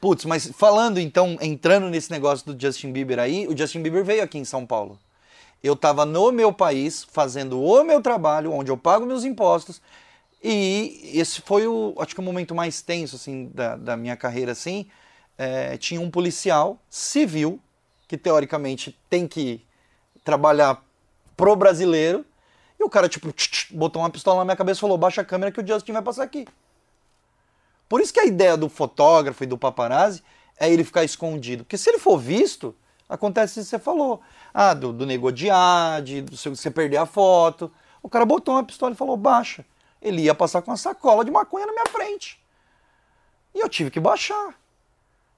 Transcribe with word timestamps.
Putz, 0.00 0.24
mas 0.24 0.50
falando 0.56 0.98
então, 0.98 1.36
entrando 1.40 1.88
nesse 1.90 2.10
negócio 2.10 2.52
do 2.52 2.60
Justin 2.60 2.90
Bieber 2.90 3.18
aí, 3.18 3.46
o 3.46 3.56
Justin 3.56 3.82
Bieber 3.82 4.02
veio 4.02 4.22
aqui 4.22 4.38
em 4.38 4.44
São 4.44 4.64
Paulo. 4.64 4.98
Eu 5.62 5.74
estava 5.74 6.06
no 6.06 6.32
meu 6.32 6.52
país, 6.52 7.04
fazendo 7.04 7.60
o 7.62 7.84
meu 7.84 8.00
trabalho, 8.00 8.52
onde 8.52 8.70
eu 8.70 8.78
pago 8.78 9.04
meus 9.04 9.24
impostos, 9.24 9.82
e 10.42 11.12
esse 11.14 11.42
foi 11.42 11.66
o, 11.66 11.94
acho 11.98 12.14
que 12.14 12.20
o 12.20 12.24
momento 12.24 12.54
mais 12.54 12.80
tenso, 12.80 13.16
assim, 13.16 13.50
da, 13.52 13.76
da 13.76 13.96
minha 13.96 14.16
carreira, 14.16 14.52
assim. 14.52 14.86
É, 15.36 15.76
tinha 15.76 16.00
um 16.00 16.10
policial 16.10 16.78
civil, 16.88 17.60
que 18.08 18.16
teoricamente 18.16 18.98
tem 19.10 19.28
que 19.28 19.62
trabalhar 20.24 20.82
pro 21.36 21.54
brasileiro, 21.54 22.24
e 22.78 22.84
o 22.84 22.88
cara, 22.88 23.06
tipo, 23.06 23.30
tch, 23.32 23.48
tch, 23.50 23.72
botou 23.72 24.00
uma 24.00 24.08
pistola 24.08 24.38
na 24.38 24.44
minha 24.46 24.56
cabeça 24.56 24.78
e 24.78 24.80
falou: 24.80 24.96
baixa 24.96 25.20
a 25.20 25.24
câmera 25.24 25.52
que 25.52 25.60
o 25.60 25.66
Justin 25.66 25.92
vai 25.92 26.02
passar 26.02 26.22
aqui. 26.22 26.46
Por 27.90 28.00
isso 28.00 28.14
que 28.14 28.20
a 28.20 28.24
ideia 28.24 28.56
do 28.56 28.68
fotógrafo 28.68 29.42
e 29.42 29.48
do 29.48 29.58
paparazzi 29.58 30.22
é 30.56 30.72
ele 30.72 30.84
ficar 30.84 31.02
escondido. 31.02 31.64
Porque 31.64 31.76
se 31.76 31.90
ele 31.90 31.98
for 31.98 32.16
visto, 32.16 32.72
acontece 33.08 33.58
isso 33.58 33.68
que 33.68 33.76
você 33.76 33.82
falou. 33.82 34.20
Ah, 34.54 34.74
do, 34.74 34.92
do 34.92 35.04
negociar, 35.04 36.00
de 36.00 36.22
você 36.22 36.70
perder 36.70 36.98
a 36.98 37.04
foto. 37.04 37.68
O 38.00 38.08
cara 38.08 38.24
botou 38.24 38.54
uma 38.54 38.62
pistola 38.62 38.92
e 38.92 38.96
falou, 38.96 39.16
baixa. 39.16 39.66
Ele 40.00 40.22
ia 40.22 40.36
passar 40.36 40.62
com 40.62 40.70
uma 40.70 40.76
sacola 40.76 41.24
de 41.24 41.32
maconha 41.32 41.66
na 41.66 41.72
minha 41.72 41.86
frente. 41.86 42.40
E 43.52 43.58
eu 43.58 43.68
tive 43.68 43.90
que 43.90 43.98
baixar. 43.98 44.54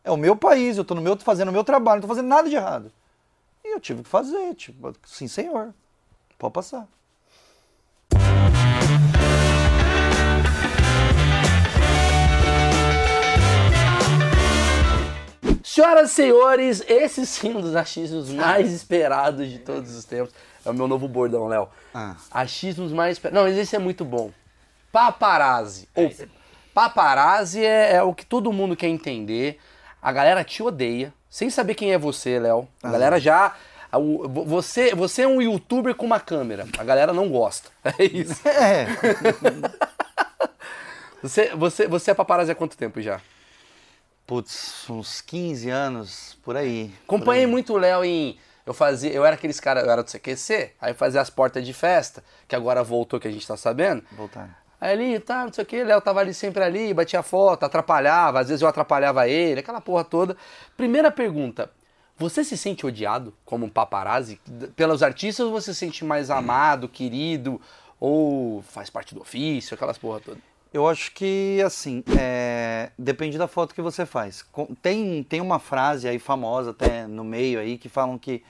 É 0.05 0.11
o 0.11 0.17
meu 0.19 0.37
país, 0.37 0.77
eu 0.77 0.85
tô 0.85 0.95
no 0.95 1.01
meu, 1.01 1.19
fazendo 1.19 1.49
o 1.49 1.53
meu 1.53 1.65
trabalho, 1.65 2.03
não 2.03 2.07
tô 2.07 2.15
fazendo 2.15 2.29
nada 2.29 2.51
de 2.51 2.55
errado. 2.55 2.93
E 3.65 3.75
eu 3.75 3.81
tive 3.81 4.03
que 4.03 4.11
fazer, 4.11 4.55
tipo, 4.57 4.93
sim 5.07 5.27
senhor. 5.27 5.73
Pode 6.39 6.53
passar. 6.53 6.87
Senhoras 15.73 16.11
e 16.11 16.15
senhores, 16.15 16.85
esse 16.87 17.25
sim 17.25 17.51
é 17.51 17.57
um 17.57 17.61
dos 17.63 17.75
achismos 17.75 18.29
mais 18.29 18.71
esperados 18.71 19.49
de 19.49 19.59
todos 19.59 19.97
os 19.97 20.05
tempos. 20.05 20.35
É 20.67 20.69
o 20.69 20.75
meu 20.75 20.87
novo 20.87 21.09
bordão, 21.09 21.49
Léo. 21.49 21.67
Ah. 21.95 22.15
Achismos 22.31 22.93
mais 22.93 23.17
esperados. 23.17 23.41
Não, 23.43 23.49
mas 23.49 23.57
esse 23.57 23.75
é 23.75 23.79
muito 23.79 24.05
bom. 24.05 24.31
Paparazzi. 24.93 25.89
É, 25.97 26.03
Ou, 26.03 26.13
paparazzi 26.75 27.65
é, 27.65 27.95
é 27.95 28.03
o 28.03 28.13
que 28.13 28.27
todo 28.27 28.53
mundo 28.53 28.77
quer 28.77 28.89
entender. 28.89 29.59
A 30.03 30.13
galera 30.13 30.45
te 30.45 30.63
odeia, 30.63 31.11
sem 31.31 31.49
saber 31.49 31.75
quem 31.75 31.95
é 31.95 31.97
você, 31.97 32.39
Léo. 32.39 32.69
A 32.83 32.91
galera 32.91 33.19
já. 33.19 33.55
Você, 34.45 34.95
você 34.95 35.23
é 35.23 35.27
um 35.27 35.41
youtuber 35.41 35.95
com 35.95 36.05
uma 36.05 36.21
câmera. 36.21 36.69
A 36.77 36.85
galera 36.85 37.15
não 37.15 37.31
gosta. 37.31 37.71
É 37.99 38.05
isso. 38.05 38.47
É. 38.47 38.89
Você, 41.23 41.55
você, 41.55 41.87
você 41.87 42.11
é 42.11 42.15
paparazzi 42.15 42.51
há 42.51 42.55
quanto 42.57 42.77
tempo 42.77 43.01
já? 43.01 43.21
Putz, 44.33 44.89
uns 44.89 45.21
15 45.21 45.69
anos 45.69 46.39
por 46.43 46.57
aí. 46.57 46.91
Acompanhei 47.05 47.43
por 47.43 47.49
aí. 47.49 47.53
muito 47.53 47.75
o 47.75 47.77
Léo 47.77 48.03
em. 48.03 48.39
Eu 48.65 48.73
fazia. 48.73 49.13
Eu 49.13 49.27
era 49.27 49.35
aqueles 49.35 49.61
caras, 49.61 49.85
eu 49.85 49.91
era 49.91 50.03
do 50.03 50.11
CQC, 50.11 50.73
aí 50.81 50.95
fazia 50.95 51.21
as 51.21 51.29
portas 51.29 51.67
de 51.67 51.75
festa, 51.75 52.25
que 52.49 52.57
agora 52.57 52.83
voltou, 52.83 53.21
que 53.21 53.29
a 53.29 53.31
gente 53.31 53.47
tá 53.47 53.59
sabendo. 53.59 54.03
Voltar. 54.13 54.63
Aí 54.81 54.93
ali, 54.93 55.21
tá, 55.21 55.45
não 55.45 55.53
sei 55.53 55.65
o 55.65 55.67
que, 55.67 55.85
Léo 55.85 56.01
tava 56.01 56.21
ali 56.21 56.33
sempre 56.33 56.65
ali, 56.65 56.95
batia 56.95 57.23
foto, 57.23 57.65
atrapalhava, 57.65 58.41
às 58.41 58.49
vezes 58.49 58.63
eu 58.63 58.69
atrapalhava 58.69 59.29
ele, 59.29 59.61
aquela 59.61 59.83
porra 59.83 60.03
toda. 60.03 60.35
Primeira 60.79 61.11
pergunta. 61.11 61.71
Você 62.17 62.43
se 62.43 62.57
sente 62.57 62.87
odiado 62.87 63.35
como 63.45 63.67
um 63.67 63.69
paparazzi 63.69 64.41
pelos 64.75 65.03
artistas 65.03 65.45
ou 65.45 65.53
você 65.53 65.75
se 65.75 65.81
sente 65.81 66.07
mais 66.07 66.31
amado, 66.31 66.89
querido, 66.89 67.61
ou 68.01 68.63
faz 68.63 68.89
parte 68.89 69.15
do 69.15 69.21
ofício, 69.21 69.75
aquelas 69.75 69.99
porra 69.99 70.21
toda? 70.21 70.52
Eu 70.73 70.89
acho 70.89 71.13
que, 71.13 71.63
assim, 71.65 72.03
é, 72.19 72.91
depende 72.99 73.37
da 73.37 73.47
foto 73.47 73.75
que 73.75 73.83
você 73.83 74.07
faz. 74.07 74.45
Tem, 74.81 75.23
tem 75.23 75.41
uma 75.41 75.59
frase 75.59 76.09
aí 76.09 76.19
famosa 76.19 76.71
até 76.71 77.07
no 77.07 77.23
meio 77.23 77.61
aí 77.61 77.77
que 77.77 77.91
falam 77.91 78.19
que 78.19 78.43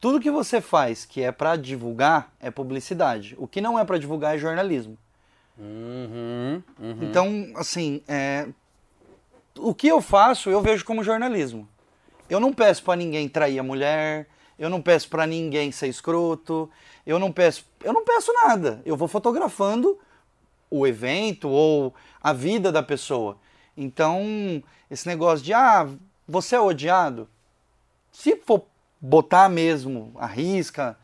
tudo 0.00 0.18
que 0.18 0.30
você 0.30 0.60
faz 0.60 1.04
que 1.04 1.22
é 1.22 1.30
pra 1.30 1.54
divulgar 1.54 2.32
é 2.40 2.50
publicidade. 2.50 3.36
O 3.38 3.46
que 3.46 3.60
não 3.60 3.78
é 3.78 3.84
pra 3.84 3.98
divulgar 3.98 4.34
é 4.34 4.38
jornalismo. 4.38 4.98
Uhum, 5.56 6.62
uhum. 6.80 6.98
Então, 7.02 7.52
assim, 7.54 8.02
é, 8.08 8.48
o 9.56 9.74
que 9.74 9.86
eu 9.86 10.00
faço 10.00 10.50
eu 10.50 10.60
vejo 10.60 10.84
como 10.84 11.04
jornalismo. 11.04 11.68
Eu 12.28 12.40
não 12.40 12.52
peço 12.52 12.82
pra 12.82 12.96
ninguém 12.96 13.28
trair 13.28 13.58
a 13.58 13.62
mulher, 13.62 14.26
eu 14.58 14.70
não 14.70 14.80
peço 14.80 15.08
pra 15.08 15.26
ninguém 15.26 15.70
ser 15.70 15.88
escroto, 15.88 16.70
eu 17.06 17.18
não 17.18 17.30
peço, 17.30 17.64
eu 17.84 17.92
não 17.92 18.04
peço 18.04 18.32
nada. 18.32 18.80
Eu 18.84 18.96
vou 18.96 19.06
fotografando 19.06 19.98
o 20.70 20.86
evento 20.86 21.48
ou 21.48 21.92
a 22.22 22.32
vida 22.32 22.70
da 22.70 22.82
pessoa. 22.82 23.36
Então, 23.76 24.62
esse 24.90 25.06
negócio 25.06 25.44
de 25.44 25.52
ah, 25.52 25.88
você 26.28 26.56
é 26.56 26.60
odiado, 26.60 27.28
se 28.12 28.36
for 28.36 28.62
botar 29.00 29.48
mesmo 29.48 30.12
a 30.16 30.26
risca, 30.26 30.96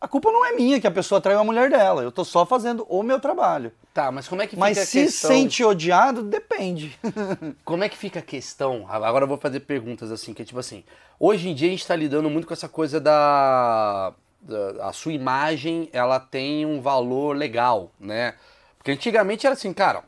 a 0.00 0.06
culpa 0.08 0.30
não 0.30 0.44
é 0.44 0.52
minha 0.52 0.80
que 0.80 0.86
a 0.86 0.90
pessoa 0.90 1.20
traiu 1.20 1.38
a 1.40 1.44
mulher 1.44 1.70
dela. 1.70 2.02
Eu 2.02 2.12
tô 2.12 2.24
só 2.24 2.44
fazendo 2.46 2.86
o 2.88 3.02
meu 3.02 3.20
trabalho. 3.20 3.72
Tá, 3.92 4.10
mas 4.12 4.28
como 4.28 4.40
é 4.40 4.46
que 4.46 4.50
fica 4.50 4.60
Mas 4.60 4.78
a 4.78 4.86
se 4.86 5.02
questão... 5.02 5.30
sente 5.30 5.64
odiado, 5.64 6.22
depende. 6.22 6.96
Como 7.64 7.82
é 7.82 7.88
que 7.88 7.96
fica 7.98 8.20
a 8.20 8.22
questão? 8.22 8.86
Agora 8.88 9.24
eu 9.24 9.28
vou 9.28 9.36
fazer 9.36 9.60
perguntas 9.60 10.12
assim, 10.12 10.32
que 10.32 10.42
é 10.42 10.44
tipo 10.44 10.60
assim. 10.60 10.84
Hoje 11.18 11.48
em 11.48 11.54
dia 11.54 11.66
a 11.66 11.70
gente 11.72 11.84
tá 11.86 11.96
lidando 11.96 12.30
muito 12.30 12.46
com 12.46 12.54
essa 12.54 12.68
coisa 12.68 13.00
da, 13.00 14.12
da- 14.40 14.86
a 14.88 14.92
sua 14.92 15.12
imagem, 15.12 15.88
ela 15.92 16.20
tem 16.20 16.64
um 16.64 16.80
valor 16.80 17.36
legal, 17.36 17.90
né? 17.98 18.34
Porque 18.80 18.92
antigamente 18.92 19.46
era 19.46 19.52
assim, 19.52 19.74
cara, 19.74 20.02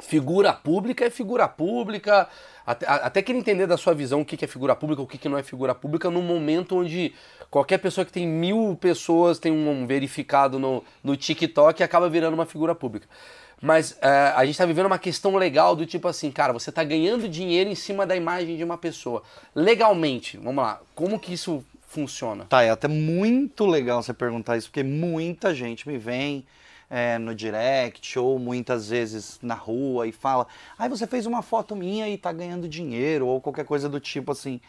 figura 0.00 0.52
pública 0.52 1.04
é 1.04 1.10
figura 1.10 1.48
pública. 1.48 2.28
Até, 2.64 2.86
até 2.86 3.20
entender 3.32 3.66
da 3.66 3.76
sua 3.76 3.92
visão 3.92 4.20
o 4.20 4.24
que 4.24 4.44
é 4.44 4.48
figura 4.48 4.76
pública, 4.76 5.02
o 5.02 5.06
que 5.06 5.28
não 5.28 5.36
é 5.36 5.42
figura 5.42 5.74
pública, 5.74 6.08
num 6.08 6.22
momento 6.22 6.76
onde 6.76 7.12
qualquer 7.50 7.78
pessoa 7.78 8.04
que 8.04 8.12
tem 8.12 8.26
mil 8.26 8.78
pessoas 8.80 9.38
tem 9.38 9.50
um 9.50 9.86
verificado 9.86 10.58
no, 10.58 10.84
no 11.02 11.16
TikTok 11.16 11.80
e 11.80 11.82
acaba 11.82 12.08
virando 12.08 12.34
uma 12.34 12.46
figura 12.46 12.74
pública. 12.74 13.08
Mas 13.60 13.98
é, 14.00 14.32
a 14.36 14.46
gente 14.46 14.56
tá 14.56 14.64
vivendo 14.64 14.86
uma 14.86 14.98
questão 14.98 15.34
legal 15.34 15.74
do 15.74 15.84
tipo 15.84 16.06
assim, 16.06 16.30
cara, 16.30 16.52
você 16.52 16.70
tá 16.70 16.84
ganhando 16.84 17.28
dinheiro 17.28 17.68
em 17.68 17.74
cima 17.74 18.06
da 18.06 18.14
imagem 18.14 18.56
de 18.56 18.62
uma 18.62 18.78
pessoa. 18.78 19.24
Legalmente, 19.52 20.36
vamos 20.36 20.62
lá, 20.62 20.80
como 20.94 21.18
que 21.18 21.32
isso 21.32 21.64
funciona? 21.88 22.44
Tá, 22.48 22.62
é 22.62 22.70
até 22.70 22.86
muito 22.86 23.66
legal 23.66 24.00
você 24.00 24.14
perguntar 24.14 24.56
isso, 24.56 24.68
porque 24.68 24.84
muita 24.84 25.52
gente 25.52 25.88
me 25.88 25.98
vem 25.98 26.46
é, 26.90 27.18
no 27.18 27.34
direct 27.34 28.18
ou 28.18 28.38
muitas 28.38 28.88
vezes 28.88 29.38
na 29.42 29.54
rua 29.54 30.06
e 30.06 30.12
fala: 30.12 30.46
ai, 30.78 30.88
você 30.88 31.06
fez 31.06 31.26
uma 31.26 31.42
foto 31.42 31.76
minha 31.76 32.08
e 32.08 32.16
tá 32.16 32.32
ganhando 32.32 32.68
dinheiro, 32.68 33.26
ou 33.26 33.40
qualquer 33.40 33.64
coisa 33.64 33.88
do 33.88 34.00
tipo 34.00 34.32
assim. 34.32 34.60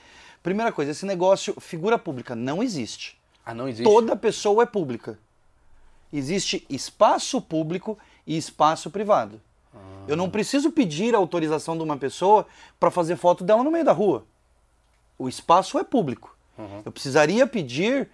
Primeira 0.41 0.71
coisa, 0.71 0.91
esse 0.91 1.05
negócio, 1.05 1.53
figura 1.59 1.97
pública, 1.97 2.35
não 2.35 2.63
existe. 2.63 3.19
Ah, 3.45 3.53
não 3.53 3.67
existe? 3.67 3.83
Toda 3.83 4.15
pessoa 4.15 4.63
é 4.63 4.65
pública. 4.65 5.19
Existe 6.11 6.65
espaço 6.69 7.41
público 7.41 7.97
e 8.25 8.37
espaço 8.37 8.89
privado. 8.89 9.41
Eu 10.07 10.15
não 10.15 10.29
preciso 10.29 10.71
pedir 10.71 11.13
autorização 11.13 11.77
de 11.77 11.83
uma 11.83 11.95
pessoa 11.95 12.47
para 12.79 12.89
fazer 12.89 13.15
foto 13.15 13.43
dela 13.43 13.63
no 13.63 13.69
meio 13.69 13.85
da 13.85 13.91
rua. 13.91 14.25
O 15.17 15.29
espaço 15.29 15.77
é 15.77 15.83
público. 15.83 16.35
Eu 16.83 16.91
precisaria 16.91 17.45
pedir 17.45 18.09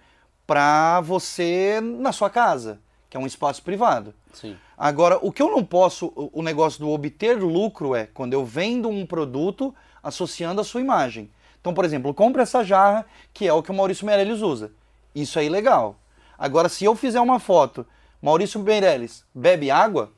para 0.46 1.00
você 1.00 1.80
na 1.80 2.12
sua 2.12 2.30
casa, 2.30 2.78
é 3.16 3.18
um 3.18 3.26
espaço 3.26 3.62
privado. 3.62 4.14
Sim. 4.32 4.56
Agora, 4.76 5.18
o 5.22 5.32
que 5.32 5.42
eu 5.42 5.50
não 5.50 5.64
posso, 5.64 6.12
o 6.14 6.42
negócio 6.42 6.78
do 6.80 6.90
obter 6.90 7.38
lucro 7.42 7.94
é 7.94 8.06
quando 8.06 8.34
eu 8.34 8.44
vendo 8.44 8.88
um 8.88 9.04
produto 9.06 9.74
associando 10.02 10.60
a 10.60 10.64
sua 10.64 10.80
imagem. 10.80 11.30
Então, 11.60 11.74
por 11.74 11.84
exemplo, 11.84 12.14
compra 12.14 12.42
essa 12.42 12.62
jarra, 12.62 13.04
que 13.34 13.46
é 13.48 13.52
o 13.52 13.62
que 13.62 13.70
o 13.70 13.74
Maurício 13.74 14.06
Meirelles 14.06 14.40
usa. 14.42 14.70
Isso 15.14 15.38
é 15.38 15.44
ilegal. 15.44 15.96
Agora, 16.38 16.68
se 16.68 16.84
eu 16.84 16.94
fizer 16.94 17.20
uma 17.20 17.40
foto, 17.40 17.86
Maurício 18.22 18.60
Meirelles 18.60 19.24
bebe 19.34 19.70
água, 19.70 20.12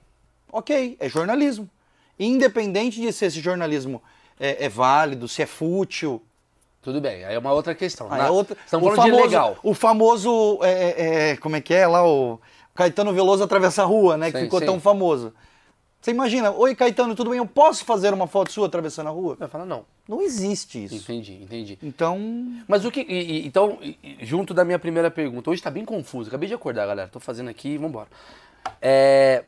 ok, 0.53 0.97
é 1.01 1.09
jornalismo. 1.09 1.69
Independente 2.19 3.01
de 3.01 3.13
se 3.13 3.25
esse 3.25 3.41
jornalismo 3.41 4.03
é, 4.39 4.65
é 4.65 4.69
válido, 4.69 5.29
se 5.29 5.41
é 5.43 5.47
fútil, 5.47 6.21
Tudo 6.83 7.01
bem, 7.01 7.25
aí 7.25 7.35
é 7.35 7.39
uma 7.39 7.53
outra 7.53 7.75
questão. 7.75 8.11
Aí 8.11 8.19
Na- 8.19 8.27
é 8.29 8.31
outra- 8.31 8.57
Estamos 8.65 8.89
falando 8.95 9.05
de 9.05 9.11
famoso, 9.11 9.25
legal. 9.29 9.57
O 9.63 9.75
famoso, 9.75 10.59
é, 10.63 10.71
é, 10.73 11.31
é, 11.31 11.37
como 11.37 11.57
é 11.57 11.61
que 11.61 11.75
é 11.75 11.87
lá, 11.87 12.07
o 12.07 12.41
Caetano 12.79 13.13
Veloso 13.13 13.43
atravessa 13.43 13.83
a 13.83 13.85
rua, 13.85 14.17
né? 14.17 14.31
Que 14.31 14.39
Sim, 14.39 14.45
ficou 14.45 14.61
sim. 14.61 14.67
tão 14.67 14.79
famoso. 14.79 15.35
Você 16.01 16.13
imagina, 16.13 16.53
oi 16.53 16.77
Caetano, 16.77 17.13
tudo 17.17 17.31
bem? 17.31 17.41
Eu 17.41 17.45
posso 17.47 17.85
fazer 17.85 18.15
uma 18.15 18.29
foto 18.29 18.53
sua 18.53 18.69
atravessando 18.69 19.09
a 19.09 19.11
rua? 19.11 19.35
Vai 19.35 19.49
falar 19.49 19.67
não. 19.67 19.85
Não 20.09 20.23
existe 20.23 20.85
isso. 20.85 20.95
Entendi, 20.95 21.43
entendi. 21.43 21.77
Então, 21.83 22.17
Mas 22.69 22.85
o 22.85 22.91
que. 22.93 23.01
e- 23.01 23.45
então, 23.45 23.81
junto 24.21 24.55
da 24.55 24.65
minha 24.65 24.79
primeira 24.79 25.11
pergunta, 25.11 25.51
hoje 25.51 25.61
tá 25.61 25.73
bem 25.73 25.85
confuso. 25.85 26.29
Acabei 26.29 26.49
de 26.49 26.55
acordar, 26.55 26.87
galera. 26.87 27.09
Tô 27.09 27.19
fazendo 27.19 27.51
aqui 27.51 27.77
vambora. 27.77 28.07
É. 28.81 29.43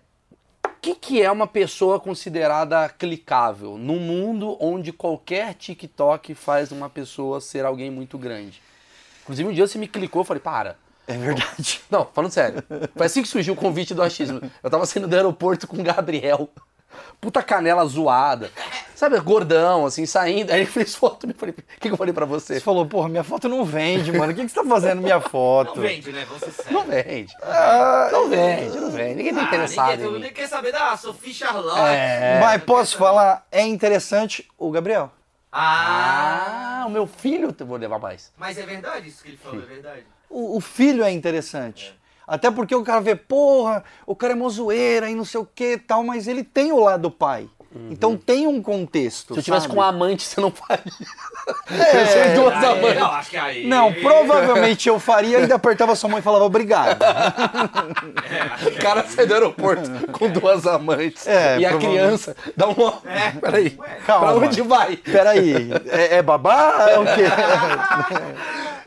O 0.66 0.70
que, 0.82 0.96
que 0.96 1.22
é 1.22 1.30
uma 1.30 1.46
pessoa 1.46 2.00
considerada 2.00 2.88
clicável 2.88 3.78
num 3.78 4.00
mundo 4.00 4.56
onde 4.58 4.92
qualquer 4.92 5.54
TikTok 5.54 6.34
faz 6.34 6.72
uma 6.72 6.90
pessoa 6.90 7.40
ser 7.40 7.64
alguém 7.64 7.92
muito 7.92 8.18
grande? 8.18 8.60
Inclusive, 9.22 9.48
um 9.48 9.52
dia 9.52 9.68
você 9.68 9.78
me 9.78 9.86
clicou 9.86 10.22
e 10.22 10.24
falei, 10.24 10.42
para. 10.42 10.76
É 11.14 11.18
verdade. 11.18 11.80
Não, 11.90 12.06
falando 12.12 12.30
sério. 12.32 12.62
Foi 12.96 13.06
assim 13.06 13.22
que 13.22 13.28
surgiu 13.28 13.54
o 13.54 13.56
convite 13.56 13.94
do 13.94 14.02
achismo. 14.02 14.40
Eu 14.62 14.70
tava 14.70 14.86
saindo 14.86 15.08
do 15.08 15.14
aeroporto 15.16 15.66
com 15.66 15.76
o 15.78 15.82
Gabriel. 15.82 16.48
puta 17.20 17.42
canela 17.42 17.84
zoada. 17.86 18.50
Sabe, 18.94 19.18
gordão, 19.20 19.86
assim, 19.86 20.04
saindo. 20.04 20.50
Aí 20.52 20.60
ele 20.60 20.66
fez 20.70 20.94
foto 20.94 21.28
e 21.28 21.32
falei, 21.32 21.54
o 21.54 21.80
que, 21.80 21.88
que 21.88 21.90
eu 21.90 21.96
falei 21.96 22.12
pra 22.12 22.26
você? 22.26 22.54
Você 22.54 22.60
falou, 22.60 22.84
porra, 22.84 23.08
minha 23.08 23.24
foto 23.24 23.48
não 23.48 23.64
vende, 23.64 24.12
mano. 24.12 24.32
O 24.32 24.34
que, 24.36 24.42
que 24.42 24.48
você 24.50 24.54
tá 24.62 24.64
fazendo 24.68 25.00
minha 25.00 25.20
foto? 25.20 25.76
Não 25.76 25.82
vende, 25.82 26.12
né? 26.12 26.26
Ser 26.38 26.50
sérios. 26.50 26.72
Não 26.72 26.84
vende. 26.84 27.34
Ah, 27.42 28.08
Não 28.12 28.28
vende, 28.28 28.78
não 28.80 28.90
vende. 28.90 29.14
Ninguém 29.14 29.34
tá 29.34 29.40
Ah, 29.40 29.44
interessado 29.44 29.90
ninguém, 29.92 30.04
em 30.06 30.08
mim. 30.08 30.14
ninguém 30.18 30.32
quer 30.34 30.48
saber 30.48 30.72
da 30.72 30.96
Sophie 30.96 31.32
Charlotte. 31.32 31.78
É. 31.80 32.38
Mas 32.40 32.62
posso 32.62 32.96
falar, 32.98 33.46
é 33.50 33.62
interessante 33.62 34.46
o 34.58 34.70
Gabriel. 34.70 35.10
Ah, 35.52 36.82
Ah, 36.82 36.86
o 36.86 36.90
meu 36.90 37.06
filho 37.06 37.54
eu 37.58 37.66
vou 37.66 37.76
levar 37.76 37.98
mais. 37.98 38.32
mas 38.38 38.56
é 38.58 38.62
verdade 38.62 39.08
isso 39.08 39.22
que 39.22 39.30
ele 39.30 39.36
falou, 39.36 39.62
é 39.62 39.66
verdade. 39.66 40.02
O, 40.30 40.56
o 40.56 40.60
filho 40.60 41.02
é 41.04 41.10
interessante. 41.10 41.94
Até 42.26 42.48
porque 42.50 42.74
o 42.74 42.84
cara 42.84 43.00
vê, 43.00 43.16
porra, 43.16 43.82
o 44.06 44.14
cara 44.14 44.32
é 44.34 44.36
mozoeira 44.36 45.10
e 45.10 45.14
não 45.16 45.24
sei 45.24 45.40
o 45.40 45.44
que 45.52 45.76
tal, 45.76 46.04
mas 46.04 46.28
ele 46.28 46.44
tem 46.44 46.70
o 46.70 46.78
lado 46.78 47.10
pai. 47.10 47.48
Então 47.88 48.16
tem 48.16 48.48
um 48.48 48.60
contexto. 48.60 49.32
Se 49.34 49.38
eu 49.40 49.44
tivesse 49.44 49.62
sabe? 49.66 49.74
com 49.76 49.80
um 49.80 49.84
amante, 49.84 50.24
você 50.24 50.40
não 50.40 50.50
faria. 50.50 50.82
É, 51.70 52.02
eu 52.02 52.06
sei 52.06 52.34
duas 52.34 52.54
Aí, 52.54 52.64
amantes. 52.66 53.00
não, 53.00 53.10
acho 53.12 53.30
que 53.30 53.36
aí. 53.36 53.66
Não, 53.66 53.92
provavelmente 53.94 54.88
eu 54.88 55.00
faria 55.00 55.38
e 55.38 55.42
ainda 55.42 55.54
apertava 55.56 55.96
sua 55.96 56.08
mão 56.10 56.18
e 56.18 56.22
falava 56.22 56.44
obrigado. 56.44 56.98
O 58.66 58.80
cara 58.82 59.04
sai 59.06 59.26
do 59.26 59.34
aeroporto 59.34 59.90
com 60.12 60.28
duas 60.30 60.66
amantes. 60.66 61.26
É, 61.26 61.58
e 61.58 61.66
a 61.66 61.76
criança 61.78 62.36
dá 62.56 62.68
um. 62.68 62.74
É. 63.08 63.30
Peraí. 63.40 63.78
Calma. 64.06 64.26
Pra 64.26 64.46
onde 64.46 64.62
vai? 64.62 64.96
Peraí, 64.96 65.70
é, 65.88 66.16
é 66.16 66.22
babá? 66.22 66.86
É 66.90 66.98
o 66.98 67.04
quê? 67.04 67.24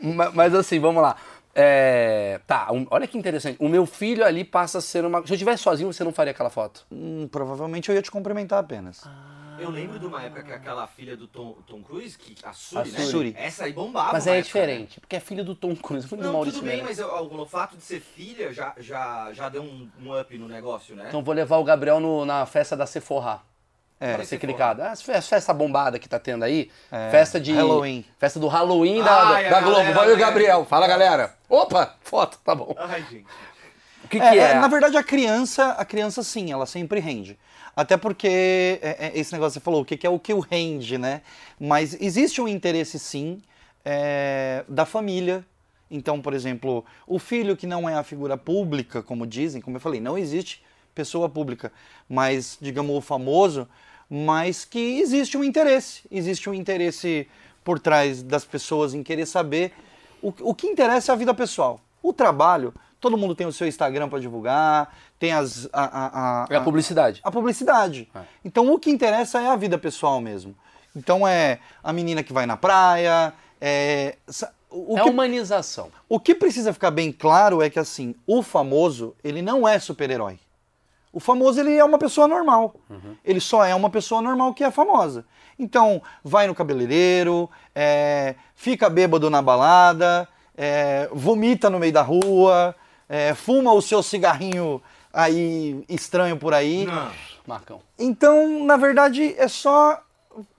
Ma- 0.00 0.30
Mas 0.32 0.54
assim, 0.54 0.78
vamos 0.78 1.02
lá. 1.02 1.16
É, 1.54 2.40
Tá, 2.46 2.72
um- 2.72 2.86
olha 2.90 3.06
que 3.06 3.16
interessante. 3.16 3.56
O 3.60 3.68
meu 3.68 3.86
filho 3.86 4.24
ali 4.24 4.44
passa 4.44 4.78
a 4.78 4.80
ser 4.80 5.04
uma. 5.04 5.24
Se 5.24 5.32
eu 5.32 5.34
estivesse 5.34 5.62
sozinho, 5.62 5.92
você 5.92 6.02
não 6.04 6.12
faria 6.12 6.32
aquela 6.32 6.50
foto. 6.50 6.84
Hum, 6.90 7.28
provavelmente 7.30 7.88
eu 7.88 7.94
ia 7.94 8.02
te 8.02 8.10
cumprimentar 8.10 8.58
apenas. 8.58 9.02
Eu 9.56 9.70
lembro 9.70 10.00
de 10.00 10.04
uma 10.04 10.20
época 10.20 10.42
que 10.42 10.52
aquela 10.52 10.84
filha 10.88 11.16
do 11.16 11.28
Tom, 11.28 11.52
Tom 11.64 11.80
Cruise, 11.80 12.18
que, 12.18 12.34
a 12.44 12.52
Suri, 12.52 12.80
A 12.80 12.92
né? 12.92 12.98
Suri. 12.98 13.34
Essa 13.38 13.64
aí 13.66 13.72
bombava. 13.72 14.12
Mas 14.12 14.26
é 14.26 14.30
época, 14.30 14.36
né? 14.38 14.42
diferente, 14.42 15.00
porque 15.00 15.14
é 15.14 15.20
filho 15.20 15.44
do 15.44 15.54
Tom 15.54 15.76
Cruise, 15.76 16.08
filho 16.08 16.22
do 16.22 16.26
Não, 16.26 16.32
Maurício 16.32 16.58
tudo 16.58 16.68
bem, 16.68 16.82
mas 16.82 16.98
o, 16.98 17.06
o 17.06 17.46
fato 17.46 17.76
de 17.76 17.82
ser 17.84 18.00
filha 18.00 18.52
já, 18.52 18.74
já, 18.78 19.32
já 19.32 19.48
deu 19.48 19.62
um, 19.62 19.88
um 20.00 20.20
up 20.20 20.36
no 20.36 20.48
negócio, 20.48 20.96
né? 20.96 21.04
Então 21.06 21.22
vou 21.22 21.32
levar 21.32 21.58
o 21.58 21.64
Gabriel 21.64 22.00
no- 22.00 22.24
na 22.26 22.44
festa 22.46 22.76
da 22.76 22.84
Sephora. 22.84 23.42
É. 24.04 24.14
Pra 24.16 24.24
ser 24.24 24.38
clicado. 24.38 24.82
As 24.82 25.08
as 25.08 25.26
festa 25.28 25.54
bombada 25.54 25.98
que 25.98 26.06
tá 26.08 26.18
tendo 26.18 26.44
aí. 26.44 26.70
É, 26.92 27.10
Festa 27.10 27.40
de. 27.40 27.52
Halloween. 27.52 28.04
Festa 28.18 28.38
do 28.38 28.48
Halloween 28.48 29.02
da, 29.02 29.28
Ai, 29.30 29.48
da 29.48 29.60
Globo. 29.60 29.82
galera, 29.82 30.12
o 30.12 30.16
né? 30.16 30.20
Gabriel. 30.20 30.64
Fala, 30.66 30.86
galera. 30.86 31.34
Opa, 31.48 31.96
foto, 32.02 32.38
tá 32.44 32.54
bom. 32.54 32.74
Ai, 32.76 33.02
gente. 33.10 33.26
O 34.04 34.08
que, 34.08 34.20
que 34.20 34.26
É, 34.26 34.36
é? 34.36 34.50
é, 34.50 34.54
na 34.56 34.68
verdade, 34.68 34.96
a 34.98 35.02
criança, 35.02 35.70
a 35.70 35.84
criança 35.86 36.22
sim, 36.22 36.52
ela 36.52 36.66
sempre 36.66 37.00
rende. 37.00 37.38
Até 37.74 37.96
porque 37.96 38.78
é, 38.82 39.06
é, 39.06 39.12
esse 39.18 39.32
negócio 39.32 39.58
que 39.58 39.60
você 39.62 39.64
falou, 39.64 39.80
o 39.80 39.84
que, 39.84 39.96
que 39.96 40.06
é 40.06 40.10
o 40.10 40.18
que 40.18 40.34
o 40.34 40.40
rende, 40.40 40.98
né? 40.98 41.22
Mas 41.58 41.96
existe 42.00 42.40
um 42.42 42.46
interesse 42.46 42.98
sim 42.98 43.40
é, 43.84 44.64
da 44.68 44.84
família. 44.84 45.44
Então, 45.90 46.20
por 46.20 46.34
exemplo, 46.34 46.84
o 47.06 47.18
filho 47.18 47.56
que 47.56 47.66
não 47.66 47.88
é 47.88 47.94
a 47.94 48.02
figura 48.02 48.36
pública, 48.36 49.02
como 49.02 49.26
dizem, 49.26 49.62
como 49.62 49.76
eu 49.76 49.80
falei, 49.80 50.00
não 50.00 50.18
existe 50.18 50.62
pessoa 50.94 51.28
pública, 51.28 51.72
mas 52.08 52.56
digamos 52.60 52.96
o 52.96 53.00
famoso, 53.00 53.68
mas 54.08 54.64
que 54.64 55.00
existe 55.00 55.36
um 55.36 55.44
interesse, 55.44 56.02
existe 56.10 56.48
um 56.48 56.54
interesse 56.54 57.28
por 57.62 57.78
trás 57.78 58.22
das 58.22 58.44
pessoas 58.44 58.94
em 58.94 59.02
querer 59.02 59.26
saber 59.26 59.72
o, 60.24 60.32
o 60.40 60.54
que 60.54 60.66
interessa 60.66 61.12
é 61.12 61.14
a 61.14 61.16
vida 61.16 61.34
pessoal. 61.34 61.80
O 62.02 62.12
trabalho, 62.12 62.74
todo 63.00 63.16
mundo 63.16 63.34
tem 63.34 63.46
o 63.46 63.52
seu 63.52 63.66
Instagram 63.66 64.08
para 64.08 64.18
divulgar, 64.18 64.94
tem 65.18 65.32
as 65.32 65.68
a, 65.72 65.84
a, 65.84 66.44
a, 66.44 66.46
É 66.50 66.56
a 66.56 66.60
publicidade. 66.60 67.20
a 67.22 67.30
publicidade. 67.30 68.08
É. 68.14 68.20
Então 68.44 68.72
o 68.72 68.78
que 68.78 68.90
interessa 68.90 69.40
é 69.40 69.48
a 69.48 69.56
vida 69.56 69.76
pessoal 69.76 70.20
mesmo. 70.20 70.54
Então 70.96 71.26
é 71.26 71.58
a 71.82 71.92
menina 71.92 72.22
que 72.22 72.32
vai 72.32 72.46
na 72.46 72.56
praia, 72.56 73.32
é 73.60 74.16
o, 74.70 74.98
é 74.98 75.02
que, 75.02 75.08
humanização. 75.10 75.90
o 76.08 76.18
que 76.18 76.34
precisa 76.34 76.72
ficar 76.72 76.90
bem 76.90 77.12
claro 77.12 77.62
é 77.62 77.68
que 77.68 77.78
assim, 77.78 78.14
o 78.26 78.42
famoso, 78.42 79.14
ele 79.22 79.42
não 79.42 79.66
é 79.68 79.78
super-herói. 79.78 80.38
O 81.14 81.20
famoso, 81.20 81.60
ele 81.60 81.76
é 81.76 81.84
uma 81.84 81.98
pessoa 81.98 82.26
normal. 82.26 82.74
Ele 83.24 83.40
só 83.40 83.64
é 83.64 83.74
uma 83.74 83.88
pessoa 83.88 84.20
normal 84.20 84.52
que 84.52 84.64
é 84.64 84.70
famosa. 84.70 85.24
Então, 85.58 86.02
vai 86.24 86.46
no 86.48 86.54
cabeleireiro, 86.54 87.48
é, 87.74 88.34
fica 88.56 88.90
bêbado 88.90 89.30
na 89.30 89.40
balada, 89.40 90.28
é, 90.56 91.08
vomita 91.12 91.70
no 91.70 91.78
meio 91.78 91.92
da 91.92 92.02
rua, 92.02 92.74
é, 93.08 93.32
fuma 93.34 93.72
o 93.72 93.80
seu 93.80 94.02
cigarrinho 94.02 94.82
aí 95.12 95.84
estranho 95.88 96.36
por 96.36 96.52
aí. 96.52 96.84
Não. 96.86 97.10
Marcão. 97.46 97.80
Então, 97.98 98.64
na 98.64 98.76
verdade, 98.76 99.34
é 99.38 99.46
só 99.46 100.00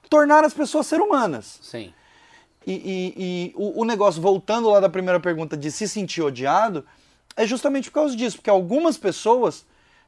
tornar 0.10 0.46
as 0.46 0.54
pessoas 0.54 0.88
ser 0.88 1.02
humanas. 1.02 1.60
Sim. 1.62 1.92
E, 2.66 2.74
e- 2.74 3.13
e 3.18 3.54
o, 3.56 3.81
o 3.81 3.86
negócio, 3.86 4.22
voltando 4.22 4.69
lá 4.69 4.80
da 4.80 4.88
primeira 4.90 5.19
pergunta 5.19 5.57
de 5.57 5.69
se 5.72 5.88
sentir 5.90 6.22
odiado, 6.22 6.86
é 7.36 7.46
justamente 7.46 7.90
por 7.92 7.96
causa 7.96 8.16
disso, 8.16 8.38
porque 8.38 8.50
algumas 8.50 8.98
pessoas, 8.98 9.66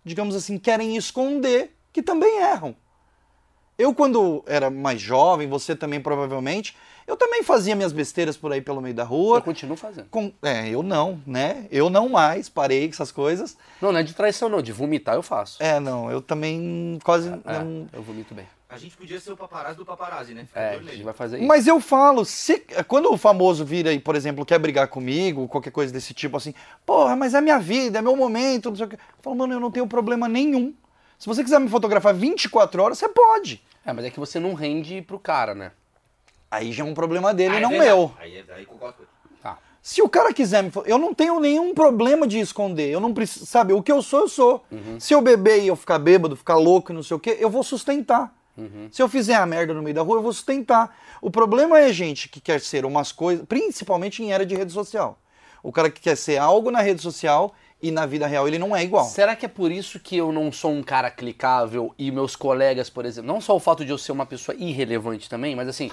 digamos 0.08 0.36
assim, 0.36 0.58
querem 0.58 0.96
esconder 0.98 1.76
que 1.94 2.02
também 2.02 2.40
erram. 2.40 2.76
Eu, 3.78 3.94
quando 3.94 4.44
era 4.48 4.72
mais 4.72 5.00
jovem, 5.00 5.48
você 5.48 5.76
também 5.76 6.00
provavelmente, 6.02 6.76
eu 7.06 7.16
também 7.16 7.44
fazia 7.44 7.76
minhas 7.76 7.94
besteiras 7.94 8.36
por 8.36 8.52
aí 8.52 8.60
pelo 8.60 8.82
meio 8.82 8.96
da 8.96 9.04
Eu 9.04 9.08
rua. 9.08 9.40
continuo 9.42 9.78
fazendo. 9.78 10.08
Com- 10.10 10.34
é, 10.42 10.68
eu 10.70 10.82
não, 10.82 11.22
né? 11.28 11.68
Eu 11.70 11.88
não 11.90 12.10
mais, 12.10 12.50
parei 12.50 12.88
com 12.88 12.94
essas 12.96 13.12
coisas. 13.12 13.56
Não, 13.80 13.92
não 13.92 14.00
é 14.00 14.04
de 14.04 14.16
traição, 14.16 14.50
não. 14.50 14.64
De 14.64 14.72
vomitar 14.72 15.14
eu 15.14 15.22
faço. 15.22 15.62
É, 15.62 15.80
não, 15.80 16.10
eu 16.12 16.22
também 16.24 16.98
quase 17.04 17.30
É, 17.30 17.60
não, 17.64 17.88
eu 17.94 18.02
vomito 18.02 18.34
bem. 18.34 18.48
A 18.70 18.78
gente 18.78 18.98
podia 18.98 19.18
ser 19.20 19.32
o 19.32 19.38
paparazzi 19.38 19.78
do 19.78 19.86
paparazzi, 19.86 20.34
né? 20.34 20.44
Fica 20.46 20.60
É, 20.60 20.76
a 20.76 20.82
gente 20.82 21.04
vai 21.04 21.14
fazer 21.14 21.38
isso. 21.38 21.48
Mas 21.48 21.68
eu 21.68 21.80
falo, 21.80 22.26
se, 22.26 22.60
quando 22.88 23.12
o 23.12 23.18
famoso 23.18 23.64
vira 23.64 23.94
e, 23.94 24.00
por 24.00 24.14
exemplo, 24.16 24.46
quer 24.46 24.60
brigar 24.60 24.90
comigo, 24.90 25.48
qualquer 25.48 25.72
coisa 25.72 25.94
desse 25.94 26.14
tipo 26.14 26.36
assim, 26.36 26.54
porra, 26.86 27.16
mas 27.16 27.34
é 27.34 27.40
minha 27.40 27.60
vida, 27.60 28.00
é 28.00 28.02
meu 28.02 28.16
momento, 28.16 28.70
não 28.70 28.76
sei 28.76 28.86
o 28.86 28.90
quê. 28.90 28.96
Eu 28.96 29.24
falo, 29.24 29.36
mano, 29.38 29.54
eu 29.54 29.60
não 29.60 29.72
tenho 29.72 29.88
problema 29.88 30.28
nenhum. 30.28 30.74
Se 31.18 31.28
você 31.28 31.44
quiser 31.44 31.60
me 31.62 31.70
fotografar 31.70 32.14
24 32.14 32.84
horas, 32.84 32.98
você 32.98 33.08
pode. 33.08 33.64
É, 33.86 33.94
mas 33.94 34.04
é 34.04 34.10
que 34.10 34.20
você 34.20 34.38
não 34.38 34.54
rende 34.54 35.02
pro 35.02 35.18
cara, 35.18 35.56
né? 35.56 35.72
Aí 36.52 36.74
já 36.74 36.84
é 36.84 36.88
um 36.88 36.94
problema 36.94 37.34
dele, 37.34 37.56
Ah, 37.56 37.58
é 37.60 37.62
não 37.62 37.70
verdade. 37.70 37.90
meu. 37.90 38.12
Aí, 38.20 38.44
aí 38.54 38.66
concordo 38.66 38.98
com 38.98 39.04
ele. 39.04 39.40
Tá. 39.42 39.58
Se 39.82 40.02
o 40.02 40.10
cara 40.10 40.34
quiser 40.34 40.62
me 40.62 40.72
eu 40.86 40.98
não 40.98 41.14
tenho 41.14 41.40
nenhum 41.40 41.74
problema 41.74 42.28
de 42.28 42.38
esconder. 42.40 42.90
Eu 42.90 43.00
não 43.00 43.14
preciso, 43.14 43.46
sabe, 43.46 43.72
o 43.72 43.82
que 43.82 43.92
eu 43.92 44.02
sou, 44.02 44.22
eu 44.22 44.28
sou. 44.28 44.66
Se 45.00 45.14
eu 45.14 45.22
beber 45.22 45.64
e 45.64 45.68
eu 45.68 45.76
ficar 45.78 45.98
bêbado, 46.00 46.36
ficar 46.36 46.56
louco 46.58 46.92
e 46.92 46.96
não 46.96 47.02
sei 47.02 47.16
o 47.16 47.20
quê, 47.20 47.38
eu 47.40 47.50
vou 47.50 47.64
sustentar. 47.64 48.34
Se 48.92 49.02
eu 49.02 49.08
fizer 49.08 49.36
a 49.36 49.46
merda 49.46 49.74
no 49.74 49.82
meio 49.82 49.96
da 49.96 50.02
rua, 50.02 50.18
eu 50.18 50.22
vou 50.24 50.34
sustentar. 50.34 50.96
O 51.22 51.30
problema 51.30 51.80
é 51.80 51.92
gente 51.94 52.28
que 52.30 52.40
quer 52.40 52.60
ser 52.60 52.86
umas 52.86 53.12
coisas, 53.12 53.46
principalmente 53.48 54.24
em 54.24 54.32
era 54.34 54.46
de 54.46 54.56
rede 54.56 54.72
social. 54.74 55.20
O 55.62 55.72
cara 55.72 55.90
que 55.90 56.00
quer 56.02 56.16
ser 56.16 56.38
algo 56.38 56.72
na 56.72 56.82
rede 56.82 57.02
social 57.02 57.54
e 57.82 57.92
na 57.92 58.06
vida 58.06 58.26
real 58.26 58.48
ele 58.48 58.58
não 58.58 58.76
é 58.76 58.84
igual. 58.84 59.06
Será 59.06 59.36
que 59.36 59.46
é 59.46 59.50
por 59.50 59.72
isso 59.72 60.00
que 60.00 60.18
eu 60.18 60.32
não 60.32 60.52
sou 60.52 60.72
um 60.72 60.82
cara 60.82 61.12
clicável 61.12 61.94
e 61.98 62.10
meus 62.12 62.36
colegas, 62.36 62.90
por 62.90 63.06
exemplo, 63.06 63.28
não 63.32 63.40
só 63.42 63.56
o 63.56 63.60
fato 63.60 63.86
de 63.86 63.92
eu 63.92 63.98
ser 63.98 64.12
uma 64.12 64.26
pessoa 64.26 64.56
irrelevante 64.58 65.30
também, 65.30 65.56
mas 65.56 65.68
assim, 65.68 65.92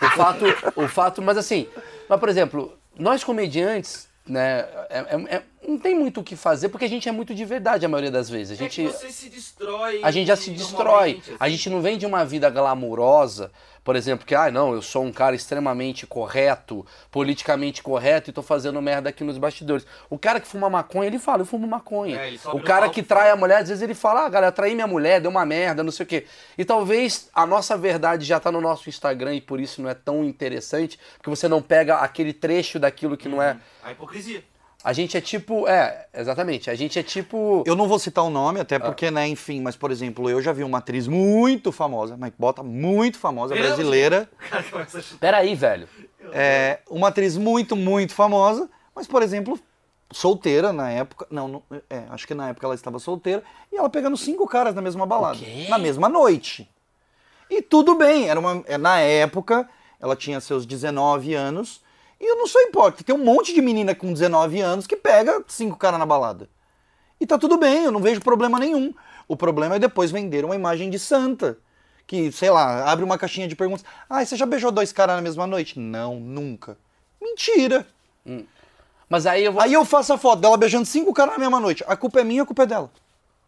o 0.00 0.06
fato, 0.16 0.44
o 0.76 0.88
fato, 0.88 1.20
mas 1.20 1.36
assim, 1.36 1.66
mas 2.08 2.18
por 2.20 2.28
exemplo, 2.28 2.72
nós 2.98 3.22
comediantes, 3.24 4.08
né, 4.26 4.60
é- 4.88 4.98
é- 5.10 5.36
é- 5.36 5.42
não 5.68 5.78
tem 5.78 5.94
muito 5.94 6.20
o 6.20 6.24
que 6.24 6.34
fazer 6.36 6.68
porque 6.70 6.84
a 6.84 6.88
gente 6.88 7.08
é 7.08 7.12
muito 7.12 7.34
de 7.34 7.44
verdade 7.44 7.84
a 7.84 7.88
maioria 7.88 8.10
das 8.10 8.28
vezes. 8.28 8.52
A 8.52 8.54
É 8.54 8.68
gente, 8.68 8.82
você 8.82 9.10
se 9.10 9.28
destrói. 9.28 10.00
a 10.02 10.10
gente 10.10 10.26
já 10.26 10.36
se 10.36 10.50
destrói. 10.50 11.12
normalmente, 11.12 11.30
A 11.38 11.44
assim. 11.44 11.54
gente 11.54 11.70
não 11.70 11.80
vem 11.82 11.98
de 11.98 12.06
uma 12.06 12.24
vida 12.24 12.48
glamurosa, 12.50 13.50
por 13.84 13.96
exemplo, 13.96 14.26
que, 14.26 14.34
ah, 14.34 14.50
não, 14.50 14.74
eu 14.74 14.82
sou 14.82 15.02
um 15.02 15.10
cara 15.12 15.34
extremamente 15.34 16.06
correto, 16.06 16.84
politicamente 17.10 17.82
correto 17.82 18.28
e 18.28 18.32
tô 18.32 18.42
fazendo 18.42 18.82
merda 18.82 19.08
aqui 19.08 19.24
nos 19.24 19.38
bastidores. 19.38 19.86
O 20.10 20.18
cara 20.18 20.40
que 20.40 20.46
fuma 20.46 20.68
maconha, 20.68 21.06
ele 21.06 21.18
fala, 21.18 21.40
eu 21.42 21.46
fumo 21.46 21.66
maconha. 21.66 22.16
É, 22.16 22.34
o 22.52 22.60
cara 22.60 22.90
que 22.90 23.02
trai 23.02 23.30
a 23.30 23.36
mulher, 23.36 23.62
às 23.62 23.68
vezes 23.68 23.82
ele 23.82 23.94
fala, 23.94 24.26
ah, 24.26 24.28
galera, 24.28 24.52
traí 24.52 24.74
minha 24.74 24.86
mulher, 24.86 25.20
deu 25.22 25.30
uma 25.30 25.46
merda, 25.46 25.82
não 25.82 25.90
sei 25.92 26.04
o 26.04 26.06
quê. 26.06 26.26
E 26.58 26.64
talvez 26.66 27.30
a 27.34 27.46
nossa 27.46 27.78
verdade 27.78 28.26
já 28.26 28.38
tá 28.38 28.52
no 28.52 28.60
nosso 28.60 28.88
Instagram 28.90 29.34
e 29.36 29.40
por 29.40 29.58
isso 29.58 29.80
não 29.80 29.88
é 29.88 29.94
tão 29.94 30.22
interessante, 30.22 30.98
porque 31.16 31.30
você 31.30 31.48
não 31.48 31.62
pega 31.62 31.96
aquele 31.96 32.34
trecho 32.34 32.78
daquilo 32.78 33.16
que 33.16 33.28
não 33.28 33.42
é. 33.42 33.56
A 33.82 33.92
hipocrisia. 33.92 34.42
A 34.88 34.92
gente 34.94 35.18
é 35.18 35.20
tipo, 35.20 35.68
é, 35.68 36.06
exatamente, 36.14 36.70
a 36.70 36.74
gente 36.74 36.98
é 36.98 37.02
tipo... 37.02 37.62
Eu 37.66 37.76
não 37.76 37.86
vou 37.86 37.98
citar 37.98 38.24
o 38.24 38.30
nome, 38.30 38.58
até 38.58 38.78
porque, 38.78 39.10
né, 39.10 39.28
enfim, 39.28 39.60
mas, 39.60 39.76
por 39.76 39.90
exemplo, 39.90 40.30
eu 40.30 40.40
já 40.40 40.50
vi 40.50 40.64
uma 40.64 40.78
atriz 40.78 41.06
muito 41.06 41.70
famosa, 41.70 42.16
mas 42.16 42.32
bota 42.38 42.62
muito 42.62 43.18
famosa, 43.18 43.52
Deus. 43.54 43.66
brasileira. 43.66 44.30
O 44.32 44.38
cara 44.48 44.62
começa 44.62 44.96
a 44.98 45.02
chutar. 45.02 45.18
Peraí, 45.18 45.54
velho. 45.54 45.86
É, 46.32 46.78
uma 46.88 47.08
atriz 47.08 47.36
muito, 47.36 47.76
muito 47.76 48.14
famosa, 48.14 48.66
mas, 48.94 49.06
por 49.06 49.22
exemplo, 49.22 49.60
solteira 50.10 50.72
na 50.72 50.90
época. 50.90 51.26
Não, 51.30 51.48
não- 51.48 51.62
é, 51.90 52.04
acho 52.08 52.26
que 52.26 52.32
na 52.34 52.48
época 52.48 52.66
ela 52.66 52.74
estava 52.74 52.98
solteira. 52.98 53.42
E 53.70 53.76
ela 53.76 53.90
pegando 53.90 54.16
cinco 54.16 54.46
caras 54.48 54.74
na 54.74 54.80
mesma 54.80 55.04
balada. 55.04 55.38
Na 55.68 55.76
mesma 55.76 56.08
noite. 56.08 56.66
E 57.50 57.60
tudo 57.60 57.94
bem, 57.94 58.30
era 58.30 58.40
uma, 58.40 58.64
é, 58.66 58.78
na 58.78 58.98
época, 59.00 59.68
ela 60.00 60.16
tinha 60.16 60.40
seus 60.40 60.64
19 60.64 61.34
anos. 61.34 61.86
E 62.20 62.30
eu 62.30 62.36
não 62.36 62.46
sou 62.46 62.60
hipócrita, 62.62 63.04
tem 63.04 63.14
um 63.14 63.24
monte 63.24 63.54
de 63.54 63.62
menina 63.62 63.94
com 63.94 64.12
19 64.12 64.60
anos 64.60 64.86
que 64.86 64.96
pega 64.96 65.42
cinco 65.46 65.76
caras 65.76 65.98
na 65.98 66.06
balada. 66.06 66.48
E 67.20 67.26
tá 67.26 67.38
tudo 67.38 67.56
bem, 67.56 67.84
eu 67.84 67.92
não 67.92 68.00
vejo 68.00 68.20
problema 68.20 68.58
nenhum. 68.58 68.92
O 69.26 69.36
problema 69.36 69.76
é 69.76 69.78
depois 69.78 70.10
vender 70.10 70.44
uma 70.44 70.54
imagem 70.54 70.90
de 70.90 70.98
santa. 70.98 71.58
Que, 72.06 72.32
sei 72.32 72.48
lá, 72.50 72.90
abre 72.90 73.04
uma 73.04 73.18
caixinha 73.18 73.46
de 73.46 73.54
perguntas. 73.54 73.84
Ah, 74.08 74.24
você 74.24 74.34
já 74.34 74.46
beijou 74.46 74.70
dois 74.72 74.92
caras 74.92 75.16
na 75.16 75.22
mesma 75.22 75.46
noite? 75.46 75.78
Não, 75.78 76.18
nunca. 76.18 76.78
Mentira. 77.20 77.86
Mas 79.08 79.26
aí 79.26 79.44
eu 79.44 79.52
vou. 79.52 79.60
Aí 79.60 79.72
eu 79.72 79.84
faço 79.84 80.12
a 80.12 80.18
foto 80.18 80.40
dela 80.40 80.56
beijando 80.56 80.86
cinco 80.86 81.12
caras 81.12 81.34
na 81.34 81.38
mesma 81.38 81.60
noite. 81.60 81.84
A 81.86 81.96
culpa 81.96 82.20
é 82.20 82.24
minha, 82.24 82.42
a 82.42 82.46
culpa 82.46 82.62
é 82.62 82.66
dela. 82.66 82.90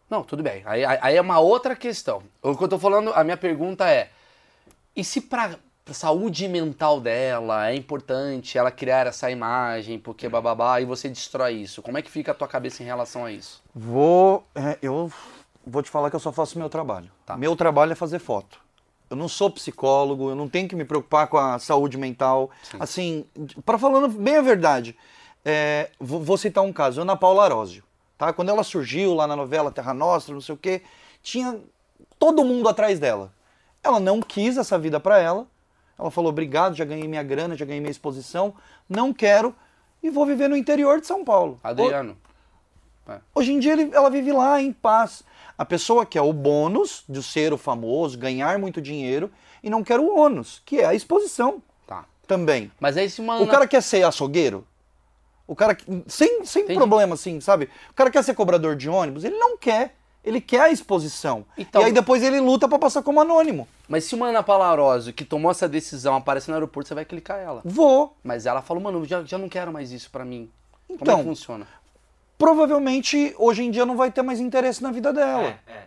Não, 0.09 0.23
tudo 0.23 0.43
bem. 0.43 0.61
Aí, 0.65 0.83
aí- 0.85 1.15
é 1.15 1.21
uma 1.21 1.39
outra 1.39 1.75
questão. 1.75 2.21
O 2.41 2.55
que 2.55 2.63
eu 2.63 2.67
tô 2.67 2.77
falando, 2.77 3.11
a 3.13 3.23
minha 3.23 3.37
pergunta 3.37 3.89
é: 3.89 4.09
e 4.95 5.03
se 5.03 5.21
pra 5.21 5.55
saúde 5.93 6.47
mental 6.47 6.99
dela 6.99 7.69
é 7.69 7.75
importante 7.75 8.57
ela 8.57 8.71
criar 8.71 9.07
essa 9.07 9.29
imagem, 9.29 9.99
porque 9.99 10.27
bababá, 10.29 10.81
e 10.81 10.85
você 10.85 11.09
destrói 11.09 11.53
isso? 11.53 11.81
Como 11.81 11.97
é 11.97 12.01
que 12.01 12.11
fica 12.11 12.31
a 12.31 12.35
tua 12.35 12.47
cabeça 12.47 12.83
em 12.83 12.85
relação 12.85 13.25
a 13.25 13.31
isso? 13.31 13.61
Vou. 13.73 14.43
é, 14.55 14.77
eu 14.81 15.11
vou 15.65 15.81
te 15.81 15.89
falar 15.89 16.09
que 16.09 16.15
eu 16.15 16.19
só 16.19 16.31
faço 16.31 16.57
meu 16.57 16.69
trabalho. 16.69 17.11
Tá. 17.25 17.37
Meu 17.37 17.55
trabalho 17.55 17.91
é 17.91 17.95
fazer 17.95 18.19
foto. 18.19 18.59
Eu 19.09 19.17
não 19.17 19.27
sou 19.27 19.51
psicólogo, 19.51 20.29
eu 20.29 20.35
não 20.35 20.47
tenho 20.47 20.69
que 20.69 20.75
me 20.75 20.85
preocupar 20.85 21.27
com 21.27 21.37
a 21.37 21.59
saúde 21.59 21.97
mental. 21.97 22.49
Assim, 22.79 23.25
para 23.65 23.77
falando 23.77 24.07
bem 24.07 24.37
a 24.37 24.41
verdade, 24.41 24.95
é, 25.43 25.89
vou, 25.99 26.21
vou 26.21 26.37
citar 26.37 26.63
um 26.63 26.71
caso. 26.71 27.01
Ana 27.01 27.17
Paula 27.17 27.43
Arósio, 27.43 27.83
tá? 28.17 28.31
Quando 28.31 28.49
ela 28.49 28.63
surgiu 28.63 29.13
lá 29.13 29.27
na 29.27 29.35
novela 29.35 29.71
Terra 29.71 29.93
Nostra, 29.93 30.33
não 30.33 30.41
sei 30.41 30.55
o 30.55 30.57
quê, 30.57 30.81
tinha 31.21 31.59
todo 32.17 32.45
mundo 32.45 32.69
atrás 32.69 32.99
dela. 32.99 33.33
Ela 33.83 33.99
não 33.99 34.21
quis 34.21 34.57
essa 34.57 34.77
vida 34.77 34.99
para 34.99 35.19
ela. 35.19 35.47
Ela 36.01 36.11
falou: 36.11 36.29
obrigado, 36.31 36.75
já 36.75 36.83
ganhei 36.83 37.07
minha 37.07 37.21
grana, 37.23 37.55
já 37.55 37.63
ganhei 37.63 37.79
minha 37.79 37.91
exposição, 37.91 38.53
não 38.89 39.13
quero 39.13 39.55
e 40.01 40.09
vou 40.09 40.25
viver 40.25 40.47
no 40.49 40.57
interior 40.57 40.99
de 40.99 41.05
São 41.07 41.23
Paulo. 41.23 41.59
Adriano. 41.63 42.17
Hoje 43.35 43.51
em 43.51 43.59
dia 43.59 43.73
ele- 43.73 43.91
ela 43.93 44.09
vive 44.09 44.31
lá 44.31 44.61
em 44.61 44.71
paz. 44.71 45.23
A 45.57 45.65
pessoa 45.65 46.05
quer 46.05 46.21
o 46.21 46.31
bônus 46.33 47.03
de 47.07 47.21
ser 47.21 47.51
o 47.53 47.57
famoso, 47.57 48.17
ganhar 48.17 48.57
muito 48.57 48.81
dinheiro, 48.81 49.29
e 49.61 49.69
não 49.69 49.83
quer 49.83 49.99
o 49.99 50.15
ônus, 50.17 50.61
que 50.65 50.79
é 50.79 50.85
a 50.85 50.93
exposição 50.95 51.61
Tá. 51.85 52.05
também. 52.25 52.71
Mas 52.79 52.97
aí 52.97 53.09
se 53.09 53.19
uma. 53.21 53.39
O 53.41 53.47
cara 53.47 53.67
quer 53.67 53.83
ser 53.83 54.03
açougueiro, 54.03 54.65
o 55.45 55.55
cara 55.55 55.77
sem, 56.07 56.43
sem 56.45 56.63
Entendi. 56.63 56.79
problema 56.79 57.13
assim, 57.15 57.39
sabe? 57.41 57.69
O 57.89 57.93
cara 57.93 58.09
quer 58.09 58.23
ser 58.23 58.33
cobrador 58.33 58.75
de 58.75 58.89
ônibus, 58.89 59.23
ele 59.23 59.37
não 59.37 59.57
quer. 59.57 59.95
Ele 60.23 60.39
quer 60.39 60.61
a 60.61 60.69
exposição. 60.71 61.45
Então- 61.57 61.81
e 61.81 61.85
aí 61.85 61.91
depois 61.91 62.21
ele 62.21 62.39
luta 62.39 62.67
pra 62.67 62.77
passar 62.77 63.01
como 63.01 63.19
anônimo. 63.19 63.67
Mas 63.87 64.03
se 64.05 64.13
uma 64.15 64.27
Ana 64.27 64.43
Paula 64.43 64.67
Arósio 64.67 65.11
que 65.13 65.25
tomou 65.25 65.49
essa 65.51 65.67
decisão 65.67 66.15
aparecer 66.15 66.51
no 66.51 66.55
aeroporto, 66.55 66.87
você 66.87 66.93
vai 66.93 67.03
clicar 67.05 67.39
ela. 67.39 67.61
Vou. 67.65 68.15
Mas 68.23 68.45
ela 68.45 68.61
falou, 68.61 68.83
mano, 68.83 69.03
já, 69.05 69.23
já 69.23 69.37
não 69.37 69.49
quero 69.49 69.71
mais 69.73 69.91
isso 69.91 70.09
pra 70.11 70.23
mim. 70.23 70.49
Como 70.87 70.99
é 70.99 71.03
Então. 71.03 71.17
que 71.19 71.23
funciona? 71.23 71.67
Provavelmente 72.37 73.35
hoje 73.37 73.63
em 73.63 73.71
dia 73.71 73.85
não 73.85 73.95
vai 73.95 74.11
ter 74.11 74.21
mais 74.21 74.39
interesse 74.39 74.81
na 74.81 74.91
vida 74.91 75.13
dela. 75.13 75.43
É, 75.67 75.71
é. 75.71 75.83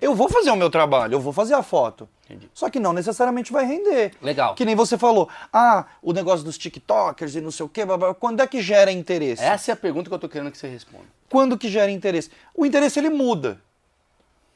Eu 0.00 0.14
vou 0.14 0.28
fazer 0.28 0.50
o 0.50 0.56
meu 0.56 0.70
trabalho, 0.70 1.14
eu 1.14 1.20
vou 1.20 1.32
fazer 1.32 1.54
a 1.54 1.62
foto. 1.62 2.08
Entendi. 2.24 2.48
Só 2.54 2.70
que 2.70 2.78
não 2.78 2.92
necessariamente 2.92 3.52
vai 3.52 3.64
render. 3.66 4.12
Legal. 4.22 4.54
Que 4.54 4.64
nem 4.64 4.74
você 4.76 4.96
falou, 4.96 5.28
ah, 5.52 5.86
o 6.00 6.12
negócio 6.12 6.44
dos 6.44 6.56
TikTokers 6.56 7.34
e 7.34 7.40
não 7.40 7.50
sei 7.50 7.66
o 7.66 7.68
quê, 7.68 7.84
blá, 7.84 7.96
blá, 7.96 8.14
quando 8.14 8.40
é 8.40 8.46
que 8.46 8.62
gera 8.62 8.92
interesse? 8.92 9.42
Essa 9.42 9.72
é 9.72 9.74
a 9.74 9.76
pergunta 9.76 10.08
que 10.08 10.14
eu 10.14 10.18
tô 10.18 10.28
querendo 10.28 10.50
que 10.52 10.56
você 10.58 10.68
responda. 10.68 11.04
Quando 11.28 11.58
que 11.58 11.68
gera 11.68 11.90
interesse? 11.90 12.30
O 12.54 12.64
interesse 12.64 12.98
ele 12.98 13.10
muda. 13.10 13.60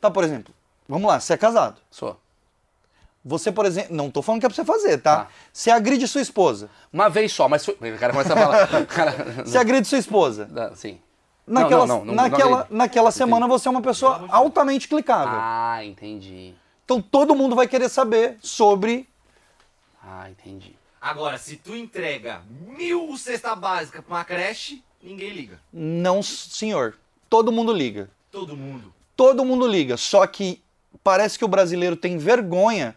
Tá, 0.03 0.11
por 0.11 0.25
exemplo, 0.25 0.53
vamos 0.89 1.07
lá, 1.09 1.21
você 1.21 1.35
é 1.35 1.37
casado. 1.37 1.81
Só. 1.89 2.19
Você, 3.25 3.53
por 3.53 3.65
exemplo, 3.65 3.95
não 3.95 4.11
tô 4.11 4.21
falando 4.21 4.41
que 4.41 4.47
é 4.47 4.49
pra 4.49 4.57
você 4.57 4.65
fazer, 4.65 4.99
tá? 4.99 5.17
Tá. 5.19 5.29
Você 5.53 5.71
agride 5.71 6.09
sua 6.09 6.21
esposa. 6.21 6.69
Uma 6.93 7.09
vez 7.09 7.33
só, 7.33 7.49
mas 7.49 7.65
foi... 7.65 7.75
o 7.75 7.99
cara 7.99 8.13
começa 8.13 8.35
a 8.35 8.37
falar. 8.37 8.67
Cara, 8.87 9.45
Você 9.45 9.57
agride 9.57 9.87
sua 9.87 9.99
esposa. 9.99 10.49
não, 10.51 10.75
sim. 10.75 11.01
Naquela, 11.47 11.87
não, 11.87 11.99
não, 11.99 12.05
não, 12.07 12.15
naquela, 12.15 12.67
não- 12.69 12.77
naquela 12.79 13.11
semana 13.13 13.47
você 13.47 13.69
é 13.69 13.71
uma 13.71 13.81
pessoa 13.83 14.27
altamente 14.29 14.89
clicável. 14.89 15.39
Ah, 15.41 15.85
entendi. 15.85 16.53
Então 16.85 17.01
todo 17.01 17.35
mundo 17.35 17.55
vai 17.55 17.69
querer 17.69 17.89
saber 17.89 18.39
sobre. 18.41 19.09
Ah, 20.03 20.29
entendi. 20.29 20.75
Agora, 21.01 21.39
se 21.39 21.57
tu 21.57 21.77
entrega 21.77 22.43
mil 22.77 23.17
cesta 23.17 23.55
básica 23.55 24.03
pra 24.03 24.17
uma 24.17 24.25
creche, 24.25 24.83
ninguém 25.01 25.31
liga. 25.31 25.61
Não, 25.73 26.23
senhor. 26.25 26.97
Todo 27.29 27.53
mundo 27.53 27.73
liga. 27.73 28.11
Todo 28.33 28.57
mundo. 28.57 28.93
Todo 29.23 29.45
mundo 29.45 29.69
liga. 29.69 29.97
Só 29.97 30.27
que 30.27 30.61
parece 31.05 31.39
que 31.39 31.45
o 31.45 31.49
brasileiro 31.49 31.95
tem 31.95 32.19
vergonha. 32.19 32.97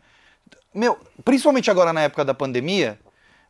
Meu, 0.73 0.97
principalmente 1.23 1.69
agora 1.69 1.93
na 1.93 2.01
época 2.01 2.25
da 2.25 2.33
pandemia, 2.33 2.99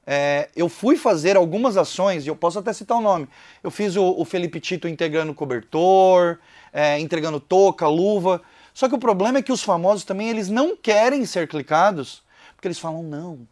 é, 0.06 0.50
eu 0.54 0.68
fui 0.68 0.98
fazer 0.98 1.38
algumas 1.38 1.78
ações, 1.78 2.26
e 2.26 2.28
eu 2.28 2.36
posso 2.36 2.60
até 2.60 2.74
citar 2.74 2.98
o 2.98 3.02
nome. 3.02 3.30
Eu 3.64 3.72
fiz 3.72 3.96
o, 3.96 4.04
o 4.04 4.26
Felipe 4.26 4.60
Tito 4.60 4.90
entregando 4.90 5.34
cobertor, 5.34 6.38
é, 6.74 7.00
entregando 7.00 7.40
touca, 7.40 7.88
luva. 7.88 8.42
Só 8.74 8.90
que 8.90 8.96
o 8.96 9.00
problema 9.00 9.38
é 9.38 9.42
que 9.42 9.54
os 9.54 9.64
famosos 9.64 10.04
também 10.04 10.28
eles 10.28 10.50
não 10.50 10.76
querem 10.76 11.26
ser 11.26 11.48
clicados, 11.48 12.24
porque 12.58 12.68
eles 12.68 12.78
falam, 12.78 13.02
não, 13.04 13.48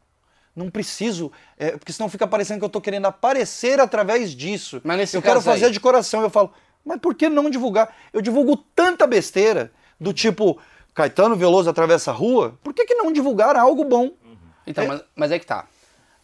não 0.53 0.69
preciso, 0.69 1.31
é, 1.57 1.71
porque 1.71 1.93
senão 1.93 2.09
fica 2.09 2.27
parecendo 2.27 2.59
que 2.59 2.65
eu 2.65 2.69
tô 2.69 2.81
querendo 2.81 3.05
aparecer 3.05 3.79
através 3.79 4.35
disso. 4.35 4.81
Mas 4.83 4.97
nesse 4.97 5.15
eu 5.15 5.21
quero 5.21 5.35
caso 5.35 5.49
aí- 5.49 5.59
fazer 5.61 5.71
de 5.71 5.79
coração. 5.79 6.21
Eu 6.21 6.29
falo, 6.29 6.51
mas 6.85 6.99
por 6.99 7.15
que 7.15 7.29
não 7.29 7.49
divulgar? 7.49 7.95
Eu 8.11 8.21
divulgo 8.21 8.57
tanta 8.75 9.07
besteira, 9.07 9.71
do 9.99 10.13
tipo, 10.13 10.59
Caetano 10.93 11.35
Veloso 11.35 11.69
atravessa 11.69 12.11
a 12.11 12.13
rua, 12.13 12.57
por 12.63 12.73
que, 12.73 12.85
que 12.85 12.95
não 12.95 13.11
divulgar 13.11 13.55
algo 13.55 13.83
bom? 13.85 14.11
Então, 14.65 14.87
mas, 14.87 15.01
mas 15.15 15.31
é 15.31 15.39
que 15.39 15.45
tá. 15.45 15.67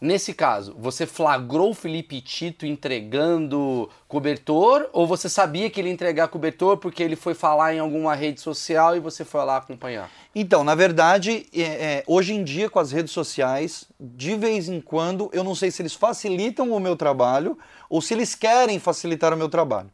Nesse 0.00 0.32
caso, 0.32 0.74
você 0.78 1.04
flagrou 1.04 1.70
o 1.70 1.74
Felipe 1.74 2.22
Tito 2.22 2.64
entregando 2.64 3.86
cobertor 4.08 4.88
ou 4.94 5.06
você 5.06 5.28
sabia 5.28 5.68
que 5.68 5.78
ele 5.78 5.88
ia 5.88 5.92
entregar 5.92 6.28
cobertor 6.28 6.78
porque 6.78 7.02
ele 7.02 7.16
foi 7.16 7.34
falar 7.34 7.74
em 7.74 7.80
alguma 7.80 8.14
rede 8.14 8.40
social 8.40 8.96
e 8.96 9.00
você 9.00 9.26
foi 9.26 9.44
lá 9.44 9.58
acompanhar? 9.58 10.10
Então, 10.34 10.64
na 10.64 10.74
verdade, 10.74 11.46
é, 11.54 11.60
é, 11.60 12.04
hoje 12.06 12.32
em 12.32 12.42
dia, 12.42 12.70
com 12.70 12.78
as 12.78 12.90
redes 12.90 13.12
sociais, 13.12 13.88
de 14.00 14.34
vez 14.36 14.70
em 14.70 14.80
quando, 14.80 15.28
eu 15.34 15.44
não 15.44 15.54
sei 15.54 15.70
se 15.70 15.82
eles 15.82 15.92
facilitam 15.92 16.72
o 16.72 16.80
meu 16.80 16.96
trabalho 16.96 17.58
ou 17.90 18.00
se 18.00 18.14
eles 18.14 18.34
querem 18.34 18.78
facilitar 18.78 19.34
o 19.34 19.36
meu 19.36 19.50
trabalho. 19.50 19.90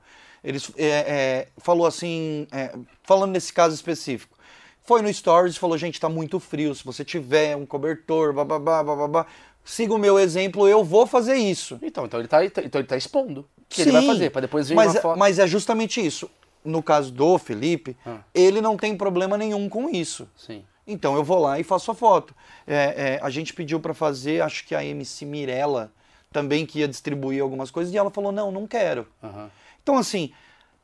Eles 0.46 0.70
é, 0.76 0.86
é, 0.86 1.48
falou 1.58 1.86
assim, 1.88 2.46
é, 2.52 2.72
falando 3.02 3.32
nesse 3.32 3.52
caso 3.52 3.74
específico, 3.74 4.38
foi 4.84 5.02
no 5.02 5.12
Stories 5.12 5.56
e 5.56 5.58
falou, 5.58 5.76
gente, 5.76 5.98
tá 6.00 6.08
muito 6.08 6.38
frio, 6.38 6.72
se 6.72 6.84
você 6.84 7.04
tiver 7.04 7.56
um 7.56 7.66
cobertor, 7.66 8.32
bababá, 8.32 8.80
bababá, 8.84 9.26
siga 9.64 9.92
o 9.92 9.98
meu 9.98 10.16
exemplo, 10.20 10.68
eu 10.68 10.84
vou 10.84 11.04
fazer 11.04 11.34
isso. 11.34 11.76
Então, 11.82 12.06
então 12.06 12.20
ele 12.20 12.28
tá, 12.28 12.44
então 12.44 12.80
ele 12.80 12.86
tá 12.86 12.96
expondo. 12.96 13.40
O 13.40 13.62
que 13.68 13.82
ele 13.82 13.90
vai 13.90 14.02
Sim, 14.02 14.06
fazer? 14.06 14.30
Pra 14.30 14.40
depois 14.40 14.68
vir 14.68 14.76
mas, 14.76 14.92
uma 14.92 14.98
é- 14.98 15.02
foto. 15.02 15.18
mas 15.18 15.38
é 15.40 15.46
justamente 15.48 16.04
isso. 16.04 16.30
No 16.64 16.80
caso 16.80 17.10
do 17.10 17.36
Felipe, 17.38 17.96
Ah. 18.06 18.18
ele 18.32 18.60
não 18.60 18.76
tem 18.76 18.96
problema 18.96 19.36
nenhum 19.36 19.68
com 19.68 19.88
isso. 19.88 20.28
Sim. 20.36 20.64
Então 20.86 21.16
eu 21.16 21.24
vou 21.24 21.40
lá 21.40 21.58
e 21.58 21.64
faço 21.64 21.90
a 21.90 21.94
foto. 21.94 22.32
É, 22.64 22.74
é, 22.74 23.20
a 23.20 23.30
gente 23.30 23.52
pediu 23.52 23.80
para 23.80 23.92
fazer, 23.92 24.40
acho 24.40 24.64
que 24.64 24.76
a 24.76 24.84
MC 24.84 25.26
Mirella 25.26 25.90
também 26.32 26.64
que 26.64 26.78
ia 26.78 26.86
distribuir 26.86 27.42
algumas 27.42 27.72
coisas 27.72 27.92
e 27.92 27.98
ela 27.98 28.10
falou: 28.10 28.30
não, 28.30 28.52
não 28.52 28.64
quero. 28.68 29.08
Aham. 29.20 29.50
Então, 29.86 29.96
assim, 29.98 30.32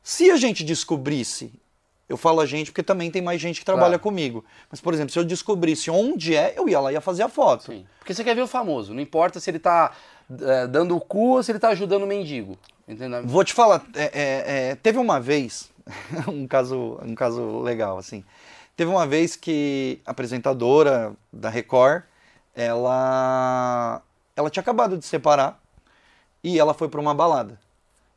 se 0.01 0.31
a 0.31 0.37
gente 0.37 0.63
descobrisse, 0.63 1.51
eu 2.07 2.15
falo 2.15 2.39
a 2.39 2.45
gente 2.45 2.71
porque 2.71 2.81
também 2.81 3.11
tem 3.11 3.21
mais 3.21 3.41
gente 3.41 3.59
que 3.59 3.65
trabalha 3.65 3.99
Claro. 3.99 4.03
comigo, 4.03 4.45
mas, 4.71 4.79
por 4.79 4.93
exemplo, 4.93 5.11
se 5.11 5.19
eu 5.19 5.25
descobrisse 5.25 5.91
onde 5.91 6.33
é, 6.33 6.53
eu 6.57 6.69
ia 6.69 6.79
lá 6.79 6.89
e 6.89 6.95
ia 6.95 7.01
fazer 7.01 7.23
a 7.23 7.27
foto. 7.27 7.65
Sim. 7.65 7.85
Porque 7.99 8.13
você 8.13 8.23
quer 8.23 8.33
ver 8.33 8.43
o 8.43 8.47
famoso. 8.47 8.93
Não 8.93 9.01
importa 9.01 9.41
se 9.41 9.49
ele 9.49 9.59
tá 9.59 9.91
é, 10.41 10.67
dando 10.67 10.95
o 10.95 11.01
cu 11.01 11.35
ou 11.35 11.43
se 11.43 11.51
ele 11.51 11.59
tá 11.59 11.67
ajudando 11.67 12.03
o 12.03 12.07
mendigo. 12.07 12.57
Entendeu? 12.87 13.27
Vou 13.27 13.43
te 13.43 13.51
falar, 13.53 13.85
é, 13.93 14.03
é, 14.03 14.69
é, 14.69 14.75
teve 14.75 14.97
uma 14.97 15.19
vez, 15.19 15.69
um 16.29 16.47
caso, 16.47 16.97
um 17.03 17.13
caso 17.13 17.59
legal, 17.59 17.97
assim. 17.97 18.23
Teve 18.77 18.89
uma 18.89 19.05
vez 19.05 19.35
que 19.35 19.99
a 20.05 20.11
apresentadora 20.11 21.13
da 21.31 21.49
Record, 21.49 22.03
ela, 22.55 24.01
ela 24.33 24.49
tinha 24.49 24.61
acabado 24.61 24.97
de 24.97 25.05
separar 25.05 25.61
e 26.41 26.57
ela 26.57 26.73
foi 26.73 26.87
para 26.87 27.01
uma 27.01 27.13
balada. 27.13 27.59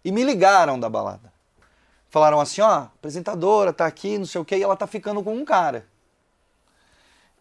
E 0.07 0.13
me 0.13 0.23
ligaram 0.23 0.79
da 0.79 0.89
balada. 0.89 1.33
Falaram 2.09 2.41
assim, 2.41 2.61
ó, 2.61 2.67
a 2.69 2.83
apresentadora 2.85 3.73
tá 3.73 3.87
aqui, 3.87 4.17
não 4.17 4.25
sei 4.25 4.41
o 4.41 4.45
quê, 4.45 4.57
e 4.57 4.63
ela 4.63 4.77
tá 4.77 4.87
ficando 4.87 5.21
com 5.21 5.35
um 5.35 5.45
cara. 5.45 5.85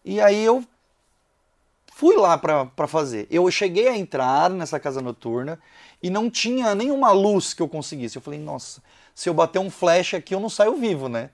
E 0.04 0.20
aí 0.20 0.44
eu 0.44 0.64
fui 1.92 2.16
lá 2.16 2.36
pra 2.36 2.88
fazer. 2.88 3.28
Eu 3.30 3.48
cheguei 3.52 3.86
a 3.86 3.96
entrar 3.96 4.50
nessa 4.50 4.80
casa 4.80 5.00
noturna 5.00 5.60
e 6.02 6.10
não 6.10 6.28
tinha 6.28 6.74
nenhuma 6.74 7.12
luz 7.12 7.54
que 7.54 7.62
eu 7.62 7.68
conseguisse. 7.68 8.16
Eu 8.16 8.22
falei, 8.22 8.40
nossa, 8.40 8.82
se 9.14 9.28
eu 9.28 9.34
bater 9.34 9.60
um 9.60 9.70
flash 9.70 10.14
aqui 10.14 10.34
eu 10.34 10.40
não 10.40 10.50
saio 10.50 10.74
vivo, 10.74 11.08
né? 11.08 11.30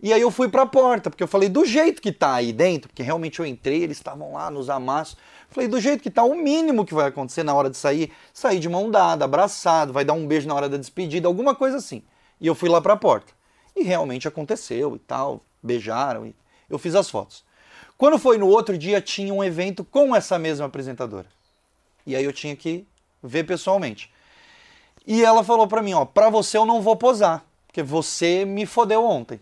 E 0.00 0.14
aí 0.14 0.20
eu 0.22 0.30
fui 0.30 0.48
pra 0.48 0.64
porta, 0.64 1.10
porque 1.10 1.22
eu 1.22 1.28
falei, 1.28 1.50
do 1.50 1.66
jeito 1.66 2.00
que 2.00 2.10
tá 2.10 2.36
aí 2.36 2.54
dentro, 2.54 2.88
porque 2.88 3.02
realmente 3.02 3.38
eu 3.38 3.44
entrei, 3.44 3.82
eles 3.82 3.98
estavam 3.98 4.32
lá 4.32 4.50
nos 4.50 4.70
amassos. 4.70 5.18
Falei, 5.54 5.68
do 5.68 5.80
jeito 5.80 6.02
que 6.02 6.10
tá, 6.10 6.24
o 6.24 6.34
mínimo 6.34 6.84
que 6.84 6.92
vai 6.92 7.06
acontecer 7.06 7.44
na 7.44 7.54
hora 7.54 7.70
de 7.70 7.76
sair, 7.76 8.10
sair 8.32 8.58
de 8.58 8.68
mão 8.68 8.90
dada, 8.90 9.24
abraçado, 9.24 9.92
vai 9.92 10.04
dar 10.04 10.12
um 10.12 10.26
beijo 10.26 10.48
na 10.48 10.54
hora 10.54 10.68
da 10.68 10.76
despedida, 10.76 11.28
alguma 11.28 11.54
coisa 11.54 11.76
assim. 11.76 12.02
E 12.40 12.46
eu 12.48 12.56
fui 12.56 12.68
lá 12.68 12.80
pra 12.80 12.96
porta. 12.96 13.32
E 13.76 13.84
realmente 13.84 14.26
aconteceu 14.26 14.96
e 14.96 14.98
tal, 14.98 15.44
beijaram, 15.62 16.26
e 16.26 16.34
eu 16.68 16.76
fiz 16.76 16.96
as 16.96 17.08
fotos. 17.08 17.44
Quando 17.96 18.18
foi 18.18 18.36
no 18.36 18.48
outro 18.48 18.76
dia, 18.76 19.00
tinha 19.00 19.32
um 19.32 19.44
evento 19.44 19.84
com 19.84 20.12
essa 20.16 20.40
mesma 20.40 20.66
apresentadora. 20.66 21.28
E 22.04 22.16
aí 22.16 22.24
eu 22.24 22.32
tinha 22.32 22.56
que 22.56 22.84
ver 23.22 23.44
pessoalmente. 23.44 24.12
E 25.06 25.22
ela 25.22 25.44
falou 25.44 25.68
pra 25.68 25.84
mim, 25.84 25.94
ó, 25.94 26.04
pra 26.04 26.30
você 26.30 26.58
eu 26.58 26.66
não 26.66 26.82
vou 26.82 26.96
posar, 26.96 27.44
porque 27.68 27.80
você 27.80 28.44
me 28.44 28.66
fodeu 28.66 29.04
ontem. 29.04 29.40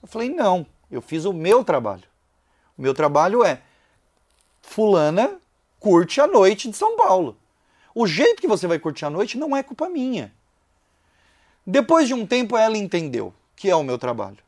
Eu 0.00 0.06
falei, 0.06 0.30
não, 0.30 0.64
eu 0.88 1.02
fiz 1.02 1.24
o 1.24 1.32
meu 1.32 1.64
trabalho. 1.64 2.04
O 2.78 2.82
meu 2.82 2.94
trabalho 2.94 3.42
é 3.42 3.62
fulana 4.66 5.36
curte 5.78 6.20
a 6.20 6.26
noite 6.26 6.68
de 6.68 6.76
São 6.76 6.96
Paulo. 6.96 7.36
O 7.94 8.06
jeito 8.06 8.40
que 8.40 8.48
você 8.48 8.66
vai 8.66 8.78
curtir 8.78 9.04
a 9.04 9.10
noite 9.10 9.38
não 9.38 9.56
é 9.56 9.62
culpa 9.62 9.88
minha. 9.88 10.32
Depois 11.66 12.06
de 12.06 12.14
um 12.14 12.26
tempo 12.26 12.56
ela 12.56 12.76
entendeu 12.76 13.32
que 13.54 13.70
é 13.70 13.76
o 13.76 13.82
meu 13.82 13.96
trabalho. 13.96 14.38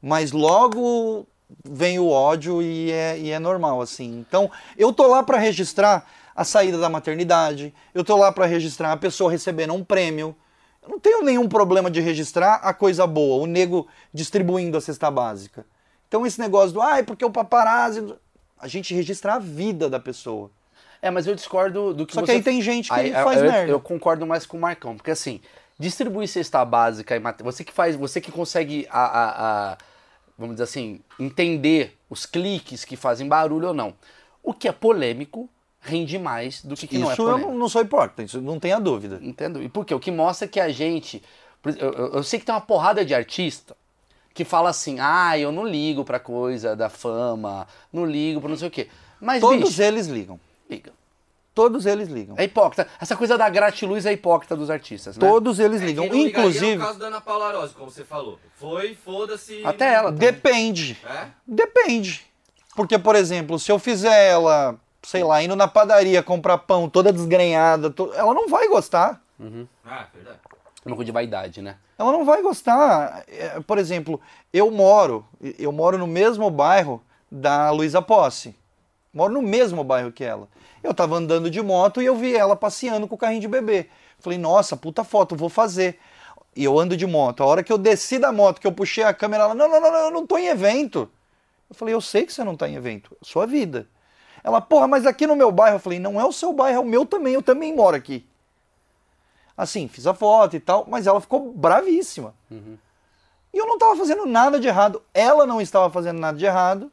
Mas 0.00 0.32
logo 0.32 1.26
vem 1.62 1.98
o 1.98 2.08
ódio 2.08 2.62
e 2.62 2.90
é, 2.90 3.18
e 3.18 3.30
é 3.30 3.38
normal 3.38 3.82
assim. 3.82 4.24
Então, 4.26 4.50
eu 4.76 4.92
tô 4.92 5.06
lá 5.06 5.22
para 5.22 5.38
registrar 5.38 6.06
a 6.34 6.44
saída 6.44 6.78
da 6.78 6.88
maternidade, 6.88 7.72
eu 7.94 8.02
tô 8.02 8.16
lá 8.16 8.32
para 8.32 8.46
registrar 8.46 8.92
a 8.92 8.96
pessoa 8.96 9.30
recebendo 9.30 9.74
um 9.74 9.84
prêmio. 9.84 10.34
Eu 10.82 10.88
não 10.88 10.98
tenho 10.98 11.22
nenhum 11.22 11.48
problema 11.48 11.90
de 11.90 12.00
registrar 12.00 12.54
a 12.56 12.72
coisa 12.72 13.06
boa, 13.06 13.42
o 13.42 13.46
nego 13.46 13.86
distribuindo 14.12 14.76
a 14.76 14.80
cesta 14.80 15.10
básica. 15.10 15.64
Então 16.08 16.26
esse 16.26 16.40
negócio 16.40 16.72
do, 16.72 16.82
ai, 16.82 17.02
porque 17.02 17.24
o 17.24 17.30
paparazzi, 17.30 18.14
a 18.64 18.68
gente 18.68 18.94
registra 18.94 19.34
a 19.34 19.38
vida 19.38 19.88
da 19.90 20.00
pessoa. 20.00 20.50
É, 21.02 21.10
mas 21.10 21.26
eu 21.26 21.34
discordo 21.34 21.92
do 21.92 22.06
que 22.06 22.14
Só 22.14 22.20
você... 22.20 22.26
que 22.26 22.32
aí 22.32 22.42
tem 22.42 22.62
gente 22.62 22.88
que 22.88 22.94
Aí, 22.94 23.12
faz 23.12 23.40
eu, 23.42 23.50
merda. 23.50 23.70
Eu 23.72 23.78
concordo 23.80 24.26
mais 24.26 24.46
com 24.46 24.56
o 24.56 24.60
Marcão, 24.60 24.96
porque 24.96 25.10
assim, 25.10 25.40
distribuir 25.78 26.26
cesta 26.28 26.64
básica 26.64 27.14
e 27.14 27.20
mate- 27.20 27.42
você 27.42 27.62
que 27.62 27.72
faz, 27.72 27.94
você 27.94 28.20
que 28.20 28.32
consegue 28.32 28.86
a, 28.90 29.04
a- 29.04 29.72
a- 29.72 29.78
vamos 30.38 30.54
dizer 30.56 30.64
assim, 30.64 31.00
entender 31.20 31.96
os 32.08 32.24
cliques 32.24 32.84
que 32.86 32.96
fazem 32.96 33.28
barulho 33.28 33.68
ou 33.68 33.74
não. 33.74 33.94
O 34.42 34.54
que 34.54 34.66
é 34.66 34.72
polêmico 34.72 35.48
rende 35.80 36.18
mais 36.18 36.62
do 36.64 36.74
que, 36.74 36.86
que 36.86 36.96
não 36.98 37.10
é 37.10 37.12
Isso 37.12 37.20
eu 37.22 37.26
polêmico. 37.26 37.50
não, 37.52 37.58
não 37.58 37.68
sou 37.68 37.82
hipócrita, 37.82 38.22
isso 38.22 38.40
não 38.40 38.58
tenha 38.58 38.80
dúvida. 38.80 39.18
Entendo. 39.22 39.62
E 39.62 39.68
por 39.68 39.84
quê? 39.84 39.94
O 39.94 40.00
que 40.00 40.10
mostra 40.10 40.48
que 40.48 40.58
a 40.58 40.70
gente. 40.70 41.22
Eu, 41.64 41.72
eu- 41.92 42.12
eu 42.14 42.22
sei 42.22 42.38
que 42.40 42.46
tem 42.46 42.54
uma 42.54 42.60
porrada 42.62 43.04
de 43.04 43.14
artista 43.14 43.76
que 44.34 44.44
fala 44.44 44.68
assim: 44.70 44.98
ah, 45.00 45.38
eu 45.38 45.50
não 45.52 45.64
ligo 45.66 46.04
pra 46.04 46.18
coisa 46.18 46.74
da 46.76 46.90
fama, 46.90 47.66
não 47.92 48.04
ligo 48.04 48.40
pra 48.40 48.50
não 48.50 48.56
sei 48.56 48.68
o 48.68 48.70
quê. 48.70 48.88
Mas, 49.20 49.40
Todos 49.40 49.68
bicho, 49.70 49.82
eles 49.82 50.06
ligam. 50.08 50.38
liga. 50.68 50.92
Todos 51.54 51.86
eles 51.86 52.08
ligam. 52.08 52.34
É 52.36 52.42
hipócrita. 52.42 52.88
Essa 53.00 53.14
coisa 53.16 53.38
da 53.38 53.48
gratiluz 53.48 54.04
é 54.06 54.12
hipócrita 54.12 54.56
dos 54.56 54.68
artistas, 54.70 55.16
né? 55.16 55.26
Todos 55.26 55.60
eles 55.60 55.80
É, 55.80 55.86
ligam. 55.86 56.08
quem 56.08 56.18
não 56.18 56.26
É 56.26 56.28
Inclusive, 56.30 56.76
o 56.82 56.84
caso 56.86 56.98
da 56.98 57.06
Ana 57.06 57.20
Paula 57.20 57.52
Rose, 57.52 57.72
como 57.72 57.88
você 57.92 58.02
falou. 58.04 58.40
Foi, 58.56 58.96
foda-se. 58.96 59.64
Até 59.64 59.94
ela. 59.94 60.10
também. 60.12 60.18
depende. 60.32 60.98
É? 61.08 61.26
Depende. 61.46 62.26
Porque, 62.74 62.98
por 62.98 63.14
exemplo, 63.14 63.56
se 63.60 63.70
eu 63.70 63.78
fizer 63.78 64.30
ela, 64.30 64.74
sei 65.04 65.22
lá, 65.22 65.40
indo 65.44 65.54
na 65.54 65.68
padaria 65.68 66.24
comprar 66.24 66.58
pão 66.58 66.88
toda 66.88 67.12
desgrenhada, 67.12 67.88
to- 67.88 68.12
ela 68.14 68.34
não 68.34 68.48
vai 68.48 68.66
gostar. 68.66 69.22
Ah, 69.86 70.06
verdade. 70.12 70.38
Pouco 70.84 71.04
de 71.04 71.12
vaidade, 71.12 71.62
né? 71.62 71.76
Ela 71.98 72.12
não 72.12 72.24
vai 72.24 72.42
gostar. 72.42 73.24
É, 73.26 73.58
Por 73.60 73.78
exemplo, 73.78 74.20
eu 74.52 74.70
moro, 74.70 75.26
eu 75.58 75.72
moro 75.72 75.96
no 75.96 76.06
mesmo 76.06 76.50
bairro 76.50 77.02
da 77.30 77.70
Luísa 77.70 78.02
Posse. 78.02 78.54
Moro 79.12 79.32
no 79.32 79.42
mesmo 79.42 79.82
bairro 79.82 80.12
que 80.12 80.22
ela. 80.22 80.48
Eu 80.82 80.92
tava 80.92 81.16
andando 81.16 81.48
de 81.48 81.62
moto 81.62 82.02
e 82.02 82.04
eu 82.04 82.14
vi 82.16 82.34
ela 82.36 82.54
passeando 82.54 83.08
com 83.08 83.14
o 83.14 83.18
carrinho 83.18 83.40
de 83.40 83.48
bebê. 83.48 83.88
Falei, 84.18 84.38
nossa, 84.38 84.76
puta 84.76 85.02
foto, 85.04 85.34
vou 85.34 85.48
fazer. 85.48 85.98
E 86.54 86.62
eu 86.62 86.78
ando 86.78 86.96
de 86.96 87.06
moto. 87.06 87.42
A 87.42 87.46
hora 87.46 87.62
que 87.62 87.72
eu 87.72 87.78
desci 87.78 88.18
da 88.18 88.30
moto, 88.30 88.60
que 88.60 88.66
eu 88.66 88.72
puxei 88.72 89.04
a 89.04 89.14
câmera, 89.14 89.44
ela, 89.44 89.54
não, 89.54 89.68
não, 89.68 89.80
não, 89.80 89.90
não, 89.90 89.98
eu 89.98 90.10
não 90.10 90.26
tô 90.26 90.36
em 90.36 90.48
evento. 90.48 91.08
Eu 91.68 91.74
falei, 91.74 91.94
eu 91.94 92.00
sei 92.00 92.26
que 92.26 92.32
você 92.32 92.44
não 92.44 92.56
tá 92.56 92.68
em 92.68 92.74
evento, 92.74 93.16
é 93.20 93.24
sua 93.24 93.46
vida. 93.46 93.88
Ela, 94.42 94.60
porra, 94.60 94.86
mas 94.86 95.06
aqui 95.06 95.26
no 95.26 95.34
meu 95.34 95.50
bairro, 95.50 95.76
eu 95.76 95.80
falei, 95.80 95.98
não 95.98 96.20
é 96.20 96.24
o 96.24 96.32
seu 96.32 96.52
bairro, 96.52 96.76
é 96.76 96.80
o 96.80 96.84
meu 96.84 97.06
também, 97.06 97.34
eu 97.34 97.42
também 97.42 97.74
moro 97.74 97.96
aqui. 97.96 98.26
Assim, 99.56 99.86
fiz 99.88 100.06
a 100.06 100.14
foto 100.14 100.56
e 100.56 100.60
tal, 100.60 100.86
mas 100.88 101.06
ela 101.06 101.20
ficou 101.20 101.52
bravíssima. 101.52 102.34
E 103.52 103.58
eu 103.58 103.66
não 103.66 103.74
estava 103.74 103.96
fazendo 103.96 104.26
nada 104.26 104.58
de 104.58 104.66
errado, 104.66 105.00
ela 105.12 105.46
não 105.46 105.60
estava 105.60 105.88
fazendo 105.88 106.18
nada 106.18 106.36
de 106.36 106.44
errado. 106.44 106.90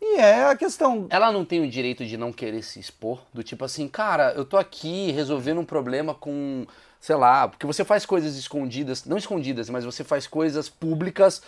E 0.00 0.16
é 0.16 0.46
a 0.46 0.56
questão. 0.56 1.06
Ela 1.10 1.30
não 1.30 1.44
tem 1.44 1.60
o 1.60 1.70
direito 1.70 2.04
de 2.04 2.16
não 2.16 2.32
querer 2.32 2.62
se 2.64 2.80
expor? 2.80 3.20
Do 3.32 3.44
tipo 3.44 3.64
assim, 3.64 3.86
cara, 3.86 4.32
eu 4.32 4.44
tô 4.44 4.56
aqui 4.56 5.12
resolvendo 5.12 5.60
um 5.60 5.64
problema 5.64 6.12
com, 6.12 6.66
sei 7.00 7.14
lá, 7.14 7.46
porque 7.46 7.64
você 7.64 7.84
faz 7.84 8.04
coisas 8.04 8.34
escondidas, 8.36 9.04
não 9.04 9.16
escondidas, 9.16 9.70
mas 9.70 9.84
você 9.84 10.02
faz 10.02 10.26
coisas 10.26 10.68
públicas 10.68 11.40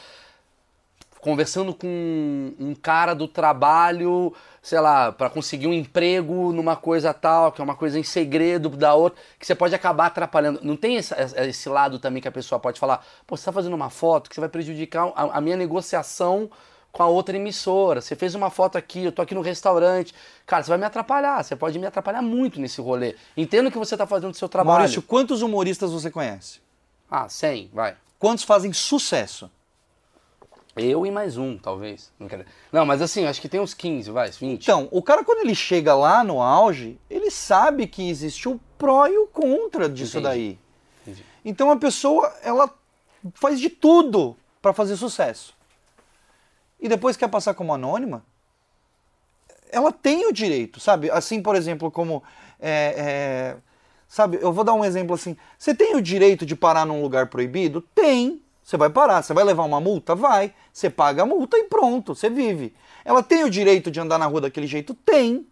conversando 1.24 1.72
com 1.74 2.52
um 2.60 2.74
cara 2.74 3.14
do 3.14 3.26
trabalho, 3.26 4.30
sei 4.60 4.78
lá, 4.78 5.10
pra 5.10 5.30
conseguir 5.30 5.66
um 5.66 5.72
emprego 5.72 6.52
numa 6.52 6.76
coisa 6.76 7.14
tal, 7.14 7.50
que 7.50 7.62
é 7.62 7.64
uma 7.64 7.74
coisa 7.74 7.98
em 7.98 8.02
segredo 8.02 8.68
da 8.68 8.92
outra, 8.92 9.18
que 9.38 9.46
você 9.46 9.54
pode 9.54 9.74
acabar 9.74 10.06
atrapalhando. 10.06 10.60
Não 10.62 10.76
tem 10.76 10.98
essa- 10.98 11.16
esse 11.46 11.66
lado 11.70 11.98
também 11.98 12.20
que 12.20 12.28
a 12.28 12.32
pessoa 12.32 12.58
pode 12.60 12.78
falar, 12.78 13.02
pô, 13.26 13.38
você 13.38 13.44
tá 13.46 13.52
fazendo 13.52 13.72
uma 13.72 13.88
foto 13.88 14.28
que 14.28 14.34
você 14.34 14.40
vai 14.40 14.50
prejudicar 14.50 15.10
a, 15.16 15.38
a 15.38 15.40
minha 15.40 15.56
negociação 15.56 16.50
com 16.92 17.02
a 17.02 17.06
outra 17.06 17.34
emissora. 17.34 18.02
Você 18.02 18.14
fez 18.14 18.34
uma 18.34 18.50
foto 18.50 18.76
aqui, 18.76 19.04
eu 19.04 19.10
tô 19.10 19.22
aqui 19.22 19.34
no 19.34 19.40
restaurante. 19.40 20.14
Cara, 20.46 20.62
você 20.62 20.68
vai 20.68 20.78
me 20.78 20.84
atrapalhar, 20.84 21.42
você 21.42 21.56
pode 21.56 21.78
me 21.78 21.86
atrapalhar 21.86 22.20
muito 22.20 22.60
nesse 22.60 22.82
rolê. 22.82 23.16
Entendo 23.34 23.70
que 23.70 23.78
você 23.78 23.96
tá 23.96 24.06
fazendo 24.06 24.32
o 24.32 24.34
seu 24.36 24.48
trabalho. 24.48 24.78
Maurício, 24.80 25.00
quantos 25.00 25.40
humoristas 25.40 25.90
você 25.90 26.10
conhece? 26.10 26.60
Ah, 27.10 27.28
100, 27.30 27.70
vai. 27.72 27.96
Quantos 28.18 28.44
fazem 28.44 28.72
sucesso? 28.74 29.50
Eu 30.76 31.06
e 31.06 31.10
mais 31.10 31.36
um, 31.36 31.56
talvez. 31.56 32.12
Não, 32.18 32.26
quero... 32.26 32.44
não, 32.72 32.84
mas 32.84 33.00
assim, 33.00 33.24
acho 33.26 33.40
que 33.40 33.48
tem 33.48 33.60
uns 33.60 33.74
15, 33.74 34.10
vai, 34.10 34.30
20. 34.30 34.62
Então, 34.62 34.88
o 34.90 35.00
cara, 35.00 35.22
quando 35.22 35.40
ele 35.40 35.54
chega 35.54 35.94
lá 35.94 36.24
no 36.24 36.42
auge, 36.42 36.98
ele 37.08 37.30
sabe 37.30 37.86
que 37.86 38.08
existe 38.08 38.48
o 38.48 38.60
pró 38.76 39.06
e 39.06 39.16
o 39.16 39.26
contra 39.26 39.88
disso 39.88 40.18
Entendi. 40.18 40.28
daí. 40.28 40.58
Entendi. 41.02 41.24
Então 41.44 41.70
a 41.70 41.76
pessoa, 41.76 42.32
ela 42.42 42.68
faz 43.34 43.60
de 43.60 43.70
tudo 43.70 44.36
para 44.60 44.72
fazer 44.72 44.96
sucesso. 44.96 45.54
E 46.80 46.88
depois 46.88 47.16
quer 47.16 47.28
passar 47.28 47.54
como 47.54 47.72
anônima, 47.72 48.24
ela 49.70 49.92
tem 49.92 50.26
o 50.26 50.32
direito, 50.32 50.80
sabe? 50.80 51.10
Assim, 51.10 51.42
por 51.42 51.56
exemplo, 51.56 51.90
como. 51.90 52.22
é, 52.60 52.94
é, 52.96 53.56
sabe, 54.08 54.38
eu 54.40 54.52
vou 54.52 54.64
dar 54.64 54.74
um 54.74 54.84
exemplo 54.84 55.14
assim. 55.14 55.36
Você 55.58 55.74
tem 55.74 55.96
o 55.96 56.02
direito 56.02 56.44
de 56.46 56.54
parar 56.54 56.84
num 56.84 57.02
lugar 57.02 57.28
proibido? 57.28 57.80
Tem. 57.80 58.43
Você 58.64 58.78
vai 58.78 58.88
parar. 58.88 59.22
Você 59.22 59.34
vai 59.34 59.44
levar 59.44 59.64
uma 59.64 59.80
multa? 59.80 60.14
Vai. 60.14 60.54
Você 60.72 60.88
paga 60.88 61.22
a 61.22 61.26
multa 61.26 61.58
e 61.58 61.64
pronto, 61.64 62.14
você 62.14 62.30
vive. 62.30 62.74
Ela 63.04 63.22
tem 63.22 63.44
o 63.44 63.50
direito 63.50 63.90
de 63.90 64.00
andar 64.00 64.18
na 64.18 64.24
rua 64.24 64.40
daquele 64.40 64.66
jeito? 64.66 64.94
Tem. 64.94 65.46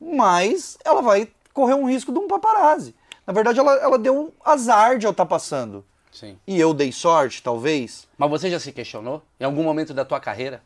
Mas 0.00 0.78
ela 0.82 1.02
vai 1.02 1.28
correr 1.52 1.74
um 1.74 1.88
risco 1.88 2.10
de 2.10 2.18
um 2.18 2.26
paparazzi. 2.26 2.96
Na 3.26 3.34
verdade, 3.34 3.60
ela, 3.60 3.74
ela 3.74 3.98
deu 3.98 4.18
um 4.18 4.32
azar 4.42 4.98
de 4.98 5.06
eu 5.06 5.10
estar 5.10 5.26
passando. 5.26 5.84
Sim. 6.10 6.38
E 6.46 6.58
eu 6.58 6.72
dei 6.72 6.90
sorte, 6.90 7.42
talvez. 7.42 8.08
Mas 8.16 8.30
você 8.30 8.50
já 8.50 8.58
se 8.58 8.72
questionou? 8.72 9.22
Em 9.38 9.44
algum 9.44 9.62
momento 9.62 9.92
da 9.92 10.04
tua 10.04 10.18
carreira? 10.18 10.62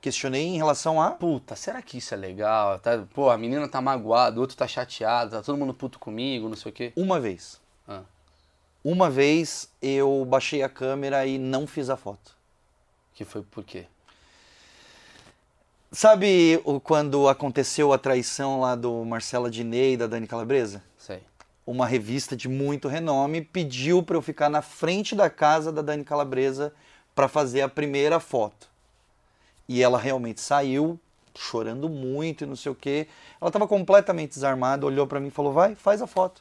Questionei 0.00 0.42
em 0.42 0.56
relação 0.56 1.00
a. 1.00 1.12
Puta, 1.12 1.56
será 1.56 1.80
que 1.80 1.98
isso 1.98 2.12
é 2.14 2.16
legal? 2.16 2.78
Tá, 2.80 3.02
pô, 3.14 3.30
a 3.30 3.38
menina 3.38 3.66
tá 3.66 3.80
magoada, 3.80 4.36
o 4.36 4.40
outro 4.40 4.56
tá 4.56 4.66
chateado, 4.66 5.30
tá 5.32 5.42
todo 5.42 5.56
mundo 5.56 5.72
puto 5.72 5.98
comigo, 5.98 6.48
não 6.48 6.56
sei 6.56 6.70
o 6.70 6.74
quê. 6.74 6.92
Uma 6.96 7.18
vez. 7.18 7.60
Uma 8.88 9.10
vez 9.10 9.68
eu 9.82 10.24
baixei 10.24 10.62
a 10.62 10.68
câmera 10.68 11.26
e 11.26 11.38
não 11.38 11.66
fiz 11.66 11.90
a 11.90 11.96
foto. 11.96 12.36
que 13.14 13.24
foi 13.24 13.42
por 13.42 13.64
quê? 13.64 13.86
Sabe 15.90 16.60
o- 16.64 16.78
quando 16.78 17.28
aconteceu 17.28 17.92
a 17.92 17.98
traição 17.98 18.60
lá 18.60 18.76
do 18.76 19.04
Marcela 19.04 19.50
Diney 19.50 19.94
e 19.94 19.96
da 19.96 20.06
Dani 20.06 20.28
Calabresa? 20.28 20.84
Sei. 20.96 21.20
Uma 21.66 21.84
revista 21.84 22.36
de 22.36 22.48
muito 22.48 22.86
renome 22.86 23.40
pediu 23.42 24.04
para 24.04 24.16
eu 24.16 24.22
ficar 24.22 24.48
na 24.48 24.62
frente 24.62 25.16
da 25.16 25.28
casa 25.28 25.72
da 25.72 25.82
Dani 25.82 26.04
Calabresa 26.04 26.72
para 27.12 27.26
fazer 27.26 27.62
a 27.62 27.68
primeira 27.68 28.20
foto. 28.20 28.68
E 29.68 29.82
ela 29.82 29.98
realmente 29.98 30.40
saiu 30.40 30.96
chorando 31.34 31.88
muito 31.88 32.44
e 32.44 32.46
não 32.46 32.54
sei 32.54 32.70
o 32.70 32.74
quê. 32.76 33.08
Ela 33.40 33.48
estava 33.48 33.66
completamente 33.66 34.34
desarmada, 34.34 34.86
olhou 34.86 35.08
para 35.08 35.18
mim 35.18 35.26
e 35.26 35.32
falou: 35.32 35.52
"Vai, 35.52 35.74
faz 35.74 36.00
a 36.00 36.06
foto. 36.06 36.40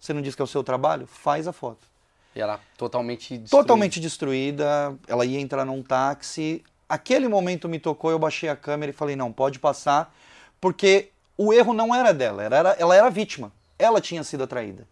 Você 0.00 0.12
não 0.12 0.22
disse 0.22 0.36
que 0.36 0.42
é 0.42 0.44
o 0.44 0.48
seu 0.48 0.62
trabalho? 0.62 1.06
Faz 1.06 1.46
a 1.46 1.52
foto." 1.52 1.86
E 2.34 2.40
ela 2.40 2.60
totalmente 2.76 3.38
destruída. 3.38 3.48
totalmente 3.50 4.00
destruída. 4.00 4.94
Ela 5.08 5.24
ia 5.24 5.40
entrar 5.40 5.64
num 5.64 5.82
táxi. 5.82 6.62
Aquele 6.88 7.28
momento 7.28 7.68
me 7.68 7.78
tocou, 7.78 8.10
eu 8.10 8.18
baixei 8.18 8.48
a 8.48 8.56
câmera 8.56 8.90
e 8.90 8.92
falei: 8.92 9.16
não, 9.16 9.32
pode 9.32 9.58
passar, 9.58 10.14
porque 10.60 11.10
o 11.36 11.52
erro 11.52 11.72
não 11.72 11.94
era 11.94 12.12
dela, 12.12 12.42
era, 12.42 12.76
ela 12.78 12.94
era 12.94 13.10
vítima. 13.10 13.52
Ela 13.78 14.00
tinha 14.00 14.22
sido 14.22 14.44
atraída. 14.44 14.86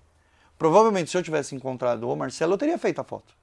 Provavelmente, 0.59 1.11
se 1.11 1.17
eu 1.17 1.23
tivesse 1.23 1.55
encontrado 1.55 2.09
o 2.09 2.17
Marcelo, 2.17 2.55
eu 2.55 2.59
teria 2.59 2.79
feito 2.79 3.01
a 3.01 3.05
foto. 3.05 3.35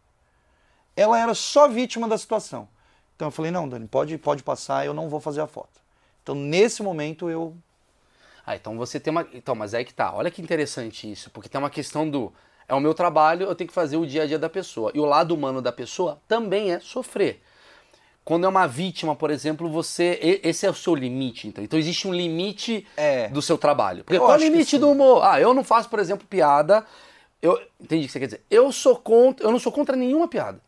Ela 0.95 1.19
era 1.19 1.33
só 1.33 1.67
vítima 1.67 2.07
da 2.07 2.17
situação. 2.17 2.67
Então 3.15 3.27
eu 3.27 3.31
falei: 3.31 3.51
não, 3.51 3.69
Dani, 3.69 3.87
pode, 3.87 4.17
pode 4.17 4.43
passar, 4.43 4.85
eu 4.85 4.93
não 4.93 5.09
vou 5.09 5.19
fazer 5.19 5.41
a 5.41 5.47
foto. 5.47 5.79
Então, 6.23 6.35
nesse 6.35 6.81
momento, 6.83 7.29
eu. 7.29 7.55
Ah, 8.51 8.55
então 8.55 8.77
você 8.77 8.99
tem 8.99 9.11
uma. 9.11 9.25
Então, 9.33 9.55
mas 9.55 9.73
aí 9.73 9.85
que 9.85 9.93
tá. 9.93 10.13
Olha 10.13 10.29
que 10.29 10.41
interessante 10.41 11.09
isso, 11.09 11.29
porque 11.29 11.47
tem 11.47 11.57
uma 11.59 11.69
questão 11.69 12.09
do. 12.09 12.33
É 12.67 12.73
o 12.73 12.79
meu 12.79 12.93
trabalho, 12.93 13.45
eu 13.45 13.55
tenho 13.55 13.67
que 13.67 13.73
fazer 13.73 13.95
o 13.97 14.05
dia 14.05 14.23
a 14.23 14.25
dia 14.25 14.37
da 14.39 14.49
pessoa. 14.49 14.91
E 14.93 14.99
o 14.99 15.05
lado 15.05 15.33
humano 15.33 15.61
da 15.61 15.71
pessoa 15.71 16.21
também 16.27 16.71
é 16.73 16.79
sofrer. 16.79 17.41
Quando 18.23 18.45
é 18.45 18.49
uma 18.49 18.67
vítima, 18.67 19.15
por 19.15 19.31
exemplo, 19.31 19.69
você. 19.69 20.39
Esse 20.43 20.65
é 20.65 20.69
o 20.69 20.73
seu 20.73 20.93
limite, 20.93 21.47
então. 21.47 21.63
Então 21.63 21.79
existe 21.79 22.07
um 22.07 22.13
limite 22.13 22.85
É. 22.97 23.29
do 23.29 23.41
seu 23.41 23.57
trabalho. 23.57 24.03
Porque 24.03 24.17
Eu 24.17 24.21
qual 24.21 24.33
é 24.33 24.37
o 24.37 24.39
limite 24.39 24.77
do 24.77 24.89
humor? 24.91 25.23
Ah, 25.23 25.39
eu 25.39 25.53
não 25.53 25.63
faço, 25.63 25.89
por 25.89 25.99
exemplo, 25.99 26.27
piada. 26.27 26.85
Eu 27.41 27.59
entendi 27.79 28.03
o 28.03 28.07
que 28.07 28.11
você 28.11 28.19
quer 28.19 28.25
dizer. 28.25 28.43
Eu 28.49 28.71
sou 28.71 28.95
contra. 28.97 29.45
Eu 29.45 29.51
não 29.51 29.59
sou 29.59 29.71
contra 29.71 29.95
nenhuma 29.95 30.27
piada. 30.27 30.59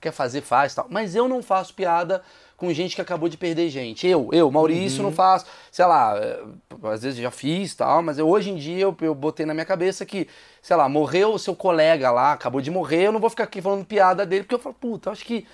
quer 0.00 0.12
fazer, 0.12 0.40
faz 0.40 0.74
tal. 0.74 0.86
Mas 0.88 1.14
eu 1.16 1.26
não 1.28 1.42
faço 1.42 1.74
piada 1.74 2.22
com 2.56 2.72
gente 2.72 2.94
que 2.94 3.00
acabou 3.00 3.28
de 3.28 3.36
perder 3.36 3.68
gente. 3.68 4.06
Eu, 4.06 4.28
eu, 4.32 4.50
Maurício, 4.50 4.98
Uhum. 5.02 5.10
não 5.10 5.12
faço. 5.12 5.46
Sei 5.72 5.84
lá, 5.84 6.16
é, 6.16 6.42
às 6.84 7.02
vezes 7.02 7.18
já 7.20 7.30
fiz 7.30 7.74
tal, 7.74 8.02
mas 8.02 8.18
eu- 8.18 8.28
hoje 8.28 8.50
em 8.50 8.56
dia 8.56 8.80
eu, 8.84 8.96
eu 9.00 9.14
botei 9.14 9.44
na 9.44 9.52
minha 9.54 9.66
cabeça 9.66 10.06
que, 10.06 10.28
sei 10.62 10.76
lá, 10.76 10.88
morreu 10.88 11.34
o 11.34 11.38
seu 11.38 11.54
colega 11.56 12.10
lá, 12.10 12.32
acabou 12.32 12.60
de 12.60 12.70
morrer, 12.70 13.06
eu 13.08 13.12
não 13.12 13.20
vou 13.20 13.28
ficar 13.30 13.44
aqui 13.44 13.60
falando 13.60 13.84
piada 13.84 14.24
dele, 14.24 14.44
porque 14.44 14.54
eu 14.54 14.58
falo, 14.60 14.74
puta, 14.74 15.08
eu 15.08 15.12
acho 15.12 15.24
que 15.24 15.46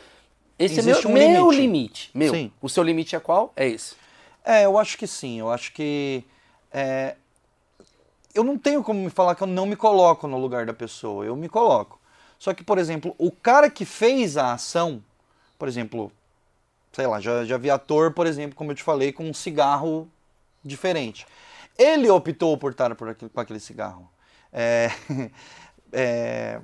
esse 0.59 0.79
Existe 0.79 1.07
é 1.07 1.09
um 1.09 1.13
meu, 1.13 1.29
meu 1.31 1.51
limite. 1.51 1.61
limite. 1.63 2.11
Meu. 2.15 2.35
Sim. 2.35 2.53
O 2.61 2.69
seu 2.69 2.83
limite 2.83 3.17
é 3.17 3.21
qual? 3.21 3.51
É 3.57 3.67
esse. 3.67 3.95
É, 4.45 4.67
eu 4.67 4.77
acho 4.79 4.99
que 4.99 5.07
sim. 5.07 5.39
Eu 5.41 5.51
acho 5.51 5.73
que. 5.73 6.23
é, 6.73 7.17
eu 8.35 8.45
não 8.45 8.57
tenho 8.59 8.83
como 8.83 9.01
me 9.03 9.11
falar 9.11 9.35
que 9.35 9.43
eu 9.43 9.47
não 9.47 9.67
me 9.67 9.75
coloco 9.75 10.27
no 10.29 10.39
lugar 10.39 10.65
da 10.67 10.73
pessoa. 10.75 11.25
Eu 11.25 11.35
me 11.35 11.49
coloco. 11.49 11.99
Só 12.39 12.55
que, 12.55 12.63
por 12.63 12.79
exemplo, 12.79 13.15
o 13.19 13.31
cara 13.31 13.69
que 13.69 13.85
fez 13.85 14.37
a 14.37 14.53
ação, 14.53 15.03
por 15.59 15.67
exemplo, 15.69 16.13
sei 16.93 17.07
lá, 17.07 17.21
já, 17.21 17.45
já 17.45 17.57
vi 17.57 17.71
ator, 17.71 18.13
por 18.13 18.27
exemplo, 18.27 18.57
como 18.57 18.71
eu 18.71 18.75
te 18.75 18.83
falei, 18.83 19.13
com 19.13 19.25
um 19.25 19.35
cigarro 19.35 20.09
diferente. 20.65 21.27
Ele 21.79 22.09
optou 22.11 22.57
por 22.59 22.73
estar 22.73 22.95
por 22.95 23.09
aquele, 23.09 23.31
com 23.31 23.41
aquele 23.41 23.61
cigarro. 23.61 24.09
É, 24.53 24.91
é, 25.93 26.61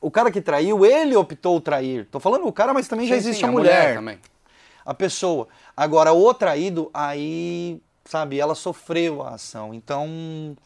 o 0.00 0.10
cara 0.10 0.30
que 0.30 0.40
traiu, 0.40 0.84
ele 0.84 1.16
optou 1.16 1.60
trair. 1.60 2.06
Tô 2.10 2.20
falando 2.20 2.46
o 2.46 2.52
cara, 2.52 2.72
mas 2.74 2.86
também 2.86 3.06
já 3.06 3.14
Sim, 3.14 3.18
existe 3.20 3.40
sim, 3.40 3.46
a 3.46 3.50
mulher 3.50 3.94
também. 3.96 4.18
a 4.84 4.94
pessoa. 4.94 5.48
Agora, 5.76 6.12
o 6.12 6.32
traído, 6.34 6.90
aí, 6.92 7.80
sabe, 8.04 8.38
ela 8.38 8.54
sofreu 8.54 9.22
a 9.22 9.30
ação. 9.30 9.72
Então, 9.74 10.56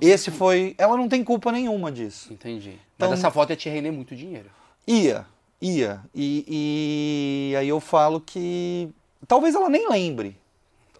esse 0.00 0.30
foi. 0.30 0.74
Ela 0.78 0.96
não 0.96 1.08
tem 1.08 1.22
culpa 1.24 1.50
nenhuma 1.52 1.90
disso. 1.92 2.32
Entendi. 2.32 2.78
Então- 2.96 3.10
Mas 3.10 3.18
essa 3.18 3.30
foto 3.30 3.50
ia 3.50 3.56
te 3.56 3.68
render 3.68 3.90
muito 3.90 4.14
dinheiro. 4.14 4.48
Ia, 4.86 5.26
ia. 5.64 6.00
E, 6.14 7.50
e 7.52 7.56
aí 7.56 7.68
eu 7.68 7.80
falo 7.80 8.20
que. 8.20 8.88
Talvez 9.26 9.54
ela 9.54 9.68
nem 9.68 9.88
lembre. 9.88 10.36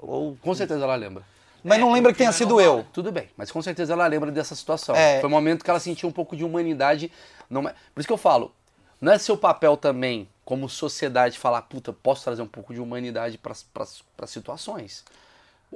Ou, 0.01 0.37
Com 0.43 0.55
certeza 0.55 0.83
ela 0.85 0.95
lembra. 0.97 1.23
mas 1.63 1.79
não 1.81 1.91
É, 1.91 1.95
lembra 1.95 2.13
que 2.13 2.19
tenha 2.19 2.29
não 2.31 2.35
é 2.35 2.39
sido 2.39 2.57
normal, 2.57 2.79
eu. 2.79 2.87
Tudo 2.93 3.11
bem, 3.13 3.29
mas 3.37 3.51
com 3.51 3.61
certeza 3.63 3.93
ela 3.93 4.07
lembra 4.07 4.31
dessa 4.31 4.55
situação. 4.55 4.95
É. 4.95 5.21
Foi 5.21 5.29
um 5.29 5.33
momento 5.33 5.65
que 5.65 5.71
ela 5.71 5.81
sentiu 5.81 6.09
um 6.09 6.13
pouco 6.13 6.37
de 6.37 6.45
humanidade. 6.45 7.11
Não 7.49 7.69
é- 7.69 7.75
Por 7.95 8.01
isso 8.01 8.07
que 8.07 8.13
eu 8.13 8.19
falo, 8.19 8.53
não 9.01 9.13
é 9.13 9.19
seu 9.19 9.37
papel 9.37 9.77
também, 9.77 10.29
como 10.45 10.69
sociedade, 10.69 11.39
falar, 11.39 11.63
puta, 11.63 11.93
posso 11.93 12.25
trazer 12.25 12.43
um 12.43 12.47
pouco 12.47 12.73
de 12.75 12.81
humanidade 12.81 13.39
para 13.39 13.53
as 13.53 14.31
situações. 14.31 15.05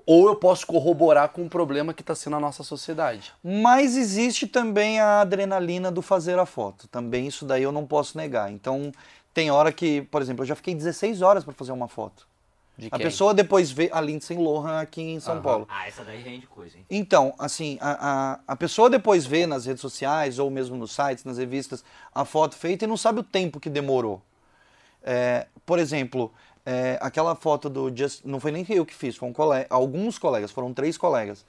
Ou 0.07 0.29
eu 0.29 0.37
posso 0.37 0.67
corroborar 0.67 1.31
com 1.31 1.43
um 1.43 1.49
problema 1.49 1.93
que 1.93 2.03
está 2.03 2.15
sendo 2.15 2.37
a 2.37 2.41
nossa 2.41 2.63
sociedade. 2.63 3.33
Mas 3.43 3.97
existe 3.97 4.47
também 4.47 5.01
a 5.01 5.21
adrenalina 5.21 5.91
do 5.91 6.01
fazer 6.01 6.39
a 6.39 6.47
foto. 6.47 6.87
Também 6.89 7.27
isso 7.27 7.45
daí 7.45 7.63
eu 7.63 7.73
não 7.73 7.87
posso 7.87 8.17
negar. 8.17 8.51
Então, 8.51 8.93
tem 9.35 9.51
hora 9.51 9.73
que, 9.73 10.03
por 10.03 10.23
exemplo, 10.23 10.43
eu 10.45 10.47
já 10.47 10.55
fiquei 10.55 10.75
16 10.75 11.21
horas 11.21 11.45
para 11.45 11.53
fazer 11.53 11.73
uma 11.73 11.89
foto. 11.89 12.27
De 12.79 12.87
A 12.87 12.97
quem? 12.97 13.07
pessoa 13.07 13.35
depois 13.35 13.73
vê 13.73 13.91
a 13.93 14.01
Lindsay 14.01 14.37
Lohan 14.37 14.81
aqui 14.81 15.03
em 15.03 15.19
São 15.19 15.35
Aham. 15.35 15.43
Paulo. 15.43 15.67
Ah, 15.69 15.89
essa 15.89 16.05
daí 16.05 16.23
rende 16.23 16.47
coisa, 16.47 16.77
hein? 16.77 16.87
Então, 16.89 17.35
assim, 17.37 17.77
a, 17.81 18.35
a, 18.35 18.41
a 18.47 18.57
pessoa 18.57 18.89
depois 18.89 19.27
vê 19.27 19.47
nas 19.47 19.67
redes 19.67 19.81
sociais 19.81 20.39
ou 20.39 20.49
mesmo 20.49 20.77
nos 20.77 20.93
sites, 20.93 21.25
nas 21.25 21.39
revistas, 21.39 21.85
a 22.15 22.25
foto 22.25 22.57
feita 22.57 22.85
e 22.85 22.89
não 22.89 22.97
sabe 22.97 23.19
o 23.19 23.25
tempo 23.25 23.59
que 23.59 23.69
demorou. 23.69 24.23
É, 25.03 25.47
por 25.67 25.79
exemplo, 25.79 26.33
é, 26.71 26.99
aquela 27.01 27.35
foto 27.35 27.71
do 27.71 27.91
Justin, 27.97 28.29
não 28.29 28.39
foi 28.39 28.53
nem 28.53 28.67
eu 28.69 28.85
que 28.85 28.95
fiz, 28.95 29.17
colega, 29.33 29.67
alguns 29.71 30.19
colegas, 30.19 30.51
foram 30.51 30.75
três 30.75 30.99
colegas, 30.99 31.47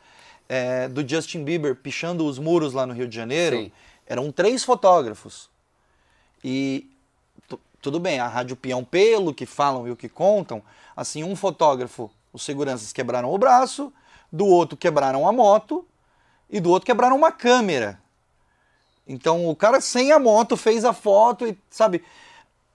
é, 0.48 0.88
do 0.88 1.06
Justin 1.06 1.44
Bieber 1.44 1.76
pichando 1.76 2.26
os 2.26 2.40
muros 2.40 2.72
lá 2.72 2.86
no 2.86 2.94
Rio 2.94 3.06
de 3.06 3.18
Janeiro. 3.18 3.58
Sim. 3.58 3.72
Eram 4.08 4.32
três 4.32 4.64
fotógrafos. 4.64 5.50
E 6.42 6.90
tu- 7.50 7.60
tudo 7.82 8.00
bem, 8.00 8.18
a 8.22 8.28
Rádio 8.30 8.56
Peão 8.56 8.82
Pelo, 8.82 9.34
que 9.34 9.46
falam 9.46 9.86
e 9.90 9.92
o 9.92 9.96
que 9.98 10.08
contam, 10.08 10.64
assim, 10.96 11.22
um 11.22 11.36
fotógrafo, 11.36 12.10
os 12.32 12.44
seguranças 12.46 12.94
quebraram 12.94 13.30
o 13.30 13.38
braço, 13.38 13.92
do 14.32 14.46
outro 14.46 14.78
quebraram 14.78 15.28
a 15.28 15.34
moto 15.34 15.86
e 16.50 16.62
do 16.62 16.70
outro 16.70 16.86
quebraram 16.86 17.18
uma 17.18 17.32
câmera. 17.32 18.00
Então 19.06 19.50
o 19.50 19.56
cara 19.56 19.82
sem 19.82 20.14
a 20.14 20.18
moto 20.18 20.56
fez 20.56 20.86
a 20.86 20.94
foto 20.94 21.46
e, 21.46 21.58
sabe, 21.70 22.06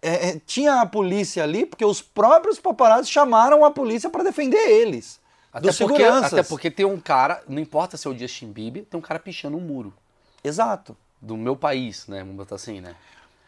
é, 0.04 0.28
é, 0.28 0.40
tinha 0.46 0.82
a 0.82 0.86
polícia 0.86 1.42
ali 1.42 1.64
porque 1.64 1.84
os 1.84 2.02
próprios 2.02 2.60
paparazzi 2.60 3.10
chamaram 3.10 3.64
a 3.64 3.70
polícia 3.70 4.10
para 4.10 4.22
defender 4.22 4.58
eles. 4.58 5.18
Até 5.50 5.68
dos 5.68 5.78
porque, 5.78 5.96
seguranças. 5.96 6.32
até 6.34 6.42
porque 6.42 6.70
tem 6.70 6.84
um 6.84 7.00
cara, 7.00 7.42
não 7.48 7.60
importa 7.60 7.96
se 7.96 8.06
é 8.06 8.10
o 8.10 8.18
Justin 8.18 8.52
Bieber, 8.52 8.84
tem 8.84 8.98
um 8.98 9.02
cara 9.02 9.18
pichando 9.18 9.56
um 9.56 9.60
muro. 9.60 9.94
Exato. 10.42 10.94
Do 11.22 11.36
meu 11.36 11.56
país, 11.56 12.06
né? 12.06 12.18
Vamos 12.18 12.36
botar 12.36 12.56
assim, 12.56 12.80
né? 12.80 12.94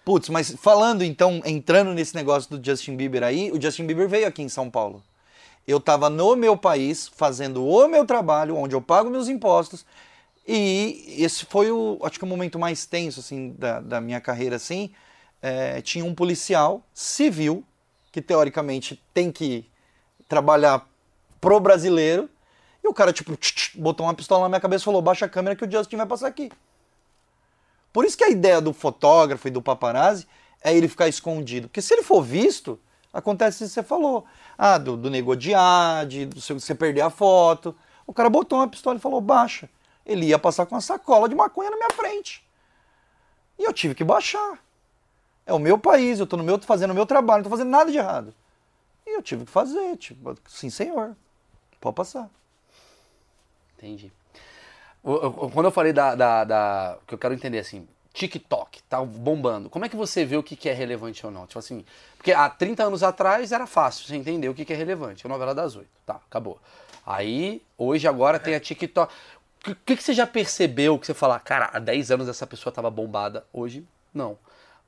Putz, 0.03 0.31
mas 0.31 0.53
falando 0.53 1.03
então, 1.03 1.43
entrando 1.45 1.93
nesse 1.93 2.15
negócio 2.15 2.57
do 2.57 2.65
Justin 2.65 2.97
Bieber 2.97 3.23
aí, 3.23 3.51
o 3.51 3.61
Justin 3.61 3.87
Bieber 3.87 4.09
veio 4.09 4.27
aqui 4.27 4.41
em 4.41 4.49
São 4.49 4.71
Paulo. 4.71 5.03
Eu 5.67 5.79
tava 5.79 6.09
no 6.09 6.37
meu 6.37 6.57
país, 6.57 7.09
fazendo 7.09 7.67
o 7.67 7.87
meu 7.89 8.07
trabalho, 8.07 8.57
onde 8.57 8.75
eu 8.75 8.81
pago 8.81 9.11
meus 9.11 9.29
impostos, 9.29 9.85
e 10.47 11.17
esse 11.19 11.45
foi 11.45 11.73
o, 11.73 11.99
acho 12.05 12.19
que 12.19 12.25
o 12.25 12.29
momento 12.29 12.57
mais 12.57 12.87
tenso, 12.87 13.19
assim, 13.19 13.53
da, 13.59 13.81
da 13.81 14.01
minha 14.01 14.21
carreira, 14.21 14.57
assim, 14.57 14.93
É, 15.49 15.81
tinha 15.81 16.05
um 16.05 16.13
policial 16.13 16.83
civil, 16.93 17.63
que 18.11 18.21
teoricamente 18.21 19.01
tem 19.15 19.31
que 19.31 19.71
trabalhar 20.29 20.85
pro 21.41 21.61
brasileiro, 21.61 22.29
e 22.83 22.89
o 22.89 22.93
cara, 22.93 23.13
tipo, 23.13 23.37
tch, 23.37 23.53
tch, 23.55 23.77
botou 23.77 24.05
uma 24.07 24.15
pistola 24.15 24.43
na 24.43 24.49
minha 24.49 24.61
cabeça 24.61 24.83
e 24.83 24.87
falou, 24.87 25.01
baixa 25.01 25.25
a 25.25 25.29
câmera 25.29 25.55
que 25.55 25.65
o 25.65 25.71
Justin 25.71 25.99
vai 25.99 26.07
passar 26.07 26.27
aqui. 26.27 26.51
Por 27.93 28.05
isso 28.05 28.19
que 28.19 28.25
a 28.25 28.29
ideia 28.29 28.61
do 28.61 28.73
fotógrafo 28.73 29.47
e 29.47 29.51
do 29.53 29.63
paparazzi 29.63 30.27
é 30.61 30.77
ele 30.77 30.89
ficar 30.89 31.07
escondido. 31.07 31.69
Porque 31.69 31.81
se 31.81 31.95
ele 31.95 32.03
for 32.03 32.23
visto, 32.23 32.81
acontece 33.13 33.63
isso 33.63 33.75
que 33.75 33.81
você 33.81 33.87
falou. 33.87 34.25
Ah, 34.59 34.79
do, 34.79 34.97
do 34.97 35.09
nego 35.09 35.31
odiar, 35.31 36.07
de 36.07 36.29
seu- 36.41 36.59
você 36.59 36.75
perder 36.75 37.03
a 37.03 37.11
foto. 37.11 37.73
O 38.05 38.13
cara 38.13 38.29
botou 38.29 38.59
uma 38.59 38.69
pistola 38.69 38.97
e 38.97 39.01
falou, 39.01 39.21
baixa. 39.21 39.71
Ele 40.05 40.27
ia 40.27 40.41
passar 40.41 40.67
com 40.67 40.75
uma 40.75 40.81
sacola 40.81 41.29
de 41.29 41.37
maconha 41.37 41.71
na 41.71 41.77
minha 41.77 41.91
frente. 41.91 42.45
E 43.57 43.63
eu 43.63 43.73
tive 43.73 43.95
que 43.95 44.03
baixar. 44.03 44.66
É 45.47 45.53
o 45.53 45.59
meu 45.59 45.79
país, 45.79 46.19
eu 46.19 46.27
tô 46.27 46.37
no 46.37 46.43
meu, 46.45 46.59
fazendo 46.61 46.91
o 46.91 46.95
meu 46.95 47.07
trabalho, 47.07 47.39
não 47.43 47.45
tô 47.51 47.57
fazendo 47.57 47.71
nada 47.71 47.91
de 47.91 47.99
errado. 47.99 48.35
E 49.07 49.17
eu 49.17 49.23
tive 49.23 49.45
que 49.45 49.51
fazer, 49.51 49.97
tipo, 49.97 50.37
sim 50.49 50.69
senhor, 50.69 51.17
pode 51.81 51.95
passar. 51.95 52.29
Entendi. 53.79 54.13
Quando 55.03 55.67
eu 55.67 55.71
falei 55.71 55.93
da, 55.93 56.15
da, 56.15 56.45
da- 56.45 56.99
que 57.07 57.15
eu 57.15 57.19
quero 57.19 57.33
entender 57.33 57.61
assim, 57.61 57.87
TikTok 58.13 58.83
tá 58.85 59.01
bombando. 59.05 59.71
Como 59.71 59.85
é 59.85 59.89
que 59.89 59.95
você 59.95 60.25
vê 60.25 60.37
o 60.37 60.43
que 60.43 60.69
é 60.69 60.73
relevante 60.73 61.25
ou 61.25 61.31
não? 61.31 61.47
Tipo 61.47 61.59
assim, 61.61 61.85
porque 62.17 62.33
há 62.33 62.49
30 62.49 62.83
anos 62.85 63.03
atrás 63.03 63.53
era 63.53 63.67
fácil 63.67 64.05
você 64.05 64.17
entender 64.17 64.49
o 64.49 64.55
que 64.55 64.73
é 64.73 64.77
relevante. 64.77 65.25
A 65.25 65.29
novela 65.29 65.55
das 65.55 65.77
oito, 65.77 65.89
tá, 66.05 66.15
acabou. 66.15 66.59
Aí, 67.05 67.63
hoje 67.79 68.09
agora 68.09 68.41
tem 68.41 68.55
a 68.55 68.61
TikTok. 68.61 69.13
O 69.69 69.75
que, 69.85 69.97
que 69.97 70.03
você 70.03 70.13
já 70.13 70.27
percebeu 70.27 70.99
que 70.99 71.07
você 71.07 71.15
fala, 71.15 71.39
cara, 71.39 71.71
há 71.73 71.79
10 71.79 72.11
anos 72.11 72.29
essa 72.29 72.47
pessoa 72.47 72.73
tava 72.73 72.91
bombada, 72.91 73.45
hoje 73.53 73.87
não. 74.13 74.37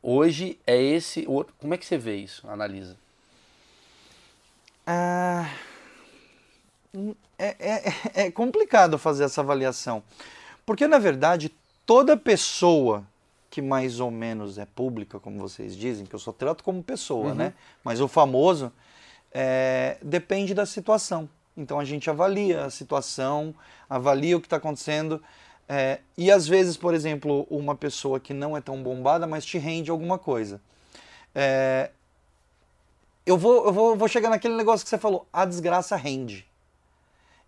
Hoje 0.03 0.59
é 0.67 0.81
esse 0.81 1.25
outro. 1.29 1.55
Como 1.59 1.75
é 1.75 1.79
que 1.79 1.85
você 1.87 1.99
vê 1.99 2.17
isso? 2.17 2.49
Analisa. 2.49 2.97
Ah, 4.87 5.51
é, 7.39 7.57
é- 7.59 7.93
é 8.27 8.31
complicado 8.31 8.99
fazer 8.99 9.25
essa 9.25 9.41
avaliação. 9.41 10.03
Porque, 10.65 10.87
na 10.87 10.99
verdade, 10.99 11.53
toda 11.85 12.17
pessoa 12.17 13.05
que 13.51 13.63
mais 13.63 13.99
ou 13.99 14.11
menos 14.11 14.59
é 14.59 14.67
pública, 14.67 15.19
como 15.19 15.39
vocês 15.39 15.75
dizem, 15.77 16.05
que 16.05 16.15
eu 16.15 16.19
só 16.19 16.33
trato 16.33 16.63
como 16.63 16.83
pessoa, 16.83 17.35
né? 17.35 17.55
Mas 17.83 18.01
o 18.01 18.07
famoso 18.07 18.71
é, 19.33 19.97
depende 20.03 20.53
da 20.55 20.67
situação. 20.67 21.29
Então 21.57 21.81
a 21.81 21.85
gente 21.85 22.09
avalia 22.11 22.65
a 22.67 22.71
situação, 22.71 23.55
avalia 23.89 24.37
o 24.37 24.41
que 24.41 24.47
está 24.47 24.57
acontecendo. 24.59 25.23
É, 25.69 26.01
e 26.17 26.31
às 26.31 26.49
vezes, 26.49 26.77
por 26.77 26.95
exemplo, 26.95 27.47
uma 27.51 27.75
pessoa 27.75 28.19
que 28.19 28.33
não 28.33 28.57
é 28.57 28.61
tão 28.61 28.83
bombada, 28.83 29.27
mas 29.27 29.45
te 29.45 29.59
rende 29.59 29.91
alguma 29.91 30.19
coisa. 30.19 30.61
É, 31.35 31.91
eu 33.27 33.37
vou, 33.37 33.67
eu 33.67 33.73
vou, 33.73 33.97
vou 33.97 34.09
chegar 34.09 34.31
naquele 34.31 34.55
negócio 34.57 34.85
que 34.85 34.89
você 34.89 34.97
falou, 34.97 35.27
a 35.31 35.45
desgraça 35.45 35.95
rende. 35.95 36.47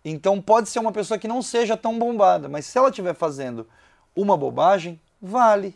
Então 0.05 0.39
pode 0.39 0.69
ser 0.69 0.79
uma 0.79 0.91
pessoa 0.91 1.17
que 1.17 1.27
não 1.27 1.41
seja 1.41 1.75
tão 1.75 1.97
bombada, 1.97 2.47
mas 2.47 2.65
se 2.65 2.77
ela 2.77 2.89
estiver 2.89 3.15
fazendo 3.15 3.67
uma 4.15 4.37
bobagem, 4.37 4.99
vale. 5.19 5.75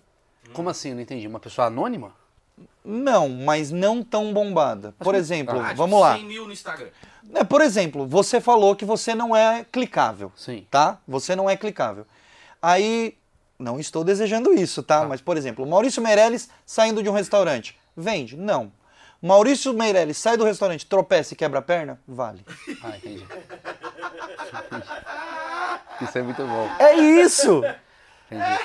Como 0.54 0.70
assim? 0.70 0.90
Eu 0.90 0.96
não 0.96 1.02
entendi. 1.02 1.28
Uma 1.28 1.40
pessoa 1.40 1.68
anônima? 1.68 2.14
Não, 2.84 3.28
mas 3.28 3.72
não 3.72 4.04
tão 4.04 4.32
bombada. 4.32 4.94
Por 5.00 5.16
exemplo, 5.16 5.60
Ah, 5.60 5.74
vamos 5.74 6.00
lá. 6.00 6.16
100 6.16 6.26
mil 6.26 6.46
no 6.46 6.54
Instagram. 6.54 6.90
É, 7.34 7.44
por 7.44 7.62
exemplo, 7.62 8.06
você 8.06 8.40
falou 8.40 8.76
que 8.76 8.86
você 8.86 9.16
não 9.16 9.36
é 9.36 9.66
clicável, 9.72 10.32
Sim. 10.36 10.68
tá? 10.70 11.00
Você 11.08 11.36
não 11.36 11.50
é 11.50 11.58
clicável. 11.58 12.06
Aí, 12.66 13.16
não 13.60 13.80
estou 13.80 14.04
desejando 14.04 14.52
isso, 14.52 14.82
tá? 14.82 15.06
Mas, 15.06 15.22
por 15.22 15.38
exemplo, 15.38 15.64
Maurício 15.68 16.02
Meirelles 16.02 16.50
saindo 16.66 17.04
de 17.04 17.08
um 17.08 17.14
restaurante, 17.14 17.78
vende? 17.96 18.36
Não. 18.36 18.72
Maurício 19.22 19.72
Meirelles 19.72 20.18
sai 20.18 20.36
do 20.36 20.44
restaurante, 20.44 20.84
tropeça 20.84 21.36
e 21.36 21.38
quebra 21.38 21.60
a 21.60 21.62
perna? 21.62 22.02
Vale. 22.08 22.44
Ah, 22.82 22.98
entendi. 22.98 23.24
Isso 26.02 26.18
é 26.18 26.24
muito 26.24 26.44
bom. 26.44 26.68
É 26.80 26.96
isso! 26.96 27.62
Entendi. 28.32 28.60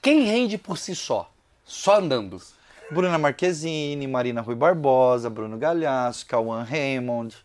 Quem 0.00 0.22
rende 0.22 0.56
por 0.56 0.78
si 0.78 0.94
só? 0.94 1.28
Só 1.64 1.96
andando. 1.96 2.40
Bruna 2.92 3.18
Marquezine, 3.18 4.06
Marina 4.06 4.40
Rui 4.40 4.54
Barbosa, 4.54 5.28
Bruno 5.28 5.58
Galhaço, 5.58 6.24
Cauã 6.26 6.62
Raymond, 6.62 7.36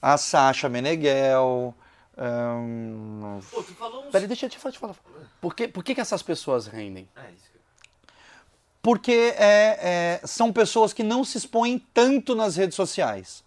a 0.00 0.16
Sasha 0.16 0.70
Meneghel. 0.70 1.74
Ahn, 2.16 3.40
Pô, 3.50 3.62
tu 3.62 3.74
falou 3.74 4.04
uns... 4.06 4.10
Peraí, 4.10 4.26
deixa 4.26 4.46
eu 4.46 4.50
te 4.50 4.58
falar. 4.58 4.72
te 4.72 4.78
falar. 4.78 4.94
Por, 5.40 5.54
que, 5.54 5.68
por 5.68 5.82
que, 5.84 5.94
que 5.94 6.00
essas 6.00 6.22
pessoas 6.22 6.66
rendem? 6.66 7.08
É 7.16 7.30
isso. 7.32 7.50
que- 7.52 7.58
porque 8.82 9.34
é, 9.38 10.20
é, 10.22 10.26
são 10.26 10.52
pessoas 10.52 10.92
que 10.92 11.02
não 11.02 11.24
se 11.24 11.38
expõem 11.38 11.78
tanto 11.92 12.34
nas 12.34 12.56
redes 12.56 12.74
sociais. 12.76 13.42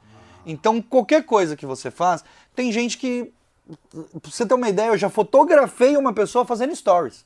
Então, 0.45 0.81
qualquer 0.81 1.23
coisa 1.25 1.55
que 1.55 1.65
você 1.65 1.91
faz, 1.91 2.23
tem 2.55 2.71
gente 2.71 2.97
que. 2.97 3.31
Pra 3.91 4.31
você 4.31 4.45
ter 4.45 4.53
uma 4.53 4.69
ideia, 4.69 4.87
eu 4.87 4.97
já 4.97 5.09
fotografei 5.09 5.95
uma 5.97 6.13
pessoa 6.13 6.45
fazendo 6.45 6.73
stories. 6.75 7.25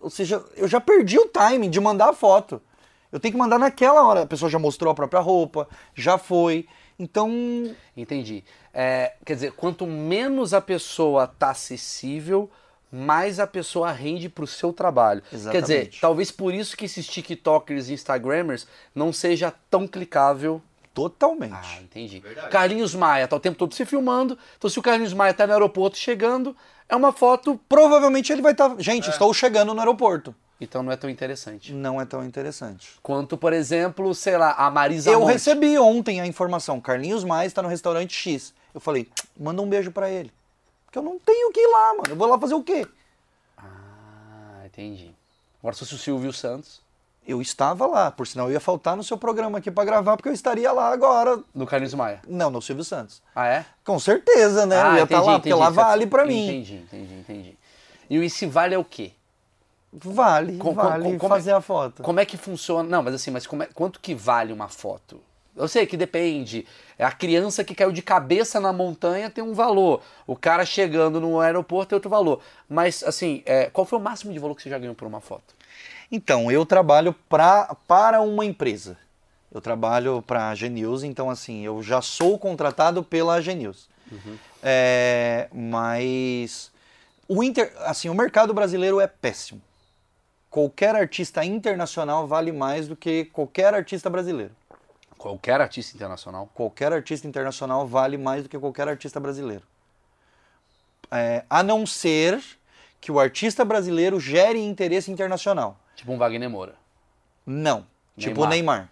Ou 0.00 0.08
seja, 0.08 0.42
eu 0.54 0.68
já 0.68 0.80
perdi 0.80 1.18
o 1.18 1.26
timing 1.28 1.68
de 1.68 1.80
mandar 1.80 2.08
a 2.10 2.12
foto. 2.12 2.62
Eu 3.10 3.18
tenho 3.20 3.32
que 3.32 3.38
mandar 3.38 3.58
naquela 3.58 4.02
hora. 4.06 4.22
A 4.22 4.26
pessoa 4.26 4.48
já 4.50 4.58
mostrou 4.58 4.92
a 4.92 4.94
própria 4.94 5.20
roupa, 5.20 5.68
já 5.94 6.16
foi. 6.18 6.66
Então, 6.98 7.30
Entendi. 7.96 8.42
É, 8.78 9.14
quer 9.24 9.34
dizer, 9.34 9.52
quanto 9.52 9.86
menos 9.86 10.52
a 10.52 10.60
pessoa 10.60 11.26
tá 11.26 11.48
acessível, 11.48 12.50
mais 12.92 13.40
a 13.40 13.46
pessoa 13.46 13.90
rende 13.90 14.28
pro 14.28 14.46
seu 14.46 14.70
trabalho. 14.70 15.22
Quer 15.22 15.36
dizer, 15.36 15.56
Exatamente. 15.56 16.00
talvez 16.00 16.30
por 16.30 16.52
isso 16.52 16.76
que 16.76 16.84
esses 16.84 17.06
TikTokers 17.06 17.88
e 17.88 17.94
Instagramers 17.94 18.66
não 18.94 19.14
seja 19.14 19.50
tão 19.70 19.88
clicável. 19.88 20.60
totalmente. 20.92 21.54
Ah, 21.54 21.80
entendi. 21.82 22.20
Verdade. 22.20 22.50
Carlinhos 22.50 22.94
Maia 22.94 23.26
tá 23.26 23.36
o 23.36 23.40
tempo 23.40 23.56
todo 23.58 23.74
se 23.74 23.84
filmando. 23.84 24.38
Então, 24.56 24.68
se 24.68 24.78
o 24.78 24.82
Carlinhos 24.82 25.12
Maia 25.12 25.34
tá 25.34 25.46
no 25.46 25.52
aeroporto 25.54 25.96
chegando, 25.96 26.56
é 26.88 26.96
uma 26.96 27.12
foto. 27.12 27.58
Provavelmente 27.68 28.32
ele 28.32 28.40
vai 28.40 28.52
estar. 28.52 28.74
Gente, 28.78 29.08
estou 29.10 29.32
chegando 29.34 29.72
no 29.74 29.80
aeroporto. 29.80 30.34
Então 30.60 30.82
não 30.82 30.90
é 30.90 30.96
tão 30.96 31.10
interessante. 31.10 31.72
Não 31.72 32.00
é 32.00 32.04
tão 32.06 32.24
interessante. 32.24 32.92
Quanto, 33.02 33.36
por 33.36 33.52
exemplo, 33.52 34.14
sei 34.14 34.38
lá, 34.38 34.52
a 34.52 34.70
Marisa 34.70 35.10
Eu 35.10 35.20
Monte. 35.20 35.32
recebi 35.32 35.78
ontem 35.78 36.20
a 36.20 36.26
informação, 36.26 36.80
Carlinhos 36.80 37.24
Mais 37.24 37.48
está 37.48 37.62
no 37.62 37.68
restaurante 37.68 38.14
X. 38.14 38.54
Eu 38.74 38.80
falei, 38.80 39.08
manda 39.38 39.60
um 39.60 39.68
beijo 39.68 39.90
pra 39.90 40.08
ele. 40.10 40.32
Porque 40.86 40.98
eu 40.98 41.02
não 41.02 41.18
tenho 41.18 41.52
que 41.52 41.60
ir 41.60 41.66
lá, 41.72 41.88
mano. 41.90 42.04
Eu 42.08 42.16
vou 42.16 42.26
lá 42.26 42.38
fazer 42.38 42.54
o 42.54 42.62
quê? 42.62 42.86
Ah, 43.58 44.62
entendi. 44.64 45.10
Agora, 45.60 45.74
se 45.74 45.80
fosse 45.80 45.94
o 45.94 45.98
Silvio 45.98 46.32
Santos, 46.32 46.80
Eu 47.28 47.42
estava 47.42 47.86
lá, 47.86 48.08
por 48.12 48.24
sinal 48.24 48.46
eu 48.46 48.52
ia 48.52 48.60
faltar 48.60 48.96
no 48.96 49.02
seu 49.02 49.18
programa 49.18 49.58
aqui 49.58 49.68
pra 49.68 49.84
gravar, 49.84 50.16
porque 50.16 50.28
eu 50.28 50.32
estaria 50.32 50.70
lá 50.70 50.92
agora. 50.92 51.40
no 51.52 51.66
Carlinhos 51.66 51.92
Maia. 51.92 52.20
Não, 52.28 52.50
no 52.50 52.62
Silvio 52.62 52.84
Santos. 52.84 53.20
Ah, 53.34 53.48
é? 53.48 53.64
Com 53.84 53.98
certeza, 53.98 54.64
né? 54.64 54.80
eu 54.80 54.94
ia 54.94 55.02
estar 55.02 55.20
lá, 55.22 55.32
porque 55.40 55.52
lá 55.52 55.68
vale 55.68 56.06
pra 56.06 56.24
mim. 56.24 56.46
Entendi, 56.46 56.76
entendi, 56.76 57.14
entendi. 57.14 57.58
E 58.08 58.16
o 58.16 58.22
esse 58.22 58.46
vale 58.46 58.76
é 58.76 58.78
o 58.78 58.84
quê? 58.84 59.10
Vale, 59.92 60.58
Com- 60.58 60.74
vale 60.74 61.02
com- 61.04 61.18
como 61.18 61.34
é- 61.34 61.38
fazer 61.38 61.52
a 61.52 61.60
foto. 61.60 62.02
Como 62.02 62.20
é 62.20 62.26
que 62.26 62.36
funciona? 62.36 62.88
Não, 62.88 63.02
mas 63.02 63.14
assim, 63.14 63.30
mas 63.30 63.46
como 63.46 63.62
é- 63.62 63.68
quanto 63.72 64.00
que 64.00 64.14
vale 64.14 64.52
uma 64.52 64.68
foto? 64.68 65.20
Eu 65.56 65.66
sei 65.68 65.86
que 65.86 65.96
depende. 65.96 66.66
É 66.98 67.04
a 67.04 67.10
criança 67.10 67.64
que 67.64 67.74
caiu 67.74 67.90
de 67.90 68.02
cabeça 68.02 68.60
na 68.60 68.74
montanha 68.74 69.30
tem 69.30 69.42
um 69.42 69.54
valor. 69.54 70.02
O 70.26 70.36
cara 70.36 70.66
chegando 70.66 71.18
no 71.18 71.40
aeroporto 71.40 71.90
tem 71.90 71.96
outro 71.96 72.10
valor. 72.10 72.40
Mas, 72.68 73.02
assim, 73.02 73.42
é, 73.46 73.70
qual 73.70 73.86
foi 73.86 73.98
o 73.98 74.02
máximo 74.02 74.34
de 74.34 74.38
valor 74.38 74.54
que 74.54 74.62
você 74.62 74.68
já 74.68 74.78
ganhou 74.78 74.94
por 74.94 75.06
uma 75.08 75.20
foto? 75.20 75.54
Então, 76.12 76.52
eu 76.52 76.66
trabalho 76.66 77.14
pra, 77.26 77.74
para 77.88 78.20
uma 78.20 78.44
empresa. 78.44 78.98
Eu 79.50 79.60
trabalho 79.62 80.20
para 80.20 80.50
a 80.50 80.54
Genius, 80.54 81.02
então 81.02 81.30
assim, 81.30 81.64
eu 81.64 81.82
já 81.82 82.02
sou 82.02 82.38
contratado 82.38 83.02
pela 83.02 83.40
Genius. 83.40 83.88
É, 84.62 85.48
mas 85.52 86.70
o, 87.26 87.42
inter, 87.42 87.72
assim, 87.80 88.10
o 88.10 88.14
mercado 88.14 88.52
brasileiro 88.52 89.00
é 89.00 89.06
péssimo. 89.06 89.62
Qualquer 90.56 90.96
artista 90.96 91.44
internacional 91.44 92.26
vale 92.26 92.50
mais 92.50 92.88
do 92.88 92.96
que 92.96 93.26
qualquer 93.26 93.74
artista 93.74 94.08
brasileiro. 94.08 94.52
Qualquer 95.18 95.60
artista 95.60 95.94
internacional. 95.94 96.48
Qualquer 96.54 96.94
artista 96.94 97.28
internacional 97.28 97.86
vale 97.86 98.16
mais 98.16 98.42
do 98.42 98.48
que 98.48 98.58
qualquer 98.58 98.88
artista 98.88 99.20
brasileiro. 99.20 99.62
É, 101.10 101.44
a 101.50 101.62
não 101.62 101.84
ser 101.84 102.42
que 103.02 103.12
o 103.12 103.20
artista 103.20 103.66
brasileiro 103.66 104.18
gere 104.18 104.58
interesse 104.58 105.10
internacional. 105.10 105.76
Tipo 105.94 106.12
um 106.12 106.16
Wagner 106.16 106.48
Moura. 106.48 106.74
Não. 107.44 107.86
Tipo 108.16 108.44
o 108.44 108.46
Neymar. 108.46 108.78
Neymar. 108.78 108.90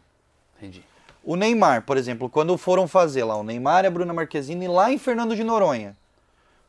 Entendi. 0.59 0.85
O 1.24 1.35
Neymar, 1.35 1.81
por 1.87 1.96
exemplo, 1.96 2.29
quando 2.29 2.59
foram 2.59 2.87
fazer 2.87 3.24
lá 3.24 3.37
o 3.37 3.42
Neymar 3.42 3.85
e 3.85 3.87
a 3.87 3.90
Bruna 3.90 4.12
Marquezine 4.12 4.68
lá 4.68 4.92
em 4.92 4.98
Fernando 4.98 5.35
de 5.35 5.42
Noronha. 5.42 5.96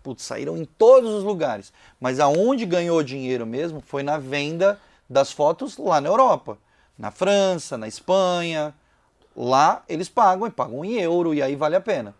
Putz, 0.05 0.21
saíram 0.21 0.55
em 0.55 0.65
todos 0.65 1.09
os 1.09 1.23
lugares. 1.23 1.73
Mas 1.99 2.19
aonde 2.19 2.63
ganhou 2.63 3.01
dinheiro 3.01 3.43
mesmo 3.43 3.81
foi 3.81 4.03
na 4.03 4.19
venda 4.19 4.79
das 5.09 5.31
fotos 5.31 5.79
lá 5.79 5.99
na 5.99 6.07
Europa. 6.07 6.59
Na 6.95 7.09
França, 7.09 7.75
na 7.75 7.87
Espanha. 7.87 8.71
Lá 9.35 9.81
eles 9.89 10.07
pagam 10.07 10.45
e 10.45 10.51
pagam 10.51 10.85
em 10.85 10.99
euro 10.99 11.33
e 11.33 11.41
aí 11.41 11.55
vale 11.55 11.75
a 11.75 11.81
pena. 11.81 12.13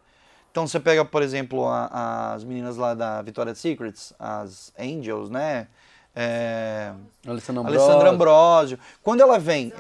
Então 0.52 0.66
você 0.68 0.80
pega, 0.80 1.06
por 1.06 1.22
exemplo, 1.22 1.68
a- 1.68 2.34
as 2.34 2.44
meninas 2.44 2.76
lá 2.76 2.96
da 2.96 3.22
Victoria's 3.22 3.60
Secrets, 3.60 4.14
as 4.18 4.74
Angels, 4.80 5.30
né? 5.30 5.68
É, 6.16 6.92
Alessandra 7.28 7.62
Ambrosio. 7.62 7.82
Alessandra 7.82 8.10
Ambrosio. 8.10 8.80
Quando 9.04 9.22
ela 9.22 9.38
vem, 9.38 9.72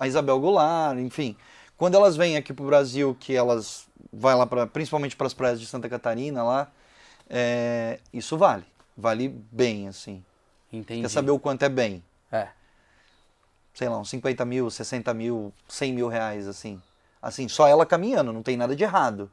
a 0.00 0.08
Isabel 0.08 0.40
Goulart, 0.40 0.98
enfim, 0.98 1.36
quando 1.78 1.94
elas 1.94 2.16
vêm 2.16 2.36
aqui 2.36 2.52
pro 2.52 2.64
Brasil, 2.64 3.16
que 3.20 3.36
elas 3.36 3.86
vai 4.12 4.34
lá 4.34 4.46
para, 4.46 4.66
principalmente 4.66 5.14
para 5.14 5.28
as 5.28 5.34
praias 5.34 5.60
de 5.60 5.66
Santa 5.66 5.88
Catarina 5.88 6.42
lá, 6.42 6.68
é, 7.34 7.98
isso 8.12 8.36
vale, 8.36 8.64
vale 8.96 9.28
bem 9.50 9.88
assim. 9.88 10.22
Entendi. 10.70 11.00
Quer 11.00 11.08
saber 11.08 11.30
o 11.30 11.38
quanto 11.38 11.62
é 11.62 11.68
bem? 11.70 12.04
É. 12.30 12.48
Sei 13.72 13.88
lá, 13.88 13.98
uns 13.98 14.10
50 14.10 14.44
mil, 14.44 14.70
60 14.70 15.14
mil, 15.14 15.50
100 15.66 15.92
mil 15.94 16.08
reais 16.08 16.46
assim. 16.46 16.80
Assim, 17.22 17.48
só 17.48 17.66
ela 17.66 17.86
caminhando, 17.86 18.32
não 18.32 18.42
tem 18.42 18.56
nada 18.56 18.76
de 18.76 18.84
errado. 18.84 19.30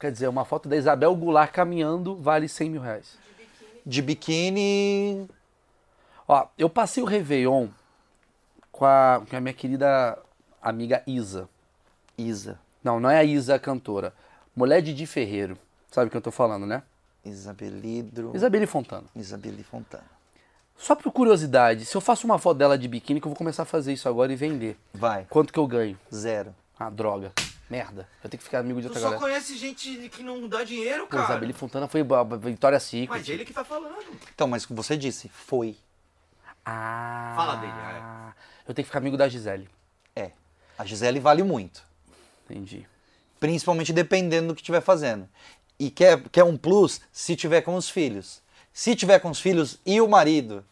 Quer 0.00 0.10
dizer, 0.10 0.28
uma 0.28 0.46
foto 0.46 0.66
da 0.66 0.76
Isabel 0.76 1.14
Goulart 1.14 1.52
caminhando 1.52 2.16
vale 2.16 2.48
100 2.48 2.70
mil 2.70 2.80
reais. 2.80 3.18
De 3.84 4.00
biquíni, 4.00 5.28
Ó, 6.26 6.46
eu 6.56 6.70
passei 6.70 7.02
o 7.02 7.06
Réveillon 7.06 7.68
com 8.70 8.86
a, 8.86 9.22
com 9.28 9.36
a 9.36 9.40
minha 9.40 9.52
querida 9.52 10.18
amiga 10.62 11.02
Isa. 11.06 11.46
Isa, 12.16 12.58
Não, 12.82 12.98
não 12.98 13.10
é 13.10 13.18
a 13.18 13.24
Isa 13.24 13.56
a 13.56 13.58
cantora. 13.58 14.14
Mulher 14.56 14.80
de 14.80 14.94
Di 14.94 15.06
Ferreiro. 15.06 15.58
Sabe 15.92 16.08
o 16.08 16.10
que 16.10 16.16
eu 16.16 16.20
tô 16.22 16.32
falando, 16.32 16.66
né? 16.66 16.82
Isabelidro, 17.24 18.32
Isabelle 18.34 18.66
Fontana. 18.66 19.04
Isabeli 19.14 19.62
Fontana. 19.62 20.10
Só 20.76 20.96
por 20.96 21.12
curiosidade, 21.12 21.84
se 21.84 21.94
eu 21.96 22.00
faço 22.00 22.26
uma 22.26 22.38
foto 22.38 22.58
dela 22.58 22.76
de 22.76 22.88
biquíni, 22.88 23.20
que 23.20 23.26
eu 23.26 23.30
vou 23.30 23.36
começar 23.36 23.62
a 23.62 23.66
fazer 23.66 23.92
isso 23.92 24.08
agora 24.08 24.32
e 24.32 24.36
vender. 24.36 24.76
Vai, 24.92 25.26
Quanto 25.30 25.52
que 25.52 25.58
eu 25.58 25.66
ganho? 25.68 25.96
zero. 26.12 26.52
Ah, 26.76 26.90
droga. 26.90 27.32
Merda. 27.70 28.08
Eu 28.24 28.28
tenho 28.28 28.38
que 28.38 28.44
ficar 28.44 28.58
amigo 28.58 28.80
de 28.80 28.88
Tu 28.88 28.90
outra 28.90 29.00
só 29.00 29.06
galera. 29.10 29.22
conhece 29.22 29.56
gente 29.56 30.08
que 30.08 30.22
não 30.22 30.48
dá 30.48 30.64
dinheiro, 30.64 31.02
Pô, 31.04 31.10
cara. 31.10 31.24
Isabelle 31.24 31.52
Fontana 31.52 31.86
foi 31.86 32.00
a 32.00 32.36
Vitória 32.36 32.80
Secret. 32.80 33.08
Mas 33.08 33.28
ele 33.28 33.44
que 33.44 33.52
tá 33.52 33.64
falando. 33.64 33.94
Então, 34.34 34.48
mas 34.48 34.64
você 34.64 34.96
disse, 34.96 35.28
foi. 35.28 35.76
Ah. 36.64 37.32
Fala 37.36 37.56
dele, 37.56 37.72
é. 37.72 38.32
Eu 38.68 38.74
tenho 38.74 38.84
que 38.84 38.88
ficar 38.88 38.98
amigo 38.98 39.16
da 39.16 39.28
Gisele. 39.28 39.68
É. 40.16 40.32
A 40.78 40.84
Gisele 40.84 41.20
vale 41.20 41.42
muito. 41.42 41.82
Entendi. 42.44 42.86
Principalmente 43.38 43.92
dependendo 43.92 44.48
do 44.48 44.54
que 44.54 44.60
estiver 44.60 44.80
fazendo. 44.80 45.28
E 45.84 45.90
quer, 45.90 46.22
quer 46.30 46.44
um 46.44 46.56
plus 46.56 47.00
se 47.10 47.34
tiver 47.34 47.60
com 47.62 47.74
os 47.74 47.88
filhos. 47.90 48.40
Se 48.72 48.94
tiver 48.94 49.18
com 49.18 49.30
os 49.30 49.40
filhos 49.40 49.78
e 49.84 50.00
o 50.00 50.06
marido. 50.08 50.64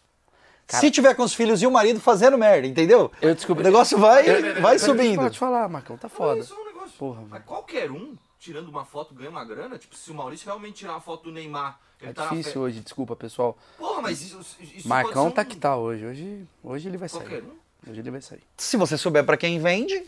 Cara- 0.67 0.81
Se 0.81 0.89
tiver 0.91 1.15
com 1.15 1.25
os 1.25 1.35
filhos 1.35 1.61
e 1.63 1.67
o 1.67 1.71
marido 1.71 1.99
fazendo 2.01 2.39
merda, 2.39 2.65
entendeu? 2.67 3.11
Eu 3.21 3.35
descobri- 3.35 3.65
O 3.65 3.67
negócio 3.67 3.99
vai, 3.99 4.23
peraí, 4.23 4.43
vai 4.43 4.53
peraí, 4.63 4.79
subindo. 4.79 5.17
Pode 5.23 5.37
falar, 5.39 5.69
Marcão, 5.69 5.97
tá 5.99 6.09
foda. 6.09 6.39
Isso 6.41 6.55
é 6.55 6.57
um 6.57 6.65
negócio. 6.65 6.93
Porra, 6.97 7.23
Mas 7.29 7.43
qualquer 7.45 7.91
um, 7.91 8.15
tirando 8.39 8.69
uma 8.69 8.85
foto, 8.85 9.13
ganha 9.13 9.31
uma 9.31 9.45
grana. 9.45 9.77
Tipo, 9.79 9.97
se 9.97 10.13
o 10.13 10.15
Maurício 10.15 10.47
realmente 10.47 10.77
tirar 10.77 10.93
uma 10.93 11.01
foto 11.01 11.25
do 11.25 11.33
Neymar, 11.33 11.81
ele 12.01 12.11
É 12.13 12.15
tá 12.15 12.29
difícil 12.29 12.53
fe- 12.53 12.59
hoje, 12.61 12.81
desculpa, 12.81 13.17
pessoal. 13.17 13.59
Porra, 13.77 14.01
mas 14.03 14.23
isso, 14.23 14.39
isso 14.61 14.87
Marcão 14.89 15.25
pode 15.25 15.35
tá 15.35 15.43
ser 15.43 15.49
um- 15.49 15.51
que 15.51 15.57
tá 15.57 15.77
hoje. 15.77 16.07
Hoje, 16.07 16.47
hoje 16.63 16.89
ele 16.89 16.97
vai 16.97 17.09
sair. 17.09 17.21
Qualquer 17.23 17.43
um. 17.43 17.91
Hoje 17.91 17.99
ele 18.01 18.11
vai 18.13 18.23
sair. 18.23 18.43
Se 18.57 18.77
você 18.77 18.97
souber 18.97 19.25
pra 19.27 19.37
quem 19.37 19.59
vende, 19.59 20.05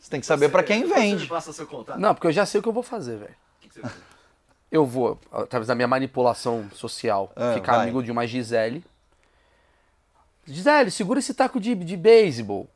você 0.00 0.08
tem 0.08 0.20
que 0.20 0.26
saber 0.26 0.48
pra 0.48 0.62
quem 0.62 0.86
Você 0.88 0.94
vende. 0.94 1.26
passa 1.26 1.52
seu 1.52 1.66
contato. 1.66 1.98
Não, 2.00 2.14
porque 2.14 2.26
eu 2.28 2.32
já 2.32 2.46
sei 2.46 2.58
o 2.58 2.62
que 2.62 2.68
eu 2.70 2.72
vou 2.72 2.82
fazer, 2.82 3.18
velho. 3.18 3.34
O 3.58 3.60
que 3.60 3.68
que 3.68 3.74
você 3.74 3.80
faz? 3.82 3.94
Eu 4.70 4.86
vou, 4.86 5.18
através 5.32 5.66
da 5.66 5.74
minha 5.74 5.88
manipulação 5.88 6.70
social, 6.74 7.32
Ah, 7.34 7.54
ficar 7.54 7.72
vai. 7.76 7.82
amigo 7.82 8.02
de 8.02 8.10
uma 8.12 8.26
Gisele. 8.26 8.84
Gisele, 10.46 10.90
segura 10.90 11.18
esse 11.18 11.34
taco 11.34 11.60
de, 11.60 11.74
de 11.74 11.96
beisebol. 11.96 12.68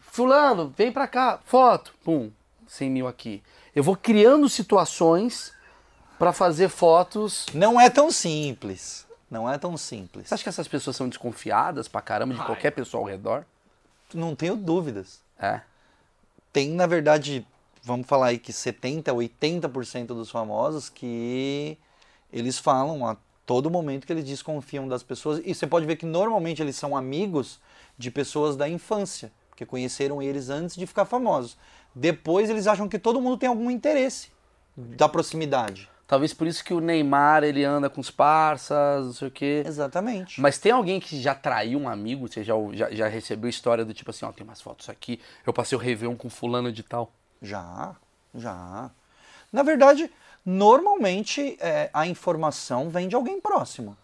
Fulano, 0.00 0.72
vem 0.76 0.92
pra 0.92 1.06
cá, 1.08 1.38
foto. 1.44 1.94
Pum, 2.04 2.30
100 2.66 2.90
mil 2.90 3.08
aqui. 3.08 3.42
Eu 3.74 3.82
vou 3.82 3.96
criando 3.96 4.48
situações 4.48 5.52
pra 6.18 6.32
fazer 6.32 6.68
fotos. 6.68 7.46
Não 7.54 7.80
é 7.80 7.88
tão 7.90 8.10
simples. 8.10 9.06
Não 9.30 9.50
é 9.50 9.56
tão 9.56 9.76
simples. 9.76 10.28
Você 10.28 10.34
acha 10.34 10.42
que 10.42 10.48
essas 10.48 10.68
pessoas 10.68 10.96
são 10.96 11.08
desconfiadas 11.08 11.88
pra 11.88 12.02
caramba 12.02 12.34
de 12.34 12.40
Ai. 12.40 12.46
qualquer 12.46 12.70
pessoa 12.72 13.02
ao 13.02 13.08
redor? 13.08 13.44
Não 14.12 14.36
tenho 14.36 14.54
dúvidas. 14.56 15.20
É. 15.38 15.62
Tem, 16.52 16.68
na 16.70 16.86
verdade, 16.86 17.46
vamos 17.82 18.06
falar 18.06 18.28
aí 18.28 18.38
que 18.38 18.52
70%, 18.52 19.04
80% 19.04 20.06
dos 20.06 20.30
famosos 20.30 20.88
que 20.88 21.76
eles 22.32 22.58
falam 22.58 23.06
a 23.06 23.16
todo 23.44 23.70
momento 23.70 24.06
que 24.06 24.12
eles 24.12 24.24
desconfiam 24.24 24.88
das 24.88 25.02
pessoas. 25.02 25.40
E 25.44 25.54
você 25.54 25.66
pode 25.66 25.84
ver 25.86 25.96
que 25.96 26.06
normalmente 26.06 26.62
eles 26.62 26.76
são 26.76 26.96
amigos 26.96 27.60
de 27.98 28.10
pessoas 28.10 28.56
da 28.56 28.68
infância. 28.68 29.32
Porque 29.50 29.66
conheceram 29.66 30.22
eles 30.22 30.48
antes 30.48 30.76
de 30.76 30.86
ficar 30.86 31.04
famosos. 31.04 31.58
Depois 31.94 32.48
eles 32.48 32.66
acham 32.66 32.88
que 32.88 32.98
todo 32.98 33.20
mundo 33.20 33.36
tem 33.36 33.48
algum 33.48 33.70
interesse 33.70 34.30
da 34.76 35.08
proximidade. 35.08 35.90
Talvez 36.06 36.34
por 36.34 36.46
isso 36.46 36.64
que 36.64 36.74
o 36.74 36.80
Neymar 36.80 37.42
ele 37.42 37.64
anda 37.64 37.88
com 37.88 38.00
os 38.00 38.10
parças, 38.10 39.06
não 39.06 39.12
sei 39.12 39.28
o 39.28 39.30
quê. 39.30 39.62
Exatamente. 39.66 40.40
Mas 40.40 40.58
tem 40.58 40.72
alguém 40.72 41.00
que 41.00 41.20
já 41.20 41.34
traiu 41.34 41.78
um 41.78 41.88
amigo? 41.88 42.28
Você 42.28 42.44
já, 42.44 42.54
já, 42.72 42.90
já 42.90 43.08
recebeu 43.08 43.48
história 43.48 43.84
do 43.84 43.94
tipo 43.94 44.10
assim, 44.10 44.24
ó, 44.24 44.32
tem 44.32 44.46
mais 44.46 44.60
fotos 44.60 44.88
aqui, 44.88 45.20
eu 45.46 45.52
passei 45.52 45.76
o 45.76 45.80
Réveillon 45.80 46.16
com 46.16 46.28
fulano 46.28 46.72
de 46.72 46.82
tal. 46.82 47.12
Já, 47.42 47.96
já. 48.32 48.90
Na 49.52 49.62
verdade, 49.62 50.10
normalmente 50.46 51.56
é, 51.60 51.90
a 51.92 52.06
informação 52.06 52.88
vem 52.88 53.08
de 53.08 53.16
alguém 53.16 53.40
próximo. 53.40 53.96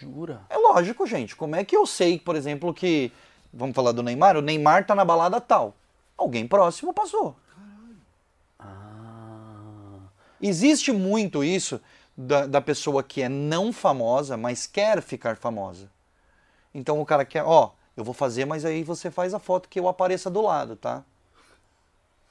Jura? 0.00 0.40
É 0.50 0.56
lógico, 0.56 1.06
gente. 1.06 1.36
Como 1.36 1.54
é 1.54 1.64
que 1.64 1.76
eu 1.76 1.86
sei, 1.86 2.18
por 2.18 2.34
exemplo, 2.34 2.74
que. 2.74 3.12
Vamos 3.52 3.74
falar 3.74 3.92
do 3.92 4.02
Neymar? 4.02 4.36
O 4.36 4.42
Neymar 4.42 4.86
tá 4.86 4.94
na 4.94 5.04
balada 5.04 5.40
tal. 5.40 5.74
Alguém 6.16 6.46
próximo 6.46 6.92
passou. 6.92 7.36
Ah. 8.58 9.98
Existe 10.40 10.92
muito 10.92 11.42
isso 11.42 11.80
da, 12.16 12.46
da 12.46 12.60
pessoa 12.60 13.02
que 13.02 13.22
é 13.22 13.28
não 13.28 13.72
famosa, 13.72 14.36
mas 14.36 14.66
quer 14.66 15.00
ficar 15.02 15.36
famosa. 15.36 15.90
Então 16.74 17.00
o 17.00 17.06
cara 17.06 17.24
quer, 17.24 17.42
ó, 17.42 17.72
eu 17.96 18.04
vou 18.04 18.14
fazer, 18.14 18.44
mas 18.44 18.64
aí 18.64 18.84
você 18.84 19.10
faz 19.10 19.34
a 19.34 19.38
foto 19.38 19.68
que 19.68 19.80
eu 19.80 19.88
apareça 19.88 20.30
do 20.30 20.40
lado, 20.40 20.76
tá? 20.76 21.02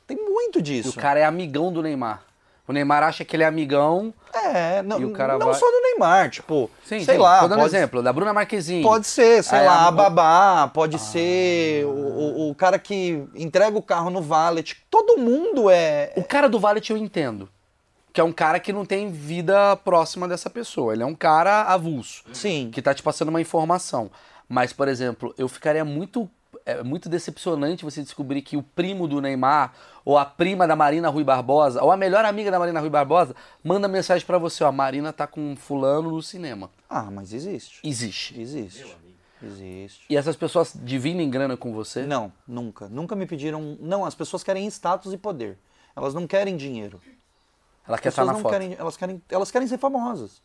Tem 0.09 0.17
muito 0.17 0.59
E 0.59 0.61
disso. 0.61 0.89
o 0.89 0.93
cara 1.01 1.19
é 1.19 1.23
amigão 1.23 1.71
do 1.71 1.81
Neymar. 1.81 2.23
O 2.67 2.73
Neymar 2.73 3.01
acha 3.01 3.25
que 3.25 3.35
ele 3.35 3.41
é 3.43 3.47
amigão. 3.47 4.13
É, 4.31 4.83
não, 4.83 4.99
E 4.99 5.05
o 5.05 5.11
cara 5.11 5.37
não 5.39 5.47
vai- 5.47 5.55
só 5.55 5.65
do 5.65 5.81
Neymar, 5.81 6.29
tipo, 6.29 6.69
Sim, 6.83 6.99
sei 7.03 7.15
sim. 7.15 7.21
lá, 7.21 7.39
Tô 7.39 7.47
dando 7.47 7.61
pode, 7.61 7.75
exemplo, 7.75 8.03
da 8.03 8.13
Bruna 8.13 8.31
Marquezine. 8.33 8.83
pode 8.83 9.07
ser, 9.07 9.43
sei 9.43 9.57
Aí 9.59 9.65
lá, 9.65 9.73
a- 9.73 9.87
a 9.87 9.91
babá, 9.91 10.67
pode 10.71 10.99
ser 10.99 11.83
o, 11.85 11.89
o- 11.89 12.49
o 12.51 12.55
cara 12.55 12.77
que 12.77 13.23
entrega 13.33 13.75
o 13.75 13.81
carro 13.81 14.11
no 14.11 14.21
valet. 14.21 14.77
Todo 14.89 15.17
mundo 15.17 15.69
é. 15.69 16.13
O 16.15 16.23
cara 16.23 16.47
do 16.47 16.59
Valet 16.59 16.89
eu 16.91 16.97
entendo. 16.97 17.49
Que 18.13 18.21
é 18.21 18.23
um 18.23 18.31
cara 18.31 18.59
que 18.59 18.73
não 18.73 18.85
tem 18.85 19.11
vida 19.11 19.75
próxima 19.77 20.27
dessa 20.27 20.49
pessoa. 20.49 20.93
Ele 20.93 21.03
é 21.03 21.05
um 21.05 21.15
cara 21.15 21.63
avulso. 21.63 22.23
Sim. 22.33 22.69
que 22.71 22.81
tá 22.81 22.93
te 22.93 23.01
passando 23.03 23.29
uma 23.29 23.39
informação. 23.41 24.11
Mas, 24.47 24.73
por 24.73 24.87
exemplo, 24.87 25.33
eu 25.37 25.47
ficaria 25.47 25.85
muito 25.85 26.27
é 26.71 26.83
muito 26.83 27.09
decepcionante 27.09 27.83
você 27.83 28.01
descobrir 28.01 28.41
que 28.41 28.57
o 28.57 28.63
primo 28.63 29.07
do 29.07 29.21
Neymar 29.21 29.73
ou 30.05 30.17
a 30.17 30.25
prima 30.25 30.67
da 30.67 30.75
Marina 30.75 31.09
Rui 31.09 31.23
Barbosa 31.23 31.83
ou 31.83 31.91
a 31.91 31.97
melhor 31.97 32.25
amiga 32.25 32.51
da 32.51 32.59
Marina 32.59 32.79
Rui 32.79 32.89
Barbosa 32.89 33.35
manda 33.63 33.87
mensagem 33.87 34.25
pra 34.25 34.37
você, 34.37 34.63
ó, 34.63 34.67
a 34.67 34.71
Marina 34.71 35.11
tá 35.11 35.27
com 35.27 35.55
fulano 35.55 36.11
no 36.11 36.21
cinema. 36.21 36.69
Ah, 36.89 37.09
mas 37.11 37.33
existe. 37.33 37.79
Existe. 37.83 38.39
Existe. 38.39 38.97
Existe. 39.41 40.05
E 40.09 40.17
essas 40.17 40.35
pessoas 40.35 40.73
dividem 40.75 41.29
grana 41.29 41.55
com 41.55 41.73
você? 41.73 42.05
Não, 42.05 42.31
nunca. 42.47 42.89
Nunca 42.89 43.15
me 43.15 43.25
pediram. 43.25 43.77
Não, 43.79 44.05
as 44.05 44.13
pessoas 44.13 44.43
querem 44.43 44.67
status 44.67 45.13
e 45.13 45.17
poder. 45.17 45.57
Elas 45.95 46.13
não 46.13 46.27
querem 46.27 46.57
dinheiro. 46.57 46.99
Ela 47.87 47.97
quer 47.97 48.09
estar 48.09 48.25
na 48.25 48.33
não 48.33 48.41
foto. 48.41 48.51
querem, 48.51 48.75
elas 48.77 48.95
querem, 48.95 49.21
elas 49.29 49.49
querem 49.49 49.67
ser 49.67 49.77
famosas. 49.77 50.41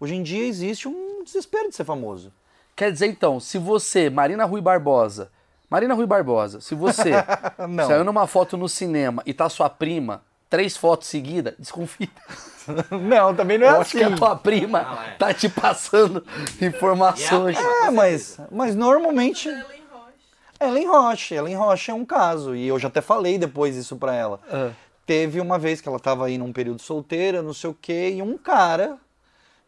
Hoje 0.00 0.14
em 0.14 0.22
dia 0.22 0.44
existe 0.44 0.88
um 0.88 1.22
desespero 1.24 1.68
de 1.68 1.76
ser 1.76 1.84
famoso. 1.84 2.32
Quer 2.74 2.92
dizer, 2.92 3.06
então, 3.06 3.40
se 3.40 3.58
você, 3.58 4.08
Marina 4.08 4.44
Rui 4.44 4.60
Barbosa, 4.60 5.30
Marina 5.70 5.94
Rui 5.94 6.06
Barbosa, 6.06 6.60
se 6.60 6.74
você 6.74 7.10
Não. 7.68 7.86
saiu 7.86 8.04
numa 8.04 8.26
foto 8.26 8.56
no 8.56 8.68
cinema 8.68 9.22
e 9.26 9.34
tá 9.34 9.48
sua 9.48 9.68
prima, 9.68 10.22
três 10.48 10.76
fotos 10.76 11.08
seguidas, 11.08 11.54
desconfia. 11.58 12.08
não, 12.90 13.34
também 13.34 13.58
não 13.58 13.66
Eu 13.66 13.80
acho 13.80 13.96
que 13.96 14.02
a 14.02 14.14
tua 14.16 14.36
prima 14.36 14.82
Não, 14.82 15.02
é. 15.02 15.10
tá 15.18 15.34
te 15.34 15.48
passando 15.48 16.24
informações. 16.60 17.58
É, 17.58 17.90
mas, 17.90 18.38
mas 18.50 18.74
normalmente. 18.74 19.48
Ellen 19.48 19.82
Roche. 19.90 20.14
Ellen 20.60 20.86
Roche. 20.86 21.34
Ellen 21.34 21.56
Roche 21.56 21.90
é 21.90 21.94
um 21.94 22.04
caso. 22.04 22.54
E 22.54 22.66
eu 22.66 22.78
já 22.78 22.88
até 22.88 23.00
falei 23.00 23.38
depois 23.38 23.76
isso 23.76 23.96
pra 23.96 24.14
ela. 24.14 24.40
Ah. 24.50 24.70
Teve 25.06 25.40
uma 25.40 25.58
vez 25.58 25.80
que 25.80 25.88
ela 25.88 25.98
tava 25.98 26.26
aí 26.26 26.36
num 26.36 26.52
período 26.52 26.82
solteira, 26.82 27.42
não 27.42 27.54
sei 27.54 27.70
o 27.70 27.76
quê, 27.80 28.10
e 28.16 28.20
um 28.22 28.36
cara 28.36 28.98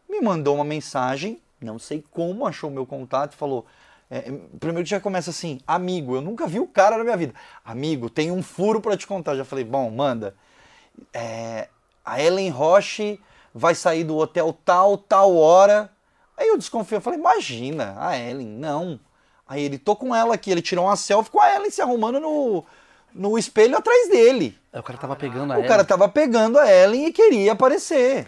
me 0.07 0.21
mandou 0.21 0.53
uma 0.55 0.63
mensagem, 0.63 1.39
não 1.59 1.79
sei 1.79 2.03
como, 2.11 2.45
achou 2.45 2.69
o 2.69 2.73
meu 2.73 2.85
contato 2.85 3.33
e 3.33 3.35
falou. 3.35 3.65
É, 4.11 4.29
primeiro 4.59 4.83
que 4.83 4.89
já 4.89 4.99
começa 4.99 5.29
assim, 5.29 5.61
amigo, 5.65 6.15
eu 6.15 6.21
nunca 6.21 6.45
vi 6.45 6.59
o 6.59 6.67
cara 6.67 6.97
na 6.97 7.03
minha 7.05 7.15
vida. 7.15 7.33
Amigo, 7.63 8.09
tem 8.09 8.29
um 8.29 8.43
furo 8.43 8.81
pra 8.81 8.97
te 8.97 9.07
contar. 9.07 9.37
Já 9.37 9.45
falei, 9.45 9.63
bom, 9.63 9.89
manda. 9.89 10.35
É, 11.13 11.69
a 12.03 12.21
Ellen 12.21 12.49
Roche 12.49 13.19
vai 13.55 13.73
sair 13.73 14.03
do 14.03 14.17
hotel 14.17 14.51
tal, 14.65 14.97
tal 14.97 15.35
hora. 15.37 15.89
Aí 16.37 16.47
eu 16.49 16.57
desconfio, 16.57 16.97
eu 16.97 17.01
falei, 17.01 17.19
imagina, 17.19 17.95
a 17.97 18.17
Ellen, 18.17 18.47
não. 18.47 18.99
Aí 19.47 19.63
ele, 19.63 19.77
tô 19.77 19.95
com 19.95 20.13
ela 20.13 20.33
aqui, 20.35 20.51
ele 20.51 20.61
tirou 20.61 20.85
uma 20.85 20.95
selfie 20.97 21.31
com 21.31 21.39
a 21.39 21.55
Ellen 21.55 21.69
se 21.71 21.81
arrumando 21.81 22.19
no, 22.19 22.65
no 23.13 23.37
espelho 23.37 23.77
atrás 23.77 24.09
dele. 24.09 24.57
O 24.73 24.83
cara 24.83 24.97
tava 24.99 25.15
pegando 25.15 25.53
a 25.53 25.55
O 25.55 25.59
ela. 25.59 25.67
cara 25.67 25.85
tava 25.85 26.09
pegando 26.09 26.59
a 26.59 26.69
Ellen 26.69 27.05
e 27.05 27.13
queria 27.13 27.53
aparecer. 27.53 28.27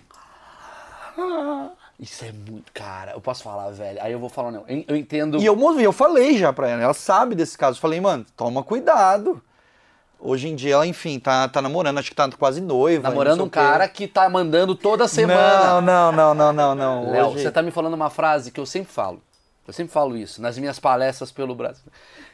Isso 2.03 2.25
é 2.25 2.33
muito. 2.33 2.69
Cara, 2.73 3.13
eu 3.13 3.21
posso 3.21 3.43
falar, 3.43 3.71
velho. 3.71 3.97
Aí 4.01 4.11
eu 4.11 4.19
vou 4.19 4.27
falar, 4.27 4.51
não. 4.51 4.65
Eu 4.67 4.83
eu 4.89 4.95
entendo. 4.97 5.37
E 5.41 5.45
eu, 5.45 5.55
movi, 5.55 5.83
eu 5.83 5.93
falei 5.93 6.37
já 6.37 6.51
pra 6.51 6.67
ela, 6.67 6.83
ela 6.83 6.93
sabe 6.93 7.33
desse 7.33 7.57
caso. 7.57 7.79
Falei, 7.79 8.01
mano, 8.01 8.25
toma 8.35 8.61
cuidado. 8.61 9.41
Hoje 10.19 10.49
em 10.49 10.55
dia 10.55 10.73
ela, 10.73 10.85
enfim, 10.85 11.17
tá, 11.17 11.47
tá 11.47 11.61
namorando, 11.61 11.97
acho 11.97 12.09
que 12.09 12.15
tá 12.15 12.29
quase 12.31 12.59
noiva. 12.61 13.09
namorando 13.09 13.39
não 13.39 13.45
um 13.45 13.49
cara 13.49 13.87
que 13.87 14.05
tá 14.07 14.29
mandando 14.29 14.75
toda 14.75 15.03
Não, 15.03 15.07
semana. 15.09 15.81
não, 15.81 16.11
não, 16.11 16.33
não, 16.33 16.53
não, 16.53 16.75
não. 16.75 17.11
Léo, 17.11 17.27
Hoje- 17.27 17.43
você 17.43 17.51
tá 17.51 17.61
me 17.61 17.71
falando 17.71 17.93
uma 17.93 18.09
frase 18.09 18.51
que 18.51 18.59
eu 18.59 18.65
sempre 18.65 18.91
falo. 18.91 19.21
Eu 19.65 19.73
sempre 19.73 19.93
falo 19.93 20.17
isso 20.17 20.41
nas 20.41 20.57
minhas 20.57 20.79
palestras 20.79 21.31
pelo 21.31 21.55
Brasil. 21.55 21.85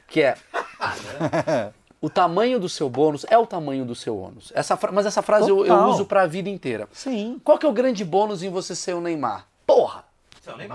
Que 0.07 0.21
é. 0.21 0.35
o 2.01 2.09
tamanho 2.09 2.59
do 2.59 2.69
seu 2.69 2.89
bônus 2.89 3.25
é 3.29 3.37
o 3.37 3.45
tamanho 3.45 3.85
do 3.85 3.93
seu 3.95 4.17
ônus. 4.17 4.51
Essa 4.55 4.77
Mas 4.91 5.05
essa 5.05 5.21
frase 5.21 5.49
eu, 5.49 5.63
eu 5.65 5.75
uso 5.85 6.05
pra 6.05 6.25
vida 6.25 6.49
inteira. 6.49 6.87
Sim. 6.91 7.39
Qual 7.43 7.57
que 7.57 7.65
é 7.65 7.69
o 7.69 7.73
grande 7.73 8.03
bônus 8.05 8.41
em 8.41 8.49
você 8.49 8.75
ser 8.75 8.93
o 8.93 9.01
Neymar? 9.01 9.48
Porra! 9.69 10.03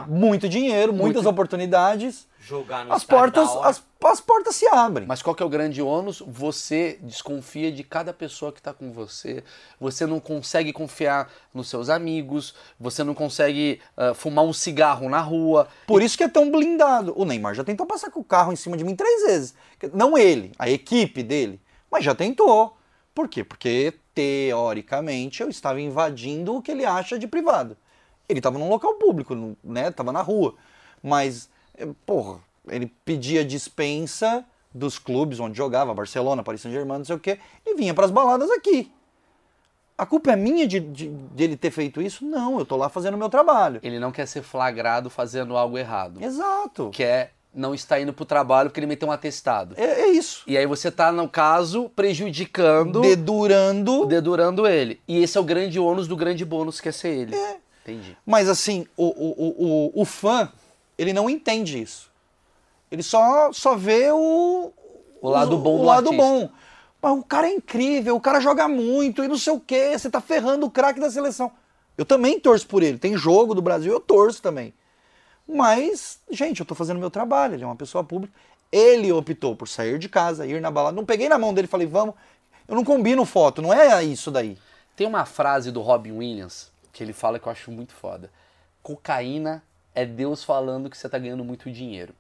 Muito 0.07 0.49
dinheiro, 0.49 0.93
muitas 0.93 1.27
oportunidades. 1.27 2.29
Jogar 2.39 2.85
no 2.85 2.93
As 2.93 3.03
portas, 3.03 3.51
as, 3.65 3.83
as 4.05 4.21
portas 4.21 4.55
se 4.55 4.69
abrem. 4.69 5.05
Mas 5.05 5.21
qual 5.21 5.35
que 5.35 5.43
é 5.43 5.47
o 5.47 5.49
grande 5.49 5.83
ônus? 5.83 6.23
Você 6.25 7.01
desconfia 7.03 7.73
de 7.73 7.83
cada 7.83 8.13
pessoa 8.13 8.53
que 8.53 8.61
está 8.61 8.73
com 8.73 8.93
você. 8.93 9.43
Você 9.81 10.07
não 10.07 10.21
consegue 10.21 10.73
confiar 10.73 11.29
nos 11.53 11.69
seus 11.69 11.89
amigos. 11.89 12.55
Você 12.79 13.03
não 13.03 13.15
consegue 13.15 13.81
ah, 13.97 14.15
fumar 14.15 14.45
um 14.45 14.53
cigarro 14.53 15.09
na 15.09 15.21
rua. 15.21 15.67
Por 15.89 16.01
isso 16.01 16.17
que 16.17 16.23
é 16.23 16.29
tão 16.29 16.53
blindado. 16.53 17.13
O 17.17 17.25
Neymar 17.25 17.57
já 17.57 17.65
tentou 17.65 17.85
passar 17.85 18.13
com 18.13 18.21
o 18.21 18.25
carro 18.25 18.53
em 18.53 18.57
cima 18.57 18.77
de 18.77 18.85
mim 18.85 18.95
três 18.95 19.23
vezes. 19.25 19.55
Não 19.93 20.17
ele, 20.17 20.53
a 20.57 20.71
equipe 20.71 21.21
dele. 21.21 21.61
Mas 21.91 22.05
já 22.05 22.15
tentou. 22.15 22.77
Por 23.13 23.29
quê? 23.29 23.43
Porque, 23.43 23.93
teoricamente, 24.15 25.43
eu 25.43 25.49
estava 25.49 25.81
invadindo 25.81 26.55
o 26.55 26.63
que 26.63 26.71
ele 26.71 26.85
acha 26.85 27.19
de 27.19 27.27
privado. 27.27 27.77
Ele 28.29 28.39
estava 28.39 28.59
num 28.59 28.69
local 28.69 28.95
público, 28.95 29.57
né? 29.63 29.91
Tava 29.91 30.13
na 30.13 30.23
rua. 30.23 30.55
Mas, 31.03 31.49
eh, 31.77 31.87
porra, 32.07 32.39
ele 32.69 32.87
pedia 33.05 33.45
dispensa 33.45 34.45
dos 34.73 34.99
clubes 34.99 35.39
onde 35.39 35.57
jogava, 35.57 35.95
Barcelona, 35.95 36.43
Paris 36.43 36.61
Saint-Germain, 36.61 36.99
não 36.99 37.05
sei 37.05 37.15
o 37.17 37.21
quê, 37.21 37.39
e 37.65 37.75
vinha 37.77 37.95
para 37.95 38.07
as 38.07 38.11
baladas 38.11 38.51
aqui. 38.51 38.91
A 39.97 40.05
culpa 40.05 40.33
é 40.33 40.37
minha 40.37 40.67
de, 40.67 40.81
de, 40.81 41.09
de 41.09 41.45
ele 41.45 41.57
ter 41.57 41.71
feito 41.71 42.03
isso? 42.03 42.25
Não, 42.25 42.59
eu 42.59 42.67
tô 42.67 42.77
lá 42.77 42.89
fazendo 42.89 43.15
o 43.15 43.19
meu 43.19 43.29
trabalho. 43.29 43.79
Ele 43.83 44.01
não 44.01 44.11
quer 44.11 44.27
ser 44.27 44.43
flagrado 44.43 45.09
fazendo 45.09 45.57
algo 45.57 45.79
errado. 45.79 46.21
Exato. 46.21 46.91
Que 46.91 47.05
é 47.05 47.31
não 47.55 47.73
estar 47.73 48.01
indo 48.01 48.13
pro 48.13 48.25
trabalho 48.25 48.69
porque 48.69 48.81
ele 48.81 48.89
meteu 48.89 49.07
um 49.09 49.13
atestado. 49.13 49.77
É, 49.79 50.01
é 50.01 50.09
isso. 50.09 50.43
E 50.49 50.59
aí 50.59 50.67
você 50.67 50.91
tá, 50.91 51.13
no 51.13 51.29
caso, 51.29 51.89
prejudicando, 51.95 53.01
Dedurando. 53.03 54.07
dedurando 54.07 54.67
ele. 54.67 55.01
E 55.07 55.23
esse 55.23 55.39
é 55.39 55.41
o 55.41 55.45
grande 55.45 55.79
ônus 55.79 56.09
do 56.09 56.17
grande 56.17 56.45
bônus 56.45 56.81
que 56.81 56.89
é 56.89 56.93
ser 56.93 57.11
ele. 57.11 57.37
Entendi. 57.85 58.17
Mas 58.25 58.49
assim, 58.49 58.87
o, 58.97 59.05
o, 59.05 59.93
o, 59.93 60.03
o, 60.03 60.05
fã, 60.07 60.51
ele 60.97 61.13
não 61.13 61.29
entende 61.29 61.81
isso. 61.81 62.11
Ele 62.91 63.03
só, 63.03 63.53
só 63.53 63.77
vê 63.77 64.11
o. 64.11 64.73
O 65.21 65.29
lado 65.29 65.59
bom 65.59 65.77
o 65.77 65.79
do 65.79 65.85
lado 65.85 66.09
artista. 66.09 66.27
bom. 66.27 66.51
Mas 67.01 67.19
o 67.19 67.23
cara 67.23 67.47
é 67.47 67.53
incrível, 67.53 68.17
o 68.17 68.21
cara 68.21 68.41
joga 68.41 68.67
muito 68.67 69.23
e 69.23 69.29
não 69.29 69.37
sei 69.37 69.53
o 69.53 69.61
quê. 69.61 69.93
Você 69.93 70.09
tá 70.09 70.21
ferrando 70.21 70.65
o 70.65 70.71
craque 70.71 70.99
da 70.99 71.11
seleção. 71.11 71.53
Eu 71.99 72.07
também 72.07 72.41
torço 72.41 72.67
por 72.67 72.83
ele. 72.83 72.99
Tem 72.99 73.17
jogo 73.17 73.55
do 73.55 73.61
Brasil, 73.61 73.93
eu 73.93 74.01
torço 74.01 74.41
também. 74.41 74.73
Mas, 75.47 76.19
gente, 76.31 76.61
eu 76.61 76.67
tô 76.67 76.75
fazendo 76.75 76.99
meu 76.99 77.11
trabalho. 77.11 77.55
Ele 77.55 77.63
é 77.63 77.67
uma 77.67 77.77
pessoa 77.77 78.03
pública. 78.03 78.33
Ele 78.73 79.13
optou 79.13 79.55
por 79.55 79.69
sair 79.69 79.99
de 79.99 80.09
casa, 80.09 80.47
ir 80.47 80.61
na 80.61 80.71
balada. 80.71 80.97
Não 80.97 81.05
peguei 81.05 81.29
na 81.29 81.39
mão 81.39 81.53
dele 81.53 81.67
e 81.67 81.71
falei, 81.71 81.87
vamos. 81.87 82.15
Eu 82.67 82.75
não 82.75 82.83
combino 82.83 83.27
foto, 83.27 83.61
não 83.61 83.73
é 83.73 84.03
isso 84.03 84.31
daí. 84.31 84.57
Tem 84.97 85.07
uma 85.07 85.27
frase 85.27 85.71
do 85.71 85.83
Robin 85.83 86.13
Williams 86.13 86.73
que 86.95 87.03
ele 87.03 87.13
fala 87.13 87.39
que 87.39 87.47
eu 87.47 87.53
acho 87.53 87.71
muito 87.71 87.93
foda. 87.93 88.31
Cocaína 88.83 89.63
é 89.95 90.07
Deus 90.07 90.43
falando 90.45 90.89
que 90.89 90.97
você 90.97 91.09
tá 91.09 91.19
ganhando 91.19 91.45
muito 91.45 91.71
dinheiro. 91.71 92.15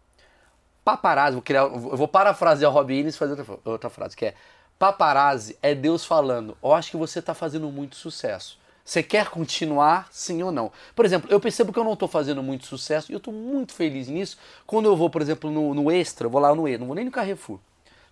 Paparazzi, 0.84 1.34
vou 1.34 1.42
criar, 1.42 1.62
eu 1.62 1.96
vou 1.96 2.08
parafrasear 2.08 2.70
o 2.70 2.74
Robin 2.74 2.94
Williams 2.94 3.14
e 3.14 3.18
fazer 3.18 3.40
outra, 3.40 3.58
outra 3.64 3.90
frase, 3.90 4.14
que 4.14 4.26
é 4.26 4.34
paparazzi 4.78 5.56
é 5.62 5.74
Deus 5.74 6.04
falando, 6.04 6.58
eu 6.62 6.74
acho 6.74 6.90
que 6.90 6.96
você 6.96 7.22
tá 7.22 7.32
fazendo 7.32 7.70
muito 7.70 7.96
sucesso. 7.96 8.58
Você 8.84 9.02
quer 9.02 9.30
continuar, 9.30 10.08
sim 10.10 10.42
ou 10.42 10.52
não? 10.52 10.70
Por 10.94 11.06
exemplo, 11.06 11.30
eu 11.32 11.40
percebo 11.40 11.72
que 11.72 11.78
eu 11.78 11.84
não 11.84 11.96
tô 11.96 12.06
fazendo 12.06 12.42
muito 12.42 12.66
sucesso 12.66 13.10
e 13.10 13.14
eu 13.14 13.20
tô 13.20 13.32
muito 13.32 13.72
feliz 13.72 14.08
nisso 14.08 14.36
quando 14.66 14.86
eu 14.86 14.94
vou, 14.94 15.08
por 15.08 15.22
exemplo, 15.22 15.50
no, 15.50 15.72
no 15.72 15.90
Extra, 15.90 16.28
vou 16.28 16.40
lá 16.40 16.54
no 16.54 16.68
Extra, 16.68 16.80
não 16.80 16.88
vou 16.88 16.96
nem 16.96 17.06
no 17.06 17.10
Carrefour. 17.10 17.58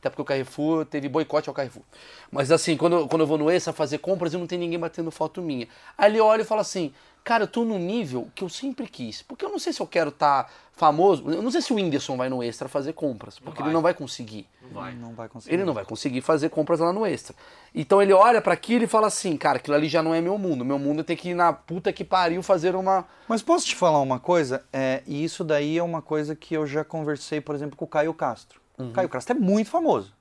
Até 0.02 0.10
porque 0.10 0.22
o 0.22 0.24
Carrefour 0.24 0.84
teve 0.84 1.08
boicote 1.08 1.48
ao 1.48 1.54
Carrefour. 1.54 1.84
Mas 2.28 2.50
assim, 2.50 2.76
quando, 2.76 3.06
quando 3.06 3.20
eu 3.20 3.26
vou 3.26 3.38
no 3.38 3.48
Extra 3.48 3.72
fazer 3.72 3.98
compras, 3.98 4.34
eu 4.34 4.40
não 4.40 4.48
tem 4.48 4.58
ninguém 4.58 4.76
batendo 4.76 5.12
foto 5.12 5.40
minha. 5.40 5.68
Aí 5.96 6.10
ele 6.10 6.18
olha 6.18 6.42
e 6.42 6.44
fala 6.44 6.60
assim, 6.60 6.92
cara, 7.22 7.44
eu 7.44 7.46
tô 7.46 7.64
no 7.64 7.78
nível 7.78 8.28
que 8.34 8.42
eu 8.42 8.48
sempre 8.48 8.88
quis. 8.88 9.22
Porque 9.22 9.44
eu 9.44 9.48
não 9.48 9.60
sei 9.60 9.72
se 9.72 9.80
eu 9.80 9.86
quero 9.86 10.08
estar 10.08 10.52
famoso. 10.72 11.30
Eu 11.30 11.40
não 11.40 11.52
sei 11.52 11.62
se 11.62 11.72
o 11.72 11.76
Whindersson 11.76 12.16
vai 12.16 12.28
no 12.28 12.42
Extra 12.42 12.68
fazer 12.68 12.94
compras. 12.94 13.38
Porque 13.38 13.60
vai. 13.60 13.68
ele 13.68 13.74
não 13.74 13.80
vai 13.80 13.94
conseguir. 13.94 14.48
Não 14.60 14.70
vai. 14.70 14.92
Não 14.92 15.14
vai 15.14 15.28
conseguir. 15.28 15.54
Ele 15.54 15.64
não 15.64 15.72
vai 15.72 15.84
conseguir 15.84 16.20
fazer 16.20 16.48
compras 16.48 16.80
lá 16.80 16.92
no 16.92 17.06
Extra. 17.06 17.36
Então 17.72 18.02
ele 18.02 18.12
olha 18.12 18.42
pra 18.42 18.54
aquilo 18.54 18.82
e 18.82 18.88
fala 18.88 19.06
assim, 19.06 19.36
cara, 19.36 19.58
aquilo 19.58 19.76
ali 19.76 19.88
já 19.88 20.02
não 20.02 20.12
é 20.12 20.20
meu 20.20 20.36
mundo. 20.36 20.64
Meu 20.64 20.80
mundo 20.80 21.04
tem 21.04 21.16
que 21.16 21.28
ir 21.28 21.34
na 21.34 21.52
puta 21.52 21.92
que 21.92 22.02
pariu 22.02 22.42
fazer 22.42 22.74
uma. 22.74 23.06
Mas 23.28 23.40
posso 23.40 23.66
te 23.66 23.76
falar 23.76 24.00
uma 24.00 24.18
coisa? 24.18 24.64
É, 24.72 25.04
e 25.06 25.22
isso 25.22 25.44
daí 25.44 25.78
é 25.78 25.82
uma 25.82 26.02
coisa 26.02 26.34
que 26.34 26.54
eu 26.54 26.66
já 26.66 26.82
conversei, 26.82 27.40
por 27.40 27.54
exemplo, 27.54 27.76
com 27.76 27.84
o 27.84 27.88
Caio 27.88 28.12
Castro. 28.12 28.61
O 28.78 28.90
Caio 28.92 29.08
Castro 29.08 29.36
é 29.36 29.38
muito 29.38 29.70
famoso. 29.70 30.14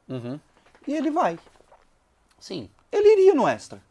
E 0.87 0.93
ele 0.93 1.11
vai. 1.11 1.37
Sim. 2.39 2.69
Ele 2.91 3.13
iria 3.13 3.33
no 3.33 3.47
extra. 3.47 3.81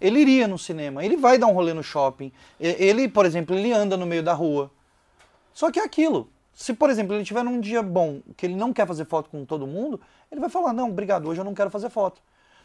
Ele 0.00 0.20
iria 0.20 0.46
no 0.46 0.58
cinema. 0.58 1.04
Ele 1.04 1.16
vai 1.16 1.38
dar 1.38 1.46
um 1.46 1.52
rolê 1.52 1.72
no 1.72 1.82
shopping. 1.82 2.32
Ele, 2.60 3.08
por 3.08 3.24
exemplo, 3.26 3.56
ele 3.56 3.72
anda 3.72 3.96
no 3.96 4.06
meio 4.06 4.22
da 4.22 4.32
rua. 4.32 4.70
Só 5.52 5.70
que 5.70 5.78
é 5.80 5.84
aquilo. 5.84 6.28
Se, 6.52 6.72
por 6.72 6.88
exemplo, 6.88 7.14
ele 7.14 7.24
tiver 7.24 7.42
num 7.42 7.60
dia 7.60 7.82
bom, 7.82 8.20
que 8.36 8.46
ele 8.46 8.54
não 8.54 8.72
quer 8.72 8.86
fazer 8.86 9.04
foto 9.06 9.28
com 9.28 9.44
todo 9.44 9.66
mundo, 9.66 10.00
ele 10.30 10.40
vai 10.40 10.50
falar: 10.50 10.72
Não, 10.72 10.90
obrigado, 10.90 11.28
hoje 11.28 11.40
eu 11.40 11.44
não 11.44 11.54
quero 11.54 11.70
fazer 11.70 11.90
foto. 11.90 12.20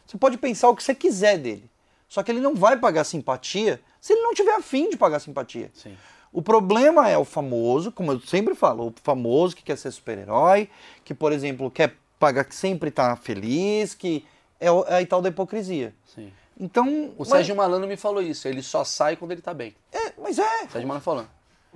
Você 0.06 0.16
pode 0.16 0.38
pensar 0.38 0.68
o 0.68 0.76
que 0.76 0.82
você 0.82 0.94
quiser 0.94 1.38
dele. 1.38 1.68
Só 2.08 2.22
que 2.22 2.30
ele 2.30 2.40
não 2.40 2.54
vai 2.54 2.76
pagar 2.76 3.04
simpatia 3.04 3.80
se 4.00 4.12
ele 4.12 4.22
não 4.22 4.34
tiver 4.34 4.54
afim 4.54 4.90
de 4.90 4.96
pagar 4.96 5.20
simpatia. 5.20 5.70
Sim. 5.74 5.96
O 6.32 6.40
problema 6.42 7.08
é 7.08 7.18
o 7.18 7.24
famoso, 7.24 7.90
como 7.90 8.12
eu 8.12 8.20
sempre 8.20 8.54
falo, 8.54 8.88
o 8.88 8.94
famoso 9.02 9.56
que 9.56 9.62
quer 9.64 9.76
ser 9.76 9.90
super-herói, 9.90 10.68
que, 11.04 11.12
por 11.12 11.32
exemplo, 11.32 11.70
quer 11.70 11.96
pagar, 12.18 12.44
que 12.44 12.54
sempre 12.54 12.90
tá 12.90 13.16
feliz, 13.16 13.94
que 13.94 14.24
é 14.60 14.66
é 14.66 15.02
a 15.02 15.06
tal 15.06 15.20
da 15.22 15.28
hipocrisia. 15.28 15.92
Sim. 16.14 16.32
Então. 16.58 16.86
O 17.16 17.20
mas- 17.20 17.28
Sérgio 17.28 17.56
Malandro 17.56 17.88
me 17.88 17.96
falou 17.96 18.22
isso. 18.22 18.46
Ele 18.46 18.62
só 18.62 18.84
sai 18.84 19.16
quando 19.16 19.32
ele 19.32 19.40
tá 19.40 19.52
bem. 19.54 19.74
É, 19.92 20.12
mas 20.22 20.38
é. 20.38 20.42
O 20.66 20.70
Sérgio 20.70 20.86
Malandro 20.88 21.00
falando. 21.04 21.28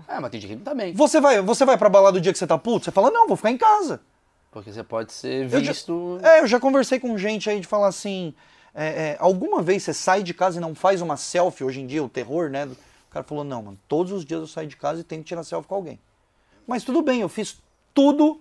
É, 0.07 0.21
mas 0.21 0.31
tem 0.31 0.39
dia 0.41 0.49
que 0.51 0.57
não 0.57 0.63
tá 0.63 0.75
bem. 0.75 0.93
Você 0.93 1.21
vai, 1.21 1.41
você 1.41 1.65
vai 1.65 1.79
pra 1.79 1.89
balada 1.89 2.19
o 2.19 2.21
dia 2.21 2.33
que 2.33 2.39
você 2.39 2.47
tá 2.47 2.59
puto? 2.59 2.85
Você 2.85 2.91
fala, 2.91 3.11
não, 3.11 3.27
vou 3.27 3.37
ficar 3.37 3.51
em 3.51 3.57
casa. 3.57 4.01
Porque 4.53 4.73
você 4.73 4.83
pode 4.85 5.13
ser 5.13 5.45
Eu 5.45 5.49
já- 5.49 5.73
visto. 5.73 6.19
É, 6.23 6.41
eu 6.41 6.47
já 6.47 6.61
conversei 6.61 7.01
com 7.01 7.17
gente 7.19 7.49
aí 7.51 7.59
de 7.61 7.67
falar 7.67 7.89
assim. 7.89 8.35
é, 8.77 8.87
é, 9.13 9.17
alguma 9.21 9.63
vez 9.63 9.83
você 9.85 9.95
sai 9.95 10.23
de 10.23 10.35
casa 10.35 10.59
e 10.59 10.61
não 10.61 10.75
faz 10.75 11.01
uma 11.01 11.17
selfie 11.17 11.63
hoje 11.65 11.81
em 11.81 11.87
dia, 11.87 12.03
o 12.05 12.09
terror, 12.09 12.51
né? 12.51 12.69
O 13.15 13.19
cara 13.23 13.25
falou, 13.25 13.45
não, 13.45 13.63
mano, 13.63 13.79
todos 13.87 14.11
os 14.11 14.25
dias 14.25 14.41
eu 14.41 14.47
saio 14.49 14.67
de 14.67 14.77
casa 14.77 15.01
e 15.01 15.05
tenho 15.05 15.23
que 15.23 15.29
tirar 15.29 15.45
selfie 15.45 15.69
com 15.69 15.77
alguém. 15.77 16.01
Mas 16.67 16.83
tudo 16.83 17.01
bem, 17.01 17.21
eu 17.21 17.29
fiz 17.29 17.63
tudo 17.95 18.41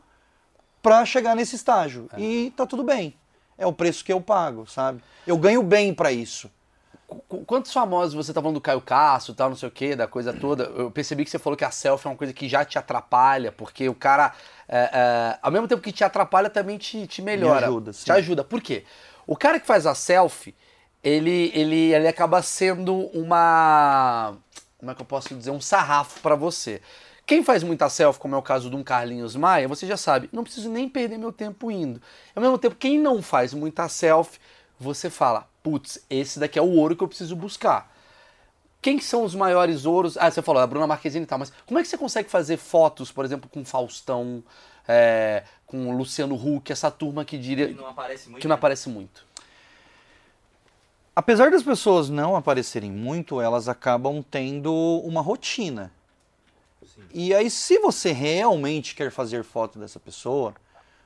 pra 0.82 1.06
chegar 1.06 1.36
nesse 1.36 1.56
estágio. 1.56 2.10
E 2.18 2.52
tá 2.58 2.66
tudo 2.66 2.84
bem. 2.84 3.16
É 3.56 3.68
o 3.68 3.72
preço 3.72 4.04
que 4.04 4.12
eu 4.12 4.20
pago, 4.20 4.66
sabe? 4.66 5.04
Eu 5.28 5.38
ganho 5.38 5.62
bem 5.62 5.94
pra 5.94 6.12
isso. 6.12 6.50
Qu- 7.08 7.46
Quantos 7.46 7.72
famosos 7.72 8.16
você 8.16 8.34
tá 8.34 8.42
falando 8.42 8.56
do 8.56 8.62
Caio 8.62 8.82
Castro, 8.82 9.36
tal, 9.36 9.50
não 9.50 9.56
sei 9.56 9.70
o 9.70 9.72
que, 9.72 9.96
da 9.96 10.08
coisa 10.08 10.34
toda? 10.34 10.64
Eu 10.64 10.90
percebi 10.90 11.24
que 11.24 11.30
você 11.30 11.38
falou 11.38 11.56
que 11.56 11.64
a 11.64 11.70
selfie 11.70 12.08
é 12.08 12.10
uma 12.10 12.18
coisa 12.18 12.34
que 12.34 12.50
já 12.50 12.66
te 12.66 12.80
atrapalha, 12.80 13.52
porque 13.52 13.88
o 13.88 13.94
cara, 13.94 14.34
é, 14.68 14.90
é, 14.92 15.40
ao 15.40 15.52
mesmo 15.52 15.68
tempo 15.68 15.84
que 15.84 15.92
te 15.92 16.04
atrapalha, 16.04 16.50
também 16.50 16.80
te, 16.80 17.06
te 17.06 17.22
melhora. 17.22 17.68
ajuda, 17.68 17.94
sim. 17.94 18.06
Te 18.06 18.12
ajuda. 18.12 18.44
Por 18.44 18.60
quê? 18.60 18.86
O 19.28 19.36
cara 19.38 19.60
que 19.60 19.68
faz 19.68 19.86
a 19.86 19.94
selfie, 19.94 20.56
ele, 21.04 21.52
ele, 21.54 21.94
ele 21.94 22.08
acaba 22.08 22.42
sendo 22.42 22.96
uma. 23.14 24.36
Como 24.84 24.92
é 24.92 24.96
que 24.96 25.02
eu 25.02 25.06
posso 25.06 25.34
dizer? 25.34 25.50
Um 25.50 25.62
sarrafo 25.62 26.20
pra 26.20 26.36
você. 26.36 26.82
Quem 27.26 27.42
faz 27.42 27.64
muita 27.64 27.88
selfie, 27.88 28.20
como 28.20 28.36
é 28.36 28.38
o 28.38 28.42
caso 28.42 28.70
de 28.70 28.76
um 28.76 28.84
Carlinhos 28.84 29.34
Maia, 29.34 29.66
você 29.66 29.88
já 29.88 29.96
sabe, 29.96 30.30
não 30.30 30.44
preciso 30.44 30.70
nem 30.70 30.90
perder 30.90 31.18
meu 31.18 31.32
tempo 31.32 31.72
indo. 31.72 32.02
Ao 32.36 32.42
mesmo 32.42 32.58
tempo, 32.58 32.76
quem 32.76 33.00
não 33.00 33.22
faz 33.22 33.54
muita 33.54 33.88
selfie, 33.88 34.42
você 34.78 35.10
fala, 35.10 35.48
putz, 35.64 36.04
esse 36.10 36.38
daqui 36.38 36.60
é 36.60 36.62
o 36.62 36.70
ouro 36.70 36.98
que 36.98 37.04
eu 37.04 37.08
preciso 37.08 37.34
buscar. 37.34 37.96
Quem 38.82 38.98
que 38.98 39.06
são 39.06 39.24
os 39.24 39.34
maiores 39.34 39.86
ouros? 39.86 40.18
Ah, 40.18 40.30
você 40.30 40.42
falou, 40.42 40.62
a 40.62 40.68
Bruna 40.68 40.86
Marquezine 40.86 41.24
e 41.24 41.28
tal, 41.28 41.40
mas 41.40 41.54
como 41.66 41.80
é 41.80 41.82
que 41.82 41.88
você 41.88 41.98
consegue 41.98 42.30
fazer 42.30 42.58
fotos, 42.58 43.10
por 43.10 43.24
exemplo, 43.24 43.50
com 43.50 43.64
Faustão, 43.64 44.44
é, 44.86 45.44
com 45.66 45.96
Luciano 45.96 46.36
Huck, 46.36 46.74
essa 46.74 46.92
turma 46.92 47.24
que 47.24 47.38
diria 47.38 47.64
Ele 47.64 47.76
não 47.76 47.88
aparece 47.88 48.28
muito. 48.30 48.42
que 48.42 48.48
não 48.50 48.56
né? 48.56 48.60
aparece 48.60 48.90
muito? 48.90 49.26
Apesar 51.16 51.52
das 51.52 51.62
pessoas 51.62 52.10
não 52.10 52.36
aparecerem 52.36 52.92
muito, 52.92 53.40
elas 53.40 53.70
acabam 53.70 54.24
tendo 54.24 54.74
uma 55.06 55.22
rotina. 55.22 55.92
Sim. 56.84 57.04
E 57.14 57.34
aí, 57.34 57.50
se 57.50 57.78
você 57.80 58.12
realmente 58.12 58.96
quer 58.96 59.12
fazer 59.12 59.44
foto 59.44 59.78
dessa 59.78 60.00
pessoa, 60.00 60.56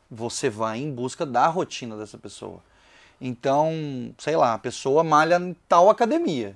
você 0.09 0.49
vai 0.49 0.79
em 0.79 0.91
busca 0.91 1.25
da 1.25 1.47
rotina 1.47 1.97
dessa 1.97 2.17
pessoa. 2.17 2.61
Então, 3.19 4.13
sei 4.17 4.35
lá, 4.35 4.53
a 4.53 4.57
pessoa 4.57 5.03
malha 5.03 5.37
em 5.37 5.55
tal 5.67 5.89
academia. 5.89 6.55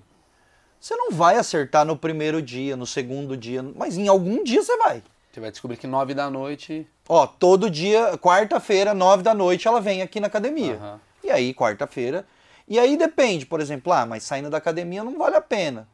Você 0.79 0.95
não 0.95 1.11
vai 1.11 1.37
acertar 1.37 1.85
no 1.85 1.97
primeiro 1.97 2.41
dia, 2.41 2.75
no 2.75 2.87
segundo 2.87 3.35
dia, 3.35 3.61
mas 3.61 3.97
em 3.97 4.07
algum 4.07 4.43
dia 4.43 4.63
você 4.63 4.77
vai. 4.77 5.03
Você 5.31 5.39
vai 5.39 5.51
descobrir 5.51 5.77
que 5.77 5.87
nove 5.87 6.13
da 6.13 6.29
noite. 6.29 6.87
Ó, 7.07 7.27
todo 7.27 7.69
dia, 7.69 8.17
quarta-feira, 8.17 8.93
nove 8.93 9.23
da 9.23 9.33
noite, 9.33 9.67
ela 9.67 9.81
vem 9.81 10.01
aqui 10.01 10.19
na 10.19 10.27
academia. 10.27 10.75
Aham. 10.75 10.99
E 11.23 11.29
aí, 11.29 11.53
quarta-feira. 11.53 12.25
E 12.68 12.80
aí 12.80 12.95
depende, 12.97 13.45
por 13.45 13.59
exemplo, 13.59 13.91
ah, 13.93 14.05
mas 14.05 14.24
saindo 14.24 14.49
da 14.49 14.57
academia 14.57 15.03
não 15.03 15.18
vale 15.18 15.36
a 15.36 15.41
pena. 15.41 15.88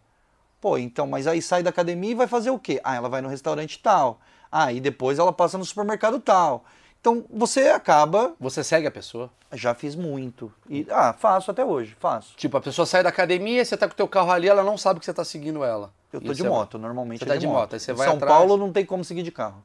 Pô, 0.59 0.77
então, 0.77 1.05
mas 1.07 1.27
aí 1.27 1.41
sai 1.41 1.61
da 1.63 1.69
academia 1.69 2.11
e 2.11 2.15
vai 2.15 2.27
fazer 2.27 2.49
o 2.49 2.59
quê? 2.59 2.79
Ah, 2.83 2.95
ela 2.95 3.09
vai 3.09 3.21
no 3.21 3.29
restaurante 3.29 3.79
tal. 3.79 4.19
Ah, 4.51 4.71
e 4.73 4.79
depois 4.79 5.19
ela 5.19 5.31
passa 5.33 5.57
no 5.57 5.65
supermercado 5.65 6.19
tal. 6.19 6.65
Então, 6.99 7.23
você 7.29 7.69
acaba. 7.69 8.33
Você 8.39 8.63
segue 8.63 8.87
a 8.87 8.91
pessoa. 8.91 9.29
Já 9.53 9.73
fiz 9.73 9.95
muito. 9.95 10.51
E, 10.69 10.85
ah, 10.89 11.13
faço 11.13 11.51
até 11.51 11.63
hoje, 11.63 11.95
faço. 11.99 12.33
Tipo, 12.35 12.57
a 12.57 12.61
pessoa 12.61 12.85
sai 12.85 13.03
da 13.03 13.09
academia, 13.09 13.63
você 13.63 13.77
tá 13.77 13.87
com 13.87 13.93
o 13.93 13.97
teu 13.97 14.07
carro 14.07 14.31
ali, 14.31 14.49
ela 14.49 14.63
não 14.63 14.77
sabe 14.77 14.99
que 14.99 15.05
você 15.05 15.13
tá 15.13 15.23
seguindo 15.23 15.63
ela. 15.63 15.93
Eu 16.11 16.19
E 16.21 16.25
tô 16.25 16.33
de 16.33 16.41
você- 16.41 16.49
moto, 16.49 16.77
normalmente 16.79 17.19
Você 17.19 17.25
é 17.25 17.27
tá 17.27 17.33
de, 17.35 17.41
de 17.41 17.47
moto. 17.47 17.55
moto, 17.59 17.73
aí 17.73 17.79
você 17.79 17.91
Em 17.91 17.95
vai 17.95 18.07
São 18.07 18.15
atrás. 18.17 18.33
Paulo 18.33 18.57
não 18.57 18.71
tem 18.73 18.85
como 18.85 19.05
seguir 19.05 19.23
de 19.23 19.31
carro. 19.31 19.63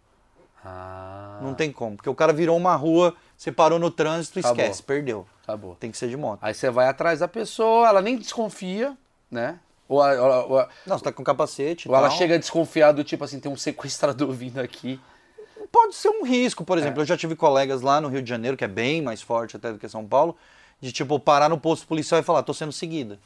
Ah, 0.65 1.41
Não 1.43 1.55
tem 1.55 1.73
como. 1.73 1.97
Porque 1.97 2.09
o 2.11 2.15
cara 2.15 2.33
virou 2.33 2.57
uma 2.57 2.77
rua, 2.77 3.15
você 3.43 3.51
parou 3.53 3.79
no 3.79 3.91
trânsito, 3.91 4.39
Acabou. 4.39 4.63
esquece, 4.63 4.83
perdeu. 4.83 5.27
acabou. 5.43 5.75
Tem 5.75 5.91
que 5.91 5.97
ser 5.99 6.09
de 6.09 6.17
moto. 6.17 6.39
Aí 6.43 6.55
você 6.55 6.71
vai 6.71 6.87
atrás 6.87 7.19
da 7.19 7.27
pessoa, 7.27 7.89
ela 7.89 8.01
nem 8.01 8.17
desconfia, 8.17 8.97
né? 9.31 9.59
Ou, 9.89 10.01
a- 10.01 10.13
ou 10.13 10.33
a- 10.33 10.45
ou 10.47 10.59
a- 10.61 10.69
Não, 10.87 10.97
você 10.97 11.05
tá 11.05 11.13
com 11.13 11.25
capacete. 11.25 11.89
ou 11.89 11.97
ela 11.97 12.09
chega 12.11 12.39
desconfiado, 12.39 13.03
tipo 13.03 13.25
assim, 13.25 13.41
tem 13.41 13.51
um 13.51 13.57
sequestrador 13.57 14.31
vindo 14.33 14.61
aqui. 14.61 15.01
Pode 15.73 15.95
ser 15.95 16.09
um 16.09 16.23
risco, 16.25 16.65
por 16.65 16.79
É. 16.79 16.81
exemplo. 16.83 17.01
Eu 17.03 17.07
já 17.07 17.17
tive 17.17 17.35
colegas 17.35 17.81
lá 17.83 18.01
no 18.01 18.09
Rio 18.09 18.23
de 18.23 18.29
Janeiro, 18.29 18.57
que 18.57 18.65
é 18.65 18.69
bem 18.69 19.03
mais 19.03 19.21
forte 19.23 19.57
até 19.57 19.73
do 19.73 19.79
que 19.79 19.89
São 19.89 20.07
Paulo, 20.07 20.37
de 20.81 20.93
tipo 20.93 21.19
parar 21.19 21.49
no 21.49 21.59
posto 21.59 21.87
policial 21.87 22.21
e 22.21 22.25
falar, 22.25 22.43
tô 22.45 22.55
sendo 22.55 22.71
seguida. 22.73 23.19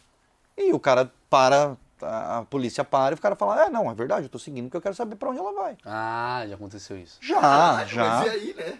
E 0.56 0.72
o 0.72 0.80
cara 0.80 1.12
para, 1.28 1.76
a 2.00 2.44
polícia 2.48 2.82
para 2.84 3.14
e 3.14 3.18
o 3.18 3.20
cara 3.20 3.36
fala, 3.36 3.66
é, 3.66 3.68
não, 3.68 3.90
é 3.90 3.94
verdade, 3.94 4.24
eu 4.26 4.30
tô 4.30 4.38
seguindo 4.38 4.64
porque 4.64 4.76
eu 4.78 4.82
quero 4.82 4.94
saber 4.94 5.16
pra 5.16 5.28
onde 5.28 5.38
ela 5.40 5.52
vai. 5.52 5.76
Ah, 5.84 6.44
já 6.48 6.54
aconteceu 6.54 6.96
isso. 6.98 7.18
Já, 7.20 7.38
Ah, 7.42 7.84
já. 7.84 8.04
Mas 8.20 8.26
e 8.26 8.30
aí, 8.30 8.54
né? 8.54 8.78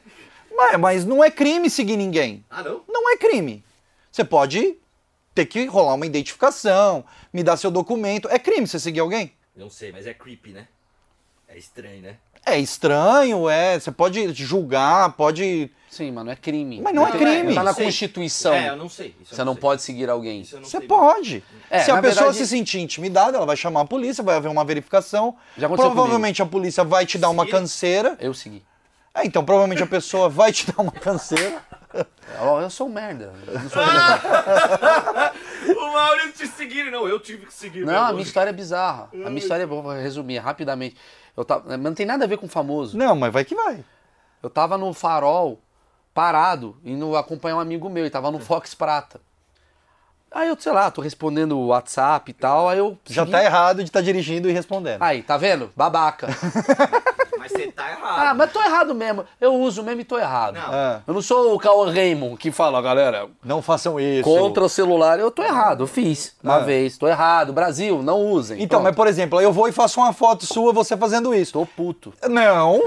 Mas, 0.56 0.78
mas 0.80 1.04
não 1.04 1.22
é 1.22 1.30
crime 1.30 1.68
seguir 1.70 1.96
ninguém. 1.96 2.44
Ah, 2.50 2.62
não? 2.62 2.82
Não 2.88 3.10
é 3.12 3.16
crime. 3.16 3.64
Você 4.10 4.24
pode 4.24 4.76
ter 5.34 5.46
que 5.46 5.66
rolar 5.66 5.94
uma 5.94 6.06
identificação, 6.06 7.04
me 7.32 7.42
dar 7.42 7.56
seu 7.56 7.70
documento. 7.70 8.28
É 8.30 8.38
crime 8.38 8.66
você 8.66 8.78
seguir 8.80 9.00
alguém? 9.00 9.32
Não 9.54 9.68
sei, 9.70 9.92
mas 9.92 10.06
é 10.06 10.14
creepy, 10.14 10.50
né? 10.52 10.66
É 11.48 11.58
estranho, 11.58 12.02
né? 12.02 12.16
É 12.44 12.58
estranho, 12.58 13.48
é. 13.48 13.78
Você 13.78 13.90
pode 13.90 14.32
julgar, 14.32 15.12
pode. 15.14 15.70
Sim, 15.90 16.12
mas 16.12 16.24
não 16.24 16.32
é 16.32 16.36
crime. 16.36 16.80
Mas 16.80 16.94
não 16.94 17.06
é 17.06 17.10
Tá- 17.10 17.18
crime. 17.18 17.54
Tá 17.54 17.62
na 17.62 17.74
Sei. 17.74 17.84
Constituição. 17.84 18.54
É, 18.54 18.68
eu 18.68 18.76
não 18.76 18.88
sei. 18.88 19.14
Isso 19.20 19.34
Você 19.34 19.42
não 19.44 19.54
sei. 19.54 19.60
pode 19.60 19.82
seguir 19.82 20.08
alguém. 20.08 20.46
Não 20.52 20.62
Você 20.62 20.80
pode. 20.80 21.42
É, 21.70 21.80
se 21.80 21.90
a 21.90 22.00
pessoa 22.00 22.26
verdade- 22.26 22.36
se 22.38 22.46
sentir 22.46 22.78
intimidada, 22.80 23.36
ela 23.36 23.46
vai 23.46 23.56
chamar 23.56 23.80
a 23.80 23.84
polícia, 23.84 24.22
vai 24.22 24.36
haver 24.36 24.48
uma 24.48 24.64
verificação. 24.64 25.36
Já 25.58 25.66
aconteceu 25.66 25.90
Provavelmente 25.90 26.40
a 26.40 26.46
polícia 26.46 26.84
vai 26.84 27.04
te 27.04 27.18
dar 27.18 27.30
uma 27.30 27.44
Se- 27.44 27.50
canseira. 27.50 28.16
Eu 28.20 28.32
segui. 28.32 28.62
É, 29.16 29.24
então 29.24 29.44
provavelmente 29.44 29.82
a 29.82 29.86
pessoa 29.86 30.28
vai 30.28 30.52
te 30.52 30.70
dar 30.70 30.82
uma 30.82 30.92
canseira. 30.92 31.62
Ó, 32.40 32.60
Eu 32.60 32.68
sou 32.68 32.86
um 32.86 32.92
merda. 32.92 33.32
Eu 33.46 33.54
não, 33.60 33.70
sou 33.70 33.82
o 35.88 35.92
Maurício 35.92 36.32
te 36.32 36.46
seguir, 36.48 36.90
não, 36.90 37.08
eu 37.08 37.18
tive 37.18 37.46
que 37.46 37.54
seguir. 37.54 37.80
não 37.80 37.92
meu 37.94 38.02
a 38.02 38.10
minha 38.12 38.22
história 38.22 38.50
é 38.50 38.52
bizarra. 38.52 39.08
A 39.12 39.16
minha 39.30 39.38
história, 39.38 39.66
vou 39.66 39.80
resumir 39.92 40.38
rapidamente. 40.38 40.96
Eu 41.34 41.44
tava, 41.44 41.64
mas 41.66 41.80
não 41.80 41.94
tem 41.94 42.04
nada 42.04 42.24
a 42.24 42.28
ver 42.28 42.36
com 42.36 42.48
famoso. 42.48 42.96
Não, 42.98 43.16
mas 43.16 43.32
vai 43.32 43.44
que 43.44 43.54
vai. 43.54 43.82
Eu 44.42 44.50
tava 44.50 44.76
no 44.76 44.92
farol, 44.92 45.58
parado, 46.12 46.76
indo 46.84 47.16
acompanhar 47.16 47.56
um 47.56 47.60
amigo 47.60 47.88
meu, 47.88 48.02
ele 48.04 48.10
tava 48.10 48.30
no 48.30 48.38
Fox 48.38 48.74
Prata. 48.74 49.18
Aí 50.30 50.48
eu, 50.48 50.56
sei 50.60 50.72
lá, 50.72 50.90
tô 50.90 51.00
respondendo 51.00 51.56
o 51.56 51.68
WhatsApp 51.68 52.30
e 52.30 52.34
tal, 52.34 52.68
aí 52.68 52.78
eu. 52.78 52.98
Já 53.06 53.22
segui- 53.22 53.32
tá 53.32 53.42
errado 53.42 53.76
de 53.78 53.84
estar 53.84 54.02
dirigindo 54.02 54.50
e 54.50 54.52
respondendo. 54.52 55.02
Aí, 55.02 55.22
tá 55.22 55.38
vendo? 55.38 55.72
Babaca. 55.74 56.28
Mas 57.46 57.52
Mas 57.52 57.62
você 57.62 57.72
tá 57.72 57.90
errado. 57.90 58.18
Ah, 58.30 58.34
mas 58.34 58.52
tô 58.52 58.62
errado 58.62 58.94
mesmo. 58.94 59.24
Eu 59.40 59.54
uso 59.54 59.82
mesmo 59.82 60.00
e 60.00 60.04
tô 60.04 60.18
errado. 60.18 60.54
Não. 60.54 60.74
É. 60.74 61.00
Eu 61.06 61.14
não 61.14 61.22
sou 61.22 61.54
o 61.54 61.58
Cauã 61.58 61.90
Raymond 61.92 62.36
que 62.36 62.50
fala, 62.50 62.80
galera, 62.82 63.28
Não 63.44 63.62
façam 63.62 63.98
isso. 64.00 64.22
contra 64.22 64.64
o 64.64 64.68
celular. 64.68 65.18
Eu 65.18 65.30
tô 65.30 65.42
errado, 65.42 65.82
eu 65.84 65.86
fiz 65.86 66.34
uma 66.42 66.58
É. 66.58 66.64
vez. 66.64 66.98
Tô 66.98 67.06
errado. 67.08 67.52
Brasil, 67.52 68.02
não 68.02 68.20
usem. 68.20 68.62
Então, 68.62 68.80
mas 68.80 68.88
Pronto. 68.90 68.96
por 68.96 69.06
exemplo, 69.06 69.40
eu 69.40 69.52
vou 69.52 69.68
e 69.68 69.72
faço 69.72 70.00
uma 70.00 70.12
foto 70.12 70.44
sua 70.46 70.72
você 70.72 70.96
fazendo 70.96 71.34
isso. 71.34 71.52
Tô 71.52 71.66
puto. 71.66 72.12
Não. 72.28 72.80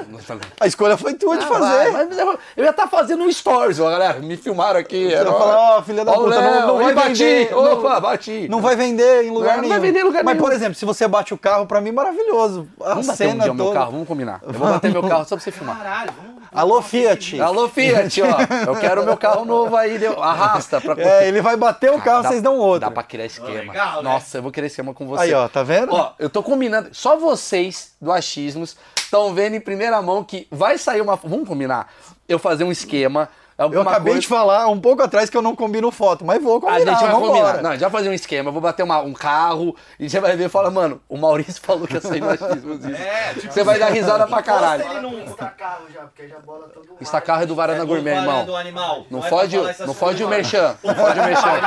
A 0.60 0.68
escolha 0.68 0.98
foi 0.98 1.14
tua 1.14 1.38
de 1.38 1.46
Ah, 1.46 1.48
fazer. 1.48 1.92
vai, 1.92 2.06
mas 2.06 2.18
eu, 2.18 2.40
eu 2.58 2.64
ia 2.64 2.70
estar 2.72 2.88
fazendo 2.88 3.24
um 3.24 3.32
stories, 3.32 3.80
ó, 3.80 3.90
galera. 3.90 4.20
Me 4.20 4.36
filmaram 4.38 4.80
aqui. 4.80 5.10
Você 5.10 5.24
vai 5.24 5.26
falar, 5.40 5.78
ó, 5.78 5.82
filha 5.82 6.04
da 6.06 6.14
puta, 6.14 6.30
não- 6.42 6.52
Léo, 6.52 6.68
não 6.68 6.78
vai 6.78 6.94
bati. 6.94 7.08
vender, 7.24 7.52
não- 7.52 7.74
Opa, 7.74 8.00
bati. 8.00 8.48
Não 8.50 8.62
vai 8.62 8.76
vender 8.76 9.24
em 9.26 9.32
lugar 9.32 9.56
Não 9.56 9.62
nenhum. 9.62 9.74
vai 9.74 9.80
vender 9.80 10.00
em 10.00 10.04
lugar 10.04 10.24
Mas, 10.24 10.36
nenhum. 10.36 10.46
por 10.48 10.54
exemplo, 10.54 10.76
se 10.76 10.86
você 10.86 11.08
bate 11.08 11.34
o 11.34 11.38
carro, 11.38 11.66
pra 11.66 11.80
mim, 11.82 11.92
maravilhoso. 11.92 12.68
A 12.82 12.90
Vamos 12.90 13.08
bater 13.08 13.28
um 13.28 13.32
cena 13.32 13.44
dia 13.44 13.52
o 13.52 13.56
meu 13.56 13.66
toda. 13.66 13.80
carro, 13.80 13.92
vamos 13.92 14.08
combinar. 14.08 14.42
Eu 14.50 14.60
vou 14.60 14.68
bater 14.68 14.92
meu 14.92 15.04
carro 15.08 15.24
só 15.26 15.36
pra 15.36 15.44
você 15.44 15.52
filmar. 15.52 15.78
Caralho, 15.78 16.12
vamos. 16.18 16.40
Alô, 16.52 16.82
Fiat. 16.82 17.40
Alô, 17.40 17.70
Fiat, 17.70 18.22
ó. 18.24 18.70
Eu 18.72 18.76
quero 18.80 19.04
o 19.04 19.06
meu 19.06 19.16
carro 19.16 19.46
novo 19.46 19.76
aí. 19.78 20.00
deu- 20.00 20.22
Arrasta 20.22 20.82
pra 20.82 20.96
É, 21.00 21.28
ele 21.28 21.42
vai 21.42 21.56
bater 21.56 21.92
o 21.92 22.02
carro, 22.02 22.24
Dá- 22.24 22.30
vocês 22.30 22.42
dão 22.42 22.58
outro. 22.58 22.80
Dá 22.82 22.92
pra 22.92 23.04
criar 23.04 23.26
esquema. 23.26 23.72
Legal, 23.72 24.02
né? 24.02 24.10
Nossa, 24.10 24.40
eu 24.40 24.42
vou 24.42 24.52
criar 24.52 24.66
esquema 24.66 24.94
com 24.94 25.06
você. 25.06 25.24
Aí, 25.26 25.34
ó, 25.34 25.48
tá 25.48 25.62
vendo? 25.62 25.94
Ó, 25.94 26.14
eu 26.18 26.30
tô 26.30 26.42
combinando. 26.42 26.90
Só 26.92 27.16
vocês 27.18 27.92
do 28.02 28.12
Achismos 28.12 28.76
estão 28.98 29.32
vendo 29.34 29.56
em 29.56 29.62
primeira 29.62 30.02
mão 30.02 30.24
que 30.24 30.48
vai 30.52 30.78
sair 30.80 31.02
uma. 31.02 31.16
Vamos 31.16 31.48
combinar? 31.48 31.94
Eu 32.28 32.40
fazer 32.40 32.64
um 32.64 32.72
esquema. 32.72 33.30
Eu 33.60 33.64
alguma 33.66 33.92
acabei 33.92 34.14
coisa- 34.14 34.22
de 34.22 34.28
falar 34.28 34.68
um 34.68 34.80
pouco 34.80 35.04
atrás 35.04 35.30
que 35.30 35.36
eu 35.38 35.42
não 35.42 35.56
combino 35.56 35.92
foto, 35.92 36.24
mas 36.26 36.42
vou 36.42 36.58
A 36.58 36.62
combinar, 36.62 36.92
gente 36.94 37.02
vai 37.12 37.12
combinar. 37.22 37.62
Não, 37.62 37.70
a 37.70 37.74
gente 37.74 37.82
vai 37.82 37.90
fazer 37.90 38.10
um 38.10 38.14
esquema. 38.14 38.50
Eu 38.50 38.54
vou 38.54 38.62
bater 38.62 38.84
uma- 38.84 39.02
um 39.02 39.14
carro 39.14 39.76
e 40.00 40.10
você 40.10 40.20
vai 40.20 40.36
ver 40.36 40.46
e 40.46 40.50
fala, 40.50 40.72
mano, 40.72 41.02
o 41.10 41.18
Maurício 41.18 41.62
falou 41.62 41.86
que 41.88 41.94
ia 41.96 42.02
sair 42.02 42.22
no 42.22 42.30
Achismos. 42.30 42.86
isso. 42.86 42.96
É, 42.96 43.34
tipo, 43.34 43.54
Você 43.54 43.64
vai 43.64 43.78
dar 43.78 43.90
risada 43.90 44.26
pra 44.28 44.42
caralho. 44.42 44.84
Ele 44.90 45.02
não- 45.02 45.20
Está 45.26 45.48
carro 45.48 45.84
já, 45.94 46.02
porque 46.02 46.28
já 46.28 46.40
bola 46.40 46.68
todo 46.74 46.88
mundo. 46.88 46.98
Está 47.02 47.22
carro 47.22 47.44
é 47.44 47.46
do 47.46 47.56
Varanda 47.56 47.80
É 47.80 47.86
do 47.86 47.88
Gourmet, 47.88 48.16
irmão. 48.16 48.46
do 48.46 48.56
animal. 48.56 49.06
Não 49.12 49.20
é 49.20 49.22
pra 49.22 49.30
fode, 49.30 49.58
não 49.86 49.94
fode 49.94 50.24
o 50.24 50.28
merchan. 50.30 50.76
Não 50.84 50.96
fode 50.96 51.20
o 51.20 51.24
merchan. 51.24 51.60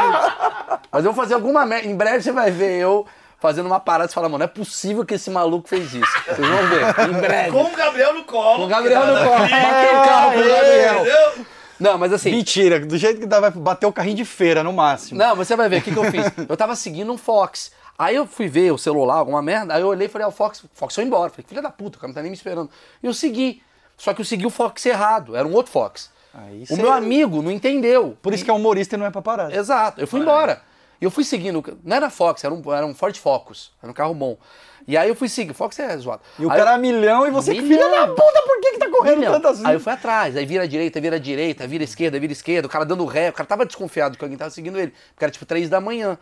Mas 0.90 1.04
eu 1.04 1.12
vou 1.12 1.22
fazer 1.22 1.34
alguma 1.34 1.64
merda. 1.66 1.86
Em 1.88 1.96
breve 1.96 2.22
você 2.22 2.32
vai 2.32 2.50
ver 2.50 2.78
eu 2.80 3.06
fazendo 3.38 3.66
uma 3.66 3.80
parada 3.80 4.10
e 4.10 4.14
falar, 4.14 4.28
mano, 4.28 4.38
não 4.38 4.44
é 4.44 4.48
possível 4.48 5.04
que 5.04 5.14
esse 5.14 5.28
maluco 5.30 5.68
fez 5.68 5.92
isso. 5.94 6.12
Vocês 6.26 6.38
vão 6.48 6.66
ver. 6.68 7.10
Em 7.10 7.20
breve. 7.20 7.50
Com 7.50 7.64
o 7.64 7.70
Gabriel 7.76 8.14
no 8.14 8.24
colo. 8.24 8.56
Com 8.58 8.64
o 8.64 8.68
Gabriel 8.68 9.06
no 9.06 9.14
colo. 9.28 9.34
a 9.34 9.38
Bateu 9.48 9.98
o 9.98 10.02
carro 10.04 10.32
com 10.32 10.38
o 10.38 10.48
Gabriel. 10.48 10.94
Entendeu? 10.96 11.46
Não, 11.82 11.98
mas 11.98 12.12
assim. 12.12 12.30
Mentira, 12.30 12.78
do 12.80 12.96
jeito 12.96 13.20
que 13.20 13.26
dá, 13.26 13.40
vai 13.40 13.50
bater 13.50 13.86
o 13.86 13.92
carrinho 13.92 14.16
de 14.16 14.24
feira 14.24 14.62
no 14.62 14.72
máximo. 14.72 15.18
Não, 15.18 15.34
você 15.34 15.56
vai 15.56 15.68
ver 15.68 15.80
o 15.80 15.82
que, 15.82 15.92
que 15.92 15.98
eu 15.98 16.04
fiz. 16.10 16.24
Eu 16.48 16.56
tava 16.56 16.76
seguindo 16.76 17.12
um 17.12 17.18
Fox. 17.18 17.72
Aí 17.98 18.16
eu 18.16 18.26
fui 18.26 18.48
ver 18.48 18.72
o 18.72 18.78
celular, 18.78 19.16
alguma 19.16 19.42
merda. 19.42 19.74
Aí 19.74 19.82
eu 19.82 19.86
olhei 19.88 20.06
e 20.06 20.10
falei, 20.10 20.24
ah, 20.24 20.28
o 20.28 20.32
Fox, 20.32 20.64
o 20.64 20.70
Fox 20.72 20.94
foi 20.94 21.04
embora. 21.04 21.30
Falei, 21.30 21.44
filha 21.46 21.62
da 21.62 21.70
puta, 21.70 21.98
o 21.98 22.00
cara 22.00 22.08
não 22.08 22.14
tá 22.14 22.22
nem 22.22 22.30
me 22.30 22.36
esperando. 22.36 22.70
E 23.02 23.06
eu 23.06 23.12
segui. 23.12 23.62
Só 23.96 24.14
que 24.14 24.20
eu 24.20 24.24
segui 24.24 24.46
o 24.46 24.50
Fox 24.50 24.84
errado. 24.86 25.36
Era 25.36 25.46
um 25.46 25.52
outro 25.52 25.70
Fox. 25.70 26.10
Aí 26.34 26.64
O 26.70 26.76
meu 26.76 26.90
amigo 26.90 27.42
não 27.42 27.50
entendeu. 27.50 28.16
Por 28.22 28.32
isso 28.32 28.44
que 28.44 28.50
é 28.50 28.54
humorista 28.54 28.96
e 28.96 28.98
não 28.98 29.06
é 29.06 29.10
paparazzi. 29.10 29.56
Exato. 29.56 30.00
Eu 30.00 30.06
fui 30.06 30.20
embora. 30.20 30.62
E 31.00 31.04
eu 31.04 31.10
fui 31.10 31.24
seguindo. 31.24 31.62
Não 31.84 31.96
era 31.96 32.08
Fox, 32.08 32.42
era 32.42 32.54
um, 32.54 32.72
era 32.72 32.86
um 32.86 32.94
Ford 32.94 33.16
Focus. 33.16 33.72
Era 33.82 33.90
um 33.90 33.94
carro 33.94 34.14
bom. 34.14 34.38
E 34.86 34.96
aí 34.96 35.08
eu 35.08 35.14
fui 35.14 35.28
seguir. 35.28 35.52
Fox 35.54 35.78
é 35.78 35.96
zoado. 35.96 36.22
E 36.38 36.44
o 36.46 36.50
Aí 36.50 36.58
cara 36.58 36.72
eu- 36.72 36.74
é 36.74 36.78
milhão 36.78 37.26
e 37.26 37.30
você 37.30 37.54
que 37.54 37.62
Milhão. 37.62 37.88
filha 37.90 38.00
da 38.00 38.06
puta, 38.08 38.42
por 38.46 38.60
que 38.60 38.72
que 38.72 38.78
tá 38.78 38.88
correndo 38.90 39.18
Milhão. 39.18 39.32
tanto 39.34 39.48
assim? 39.48 39.66
Aí 39.66 39.74
eu 39.74 39.80
fui 39.80 39.92
atrás, 39.92 40.36
aí 40.36 40.44
vira 40.46 40.66
direita, 40.66 41.00
vira 41.00 41.18
direita, 41.20 41.66
vira 41.66 41.84
esquerda, 41.84 42.18
vira 42.18 42.32
esquerda, 42.32 42.66
o 42.66 42.70
cara 42.70 42.84
dando 42.84 43.04
ré, 43.04 43.30
o 43.30 43.32
cara 43.32 43.46
tava 43.46 43.64
desconfiado 43.66 44.16
que 44.18 44.24
alguém 44.24 44.36
tava 44.38 44.50
seguindo 44.50 44.78
ele, 44.78 44.92
porque 45.14 45.24
era 45.24 45.30
tipo 45.32 45.44
três 45.46 45.68
da 45.68 45.80
manhã. 45.80 46.18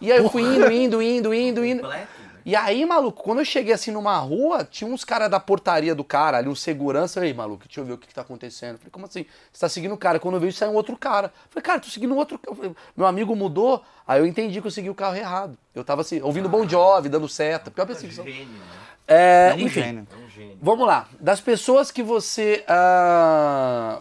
E 0.00 0.10
aí 0.12 0.18
eu 0.18 0.30
fui 0.30 0.42
indo, 0.42 0.70
indo, 0.72 1.02
indo, 1.02 1.34
indo, 1.34 1.64
indo. 1.64 1.82
Completo, 1.82 2.06
né? 2.22 2.27
E 2.48 2.56
aí, 2.56 2.86
maluco, 2.86 3.22
quando 3.22 3.40
eu 3.40 3.44
cheguei 3.44 3.74
assim 3.74 3.90
numa 3.90 4.16
rua, 4.16 4.64
tinha 4.64 4.88
uns 4.90 5.04
caras 5.04 5.30
da 5.30 5.38
portaria 5.38 5.94
do 5.94 6.02
cara 6.02 6.38
ali, 6.38 6.48
um 6.48 6.54
segurança. 6.54 7.20
Aí, 7.20 7.34
maluco, 7.34 7.66
deixa 7.66 7.78
eu 7.78 7.84
ver 7.84 7.92
o 7.92 7.98
que, 7.98 8.06
que 8.06 8.14
tá 8.14 8.22
acontecendo. 8.22 8.72
Eu 8.76 8.78
Falei, 8.78 8.90
como 8.90 9.04
assim? 9.04 9.26
Você 9.52 9.60
tá 9.60 9.68
seguindo 9.68 9.92
o 9.92 9.98
cara? 9.98 10.18
Quando 10.18 10.36
eu 10.36 10.40
vejo, 10.40 10.56
sai 10.56 10.66
um 10.66 10.72
outro 10.72 10.96
cara. 10.96 11.26
Eu 11.26 11.50
Falei, 11.50 11.62
cara, 11.62 11.78
tô 11.78 11.88
seguindo 11.90 12.14
um 12.14 12.16
outro. 12.16 12.40
falei, 12.56 12.74
Meu 12.96 13.06
amigo 13.06 13.36
mudou. 13.36 13.84
Aí 14.06 14.18
eu 14.18 14.24
entendi 14.24 14.62
que 14.62 14.66
eu 14.66 14.70
segui 14.70 14.88
o 14.88 14.94
carro 14.94 15.14
errado. 15.14 15.58
Eu 15.74 15.84
tava 15.84 16.00
assim, 16.00 16.22
ouvindo 16.22 16.48
Bon 16.48 16.66
Jovi, 16.66 17.10
dando 17.10 17.28
seta. 17.28 17.70
Pior 17.70 17.84
perseguição. 17.86 18.24
Gênio, 18.24 18.46
né? 18.46 18.64
É, 19.06 19.50
É 19.50 19.54
um 19.54 19.58
enfim. 19.58 19.82
gênio. 19.82 20.08
É 20.10 20.16
um 20.16 20.30
gênio. 20.30 20.58
Vamos 20.62 20.86
lá. 20.86 21.06
Das 21.20 21.42
pessoas 21.42 21.90
que 21.90 22.02
você 22.02 22.64
ah, 22.66 24.00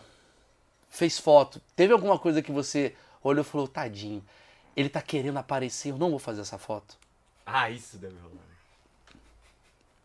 fez 0.90 1.20
foto, 1.20 1.60
teve 1.76 1.92
alguma 1.92 2.18
coisa 2.18 2.42
que 2.42 2.54
você 2.54 2.96
olhou 3.22 3.42
e 3.42 3.46
falou, 3.46 3.68
tadinho, 3.68 4.24
ele 4.74 4.88
tá 4.88 5.02
querendo 5.02 5.36
aparecer, 5.36 5.92
eu 5.92 5.98
não 5.98 6.12
vou 6.12 6.20
fazer 6.20 6.40
essa 6.40 6.58
foto? 6.58 6.98
Ah, 7.50 7.70
isso 7.70 7.98
deve 7.98 8.16
rolar. 8.20 8.44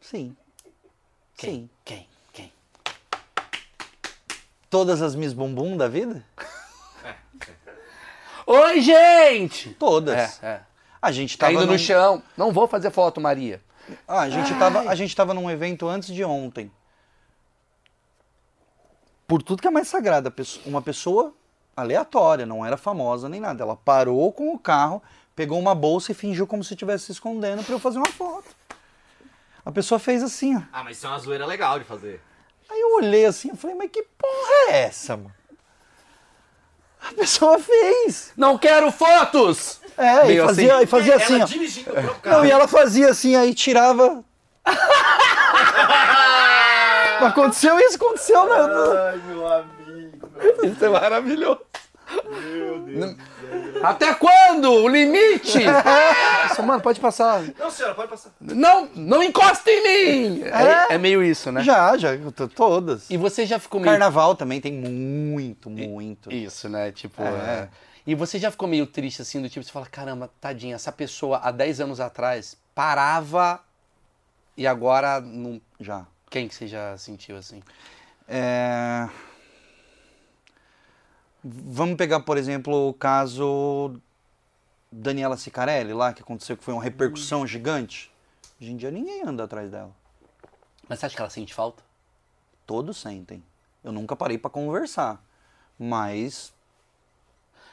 Sim. 0.01 0.36
Quem? 1.36 1.51
Sim. 1.51 1.70
Quem? 1.84 2.09
Quem? 2.32 2.53
Todas 4.70 5.03
as 5.03 5.16
Miss 5.16 5.32
Bumbum 5.32 5.76
da 5.76 5.88
vida? 5.88 6.24
Oi, 8.47 8.80
gente! 8.80 9.74
Todas. 9.74 10.40
É, 10.40 10.47
é. 10.47 10.61
A 11.01 11.11
gente 11.11 11.36
tava 11.36 11.53
Caindo 11.53 11.66
num... 11.66 11.72
no 11.72 11.78
chão. 11.78 12.22
Não 12.36 12.53
vou 12.53 12.68
fazer 12.68 12.93
foto, 12.93 13.20
Maria. 13.20 13.61
Ah, 14.07 14.20
a 14.20 14.30
gente, 14.30 14.57
tava, 14.57 14.88
a 14.88 14.95
gente 14.95 15.16
tava 15.16 15.34
num 15.34 15.51
evento 15.51 15.88
antes 15.88 16.14
de 16.14 16.22
ontem. 16.22 16.70
Por 19.26 19.43
tudo 19.43 19.61
que 19.61 19.66
é 19.66 19.70
mais 19.70 19.88
sagrado, 19.88 20.32
uma 20.64 20.80
pessoa 20.80 21.34
aleatória, 21.76 22.47
não 22.47 22.64
era 22.64 22.76
famosa 22.76 23.28
nem 23.28 23.40
nada. 23.40 23.64
Ela 23.64 23.74
parou 23.74 24.32
com 24.32 24.55
o 24.55 24.59
carro, 24.59 25.03
pegou 25.35 25.59
uma 25.59 25.74
bolsa 25.74 26.12
e 26.12 26.14
fingiu 26.14 26.47
como 26.47 26.62
se 26.62 26.74
estivesse 26.74 27.07
se 27.07 27.12
escondendo 27.12 27.62
pra 27.64 27.74
eu 27.74 27.78
fazer 27.78 27.99
uma 27.99 28.07
foto. 28.07 28.55
A 29.64 29.70
pessoa 29.70 29.99
fez 29.99 30.22
assim, 30.22 30.57
ó. 30.57 30.62
Ah, 30.72 30.83
mas 30.85 30.97
isso 30.97 31.07
é 31.07 31.09
uma 31.09 31.18
zoeira 31.18 31.47
legal 31.47 31.78
de 31.78 31.85
fazer. 31.85 32.20
Aí 32.70 32.80
eu 32.80 32.95
olhei 32.95 33.26
assim, 33.26 33.51
eu 33.51 33.57
falei, 33.57 33.76
mas 33.76 33.91
que 33.91 34.03
porra 34.03 34.70
é 34.70 34.83
essa, 34.83 35.16
mano? 35.16 35.33
A 37.01 37.12
pessoa 37.14 37.59
fez. 37.59 38.33
Não 38.37 38.57
quero 38.57 38.91
fotos! 38.93 39.80
É, 39.97 40.33
e 40.33 40.41
fazia, 40.41 40.74
assim. 40.76 40.85
e 40.85 40.87
fazia 40.87 41.16
assim, 41.16 41.35
ela 41.35 41.45
ó. 41.45 41.47
dirigindo 41.47 41.91
o 41.91 41.93
próprio 41.93 42.14
carro. 42.20 42.37
Não, 42.39 42.47
e 42.47 42.51
ela 42.51 42.66
fazia 42.68 43.11
assim, 43.11 43.37
aí 43.37 43.53
tirava. 43.55 44.24
Aconteceu 47.20 47.78
isso, 47.78 47.97
aconteceu, 47.97 48.45
né? 48.47 48.57
Ai, 49.11 49.20
meu 49.28 49.47
amigo. 49.47 50.28
Isso 50.64 50.85
é 50.85 50.89
maravilhoso. 50.89 51.61
Até 53.83 54.15
quando? 54.15 54.71
O 54.71 54.89
limite? 54.89 55.59
Nossa, 56.49 56.63
mano, 56.63 56.81
pode 56.83 57.01
passar. 57.01 57.43
Não, 57.59 57.71
senhora, 57.71 57.95
pode 57.95 58.09
passar. 58.11 58.33
Não, 58.41 58.89
não 58.95 59.23
encosta 59.23 59.71
em 59.71 59.83
mim! 59.83 60.43
É, 60.45 60.93
É. 60.93 60.95
é 60.95 60.99
meio 60.99 61.23
isso, 61.23 61.51
né? 61.51 61.63
Já, 61.63 61.97
já, 61.97 62.11
todas. 62.55 63.11
E 63.11 63.17
você 63.17 63.45
já 63.47 63.59
ficou 63.59 63.81
meio. 63.81 63.91
Carnaval 63.91 64.35
também 64.35 64.61
tem 64.61 64.73
muito, 64.73 65.69
muito. 65.69 66.33
Isso, 66.33 66.69
né? 66.69 66.93
Tipo. 66.93 67.23
É. 67.23 67.27
é. 67.27 67.69
E 68.07 68.15
você 68.15 68.39
já 68.39 68.51
ficou 68.51 68.69
meio 68.69 68.87
triste 68.87 69.23
assim, 69.23 69.41
do 69.41 69.49
tipo, 69.49 69.65
você 69.65 69.71
fala, 69.71 69.87
caramba, 69.87 70.29
tadinha, 70.41 70.75
essa 70.75 70.91
pessoa 70.91 71.39
há 71.43 71.53
10 71.53 71.81
anos 71.81 72.01
atrás 72.01 72.57
parava 72.75 73.61
e 74.57 74.67
agora 74.67 75.21
não. 75.21 75.61
Já. 75.81 76.05
Quem 76.29 76.49
que 76.49 76.55
você 76.55 76.67
já 76.67 76.97
sentiu 76.99 77.37
assim? 77.37 77.63
É... 78.27 79.09
Vamos 81.45 81.97
pegar, 81.97 82.20
por 82.20 82.38
exemplo, 82.38 82.88
o 82.88 82.95
caso 82.95 83.97
Daniela 84.90 85.36
Sicarelli 85.36 85.93
lá, 85.93 86.12
que 86.12 86.22
aconteceu 86.22 86.57
que 86.57 86.62
foi 86.62 86.72
uma 86.72 86.82
repercussão 86.82 87.47
gigante. 87.47 88.12
Hoje 88.61 88.70
em 88.70 88.76
dia 88.76 88.90
ninguém 88.90 89.22
anda 89.22 89.45
atrás 89.45 89.70
dela. 89.70 89.90
Mas 90.88 91.01
você 91.01 91.07
acha 91.07 91.16
que 91.16 91.20
ela 91.22 91.30
sente 91.30 91.53
falta? 91.53 91.82
Todos 92.66 92.99
sentem. 92.99 93.43
Eu 93.82 93.90
nunca 93.90 94.14
parei 94.14 94.38
pra 94.38 94.51
conversar. 94.51 95.20
Mas 95.78 96.53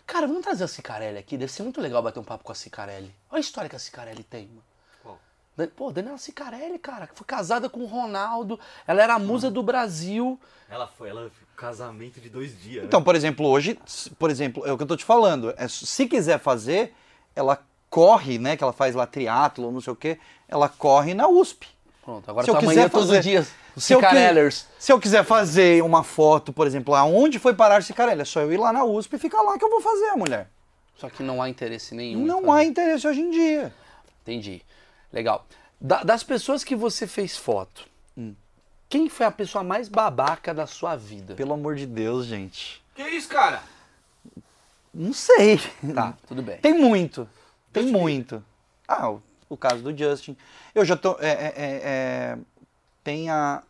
Cara, 0.09 0.25
vamos 0.25 0.41
trazer 0.41 0.63
a 0.63 0.67
Cicarelli 0.67 1.19
aqui. 1.19 1.37
Deve 1.37 1.51
ser 1.51 1.61
muito 1.61 1.79
legal 1.79 2.01
bater 2.01 2.19
um 2.19 2.23
papo 2.23 2.43
com 2.43 2.51
a 2.51 2.55
Cicarelli. 2.55 3.13
Olha 3.29 3.37
a 3.37 3.39
história 3.39 3.69
que 3.69 3.75
a 3.75 3.79
Cicarelli 3.79 4.23
tem, 4.23 4.47
mano. 4.47 4.63
Qual? 5.03 5.19
Pô, 5.75 5.91
Daniela 5.91 6.17
Cicarelli, 6.17 6.79
cara, 6.79 7.05
que 7.05 7.13
foi 7.13 7.27
casada 7.27 7.69
com 7.69 7.81
o 7.81 7.85
Ronaldo. 7.85 8.59
Ela 8.87 9.03
era 9.03 9.13
a 9.13 9.19
musa 9.19 9.51
do 9.51 9.61
Brasil. 9.61 10.39
Ela 10.67 10.87
foi, 10.87 11.09
ela 11.09 11.29
foi 11.29 11.47
casamento 11.59 12.21
de 12.21 12.29
dois 12.29 12.57
dias. 12.61 12.83
né? 12.83 12.87
Então, 12.87 13.03
por 13.03 13.15
exemplo, 13.15 13.45
hoje, 13.47 13.77
por 14.17 14.29
exemplo, 14.31 14.65
é 14.65 14.71
o 14.71 14.77
que 14.77 14.83
eu 14.83 14.87
tô 14.87 14.95
te 14.95 15.03
falando. 15.03 15.53
É, 15.57 15.67
se 15.67 16.07
quiser 16.07 16.39
fazer, 16.39 16.93
ela 17.35 17.61
corre, 17.89 18.37
né? 18.39 18.55
Que 18.55 18.63
ela 18.63 18.71
faz 18.73 18.95
lá 18.95 19.05
triatlo, 19.05 19.71
não 19.71 19.81
sei 19.81 19.91
o 19.93 19.95
quê. 19.95 20.17
Ela 20.47 20.69
corre 20.69 21.13
na 21.13 21.27
USP. 21.27 21.67
Pronto, 22.03 22.29
agora 22.29 22.45
Se 22.45 22.49
eu 22.49 22.53
tua 22.55 22.61
quiser 22.61 22.75
manhã 22.75 22.89
todos 22.89 23.07
fazer- 23.07 23.19
os 23.19 23.25
dias. 23.25 23.51
Os 23.75 23.83
Se 23.83 23.93
eu, 23.93 24.01
se 24.79 24.91
eu 24.91 24.99
quiser 24.99 25.23
fazer 25.23 25.83
uma 25.83 26.03
foto, 26.03 26.51
por 26.51 26.65
exemplo, 26.65 26.95
aonde 26.95 27.37
foi 27.39 27.53
parar 27.53 27.83
Cicarelli, 27.83 28.21
é 28.21 28.25
só 28.25 28.41
eu 28.41 28.51
ir 28.51 28.57
lá 28.57 28.73
na 28.73 28.83
USP 28.83 29.15
e 29.15 29.19
ficar 29.19 29.41
lá 29.41 29.57
que 29.57 29.63
eu 29.63 29.69
vou 29.69 29.81
fazer 29.81 30.07
a 30.09 30.17
mulher. 30.17 30.49
Só 30.95 31.09
que 31.09 31.21
não 31.23 31.41
há 31.41 31.47
interesse 31.49 31.93
nenhum. 31.95 32.25
Não 32.25 32.41
fazer. 32.45 32.51
há 32.51 32.63
interesse 32.65 33.07
hoje 33.07 33.21
em 33.21 33.31
dia. 33.31 33.73
Entendi. 34.23 34.61
Legal. 35.13 35.45
Da- 35.79 36.03
das 36.03 36.23
pessoas 36.23 36.63
que 36.63 36.75
você 36.75 37.05
fez 37.07 37.37
foto. 37.37 37.87
Quem 38.89 39.07
foi 39.07 39.27
a 39.27 39.31
pessoa 39.31 39.63
mais 39.63 39.87
babaca 39.87 40.51
da 40.51 40.65
sua 40.65 40.95
vida? 40.95 41.35
Pelo 41.35 41.53
amor 41.53 41.75
de 41.75 41.85
Deus, 41.85 42.25
gente. 42.25 42.83
Que 42.95 43.03
isso, 43.03 43.29
cara? 43.29 43.61
Não 44.91 45.13
sei. 45.13 45.61
Tá, 45.93 46.17
tudo 46.27 46.41
bem. 46.41 46.57
Tem 46.57 46.73
muito. 46.73 47.29
Tem 47.71 47.83
Justin 47.83 47.93
muito. 47.93 48.43
Ah, 48.87 49.11
o, 49.11 49.21
o 49.47 49.55
caso 49.55 49.83
do 49.83 49.95
Justin. 49.95 50.35
Eu 50.73 50.83
já 50.83 50.97
tô. 50.97 51.15
é, 51.19 51.29
é, 51.29 51.53
é, 51.55 51.81
é, 51.83 52.37
tem 53.03 53.29
a. 53.29 53.61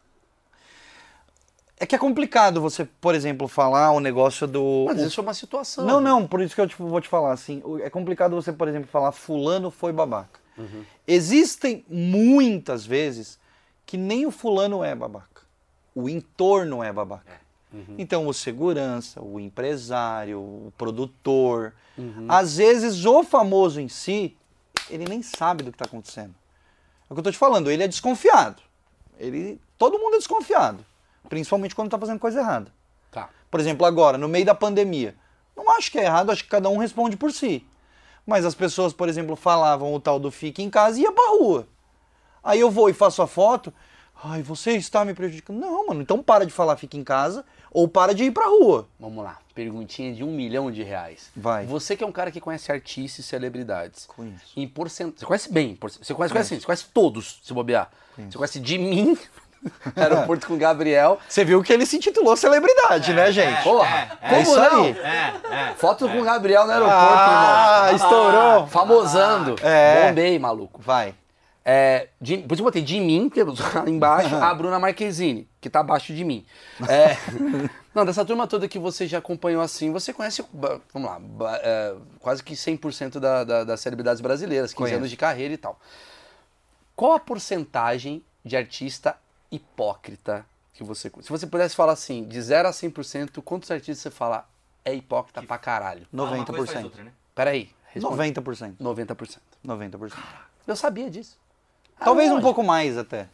É 1.78 1.86
que 1.86 1.96
é 1.96 1.98
complicado 1.98 2.62
você, 2.62 2.86
por 2.86 3.14
exemplo, 3.14 3.48
falar 3.48 3.92
o 3.92 4.00
negócio 4.00 4.48
do. 4.48 4.86
Mas 4.88 5.02
isso 5.02 5.20
é 5.20 5.24
uma 5.24 5.34
situação. 5.34 5.86
Não, 5.86 6.00
não, 6.00 6.26
por 6.26 6.42
isso 6.42 6.56
que 6.56 6.62
eu 6.62 6.68
tipo, 6.68 6.88
vou 6.88 7.02
te 7.02 7.10
falar 7.10 7.34
assim. 7.34 7.62
É 7.82 7.90
complicado 7.90 8.36
você, 8.36 8.54
por 8.54 8.70
exemplo, 8.70 8.90
falar 8.90 9.12
fulano 9.12 9.70
foi 9.70 9.92
babaca. 9.92 10.40
Existem 11.08 11.86
muitas 11.88 12.86
vezes 12.86 13.40
que 13.90 13.98
nem 13.98 14.24
o 14.24 14.30
fulano 14.30 14.84
é 14.84 14.94
babaca. 14.94 15.42
O 15.96 16.08
entorno 16.08 16.84
é 16.84 16.94
babaca. 16.94 17.42
Então, 17.98 18.28
o 18.28 18.34
segurança, 18.36 19.20
o 19.20 19.40
empresário, 19.40 20.40
o 20.40 20.72
produtor. 20.78 21.74
Às 22.28 22.58
vezes, 22.58 23.04
o 23.04 23.24
famoso 23.24 23.82
em 23.82 23.88
si, 23.88 24.38
ele 24.92 25.06
nem 25.06 25.24
sabe 25.24 25.64
do 25.64 25.72
que 25.72 25.76
está 25.76 25.86
acontecendo. 25.86 26.36
É 27.10 27.12
o 27.12 27.16
que 27.16 27.20
eu 27.20 27.24
tô 27.24 27.32
te 27.32 27.38
falando, 27.40 27.72
ele 27.72 27.82
é 27.82 27.88
desconfiado. 27.88 28.62
Ele, 29.18 29.60
todo 29.76 29.98
mundo 29.98 30.14
é 30.14 30.18
desconfiado. 30.20 30.86
Principalmente 31.28 31.74
quando 31.74 31.88
está 31.88 31.98
fazendo 31.98 32.20
coisa 32.20 32.42
errada. 32.42 32.72
Tá. 33.10 33.28
Por 33.50 33.60
exemplo, 33.60 33.88
agora, 33.88 34.20
no 34.20 34.28
meio 34.28 34.46
da 34.46 34.54
pandemia. 34.54 35.16
Não 35.58 35.68
acho 35.72 35.92
que 35.92 35.98
é 35.98 36.06
errado, 36.06 36.32
acho 36.32 36.44
que 36.44 36.50
cada 36.52 36.70
um 36.70 36.78
responde 36.78 37.18
por 37.18 37.32
si. 37.32 37.66
Mas 38.24 38.46
as 38.46 38.54
pessoas, 38.54 38.94
por 38.94 39.10
exemplo, 39.10 39.36
falavam 39.36 39.92
o 39.96 40.00
tal 40.00 40.20
do 40.20 40.30
fique 40.30 40.62
em 40.62 40.70
casa 40.70 41.00
e 41.00 41.02
ia 41.02 41.12
pra 41.12 41.32
rua. 41.32 41.68
Aí 42.44 42.60
eu 42.60 42.70
vou 42.72 42.90
e 42.90 42.94
faço 42.94 43.22
a 43.22 43.28
foto. 43.28 43.74
Ai, 44.22 44.42
você 44.42 44.72
está 44.74 45.06
me 45.06 45.14
prejudicando. 45.14 45.58
Não, 45.60 45.88
mano, 45.88 46.02
então 46.02 46.22
para 46.22 46.46
de 46.46 46.52
falar 46.52 46.76
fique 46.76 46.98
em 46.98 47.04
casa 47.06 47.46
ou 47.72 47.88
para 47.88 48.14
de 48.14 48.26
ir 48.26 48.32
pra 48.32 48.48
rua. 48.48 48.88
Vamos 49.00 49.24
lá. 49.24 49.38
Perguntinha 49.56 50.14
de 50.14 50.24
um 50.24 50.32
milhão 50.32 50.70
de 50.72 50.84
reais. 50.84 51.30
Vai. 51.36 51.66
Você 51.66 51.96
que 51.96 52.04
é 52.04 52.08
um 52.08 52.12
cara 52.12 52.30
que 52.32 52.42
conhece 52.42 52.70
artistas 52.72 53.24
e 53.26 53.28
celebridades. 53.28 54.06
Conheço. 54.08 54.44
Em 54.58 54.68
porcentagem. 54.68 55.20
Você 55.20 55.26
conhece 55.26 55.52
bem. 55.54 55.74
por- 55.76 55.90
Você 55.90 56.14
conhece, 56.14 56.34
conhece, 56.34 56.60
você 56.60 56.66
conhece 56.66 56.86
todos, 56.94 57.40
se 57.44 57.54
bobear. 57.54 57.90
Você 58.18 58.38
conhece 58.38 58.60
de 58.60 58.78
mim, 58.78 59.18
aeroporto 59.96 60.48
com 60.48 60.54
o 60.56 60.58
Gabriel. 60.58 61.18
Você 61.28 61.46
viu 61.46 61.62
que 61.64 61.72
ele 61.72 61.86
se 61.86 61.96
intitulou 61.98 62.36
celebridade, 62.36 63.14
né, 63.14 63.32
gente? 63.32 63.64
Porra, 63.64 64.18
é 64.22 64.30
como 64.30 64.42
isso 64.42 64.56
não? 64.56 64.84
aí. 64.84 64.98
É, 65.00 65.34
é. 65.72 65.74
Foto 65.76 66.10
com 66.10 66.20
o 66.20 66.24
Gabriel 66.24 66.66
no 66.66 66.72
aeroporto, 66.72 66.98
Ah, 67.02 67.90
irmão. 67.92 67.96
estourou. 67.96 68.68
Famosando. 68.68 69.56
É. 69.64 70.08
Bombei, 70.10 70.38
maluco. 70.40 70.82
Vai. 70.82 71.16
É, 71.64 72.10
de, 72.20 72.38
por 72.38 72.53
isso 72.53 72.62
eu 72.62 72.66
botei 72.66 72.82
de 72.82 72.99
mim, 72.99 73.30
porque 73.30 73.43
lá 73.78 73.88
embaixo, 73.88 74.36
a 74.36 74.53
Bruna 74.53 74.80
Marquezine, 74.80 75.47
que 75.60 75.70
tá 75.70 75.82
abaixo 75.82 76.14
de 76.14 76.24
mim. 76.24 76.45
É, 76.88 77.16
não, 77.93 78.05
dessa 78.05 78.24
turma 78.26 78.47
toda 78.47 78.68
que 78.68 78.80
você 78.80 79.05
já 79.07 79.18
acompanhou 79.18 79.62
assim, 79.62 79.91
você 79.91 80.14
conhece, 80.14 80.43
vamos 80.93 81.10
lá, 81.10 81.22
é, 81.62 81.95
quase 82.20 82.43
que 82.43 82.53
100% 82.53 83.20
da, 83.20 83.43
da, 83.43 83.64
das 83.64 83.82
celebridades 83.82 84.22
brasileiras, 84.22 84.72
15 84.72 84.76
Conheço. 84.76 84.97
anos 84.97 85.10
de 85.10 85.18
carreira 85.18 85.53
e 85.53 85.57
tal. 85.57 85.80
Qual 86.95 87.14
a 87.14 87.20
porcentagem 87.20 88.24
de 88.43 88.57
artista 88.57 89.16
hipócrita 89.51 90.45
que 90.74 90.84
você... 90.84 91.12
Se 91.22 91.30
você 91.30 91.45
pudesse 91.45 91.76
falar 91.76 91.93
assim, 91.93 92.26
de 92.26 92.41
0 92.41 92.68
a 92.68 92.72
100%, 92.72 93.41
quantos 93.43 93.70
artistas 93.70 93.99
você 93.99 94.10
fala 94.10 94.47
é 94.84 94.93
hipócrita 94.93 95.43
pra 95.43 95.57
caralho? 95.57 96.07
Fala 96.12 96.32
uma 96.32 96.45
coisa, 96.45 96.66
faz 96.74 96.80
90%. 96.80 96.84
outra, 96.84 97.03
né? 97.03 97.12
Peraí. 97.36 97.70
responde. 97.88 98.34
90%. 98.34 98.76
90%. 98.78 99.38
90%. 99.66 100.14
Eu 100.68 100.76
sabia 100.76 101.10
disso. 101.10 101.38
Talvez 102.00 102.32
um 102.32 102.41
pouco 102.41 102.64
mais 102.64 102.97
até. 102.97 103.28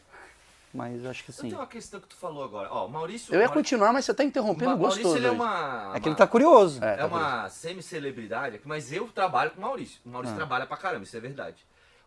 Mas 0.74 1.06
acho 1.06 1.24
que 1.24 1.30
Eu 1.30 1.34
sim. 1.34 1.42
tenho 1.48 1.56
uma 1.56 1.66
questão 1.66 1.98
que 1.98 2.06
tu 2.06 2.16
falou 2.16 2.44
agora. 2.44 2.68
Ó, 2.70 2.84
o 2.84 2.88
Maurício. 2.90 3.34
Eu 3.34 3.40
ia 3.40 3.48
continuar, 3.48 3.94
mas 3.94 4.04
você 4.04 4.12
tá 4.12 4.22
interrompendo 4.22 4.72
Ma- 4.72 4.76
Maurício, 4.76 5.02
gostoso. 5.02 5.16
ele 5.16 5.26
é 5.26 5.30
uma. 5.30 5.92
É 5.94 6.00
que 6.00 6.06
ele 6.08 6.14
tá 6.16 6.26
curioso. 6.26 6.84
É, 6.84 6.94
É, 6.94 6.96
tá 6.98 7.06
uma 7.06 7.48
semi-celebridade, 7.48 8.60
mas 8.64 8.92
eu 8.92 9.08
trabalho 9.08 9.52
com 9.52 9.58
o 9.58 9.62
Maurício. 9.62 10.00
O 10.04 10.10
Maurício 10.10 10.34
Ah. 10.34 10.36
trabalha 10.36 10.66
pra 10.66 10.76
caramba, 10.76 11.04
isso 11.04 11.16
é 11.16 11.20
verdade. 11.20 11.56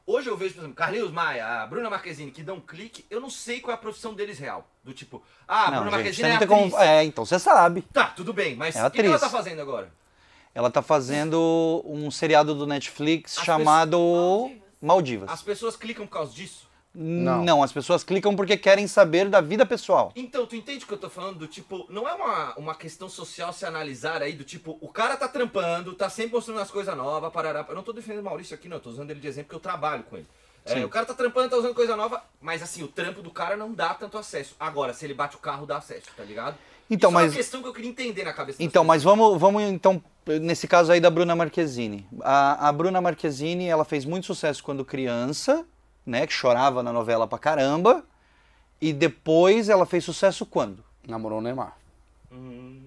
Hoje 0.06 0.28
eu 0.30 0.36
vejo, 0.38 0.54
por 0.56 0.60
exemplo, 0.62 0.76
Carlinhos 0.76 1.12
Maia, 1.12 1.46
a 1.64 1.68
Bruna 1.68 1.90
Marquezine, 1.90 2.32
que 2.32 2.42
dão 2.44 2.56
um 2.56 2.62
clique, 2.62 3.06
eu 3.10 3.20
não 3.20 3.30
sei 3.30 3.60
qual 3.60 3.72
é 3.72 3.76
a 3.76 3.78
profissão 3.78 4.14
deles 4.14 4.38
real. 4.40 4.68
Do 4.84 4.92
tipo, 4.94 5.24
ah, 5.48 5.66
a 5.68 5.72
Não, 5.72 5.82
Bruna 5.82 5.84
gente, 5.86 5.92
Marquezine 5.98 6.28
é 6.30 6.38
tem 6.38 6.48
atriz. 6.48 6.72
como... 6.72 6.84
É, 6.84 7.04
então 7.04 7.26
você 7.26 7.38
sabe. 7.40 7.82
Tá, 7.94 8.06
tudo 8.08 8.34
bem, 8.34 8.56
mas 8.56 8.76
É 8.76 8.86
o 8.86 8.92
que, 8.92 9.02
que 9.02 9.08
ela 9.08 9.20
tá 9.20 9.30
fazendo 9.30 9.62
agora? 9.62 9.92
Ela 10.54 10.70
tá 10.72 10.82
fazendo 10.82 11.84
um 11.86 12.10
seriado 12.10 12.56
do 12.56 12.66
Netflix 12.68 13.38
As 13.38 13.44
chamado 13.46 14.52
Maldivas. 14.82 15.30
As 15.30 15.42
pessoas 15.42 15.76
clicam 15.76 16.06
por 16.06 16.14
causa 16.14 16.34
disso? 16.34 16.70
Não. 16.94 17.44
Não. 17.44 17.62
as 17.62 17.72
pessoas 17.72 18.04
clicam 18.04 18.36
porque 18.36 18.58
querem 18.58 18.88
saber 18.88 19.30
da 19.30 19.42
vida 19.42 19.66
pessoal. 19.66 20.12
Então, 20.16 20.46
tu 20.46 20.56
entende 20.56 20.84
o 20.84 20.88
que 20.88 20.94
eu 20.94 20.98
tô 20.98 21.10
falando? 21.10 21.38
Do 21.38 21.48
tipo, 21.48 21.86
não 21.90 22.08
é 22.08 22.14
uma, 22.14 22.56
uma 22.56 22.76
questão 22.76 23.08
social 23.08 23.54
se 23.54 23.66
analisar 23.66 24.24
aí, 24.24 24.34
do 24.34 24.44
tipo, 24.44 24.78
o 24.82 24.88
cara 24.88 25.16
tá 25.16 25.28
trampando, 25.28 25.94
tá 25.94 26.10
sempre 26.10 26.34
mostrando 26.34 26.60
as 26.60 26.72
coisas 26.72 26.96
novas, 26.98 27.32
parará. 27.32 27.66
Eu 27.70 27.76
não 27.76 27.84
tô 27.84 27.94
defendendo 27.94 28.22
o 28.22 28.26
Maurício 28.26 28.56
aqui, 28.56 28.68
não, 28.68 28.78
eu 28.78 28.82
tô 28.82 28.90
usando 28.90 29.12
ele 29.12 29.20
de 29.20 29.28
exemplo 29.28 29.50
porque 29.50 29.56
eu 29.56 29.72
trabalho 29.72 30.04
com 30.04 30.18
ele. 30.18 30.28
É, 30.66 30.84
o 30.86 30.90
cara 30.90 31.06
tá 31.06 31.14
trampando, 31.14 31.50
tá 31.50 31.58
usando 31.58 31.74
coisa 31.74 31.96
nova, 31.96 32.22
mas 32.42 32.62
assim, 32.62 32.84
o 32.84 32.88
trampo 32.88 33.22
do 33.22 33.32
cara 33.32 33.56
não 33.56 33.74
dá 33.74 33.94
tanto 33.94 34.18
acesso. 34.18 34.56
Agora, 34.60 34.94
se 34.94 35.06
ele 35.06 35.14
bate 35.14 35.36
o 35.36 35.40
carro, 35.40 35.66
dá 35.66 35.78
acesso, 35.78 36.08
tá 36.16 36.24
ligado? 36.24 36.58
Então, 36.90 37.10
Isso 37.12 37.18
é 37.20 37.22
mas- 37.22 37.32
uma 37.32 37.38
questão 37.38 37.62
que 37.62 37.68
eu 37.68 37.74
queria 37.74 37.90
entender 37.92 38.24
na 38.24 38.34
cabeça 38.34 38.62
Então, 38.64 38.84
mas 38.84 39.04
vamos, 39.04 39.40
vamos 39.40 39.62
então, 39.64 40.02
nesse 40.42 40.68
caso 40.68 40.92
aí 40.92 41.00
da 41.00 41.10
Bruna 41.10 41.36
Marquezine. 41.36 42.08
A, 42.22 42.68
a 42.68 42.72
Bruna 42.72 43.00
Marquezine, 43.00 43.68
ela 43.68 43.86
fez 43.86 44.06
muito 44.06 44.26
sucesso 44.26 44.64
quando 44.64 44.84
criança, 44.84 45.64
né, 46.06 46.26
que 46.26 46.34
chorava 46.34 46.82
na 46.82 46.92
novela 46.92 47.28
pra 47.28 47.38
caramba, 47.38 48.04
e 48.82 48.92
depois 48.92 49.70
ela 49.70 49.86
fez 49.86 50.04
sucesso 50.04 50.46
quando? 50.46 50.84
Namorou 51.08 51.38
o 51.40 51.42
Neymar. 51.42 51.76
Hum, 52.32 52.82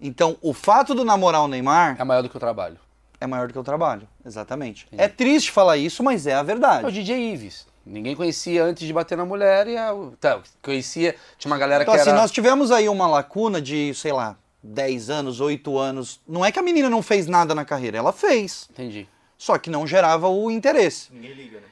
Então, 0.00 0.36
o 0.42 0.52
fato 0.52 0.94
do 0.94 1.04
namorar 1.04 1.42
o 1.42 1.48
Neymar 1.48 1.96
É 1.98 2.04
maior 2.04 2.22
do 2.22 2.28
que 2.28 2.36
o 2.36 2.40
trabalho. 2.40 2.78
é 3.20 3.26
maior 3.26 3.46
do 3.46 3.52
que 3.52 3.58
o 3.58 3.62
trabalho, 3.64 4.06
exatamente. 4.26 4.86
É 4.92 5.06
triste 5.08 5.50
falar 5.52 5.76
isso, 5.76 6.02
mas 6.02 6.26
é 6.26 6.34
a 6.34 6.38
É 6.38 6.42
o 6.42 6.44
verdade. 6.44 6.92
DJ 6.92 7.32
Ives. 7.32 7.66
Ninguém 7.84 8.14
conhecia 8.14 8.64
antes 8.64 8.86
de 8.86 8.92
bater 8.92 9.16
na 9.18 9.24
mulher 9.24 9.66
e 9.66 9.76
a... 9.76 9.92
tá, 10.20 10.40
conhecia. 10.62 11.16
Tinha 11.36 11.50
uma 11.50 11.58
galera 11.58 11.82
Então, 11.82 11.94
que 11.94 12.00
assim, 12.00 12.10
era. 12.10 12.18
nós 12.18 12.30
tivemos 12.30 12.70
aí 12.70 12.88
uma 12.88 13.06
lacuna 13.06 13.60
de, 13.60 13.92
sei 13.94 14.12
lá, 14.12 14.36
10 14.62 15.10
anos, 15.10 15.40
8 15.40 15.76
anos. 15.78 16.20
Não 16.26 16.44
é 16.44 16.52
que 16.52 16.58
a 16.58 16.62
menina 16.62 16.88
não 16.88 17.02
fez 17.02 17.26
nada 17.26 17.54
na 17.54 17.64
carreira, 17.64 17.98
ela 17.98 18.12
fez. 18.12 18.68
Entendi. 18.70 19.08
Só 19.36 19.58
que 19.58 19.68
não 19.68 19.86
gerava 19.86 20.28
o 20.28 20.50
interesse. 20.50 21.08
ninguém 21.12 21.32
liga, 21.32 21.58
né? 21.58 21.66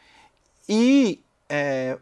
E 0.69 1.21
é, 1.49 1.97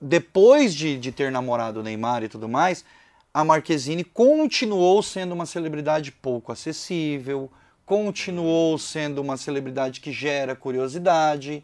depois 0.00 0.74
de, 0.74 0.98
de 0.98 1.12
ter 1.12 1.30
namorado 1.30 1.80
o 1.80 1.82
Neymar 1.82 2.22
e 2.22 2.28
tudo 2.28 2.48
mais, 2.48 2.84
a 3.32 3.44
Marquezine 3.44 4.02
continuou 4.04 5.02
sendo 5.02 5.32
uma 5.32 5.44
celebridade 5.44 6.10
pouco 6.10 6.52
acessível, 6.52 7.50
continuou 7.84 8.78
sendo 8.78 9.20
uma 9.20 9.36
celebridade 9.36 10.00
que 10.00 10.10
gera 10.10 10.56
curiosidade. 10.56 11.62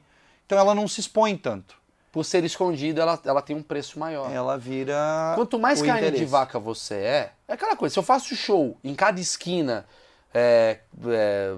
Então 0.53 0.61
ela 0.61 0.75
não 0.75 0.87
se 0.87 1.01
expõe 1.01 1.35
tanto. 1.35 1.75
Por 2.13 2.27
ser 2.27 2.45
escondida, 2.45 3.01
ela, 3.01 3.19
ela 3.25 3.41
tem 3.41 3.57
um 3.57 3.63
preço 3.63 3.99
maior. 3.99 4.31
Ela 4.31 4.59
vira. 4.59 5.33
Quanto 5.35 5.59
mais 5.59 5.81
carne 5.81 6.03
de 6.03 6.09
interesse. 6.09 6.27
vaca 6.27 6.59
você 6.59 6.95
é, 6.95 7.33
é 7.49 7.55
aquela 7.55 7.75
coisa. 7.75 7.95
Se 7.95 7.99
eu 7.99 8.03
faço 8.03 8.37
show 8.37 8.77
em 8.85 8.95
cada 8.95 9.19
esquina, 9.19 9.87
é, 10.35 10.81
é, 11.07 11.55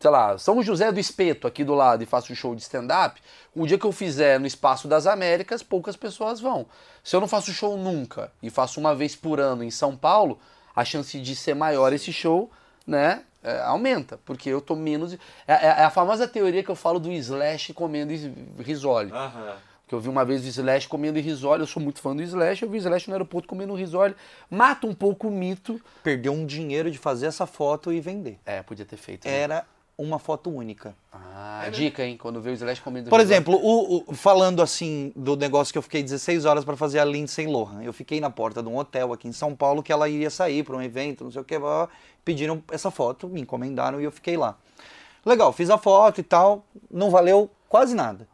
sei 0.00 0.10
lá, 0.10 0.36
São 0.36 0.60
José 0.64 0.90
do 0.90 0.98
Espeto 0.98 1.46
aqui 1.46 1.62
do 1.62 1.74
lado 1.74 2.02
e 2.02 2.06
faço 2.06 2.34
show 2.34 2.56
de 2.56 2.62
stand-up, 2.62 3.22
o 3.54 3.68
dia 3.68 3.78
que 3.78 3.86
eu 3.86 3.92
fizer 3.92 4.40
no 4.40 4.48
Espaço 4.48 4.88
das 4.88 5.06
Américas, 5.06 5.62
poucas 5.62 5.94
pessoas 5.94 6.40
vão. 6.40 6.66
Se 7.04 7.14
eu 7.14 7.20
não 7.20 7.28
faço 7.28 7.52
show 7.52 7.76
nunca 7.76 8.32
e 8.42 8.50
faço 8.50 8.80
uma 8.80 8.96
vez 8.96 9.14
por 9.14 9.38
ano 9.38 9.62
em 9.62 9.70
São 9.70 9.96
Paulo, 9.96 10.40
a 10.74 10.84
chance 10.84 11.20
de 11.20 11.36
ser 11.36 11.54
maior 11.54 11.92
esse 11.92 12.12
show, 12.12 12.50
né? 12.84 13.22
É, 13.42 13.60
aumenta, 13.62 14.18
porque 14.24 14.48
eu 14.48 14.60
tô 14.60 14.74
menos. 14.76 15.14
É, 15.46 15.52
é- 15.54 15.66
é 15.66 15.84
a 15.84 15.90
famosa 15.90 16.26
teoria 16.28 16.62
que 16.62 16.70
eu 16.70 16.76
falo 16.76 16.98
do 16.98 17.10
Slash 17.10 17.72
comendo 17.74 18.12
is- 18.12 18.30
risole. 18.58 19.10
Aham. 19.12 19.56
Que 19.86 19.94
eu 19.94 20.00
vi 20.00 20.08
uma 20.08 20.24
vez 20.24 20.42
o 20.42 20.48
Slash 20.48 20.88
comendo 20.88 21.18
risole, 21.20 21.62
eu 21.62 21.66
sou 21.66 21.82
muito 21.82 22.00
fã 22.00 22.16
do 22.16 22.22
Slash, 22.22 22.62
eu 22.62 22.70
vi 22.70 22.78
o 22.78 22.78
Slash 22.78 23.08
no 23.08 23.14
aeroporto 23.14 23.46
comendo 23.46 23.74
risole. 23.74 24.14
Mata 24.48 24.86
um 24.86 24.94
pouco 24.94 25.28
o 25.28 25.30
mito. 25.30 25.78
Perdeu 26.02 26.32
um 26.32 26.46
dinheiro 26.46 26.90
de 26.90 26.96
fazer 26.96 27.26
essa 27.26 27.44
foto 27.46 27.92
e 27.92 28.00
vender. 28.00 28.38
É, 28.46 28.62
podia 28.62 28.86
ter 28.86 28.96
feito. 28.96 29.26
né? 29.28 29.34
Era 29.38 29.66
uma 29.96 30.18
foto 30.18 30.50
única. 30.50 30.94
Ah, 31.12 31.68
dica, 31.70 32.04
hein? 32.04 32.16
Quando 32.16 32.40
vê 32.40 32.50
o 32.50 32.54
Slash 32.54 32.80
comendo 32.80 33.08
Por 33.10 33.20
exemplo, 33.20 33.54
o- 33.56 34.04
o- 34.08 34.14
falando 34.14 34.60
assim 34.62 35.12
do 35.14 35.36
negócio 35.36 35.72
que 35.72 35.78
eu 35.78 35.82
fiquei 35.82 36.02
16 36.02 36.44
horas 36.44 36.64
para 36.64 36.76
fazer 36.76 36.98
a 36.98 37.04
Lindsay 37.04 37.46
Lohan. 37.46 37.82
Eu 37.82 37.92
fiquei 37.92 38.20
na 38.20 38.30
porta 38.30 38.62
de 38.62 38.68
um 38.68 38.76
hotel 38.76 39.12
aqui 39.12 39.28
em 39.28 39.32
São 39.32 39.54
Paulo 39.54 39.82
que 39.82 39.92
ela 39.92 40.08
iria 40.08 40.30
sair 40.30 40.64
para 40.64 40.76
um 40.76 40.82
evento, 40.82 41.24
não 41.24 41.30
sei 41.30 41.40
o 41.42 41.44
que. 41.44 41.54
Pediram 42.24 42.62
essa 42.70 42.90
foto, 42.90 43.28
me 43.28 43.40
encomendaram 43.40 44.00
e 44.00 44.04
eu 44.04 44.12
fiquei 44.12 44.36
lá. 44.36 44.56
Legal, 45.24 45.52
fiz 45.52 45.70
a 45.70 45.78
foto 45.78 46.20
e 46.20 46.24
tal, 46.24 46.64
não 46.90 47.10
valeu 47.10 47.48
quase 47.68 47.94
nada. 47.94 48.26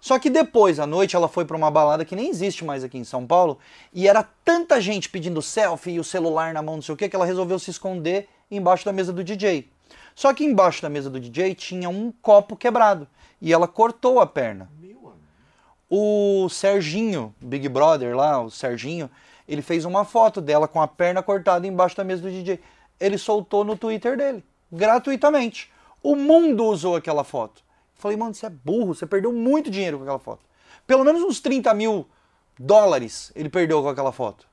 Só 0.00 0.16
que 0.18 0.30
depois, 0.30 0.78
à 0.78 0.86
noite, 0.86 1.16
ela 1.16 1.26
foi 1.26 1.44
para 1.44 1.56
uma 1.56 1.70
balada 1.70 2.04
que 2.04 2.14
nem 2.14 2.28
existe 2.30 2.64
mais 2.64 2.84
aqui 2.84 2.96
em 2.96 3.02
São 3.02 3.26
Paulo 3.26 3.58
e 3.92 4.06
era 4.06 4.22
tanta 4.44 4.80
gente 4.80 5.08
pedindo 5.08 5.42
selfie 5.42 5.92
e 5.94 5.98
o 6.00 6.04
celular 6.04 6.54
na 6.54 6.62
mão, 6.62 6.76
não 6.76 6.82
sei 6.82 6.94
o 6.94 6.96
que, 6.96 7.08
que 7.08 7.16
ela 7.16 7.24
resolveu 7.26 7.58
se 7.58 7.70
esconder 7.72 8.28
embaixo 8.48 8.84
da 8.84 8.92
mesa 8.92 9.12
do 9.12 9.24
DJ. 9.24 9.68
Só 10.14 10.32
que 10.34 10.44
embaixo 10.44 10.82
da 10.82 10.88
mesa 10.88 11.08
do 11.08 11.20
DJ 11.20 11.54
tinha 11.54 11.88
um 11.88 12.12
copo 12.22 12.56
quebrado 12.56 13.06
e 13.40 13.52
ela 13.52 13.68
cortou 13.68 14.20
a 14.20 14.26
perna. 14.26 14.70
O 15.90 16.48
Serginho, 16.50 17.34
Big 17.40 17.68
Brother 17.68 18.14
lá, 18.14 18.42
o 18.42 18.50
Serginho, 18.50 19.10
ele 19.48 19.62
fez 19.62 19.84
uma 19.84 20.04
foto 20.04 20.40
dela 20.40 20.68
com 20.68 20.82
a 20.82 20.86
perna 20.86 21.22
cortada 21.22 21.66
embaixo 21.66 21.96
da 21.96 22.04
mesa 22.04 22.22
do 22.22 22.30
DJ. 22.30 22.60
Ele 23.00 23.16
soltou 23.16 23.64
no 23.64 23.76
Twitter 23.76 24.16
dele, 24.16 24.44
gratuitamente. 24.70 25.72
O 26.02 26.14
mundo 26.14 26.64
usou 26.64 26.96
aquela 26.96 27.24
foto. 27.24 27.62
Falei, 27.94 28.16
mano, 28.16 28.34
você 28.34 28.46
é 28.46 28.50
burro, 28.50 28.94
você 28.94 29.06
perdeu 29.06 29.32
muito 29.32 29.70
dinheiro 29.70 29.96
com 29.96 30.04
aquela 30.04 30.18
foto. 30.18 30.40
Pelo 30.86 31.04
menos 31.04 31.22
uns 31.22 31.40
30 31.40 31.72
mil 31.74 32.06
dólares 32.58 33.32
ele 33.34 33.48
perdeu 33.48 33.82
com 33.82 33.88
aquela 33.88 34.12
foto. 34.12 34.46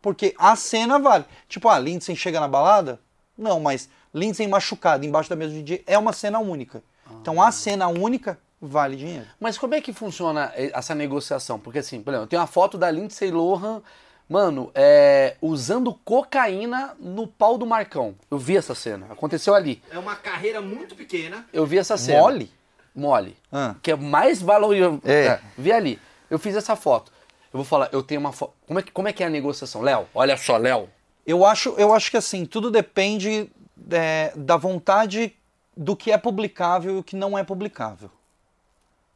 Porque 0.00 0.34
a 0.38 0.54
cena 0.54 0.98
vale. 0.98 1.24
Tipo, 1.48 1.68
ah, 1.68 1.78
Lindsay 1.78 2.14
chega 2.14 2.38
na 2.38 2.46
balada? 2.46 3.00
Não, 3.36 3.60
mas 3.60 3.88
Lindsay 4.14 4.46
machucado 4.48 5.04
embaixo 5.04 5.28
da 5.30 5.36
mesa 5.36 5.52
de 5.52 5.62
DJ 5.62 5.84
é 5.86 5.98
uma 5.98 6.12
cena 6.12 6.38
única. 6.38 6.82
Então 7.20 7.40
a 7.42 7.50
cena 7.52 7.86
única 7.88 8.38
vale 8.60 8.96
dinheiro. 8.96 9.26
Mas 9.38 9.58
como 9.58 9.74
é 9.74 9.80
que 9.80 9.92
funciona 9.92 10.52
eh, 10.56 10.70
essa 10.74 10.94
negociação? 10.94 11.58
Porque 11.58 11.78
assim, 11.80 12.02
por 12.02 12.10
exemplo, 12.10 12.24
eu 12.24 12.28
tenho 12.28 12.40
uma 12.40 12.46
foto 12.48 12.76
da 12.78 12.90
Lindsay 12.90 13.30
Lohan, 13.30 13.82
mano, 14.28 14.70
é, 14.74 15.36
usando 15.40 15.92
cocaína 16.04 16.96
no 16.98 17.26
pau 17.26 17.56
do 17.58 17.66
Marcão. 17.66 18.14
Eu 18.30 18.38
vi 18.38 18.56
essa 18.56 18.74
cena, 18.74 19.06
aconteceu 19.10 19.54
ali. 19.54 19.82
É 19.90 19.98
uma 19.98 20.16
carreira 20.16 20.60
muito 20.60 20.94
pequena. 20.96 21.46
Eu 21.52 21.64
vi 21.66 21.78
essa 21.78 21.96
cena. 21.96 22.20
Mole? 22.20 22.50
Mole. 22.94 23.36
Ah. 23.52 23.74
Que 23.82 23.92
é 23.92 23.96
mais 23.96 24.40
valor. 24.42 24.74
É. 25.04 25.38
Vi 25.56 25.70
ali. 25.70 26.00
Eu 26.30 26.38
fiz 26.38 26.56
essa 26.56 26.74
foto. 26.74 27.12
Eu 27.52 27.58
vou 27.58 27.64
falar, 27.64 27.88
eu 27.92 28.02
tenho 28.02 28.20
uma 28.20 28.32
foto. 28.32 28.52
Como, 28.66 28.78
é 28.78 28.82
que- 28.82 28.90
como 28.90 29.06
é 29.06 29.12
que 29.12 29.22
é 29.22 29.26
a 29.26 29.30
negociação? 29.30 29.80
Léo, 29.82 30.06
olha 30.14 30.36
só, 30.36 30.56
Léo. 30.56 30.88
Eu 31.26 31.44
acho, 31.44 31.70
eu 31.70 31.92
acho 31.92 32.10
que 32.10 32.16
assim, 32.16 32.46
tudo 32.46 32.70
depende 32.70 33.50
é, 33.90 34.32
da 34.36 34.56
vontade 34.56 35.34
do 35.76 35.96
que 35.96 36.12
é 36.12 36.18
publicável 36.18 36.96
e 36.96 36.98
o 36.98 37.02
que 37.02 37.16
não 37.16 37.36
é 37.36 37.42
publicável. 37.42 38.10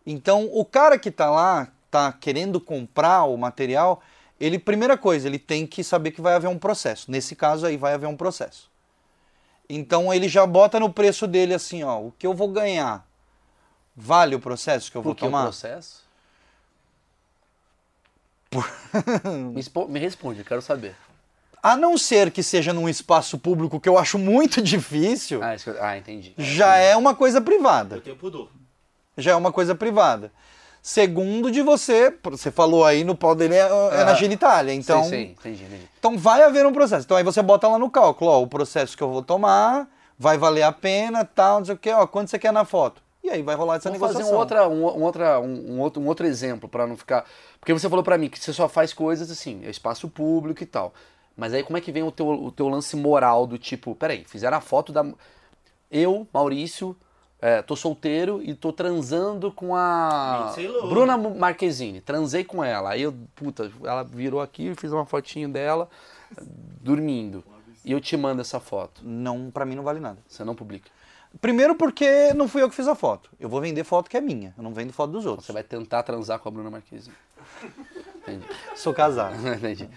Então, 0.04 0.48
o 0.52 0.64
cara 0.64 0.98
que 0.98 1.10
tá 1.10 1.30
lá, 1.30 1.68
tá 1.90 2.12
querendo 2.12 2.60
comprar 2.60 3.24
o 3.24 3.36
material, 3.36 4.02
ele, 4.40 4.58
primeira 4.58 4.98
coisa, 4.98 5.28
ele 5.28 5.38
tem 5.38 5.66
que 5.66 5.84
saber 5.84 6.10
que 6.10 6.20
vai 6.20 6.34
haver 6.34 6.48
um 6.48 6.58
processo. 6.58 7.10
Nesse 7.10 7.36
caso 7.36 7.66
aí, 7.66 7.76
vai 7.76 7.94
haver 7.94 8.06
um 8.06 8.16
processo. 8.16 8.68
Então, 9.68 10.12
ele 10.12 10.28
já 10.28 10.44
bota 10.46 10.80
no 10.80 10.92
preço 10.92 11.28
dele 11.28 11.54
assim, 11.54 11.84
ó, 11.84 12.00
o 12.00 12.12
que 12.18 12.26
eu 12.26 12.34
vou 12.34 12.48
ganhar 12.48 13.06
vale 13.94 14.34
o 14.34 14.40
processo 14.40 14.90
que 14.90 14.96
eu 14.96 15.02
vou 15.02 15.14
Por 15.14 15.18
que 15.18 15.24
o 15.24 15.28
tomar? 15.28 15.44
processo? 15.44 16.08
me, 19.54 19.60
expo- 19.60 19.86
me 19.86 20.00
responde, 20.00 20.40
eu 20.40 20.44
quero 20.44 20.60
saber. 20.62 20.96
A 21.62 21.76
não 21.76 21.98
ser 21.98 22.30
que 22.30 22.42
seja 22.42 22.72
num 22.72 22.88
espaço 22.88 23.38
público, 23.38 23.78
que 23.80 23.88
eu 23.88 23.98
acho 23.98 24.18
muito 24.18 24.60
difícil, 24.62 25.42
Ah, 25.42 25.54
isso 25.54 25.64
que 25.64 25.70
eu- 25.70 25.82
ah, 25.84 25.96
entendi. 25.98 26.34
já 26.38 26.76
é 26.76 26.96
uma 26.96 27.14
coisa 27.14 27.40
privada. 27.40 27.96
Eu 27.96 28.00
tenho 28.00 28.16
pudor. 28.16 28.48
já 29.18 29.32
é 29.32 29.34
uma 29.36 29.52
coisa 29.52 29.74
privada. 29.74 30.32
Segundo 30.82 31.50
de 31.50 31.60
você, 31.60 32.14
você 32.22 32.50
falou 32.50 32.86
aí 32.86 33.04
no 33.04 33.14
pau 33.14 33.34
dele 33.34 33.54
é, 33.54 33.58
é 33.60 34.04
na 34.04 34.12
Ah, 34.12 34.14
genitália, 34.14 34.72
então, 34.72 35.04
Sim, 35.04 35.10
sim, 35.10 35.22
entendi, 35.38 35.64
entendi. 35.64 35.88
então 35.98 36.16
vai 36.16 36.42
haver 36.42 36.64
um 36.64 36.72
processo. 36.72 37.04
Então 37.04 37.16
aí 37.18 37.22
você 37.22 37.42
bota 37.42 37.68
lá 37.68 37.78
no 37.78 37.90
cálculo, 37.90 38.30
ó, 38.30 38.40
o 38.42 38.46
processo 38.46 38.96
que 38.96 39.02
eu 39.02 39.10
vou 39.10 39.22
tomar, 39.22 39.86
vai 40.18 40.38
valer 40.38 40.62
a 40.62 40.72
pena, 40.72 41.22
tal, 41.22 41.58
não 41.58 41.66
sei 41.66 41.74
o 41.74 41.78
que, 41.78 41.90
ó, 41.90 42.06
quanto 42.06 42.30
você 42.30 42.38
quer 42.38 42.50
na 42.52 42.64
foto. 42.64 43.02
E 43.22 43.28
aí 43.28 43.42
vai 43.42 43.54
rolar 43.54 43.76
essa 43.76 43.90
Vamos 43.90 44.00
fazer 44.00 44.24
negociação. 44.24 44.34
um, 44.34 44.40
outra, 44.40 44.68
um, 44.70 44.98
um 44.98 45.02
outra, 45.02 45.38
um, 45.40 45.72
um 45.74 45.80
outro, 45.80 46.00
um 46.02 46.06
outro 46.06 46.26
exemplo 46.26 46.66
para 46.66 46.86
não 46.86 46.96
ficar. 46.96 47.26
Porque 47.60 47.74
você 47.74 47.86
falou 47.86 48.02
para 48.02 48.16
mim 48.16 48.30
que 48.30 48.38
você 48.38 48.50
só 48.50 48.66
faz 48.66 48.94
coisas 48.94 49.30
assim, 49.30 49.60
é 49.66 49.68
espaço 49.68 50.08
público 50.08 50.62
e 50.62 50.66
tal. 50.66 50.94
Mas 51.40 51.54
aí 51.54 51.62
como 51.62 51.78
é 51.78 51.80
que 51.80 51.90
vem 51.90 52.02
o 52.02 52.12
teu, 52.12 52.28
o 52.28 52.52
teu 52.52 52.68
lance 52.68 52.94
moral 52.94 53.46
do 53.46 53.56
tipo, 53.56 53.94
peraí, 53.94 54.24
fizeram 54.26 54.58
a 54.58 54.60
foto 54.60 54.92
da. 54.92 55.02
Eu, 55.90 56.28
Maurício, 56.34 56.94
é, 57.40 57.62
tô 57.62 57.74
solteiro 57.74 58.42
e 58.42 58.54
tô 58.54 58.74
transando 58.74 59.50
com 59.50 59.74
a. 59.74 60.54
Bruna 60.86 61.16
Marquezine. 61.16 62.02
Transei 62.02 62.44
com 62.44 62.62
ela. 62.62 62.90
Aí 62.90 63.00
eu, 63.00 63.14
puta, 63.34 63.72
ela 63.82 64.02
virou 64.02 64.42
aqui, 64.42 64.66
eu 64.66 64.76
fiz 64.76 64.92
uma 64.92 65.06
fotinho 65.06 65.48
dela 65.48 65.88
dormindo. 66.82 67.42
E 67.82 67.90
eu 67.90 68.02
te 68.02 68.14
mando 68.18 68.42
essa 68.42 68.60
foto. 68.60 69.00
Não, 69.02 69.50
pra 69.50 69.64
mim 69.64 69.74
não 69.74 69.82
vale 69.82 69.98
nada. 69.98 70.18
Você 70.28 70.44
não 70.44 70.54
publica. 70.54 70.90
Primeiro 71.40 71.74
porque 71.74 72.34
não 72.34 72.48
fui 72.48 72.62
eu 72.62 72.68
que 72.68 72.76
fiz 72.76 72.86
a 72.86 72.94
foto. 72.94 73.30
Eu 73.40 73.48
vou 73.48 73.62
vender 73.62 73.82
foto 73.84 74.10
que 74.10 74.16
é 74.18 74.20
minha, 74.20 74.52
eu 74.58 74.62
não 74.62 74.74
vendo 74.74 74.92
foto 74.92 75.12
dos 75.12 75.24
outros. 75.24 75.46
Você 75.46 75.52
vai 75.54 75.62
tentar 75.62 76.02
transar 76.02 76.38
com 76.38 76.50
a 76.50 76.52
Bruna 76.52 76.70
Marquezine. 76.70 77.16
Entendi. 78.22 78.44
Sou 78.76 78.92
casado. 78.94 79.34
entendi. 79.48 79.88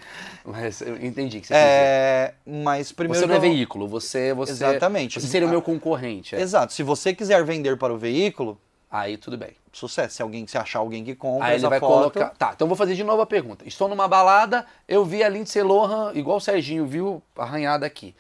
Mas 0.46 0.82
eu 0.82 0.96
entendi 0.96 1.40
que 1.42 1.48
você 1.48 1.54
dizer. 1.54 1.66
É, 1.66 2.34
mas 2.46 2.92
primeiro 2.92 3.20
Você 3.20 3.26
não 3.28 3.36
é 3.36 3.38
eu- 3.38 3.42
veículo, 3.42 3.88
você, 3.88 4.34
você. 4.34 4.52
Exatamente. 4.52 5.20
Você 5.20 5.28
seria 5.28 5.48
o 5.48 5.52
meu 5.52 5.62
concorrente. 5.62 6.36
é. 6.36 6.42
Exato. 6.42 6.74
Se 6.74 6.84
você 6.84 7.14
quiser 7.14 7.44
vender 7.44 7.78
para 7.78 7.94
o 7.94 7.98
veículo, 7.98 8.58
Aí 8.90 9.18
tudo 9.18 9.38
bem. 9.38 9.52
sucesso. 9.72 10.16
Se 10.16 10.22
alguém 10.22 10.46
se 10.46 10.58
achar 10.58 10.80
alguém 10.80 11.04
que 11.04 11.16
compra 11.16 11.48
Aí 11.48 11.56
ele 11.58 11.68
vai 11.68 11.80
foto, 11.80 12.12
colocar. 12.12 12.30
Tá, 12.38 12.52
então 12.56 12.68
vou 12.68 12.78
fazer 12.78 12.94
de 12.96 13.04
novo 13.04 13.22
a 13.22 13.26
pergunta. 13.26 13.68
Estou 13.68 13.88
numa 13.88 14.08
balada, 14.08 14.66
eu 14.88 15.04
vi 15.04 15.24
a 15.24 15.30
Lindsay 15.30 15.64
Lohan, 15.64 16.12
igual 16.14 16.38
o 16.38 16.42
Serginho 16.42 16.86
viu, 16.86 17.22
arranhada 17.36 17.86
aqui. 17.86 18.14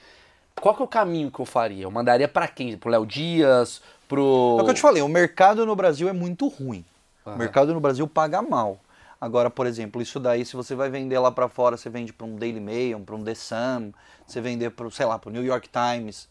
Qual 0.59 0.73
que 0.75 0.81
é 0.81 0.85
o 0.85 0.87
caminho 0.87 1.29
que 1.31 1.39
eu 1.39 1.45
faria? 1.45 1.83
Eu 1.83 1.91
mandaria 1.91 2.27
pra 2.27 2.47
quem? 2.47 2.75
Pro 2.77 2.89
Léo 2.89 3.05
Dias? 3.05 3.81
Pro. 4.07 4.57
É 4.59 4.61
o 4.61 4.65
que 4.65 4.71
eu 4.71 4.75
te 4.75 4.81
falei, 4.81 5.01
o 5.01 5.07
mercado 5.07 5.65
no 5.65 5.75
Brasil 5.75 6.09
é 6.09 6.13
muito 6.13 6.47
ruim. 6.47 6.83
Aham. 7.25 7.35
O 7.35 7.39
mercado 7.39 7.73
no 7.73 7.79
Brasil 7.79 8.07
paga 8.07 8.41
mal. 8.41 8.79
Agora, 9.23 9.49
por 9.49 9.65
exemplo, 9.65 10.01
isso 10.01 10.19
daí, 10.19 10.43
se 10.43 10.53
você 10.53 10.75
vai 10.75 10.89
vender 10.89 11.17
lá 11.17 11.31
pra 11.31 11.47
fora, 11.47 11.77
você 11.77 11.89
vende 11.89 12.11
para 12.11 12.27
um 12.27 12.35
Daily 12.35 12.59
Mail, 12.59 12.99
para 12.99 13.15
um 13.15 13.23
The 13.23 13.33
Sun, 13.35 13.93
você 14.27 14.41
vender 14.41 14.71
para, 14.71 14.89
sei 14.91 15.05
lá, 15.05 15.17
para 15.17 15.29
o 15.29 15.31
New 15.31 15.45
York 15.45 15.69
Times. 15.69 16.27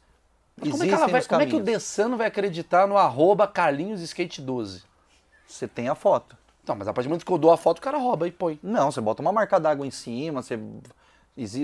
Mas 0.61 0.71
como 0.73 0.83
é, 0.85 0.87
que 0.87 0.93
vai, 0.95 0.99
como 1.01 1.17
é 1.17 1.21
que 1.21 1.27
o 1.27 1.59
caminhos. 1.59 1.65
Dessano 1.65 2.17
vai 2.19 2.27
acreditar 2.27 2.87
no 2.87 2.99
arroba 2.99 3.47
Carlinhos 3.47 4.03
Skate 4.03 4.43
12? 4.43 4.83
Você 5.47 5.67
tem 5.67 5.89
a 5.89 5.95
foto. 5.95 6.37
Então, 6.63 6.77
mas 6.77 6.87
a 6.87 6.93
partir 6.93 7.09
do 7.09 7.13
momento 7.13 7.25
que 7.25 7.33
eu 7.33 7.39
dou 7.39 7.51
a 7.51 7.57
foto, 7.57 7.79
o 7.79 7.81
cara 7.81 7.97
rouba 7.97 8.29
e 8.29 8.31
põe. 8.31 8.61
Não, 8.63 8.91
você 8.93 9.01
bota 9.01 9.23
uma 9.23 9.33
marca 9.33 9.59
d'água 9.59 9.87
em 9.87 9.91
cima, 9.91 10.43
você 10.43 10.59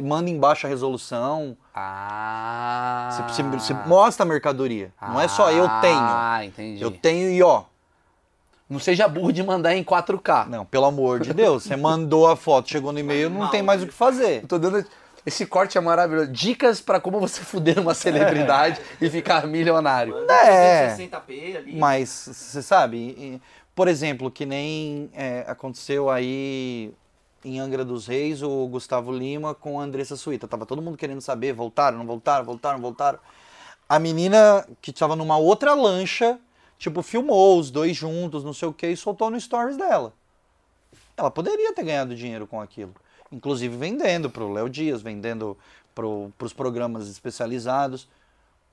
manda 0.02 0.30
embaixo 0.30 0.66
a 0.66 0.70
resolução, 0.70 1.54
Ah. 1.74 3.10
você, 3.28 3.42
você- 3.42 3.42
você 3.42 3.74
mostra 3.86 4.24
a 4.24 4.26
mercadoria. 4.26 4.92
Não 5.00 5.20
é 5.20 5.28
só 5.28 5.50
eu 5.52 5.68
tenho. 5.82 5.98
Ah, 6.00 6.40
entendi. 6.42 6.82
Eu 6.82 6.90
tenho 6.90 7.30
e 7.30 7.42
ó. 7.42 7.64
Não 8.68 8.78
seja 8.78 9.08
burro 9.08 9.32
de 9.32 9.42
mandar 9.42 9.74
em 9.74 9.82
4K. 9.82 10.46
Não, 10.48 10.64
pelo 10.64 10.84
amor 10.84 11.20
de 11.20 11.32
Deus, 11.32 11.62
você 11.62 11.76
mandou 11.76 12.26
a 12.28 12.36
foto, 12.36 12.68
chegou 12.68 12.92
no 12.92 12.98
e-mail, 12.98 13.30
não 13.30 13.48
tem 13.48 13.62
mais 13.62 13.82
o 13.82 13.86
que 13.86 13.94
fazer. 13.94 14.42
Eu 14.42 14.48
tô 14.48 14.58
dando. 14.58 14.84
Esse 15.24 15.46
corte 15.46 15.76
é 15.76 15.80
maravilhoso. 15.80 16.30
Dicas 16.30 16.80
pra 16.80 17.00
como 17.00 17.18
você 17.18 17.40
fuder 17.42 17.78
uma 17.78 17.94
celebridade 17.94 18.80
e 19.00 19.10
ficar 19.10 19.46
milionário. 19.46 20.14
É. 20.30 20.94
60p 20.96 21.56
ali. 21.56 21.76
Mas, 21.76 22.28
você 22.32 22.62
sabe, 22.62 23.40
por 23.74 23.88
exemplo, 23.88 24.30
que 24.30 24.44
nem 24.44 25.10
é, 25.14 25.44
aconteceu 25.46 26.10
aí 26.10 26.92
em 27.44 27.58
Angra 27.58 27.84
dos 27.84 28.06
Reis, 28.06 28.42
o 28.42 28.66
Gustavo 28.68 29.12
Lima 29.12 29.54
com 29.54 29.80
a 29.80 29.82
Andressa 29.84 30.16
Suíta. 30.16 30.48
Tava 30.48 30.66
todo 30.66 30.82
mundo 30.82 30.96
querendo 30.96 31.20
saber, 31.20 31.52
voltaram, 31.52 31.98
não 31.98 32.06
voltaram, 32.06 32.44
voltaram, 32.44 32.80
voltaram. 32.80 33.18
A 33.88 33.98
menina 33.98 34.66
que 34.82 34.90
estava 34.90 35.16
numa 35.16 35.38
outra 35.38 35.74
lancha, 35.74 36.38
tipo, 36.78 37.02
filmou 37.02 37.58
os 37.58 37.70
dois 37.70 37.96
juntos, 37.96 38.44
não 38.44 38.54
sei 38.54 38.68
o 38.68 38.72
que, 38.72 38.86
e 38.86 38.96
soltou 38.96 39.30
no 39.30 39.40
stories 39.40 39.76
dela. 39.76 40.12
Ela 41.16 41.30
poderia 41.30 41.74
ter 41.74 41.84
ganhado 41.84 42.14
dinheiro 42.14 42.46
com 42.46 42.60
aquilo. 42.60 42.94
Inclusive 43.30 43.76
vendendo 43.76 44.30
pro 44.30 44.52
Léo 44.52 44.70
Dias, 44.70 45.02
vendendo 45.02 45.58
pro, 45.94 46.32
pros 46.38 46.52
programas 46.52 47.08
especializados. 47.08 48.08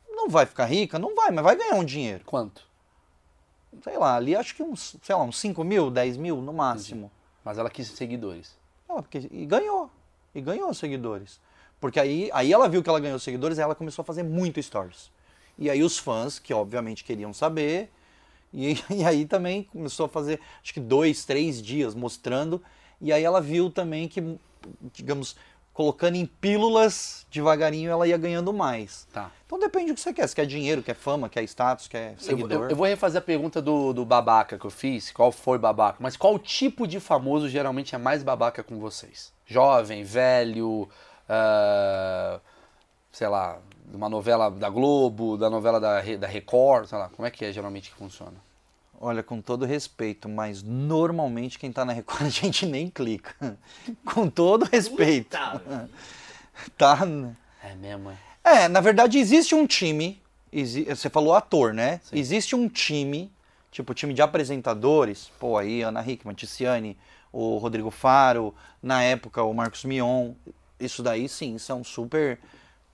Não 0.07 0.29
vai 0.29 0.45
ficar 0.45 0.65
rica? 0.65 0.99
Não 0.99 1.15
vai, 1.15 1.31
mas 1.31 1.43
vai 1.43 1.55
ganhar 1.55 1.75
um 1.75 1.83
dinheiro 1.83 2.23
Quanto? 2.23 2.63
sei 3.83 3.97
lá, 3.97 4.15
ali 4.15 4.35
acho 4.35 4.55
que 4.55 4.63
uns, 4.63 4.95
sei 5.01 5.15
lá, 5.15 5.23
uns 5.23 5.37
5 5.39 5.63
mil, 5.63 5.91
10 5.91 6.17
mil 6.17 6.37
no 6.37 6.53
máximo. 6.53 7.11
Mas 7.43 7.57
ela 7.57 7.69
quis 7.69 7.87
seguidores. 7.87 8.55
Ela, 8.87 9.01
porque, 9.01 9.27
e 9.31 9.45
ganhou. 9.45 9.89
E 10.33 10.41
ganhou 10.41 10.73
seguidores. 10.73 11.39
Porque 11.79 11.99
aí, 11.99 12.29
aí 12.33 12.51
ela 12.51 12.67
viu 12.67 12.81
que 12.81 12.89
ela 12.89 12.99
ganhou 12.99 13.19
seguidores 13.19 13.57
e 13.57 13.61
ela 13.61 13.75
começou 13.75 14.01
a 14.01 14.05
fazer 14.05 14.23
muito 14.23 14.61
stories. 14.61 15.11
E 15.57 15.69
aí 15.69 15.81
os 15.83 15.97
fãs, 15.97 16.39
que 16.39 16.53
obviamente 16.53 17.03
queriam 17.03 17.33
saber, 17.33 17.89
e, 18.53 18.77
e 18.89 19.03
aí 19.03 19.25
também 19.25 19.63
começou 19.63 20.05
a 20.05 20.09
fazer, 20.09 20.39
acho 20.63 20.73
que 20.73 20.79
dois, 20.79 21.25
três 21.25 21.61
dias 21.61 21.93
mostrando. 21.95 22.61
E 23.01 23.11
aí 23.11 23.23
ela 23.23 23.41
viu 23.41 23.69
também 23.69 24.07
que, 24.07 24.37
digamos, 24.93 25.35
colocando 25.73 26.15
em 26.15 26.25
pílulas, 26.25 27.27
devagarinho 27.29 27.91
ela 27.91 28.07
ia 28.07 28.17
ganhando 28.17 28.53
mais. 28.53 29.05
Tá. 29.11 29.29
Então 29.45 29.59
depende 29.59 29.91
do 29.91 29.95
que 29.95 29.99
você 30.01 30.13
quer. 30.13 30.25
Se 30.27 30.33
quer 30.35 30.45
dinheiro, 30.45 30.81
quer 30.81 30.95
fama, 30.95 31.27
quer 31.27 31.43
status, 31.43 31.87
quer 31.89 32.13
Eu, 32.13 32.19
seguidor. 32.19 32.63
eu- 32.63 32.69
eu 32.69 32.75
vou 32.77 32.85
refazer 32.87 33.21
a 33.21 33.25
pergunta 33.25 33.61
do, 33.61 33.91
do 33.91 34.05
babaca 34.05 34.57
que 34.57 34.65
eu 34.65 34.71
fiz. 34.71 35.11
Qual 35.11 35.33
foi 35.33 35.57
babaca? 35.57 35.97
Mas 35.99 36.15
qual 36.15 36.39
tipo 36.39 36.87
de 36.87 36.99
famoso 37.01 37.49
geralmente 37.49 37.93
é 37.93 37.97
mais 37.97 38.23
babaca 38.23 38.63
com 38.63 38.79
vocês? 38.79 39.33
Jovem, 39.45 40.03
velho, 40.05 40.87
ah, 41.27 42.39
sei 43.11 43.27
lá, 43.27 43.59
de 43.89 43.95
uma 43.95 44.09
novela 44.09 44.49
da 44.49 44.69
Globo, 44.69 45.37
da 45.37 45.49
novela 45.49 45.79
da, 45.79 46.01
da 46.01 46.27
Record, 46.27 46.87
sei 46.87 46.97
lá. 46.97 47.09
Como 47.09 47.25
é 47.27 47.31
que 47.31 47.45
é 47.45 47.51
geralmente 47.51 47.89
que 47.91 47.95
funciona? 47.97 48.33
Olha, 48.99 49.21
com 49.21 49.41
todo 49.41 49.65
respeito, 49.65 50.27
mas 50.29 50.63
normalmente 50.63 51.59
quem 51.59 51.71
tá 51.71 51.83
na 51.85 51.93
Record 51.93 52.23
a 52.25 52.29
gente 52.29 52.65
nem 52.65 52.89
clica. 52.89 53.57
com 54.05 54.29
todo 54.29 54.63
respeito. 54.65 55.37
Puta, 55.37 55.89
Tá? 56.77 56.99
É 57.63 57.75
mesmo, 57.75 58.11
é? 58.11 58.17
É, 58.63 58.67
na 58.67 58.79
verdade 58.79 59.17
existe 59.17 59.53
um 59.55 59.65
time, 59.67 60.21
exi- 60.53 60.85
você 60.85 61.09
falou 61.09 61.33
ator, 61.33 61.73
né? 61.73 61.99
Sim. 62.03 62.17
Existe 62.17 62.55
um 62.55 62.69
time, 62.69 63.31
tipo 63.71 63.93
time 63.93 64.13
de 64.13 64.21
apresentadores, 64.21 65.29
pô, 65.39 65.57
aí 65.57 65.81
Ana 65.81 66.01
Hickman, 66.07 66.33
Ticiane, 66.35 66.97
o 67.33 67.57
Rodrigo 67.57 67.91
Faro, 67.91 68.53
na 68.81 69.03
época 69.03 69.43
o 69.43 69.53
Marcos 69.53 69.83
Mion, 69.83 70.31
isso 70.79 71.03
daí 71.03 71.27
sim, 71.27 71.57
são 71.57 71.83
super 71.83 72.39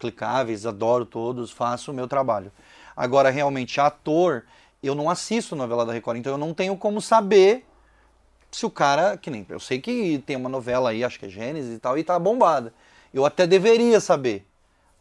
clicáveis, 0.01 0.65
adoro 0.65 1.05
todos, 1.05 1.51
faço 1.51 1.91
o 1.91 1.93
meu 1.93 2.07
trabalho. 2.07 2.51
Agora, 2.95 3.29
realmente, 3.29 3.79
ator, 3.79 4.43
eu 4.83 4.95
não 4.95 5.09
assisto 5.09 5.55
novela 5.55 5.85
da 5.85 5.93
Record, 5.93 6.17
então 6.17 6.33
eu 6.33 6.37
não 6.37 6.53
tenho 6.53 6.75
como 6.75 6.99
saber 6.99 7.65
se 8.51 8.65
o 8.65 8.69
cara, 8.69 9.15
que 9.15 9.29
nem, 9.29 9.45
eu 9.47 9.59
sei 9.59 9.79
que 9.79 10.21
tem 10.25 10.35
uma 10.35 10.49
novela 10.49 10.89
aí, 10.89 11.03
acho 11.03 11.17
que 11.17 11.25
é 11.25 11.29
Gênesis 11.29 11.73
e 11.73 11.79
tal, 11.79 11.97
e 11.97 12.03
tá 12.03 12.19
bombada. 12.19 12.73
Eu 13.13 13.25
até 13.25 13.47
deveria 13.47 13.99
saber, 14.01 14.45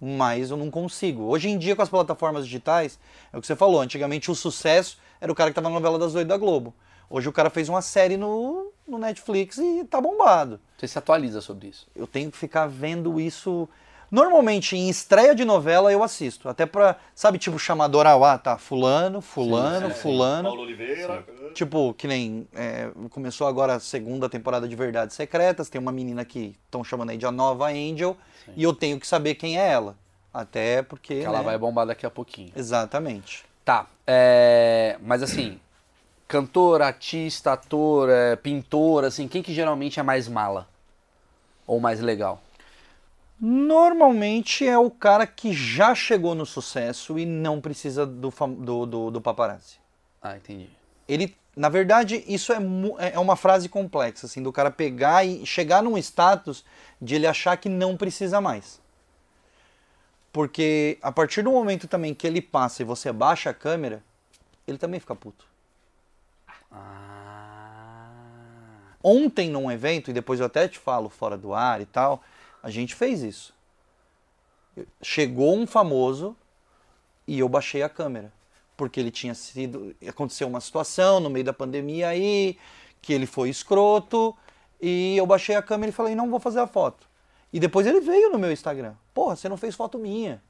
mas 0.00 0.50
eu 0.50 0.56
não 0.56 0.70
consigo. 0.70 1.24
Hoje 1.24 1.48
em 1.48 1.58
dia, 1.58 1.74
com 1.74 1.82
as 1.82 1.88
plataformas 1.88 2.44
digitais, 2.44 2.98
é 3.32 3.38
o 3.38 3.40
que 3.40 3.46
você 3.46 3.56
falou, 3.56 3.80
antigamente 3.80 4.30
o 4.30 4.34
sucesso 4.34 4.98
era 5.20 5.32
o 5.32 5.34
cara 5.34 5.50
que 5.50 5.58
estava 5.58 5.68
na 5.68 5.74
novela 5.74 5.98
das 5.98 6.14
oito 6.14 6.28
da 6.28 6.36
Globo. 6.36 6.72
Hoje 7.08 7.28
o 7.28 7.32
cara 7.32 7.50
fez 7.50 7.68
uma 7.68 7.82
série 7.82 8.16
no, 8.16 8.72
no 8.86 8.96
Netflix 8.96 9.58
e 9.58 9.84
tá 9.84 10.00
bombado. 10.00 10.60
Você 10.78 10.86
se 10.86 10.96
atualiza 10.96 11.40
sobre 11.40 11.68
isso. 11.68 11.88
Eu 11.94 12.06
tenho 12.06 12.30
que 12.30 12.38
ficar 12.38 12.68
vendo 12.68 13.20
isso. 13.20 13.68
Normalmente, 14.10 14.76
em 14.76 14.88
estreia 14.88 15.34
de 15.34 15.44
novela, 15.44 15.92
eu 15.92 16.02
assisto. 16.02 16.48
Até 16.48 16.66
pra, 16.66 16.96
sabe, 17.14 17.38
tipo, 17.38 17.58
chamador 17.58 18.06
ah, 18.06 18.38
tá, 18.38 18.58
fulano, 18.58 19.20
fulano, 19.20 19.88
Sim, 19.88 19.94
sim, 19.94 20.00
fulano. 20.00 20.48
Paulo 20.48 20.62
Oliveira. 20.62 21.24
Tipo, 21.54 21.94
que 21.94 22.08
nem 22.08 22.46
é, 22.52 22.90
começou 23.10 23.46
agora 23.46 23.74
a 23.74 23.80
segunda 23.80 24.28
temporada 24.28 24.66
de 24.66 24.74
Verdades 24.74 25.14
Secretas, 25.14 25.68
tem 25.68 25.80
uma 25.80 25.92
menina 25.92 26.24
que 26.24 26.56
estão 26.64 26.82
chamando 26.82 27.10
aí 27.10 27.16
de 27.16 27.26
a 27.26 27.30
nova 27.30 27.68
Angel, 27.68 28.16
e 28.56 28.62
eu 28.62 28.72
tenho 28.72 28.98
que 28.98 29.06
saber 29.06 29.36
quem 29.36 29.58
é 29.58 29.68
ela. 29.68 29.96
Até 30.32 30.82
porque. 30.82 31.20
Que 31.20 31.24
ela 31.24 31.38
né? 31.38 31.44
vai 31.44 31.58
bombar 31.58 31.86
daqui 31.86 32.06
a 32.06 32.10
pouquinho. 32.10 32.52
Exatamente. 32.56 33.44
Tá. 33.64 33.86
é, 34.06 34.96
Mas 35.00 35.22
assim, 35.22 35.60
cantor, 36.26 36.82
artista, 36.82 37.52
ator, 37.52 38.08
é, 38.08 38.36
pintor, 38.36 39.04
assim, 39.04 39.28
quem 39.28 39.42
que 39.42 39.52
geralmente 39.52 40.00
é 40.00 40.02
mais 40.02 40.28
mala? 40.28 40.68
Ou 41.66 41.78
mais 41.78 42.00
legal? 42.00 42.40
Normalmente 43.40 44.66
é 44.66 44.76
o 44.76 44.90
cara 44.90 45.26
que 45.26 45.52
já 45.52 45.94
chegou 45.94 46.34
no 46.34 46.44
sucesso 46.44 47.18
e 47.18 47.24
não 47.24 47.58
precisa 47.58 48.04
do, 48.04 48.30
do, 48.30 48.86
do, 48.86 49.10
do 49.12 49.20
paparazzi. 49.20 49.78
Ah, 50.20 50.36
entendi. 50.36 50.68
Ele, 51.08 51.34
na 51.56 51.70
verdade, 51.70 52.22
isso 52.28 52.52
é, 52.52 52.58
mu- 52.58 52.96
é 52.98 53.18
uma 53.18 53.36
frase 53.36 53.66
complexa, 53.66 54.26
assim, 54.26 54.42
do 54.42 54.52
cara 54.52 54.70
pegar 54.70 55.24
e 55.24 55.46
chegar 55.46 55.82
num 55.82 55.96
status 55.96 56.62
de 57.00 57.14
ele 57.14 57.26
achar 57.26 57.56
que 57.56 57.70
não 57.70 57.96
precisa 57.96 58.42
mais. 58.42 58.78
Porque 60.30 60.98
a 61.00 61.10
partir 61.10 61.40
do 61.42 61.50
momento 61.50 61.88
também 61.88 62.12
que 62.14 62.26
ele 62.26 62.42
passa 62.42 62.82
e 62.82 62.84
você 62.84 63.10
baixa 63.10 63.48
a 63.48 63.54
câmera, 63.54 64.02
ele 64.68 64.76
também 64.76 65.00
fica 65.00 65.14
puto. 65.14 65.46
Ah. 66.70 68.10
Ontem 69.02 69.48
num 69.48 69.72
evento, 69.72 70.10
e 70.10 70.12
depois 70.12 70.40
eu 70.40 70.46
até 70.46 70.68
te 70.68 70.78
falo 70.78 71.08
fora 71.08 71.38
do 71.38 71.54
ar 71.54 71.80
e 71.80 71.86
tal, 71.86 72.22
a 72.62 72.70
gente 72.70 72.94
fez 72.94 73.22
isso. 73.22 73.54
Chegou 75.02 75.56
um 75.56 75.66
famoso 75.66 76.36
e 77.26 77.38
eu 77.38 77.48
baixei 77.48 77.82
a 77.82 77.88
câmera. 77.88 78.32
Porque 78.76 78.98
ele 78.98 79.10
tinha 79.10 79.34
sido. 79.34 79.94
Aconteceu 80.08 80.48
uma 80.48 80.60
situação 80.60 81.20
no 81.20 81.28
meio 81.28 81.44
da 81.44 81.52
pandemia 81.52 82.08
aí, 82.08 82.58
que 83.02 83.12
ele 83.12 83.26
foi 83.26 83.50
escroto, 83.50 84.34
e 84.80 85.16
eu 85.16 85.26
baixei 85.26 85.54
a 85.54 85.62
câmera 85.62 85.90
e 85.90 85.92
falei, 85.92 86.14
não 86.14 86.30
vou 86.30 86.40
fazer 86.40 86.60
a 86.60 86.66
foto. 86.66 87.06
E 87.52 87.60
depois 87.60 87.86
ele 87.86 88.00
veio 88.00 88.30
no 88.30 88.38
meu 88.38 88.50
Instagram. 88.50 88.94
Porra, 89.12 89.36
você 89.36 89.48
não 89.48 89.56
fez 89.56 89.74
foto 89.74 89.98
minha. 89.98 90.42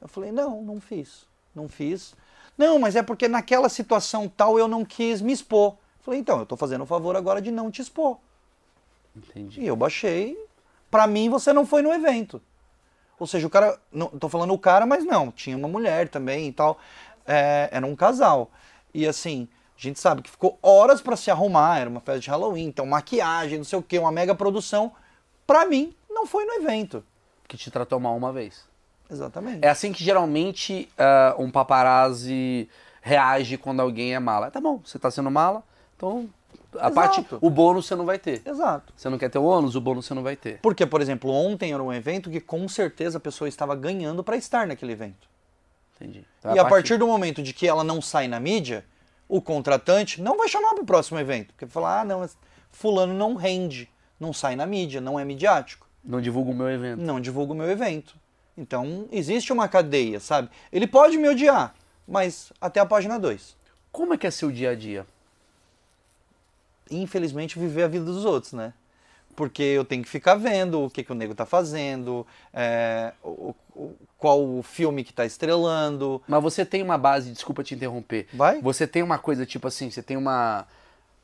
Eu 0.00 0.08
falei, 0.08 0.32
não, 0.32 0.62
não 0.62 0.80
fiz. 0.80 1.26
Não 1.54 1.68
fiz. 1.68 2.14
Não, 2.56 2.78
mas 2.78 2.96
é 2.96 3.02
porque 3.02 3.28
naquela 3.28 3.68
situação 3.68 4.28
tal 4.28 4.58
eu 4.58 4.66
não 4.66 4.84
quis 4.84 5.20
me 5.20 5.32
expor. 5.32 5.72
Eu 5.72 6.04
falei, 6.04 6.20
então, 6.20 6.40
eu 6.40 6.46
tô 6.46 6.56
fazendo 6.56 6.82
o 6.82 6.86
favor 6.86 7.14
agora 7.14 7.40
de 7.40 7.50
não 7.50 7.70
te 7.70 7.82
expor. 7.82 8.18
Entendi. 9.16 9.60
E 9.60 9.66
eu 9.66 9.76
baixei. 9.76 10.36
Pra 10.90 11.06
mim, 11.06 11.28
você 11.28 11.52
não 11.52 11.66
foi 11.66 11.82
no 11.82 11.92
evento. 11.92 12.40
Ou 13.18 13.26
seja, 13.26 13.46
o 13.46 13.50
cara. 13.50 13.78
Não, 13.92 14.06
tô 14.08 14.28
falando 14.28 14.52
o 14.52 14.58
cara, 14.58 14.86
mas 14.86 15.04
não. 15.04 15.30
Tinha 15.30 15.56
uma 15.56 15.68
mulher 15.68 16.08
também 16.08 16.48
e 16.48 16.52
tal. 16.52 16.78
É, 17.26 17.68
era 17.72 17.86
um 17.86 17.96
casal. 17.96 18.50
E 18.94 19.06
assim, 19.06 19.48
a 19.76 19.80
gente 19.80 19.98
sabe 20.00 20.22
que 20.22 20.30
ficou 20.30 20.58
horas 20.62 21.00
pra 21.00 21.16
se 21.16 21.30
arrumar. 21.30 21.78
Era 21.78 21.90
uma 21.90 22.00
festa 22.00 22.20
de 22.20 22.30
Halloween, 22.30 22.66
então 22.66 22.86
maquiagem, 22.86 23.58
não 23.58 23.64
sei 23.64 23.78
o 23.78 23.82
que, 23.82 23.98
uma 23.98 24.12
mega 24.12 24.34
produção. 24.34 24.92
Pra 25.46 25.66
mim, 25.66 25.94
não 26.08 26.26
foi 26.26 26.44
no 26.44 26.54
evento. 26.54 27.04
Que 27.46 27.56
te 27.56 27.70
tratou 27.70 27.98
mal 27.98 28.16
uma 28.16 28.32
vez. 28.32 28.66
Exatamente. 29.10 29.64
É 29.64 29.68
assim 29.68 29.92
que 29.92 30.04
geralmente 30.04 30.88
ah, 30.98 31.34
um 31.38 31.50
paparazzi 31.50 32.68
reage 33.00 33.56
quando 33.56 33.80
alguém 33.80 34.14
é 34.14 34.18
mala. 34.18 34.50
Tá 34.50 34.60
bom, 34.60 34.80
você 34.84 34.98
tá 34.98 35.10
sendo 35.10 35.30
mala, 35.30 35.62
então 35.96 36.28
a 36.74 36.88
Exato. 36.88 36.94
parte, 36.94 37.26
o 37.40 37.48
bônus 37.50 37.86
você 37.86 37.94
não 37.94 38.04
vai 38.04 38.18
ter. 38.18 38.42
Exato. 38.44 38.92
Você 38.96 39.08
não 39.08 39.16
quer 39.18 39.30
ter 39.30 39.38
o 39.38 39.44
ônus, 39.44 39.74
o 39.74 39.80
bônus 39.80 40.06
você 40.06 40.14
não 40.14 40.22
vai 40.22 40.36
ter. 40.36 40.58
Porque, 40.60 40.84
por 40.84 41.00
exemplo, 41.00 41.30
ontem 41.30 41.72
era 41.72 41.82
um 41.82 41.92
evento 41.92 42.30
que 42.30 42.40
com 42.40 42.68
certeza 42.68 43.18
a 43.18 43.20
pessoa 43.20 43.48
estava 43.48 43.74
ganhando 43.74 44.22
pra 44.22 44.36
estar 44.36 44.66
naquele 44.66 44.92
evento. 44.92 45.28
Entendi. 45.96 46.24
Então, 46.38 46.54
E 46.54 46.58
a 46.58 46.64
partir 46.64 46.96
do 46.98 47.06
momento 47.06 47.42
de 47.42 47.52
que 47.52 47.66
ela 47.66 47.82
não 47.82 48.00
sai 48.02 48.28
na 48.28 48.38
mídia, 48.38 48.84
o 49.28 49.40
contratante 49.40 50.20
não 50.22 50.36
vai 50.36 50.48
chamar 50.48 50.74
para 50.74 50.82
o 50.82 50.86
próximo 50.86 51.18
evento. 51.18 51.48
Porque 51.48 51.64
vai 51.64 51.72
falar, 51.72 52.00
ah, 52.00 52.04
não, 52.04 52.28
fulano 52.70 53.14
não 53.14 53.34
rende, 53.34 53.88
não 54.20 54.32
sai 54.32 54.54
na 54.54 54.66
mídia, 54.66 55.00
não 55.00 55.18
é 55.18 55.24
midiático, 55.24 55.86
Não 56.04 56.20
divulga 56.20 56.50
o 56.50 56.54
meu 56.54 56.68
evento. 56.70 57.00
não 57.02 57.20
divulga 57.20 57.52
o 57.52 57.56
meu 57.56 57.68
evento. 57.70 58.14
Então, 58.56 59.08
existe 59.12 59.52
uma 59.52 59.68
cadeia, 59.68 60.18
sabe? 60.20 60.50
Ele 60.72 60.86
pode 60.86 61.16
me 61.16 61.28
odiar, 61.28 61.74
mas 62.06 62.52
até 62.60 62.80
a 62.80 62.86
página 62.86 63.18
2. 63.18 63.56
Como 63.90 64.14
é 64.14 64.18
que 64.18 64.26
é 64.26 64.30
seu 64.30 64.50
dia 64.50 64.70
a 64.70 64.74
dia? 64.74 65.06
Infelizmente, 66.90 67.58
viver 67.58 67.82
a 67.84 67.88
vida 67.88 68.04
dos 68.04 68.24
outros, 68.24 68.52
né? 68.52 68.72
Porque 69.36 69.62
eu 69.62 69.84
tenho 69.84 70.02
que 70.02 70.08
ficar 70.08 70.34
vendo 70.34 70.84
o 70.84 70.90
que, 70.90 71.04
que 71.04 71.12
o 71.12 71.14
nego 71.14 71.34
tá 71.34 71.46
fazendo, 71.46 72.26
é, 72.52 73.12
o- 73.22 73.54
o- 73.74 73.94
qual 74.18 74.42
o 74.44 74.62
filme 74.64 75.04
que 75.04 75.12
tá 75.12 75.24
estrelando. 75.24 76.20
Mas 76.26 76.42
você 76.42 76.64
tem 76.66 76.82
uma 76.82 76.98
base, 76.98 77.30
desculpa 77.30 77.62
te 77.62 77.74
interromper. 77.74 78.26
Vai? 78.32 78.60
Você 78.60 78.84
tem 78.86 79.00
uma 79.02 79.16
coisa 79.18 79.46
tipo 79.46 79.68
assim, 79.68 79.90
você 79.90 80.02
tem 80.02 80.16
uma. 80.16 80.66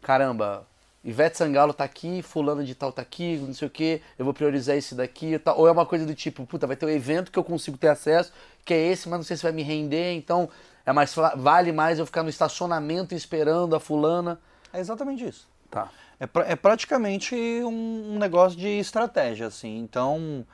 Caramba, 0.00 0.64
Ivete 1.02 1.36
Sangalo 1.36 1.72
tá 1.74 1.82
aqui, 1.84 2.22
fulano 2.22 2.64
de 2.64 2.74
tal 2.74 2.92
tá 2.92 3.02
aqui, 3.02 3.36
não 3.38 3.52
sei 3.52 3.66
o 3.68 3.70
que, 3.70 4.00
eu 4.18 4.24
vou 4.24 4.32
priorizar 4.32 4.76
esse 4.76 4.94
daqui 4.94 5.38
tal. 5.38 5.58
Ou 5.58 5.66
é 5.66 5.72
uma 5.72 5.84
coisa 5.86 6.06
do 6.06 6.14
tipo, 6.14 6.46
puta, 6.46 6.66
vai 6.66 6.76
ter 6.76 6.86
um 6.86 6.90
evento 6.90 7.32
que 7.32 7.38
eu 7.38 7.44
consigo 7.44 7.76
ter 7.76 7.88
acesso, 7.88 8.32
que 8.64 8.72
é 8.72 8.86
esse, 8.92 9.08
mas 9.08 9.18
não 9.18 9.24
sei 9.24 9.36
se 9.36 9.42
vai 9.42 9.52
me 9.52 9.62
render, 9.62 10.12
então 10.12 10.48
é 10.86 10.92
mais 10.92 11.14
vale 11.36 11.72
mais 11.72 11.98
eu 11.98 12.06
ficar 12.06 12.22
no 12.22 12.28
estacionamento 12.30 13.14
esperando 13.14 13.74
a 13.74 13.80
fulana. 13.80 14.38
É 14.72 14.78
exatamente 14.78 15.24
isso. 15.26 15.48
Tá. 15.74 15.90
É, 16.20 16.52
é 16.52 16.56
praticamente 16.56 17.34
um, 17.34 18.14
um 18.14 18.18
negócio 18.18 18.56
de 18.58 18.68
estratégia, 18.68 19.48
assim. 19.48 19.78
Então, 19.78 20.46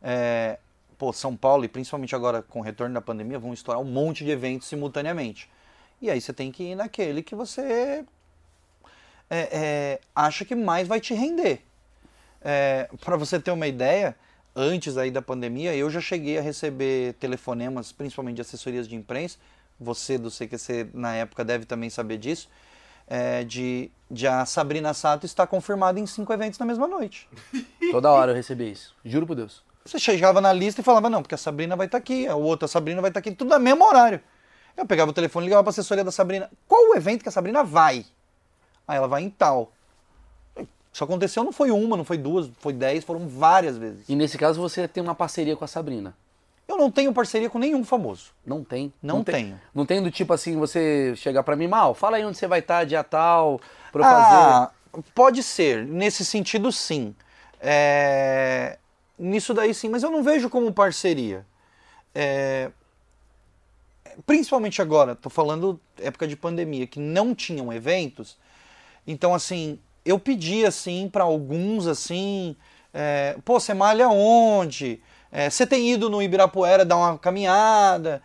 é, 0.00 0.58
pô, 0.96 1.12
São 1.12 1.36
Paulo, 1.36 1.64
e 1.64 1.68
principalmente 1.68 2.14
agora 2.14 2.42
com 2.42 2.60
o 2.60 2.62
retorno 2.62 2.94
da 2.94 3.00
pandemia, 3.00 3.38
vão 3.38 3.52
estourar 3.52 3.82
um 3.82 3.84
monte 3.84 4.24
de 4.24 4.30
eventos 4.30 4.68
simultaneamente. 4.68 5.50
E 6.00 6.08
aí 6.08 6.20
você 6.20 6.32
tem 6.32 6.52
que 6.52 6.62
ir 6.62 6.74
naquele 6.76 7.22
que 7.22 7.34
você 7.34 8.04
é, 9.28 9.40
é, 9.52 10.00
acha 10.14 10.44
que 10.44 10.54
mais 10.54 10.86
vai 10.86 11.00
te 11.00 11.12
render. 11.12 11.60
É, 12.40 12.88
Para 13.04 13.16
você 13.16 13.40
ter 13.40 13.50
uma 13.50 13.66
ideia, 13.66 14.14
antes 14.54 14.96
aí 14.96 15.10
da 15.10 15.20
pandemia, 15.20 15.74
eu 15.74 15.90
já 15.90 16.00
cheguei 16.00 16.38
a 16.38 16.40
receber 16.40 17.14
telefonemas, 17.14 17.90
principalmente 17.90 18.36
de 18.36 18.42
assessorias 18.42 18.88
de 18.88 18.94
imprensa. 18.94 19.38
Você 19.80 20.18
do 20.18 20.30
CQC 20.30 20.90
na 20.94 21.14
época 21.14 21.44
deve 21.44 21.64
também 21.64 21.90
saber 21.90 22.18
disso. 22.18 22.48
É, 23.08 23.42
de, 23.42 23.90
de 24.10 24.26
a 24.26 24.44
Sabrina 24.44 24.92
Sato 24.92 25.26
estar 25.26 25.46
confirmada 25.46 25.98
em 25.98 26.06
cinco 26.06 26.32
eventos 26.32 26.58
na 26.58 26.66
mesma 26.66 26.86
noite. 26.86 27.28
Toda 27.90 28.10
hora 28.10 28.32
eu 28.32 28.36
recebi 28.36 28.70
isso. 28.70 28.94
Juro 29.04 29.26
por 29.26 29.34
Deus. 29.34 29.62
Você 29.84 29.98
chegava 29.98 30.40
na 30.40 30.52
lista 30.52 30.82
e 30.82 30.84
falava, 30.84 31.08
não, 31.08 31.22
porque 31.22 31.34
a 31.34 31.38
Sabrina 31.38 31.74
vai 31.74 31.86
estar 31.86 31.98
aqui, 31.98 32.26
a 32.26 32.36
outra 32.36 32.68
Sabrina 32.68 33.00
vai 33.00 33.08
estar 33.08 33.20
aqui, 33.20 33.30
tudo 33.30 33.48
no 33.48 33.58
mesmo 33.58 33.84
horário. 33.84 34.20
Eu 34.76 34.84
pegava 34.84 35.10
o 35.10 35.14
telefone 35.14 35.46
e 35.46 35.48
ligava 35.48 35.64
para 35.64 35.70
a 35.70 35.72
assessoria 35.72 36.04
da 36.04 36.12
Sabrina. 36.12 36.50
Qual 36.68 36.90
o 36.90 36.94
evento 36.94 37.22
que 37.22 37.28
a 37.28 37.32
Sabrina 37.32 37.64
vai? 37.64 38.04
Aí 38.86 38.96
ela 38.96 39.08
vai 39.08 39.22
em 39.22 39.30
tal. 39.30 39.72
Isso 40.92 41.04
aconteceu, 41.04 41.42
não 41.42 41.52
foi 41.52 41.70
uma, 41.70 41.96
não 41.96 42.04
foi 42.04 42.18
duas, 42.18 42.50
foi 42.58 42.72
dez, 42.72 43.04
foram 43.04 43.26
várias 43.28 43.76
vezes. 43.78 44.08
E 44.08 44.14
nesse 44.14 44.36
caso 44.36 44.60
você 44.60 44.86
tem 44.86 45.02
uma 45.02 45.14
parceria 45.14 45.56
com 45.56 45.64
a 45.64 45.68
Sabrina. 45.68 46.14
Eu 46.68 46.76
não 46.76 46.90
tenho 46.90 47.12
parceria 47.14 47.48
com 47.48 47.58
nenhum 47.58 47.82
famoso. 47.82 48.32
Não 48.46 48.62
tem? 48.62 48.92
Não 49.02 49.24
tem, 49.24 49.34
tenho. 49.34 49.60
Não 49.74 49.86
tem 49.86 50.02
do 50.02 50.10
tipo 50.10 50.32
assim, 50.34 50.56
você 50.56 51.14
chegar 51.16 51.42
pra 51.42 51.56
mim, 51.56 51.66
mal, 51.66 51.94
fala 51.94 52.18
aí 52.18 52.24
onde 52.24 52.36
você 52.36 52.46
vai 52.46 52.58
estar, 52.58 52.84
dia 52.84 53.02
tal, 53.02 53.58
pra 53.90 54.02
eu 54.02 54.04
fazer. 54.04 54.36
Ah, 54.36 54.70
pode 55.14 55.42
ser. 55.42 55.86
Nesse 55.86 56.24
sentido, 56.24 56.70
sim. 56.70 57.14
É, 57.60 58.76
Nisso 59.18 59.54
daí, 59.54 59.72
sim. 59.72 59.88
Mas 59.88 60.02
eu 60.02 60.10
não 60.10 60.22
vejo 60.22 60.50
como 60.50 60.72
parceria. 60.72 61.44
É, 62.14 62.70
Principalmente 64.26 64.82
agora, 64.82 65.14
tô 65.14 65.30
falando 65.30 65.80
época 65.98 66.26
de 66.26 66.36
pandemia, 66.36 66.86
que 66.86 66.98
não 66.98 67.34
tinham 67.34 67.72
eventos. 67.72 68.36
Então, 69.06 69.34
assim, 69.34 69.78
eu 70.04 70.18
pedi, 70.18 70.64
assim, 70.66 71.08
para 71.08 71.24
alguns, 71.24 71.86
assim... 71.86 72.56
é, 72.92 73.36
Pô, 73.44 73.60
você 73.60 73.72
malha 73.74 74.08
onde? 74.08 75.00
É, 75.30 75.50
você 75.50 75.66
tem 75.66 75.90
ido 75.92 76.08
no 76.08 76.22
Ibirapuera 76.22 76.84
dar 76.84 76.96
uma 76.96 77.18
caminhada? 77.18 78.22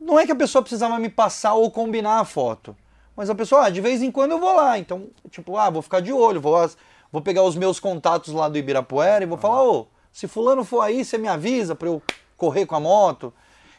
não 0.00 0.18
é 0.18 0.24
que 0.24 0.32
a 0.32 0.36
pessoa 0.36 0.62
precisava 0.62 0.96
me 0.98 1.08
passar 1.08 1.54
ou 1.54 1.70
combinar 1.70 2.20
a 2.20 2.24
foto. 2.24 2.74
Mas 3.16 3.28
a 3.28 3.34
pessoa, 3.34 3.64
ah, 3.66 3.70
de 3.70 3.80
vez 3.80 4.00
em 4.00 4.12
quando 4.12 4.30
eu 4.30 4.38
vou 4.38 4.54
lá. 4.54 4.78
Então, 4.78 5.08
tipo, 5.28 5.56
ah, 5.56 5.68
vou 5.70 5.82
ficar 5.82 6.00
de 6.00 6.12
olho, 6.12 6.40
vou, 6.40 6.70
vou 7.10 7.20
pegar 7.20 7.42
os 7.42 7.56
meus 7.56 7.80
contatos 7.80 8.32
lá 8.32 8.48
do 8.48 8.56
Ibirapuera 8.56 9.24
e 9.24 9.26
vou 9.26 9.36
falar, 9.36 9.64
ô, 9.64 9.88
se 10.12 10.28
fulano 10.28 10.64
for 10.64 10.80
aí, 10.82 11.04
você 11.04 11.18
me 11.18 11.26
avisa 11.26 11.74
pra 11.74 11.88
eu 11.88 12.00
correr 12.36 12.64
com 12.64 12.76
a 12.76 12.80
moto. 12.80 13.34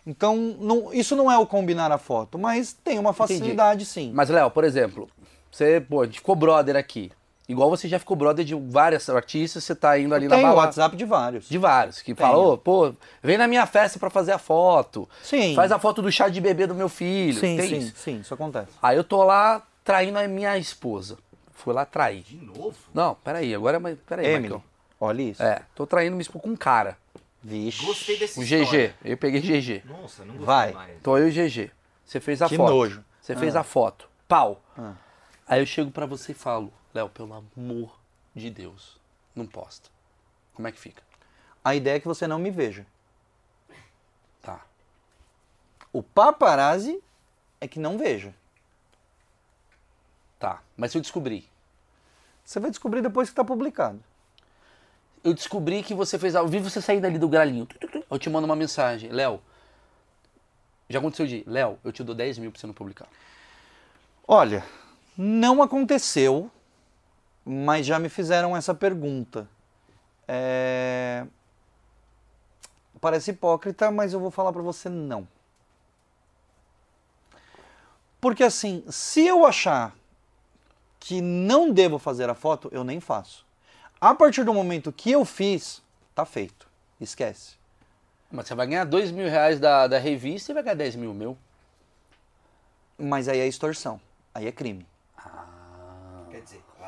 Então, 0.06 0.36
não- 0.60 0.94
isso 0.94 1.16
não 1.16 1.32
é 1.32 1.38
o 1.38 1.48
combinar 1.48 1.90
a 1.92 1.98
foto, 1.98 2.38
mas 2.38 2.74
tem 2.74 3.00
uma 3.00 3.14
facilidade 3.14 3.86
sim. 3.86 4.12
Mas, 4.14 4.30
Léo, 4.30 4.52
por 4.52 4.66
exemplo, 4.66 5.10
você, 5.50 5.80
pô, 5.80 6.02
a 6.02 6.06
gente 6.06 6.20
ficou 6.20 6.36
brother 6.36 6.76
aqui. 6.76 7.12
Igual 7.50 7.68
você 7.70 7.88
já 7.88 7.98
ficou 7.98 8.16
brother 8.16 8.46
de 8.46 8.54
várias 8.54 9.10
artistas, 9.10 9.64
você 9.64 9.74
tá 9.76 9.98
indo 9.98 10.14
ali 10.14 10.28
na 10.28 10.36
Tem 10.36 10.46
o 10.46 10.48
balada. 10.50 10.68
WhatsApp 10.68 10.96
de 10.96 11.04
vários. 11.04 11.50
De 11.50 11.58
vários, 11.58 12.00
que 12.02 12.14
falou, 12.14 12.58
pô, 12.60 12.94
vem 13.24 13.40
na 13.40 13.48
minha 13.48 13.66
festa 13.66 13.98
pra 13.98 14.10
fazer 14.12 14.32
a 14.34 14.38
foto. 14.38 15.10
Sim. 15.24 15.56
Faz 15.56 15.72
a 15.72 15.80
foto 15.80 16.00
do 16.02 16.12
chá 16.12 16.30
de 16.30 16.40
bebê 16.40 16.68
do 16.68 16.76
meu 16.76 16.88
filho. 16.88 17.34
Sim, 17.40 17.58
Tem 17.58 17.68
sim, 17.68 17.78
isso. 17.80 17.94
sim, 17.98 18.20
isso 18.20 18.34
acontece. 18.34 18.70
Aí 18.82 18.96
eu 18.96 19.04
tô 19.04 19.24
lá 19.24 19.64
traindo 19.84 20.20
a 20.20 20.28
minha 20.28 20.56
esposa. 20.60 21.18
Fui 21.56 21.74
lá 21.74 21.86
trair. 21.86 22.22
De 22.22 22.38
novo? 22.38 22.76
Não, 22.94 23.16
peraí, 23.16 23.54
agora, 23.56 23.80
mas 23.80 23.98
peraí, 24.08 24.28
Emily, 24.28 24.50
Marcão. 24.50 24.64
olha 25.02 25.22
isso. 25.24 25.42
É, 25.42 25.62
tô 25.74 25.88
traindo 25.88 26.12
minha 26.12 26.22
esposa 26.22 26.44
com 26.44 26.50
um 26.52 26.56
cara. 26.56 26.96
Vixe. 27.42 27.84
Gostei 27.86 28.18
desse 28.20 28.40
O 28.40 28.44
GG. 28.44 28.94
Eu 29.04 29.18
peguei 29.18 29.42
GG. 29.42 29.82
Nossa, 29.86 30.24
não 30.24 30.36
gostei 30.36 30.46
Vai. 30.46 30.72
mais. 30.74 31.02
Tô 31.02 31.18
eu 31.18 31.28
e 31.28 31.32
o 31.32 31.34
GG. 31.34 31.72
Você 32.06 32.20
fez 32.20 32.42
a 32.44 32.48
Que 32.48 32.58
foto. 32.58 32.70
nojo. 32.70 33.04
Você 33.22 33.36
fez 33.36 33.56
Ah. 33.56 33.62
a 33.62 33.64
foto. 33.64 34.08
Pau. 34.28 34.62
Ah. 34.78 34.92
Aí 35.48 35.62
eu 35.62 35.66
chego 35.66 35.90
pra 35.90 36.06
você 36.06 36.32
e 36.34 36.36
falo, 36.36 36.72
Léo, 36.94 37.10
pelo 37.10 37.34
amor 37.34 38.00
de 38.36 38.50
Deus, 38.50 39.00
não 39.36 39.46
posta. 39.46 39.90
Como 40.54 40.68
é 40.68 40.72
que 40.72 40.80
fica? 40.80 41.04
A 41.64 41.76
ideia 41.76 41.98
é 41.98 42.00
que 42.00 42.08
você 42.08 42.28
não 42.28 42.40
me 42.40 42.50
veja. 42.50 42.86
Tá. 44.42 44.66
O 45.92 46.02
paparazzi 46.02 47.02
é 47.62 47.68
que 47.68 47.80
não 47.80 47.98
veja. 47.98 48.34
Tá. 50.40 50.62
Mas 50.76 50.94
eu 50.96 51.02
descobri. 51.02 51.48
Você 52.44 52.60
vai 52.60 52.70
descobrir 52.70 53.02
depois 53.02 53.30
que 53.30 53.36
tá 53.36 53.44
publicado. 53.44 54.04
Eu 55.24 55.34
descobri 55.34 55.84
que 55.84 55.94
você 55.94 56.18
fez. 56.18 56.34
Eu 56.34 56.48
vi 56.48 56.60
você 56.60 56.82
saindo 56.82 57.06
ali 57.06 57.20
do 57.20 57.28
galinho. 57.28 57.68
Eu 58.10 58.18
te 58.18 58.30
mando 58.30 58.46
uma 58.46 58.56
mensagem. 58.56 59.12
Léo. 59.12 59.42
Já 60.90 61.00
aconteceu 61.00 61.28
de. 61.28 61.44
Léo, 61.46 61.78
eu 61.84 61.92
te 61.92 62.04
dou 62.04 62.16
10 62.16 62.40
mil 62.40 62.52
pra 62.52 62.60
você 62.60 62.66
não 62.66 62.74
publicar. 62.74 63.08
Olha, 64.28 64.66
não 65.18 65.62
aconteceu, 65.62 66.50
mas 67.52 67.84
já 67.84 67.98
me 67.98 68.10
fizeram 68.10 68.56
essa 68.56 68.76
pergunta. 68.76 69.50
É... 70.28 71.26
Parece 73.02 73.32
hipócrita, 73.32 73.90
mas 73.90 74.14
eu 74.14 74.20
vou 74.20 74.30
falar 74.30 74.54
pra 74.54 74.62
você 74.62 74.88
não. 74.88 75.28
Porque 78.22 78.44
assim, 78.44 78.84
se 78.88 79.26
eu 79.26 79.48
achar 79.48 79.96
que 81.00 81.22
não 81.22 81.72
devo 81.72 81.98
fazer 81.98 82.30
a 82.30 82.36
foto, 82.36 82.70
eu 82.72 82.84
nem 82.84 83.00
faço. 83.00 83.44
A 84.00 84.14
partir 84.14 84.44
do 84.44 84.54
momento 84.54 84.92
que 84.92 85.10
eu 85.10 85.26
fiz, 85.26 85.82
tá 86.14 86.26
feito. 86.26 86.68
Esquece. 87.02 87.56
Mas 88.30 88.48
você 88.48 88.54
vai 88.54 88.68
ganhar 88.68 88.84
2 88.84 89.10
mil 89.10 89.28
reais 89.28 89.60
da, 89.60 89.88
da 89.88 89.98
revista 89.98 90.52
e 90.52 90.54
vai 90.54 90.62
ganhar 90.62 90.76
10 90.76 90.98
mil 90.98 91.16
meu. 91.16 91.36
Mas 92.96 93.28
aí 93.28 93.40
é 93.40 93.48
extorsão. 93.48 94.00
Aí 94.36 94.46
é 94.46 94.52
crime. 94.52 94.86
Dizer, 95.18 95.59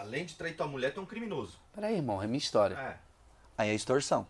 além 0.01 0.25
de 0.25 0.33
trair 0.35 0.55
tua 0.55 0.67
mulher, 0.67 0.93
tu 0.93 0.99
é 0.99 1.03
um 1.03 1.05
criminoso. 1.05 1.59
Peraí, 1.73 1.95
irmão, 1.95 2.21
é 2.21 2.25
minha 2.25 2.37
história. 2.37 2.75
É. 2.75 2.97
Aí 3.57 3.69
é 3.69 3.73
extorsão. 3.73 4.25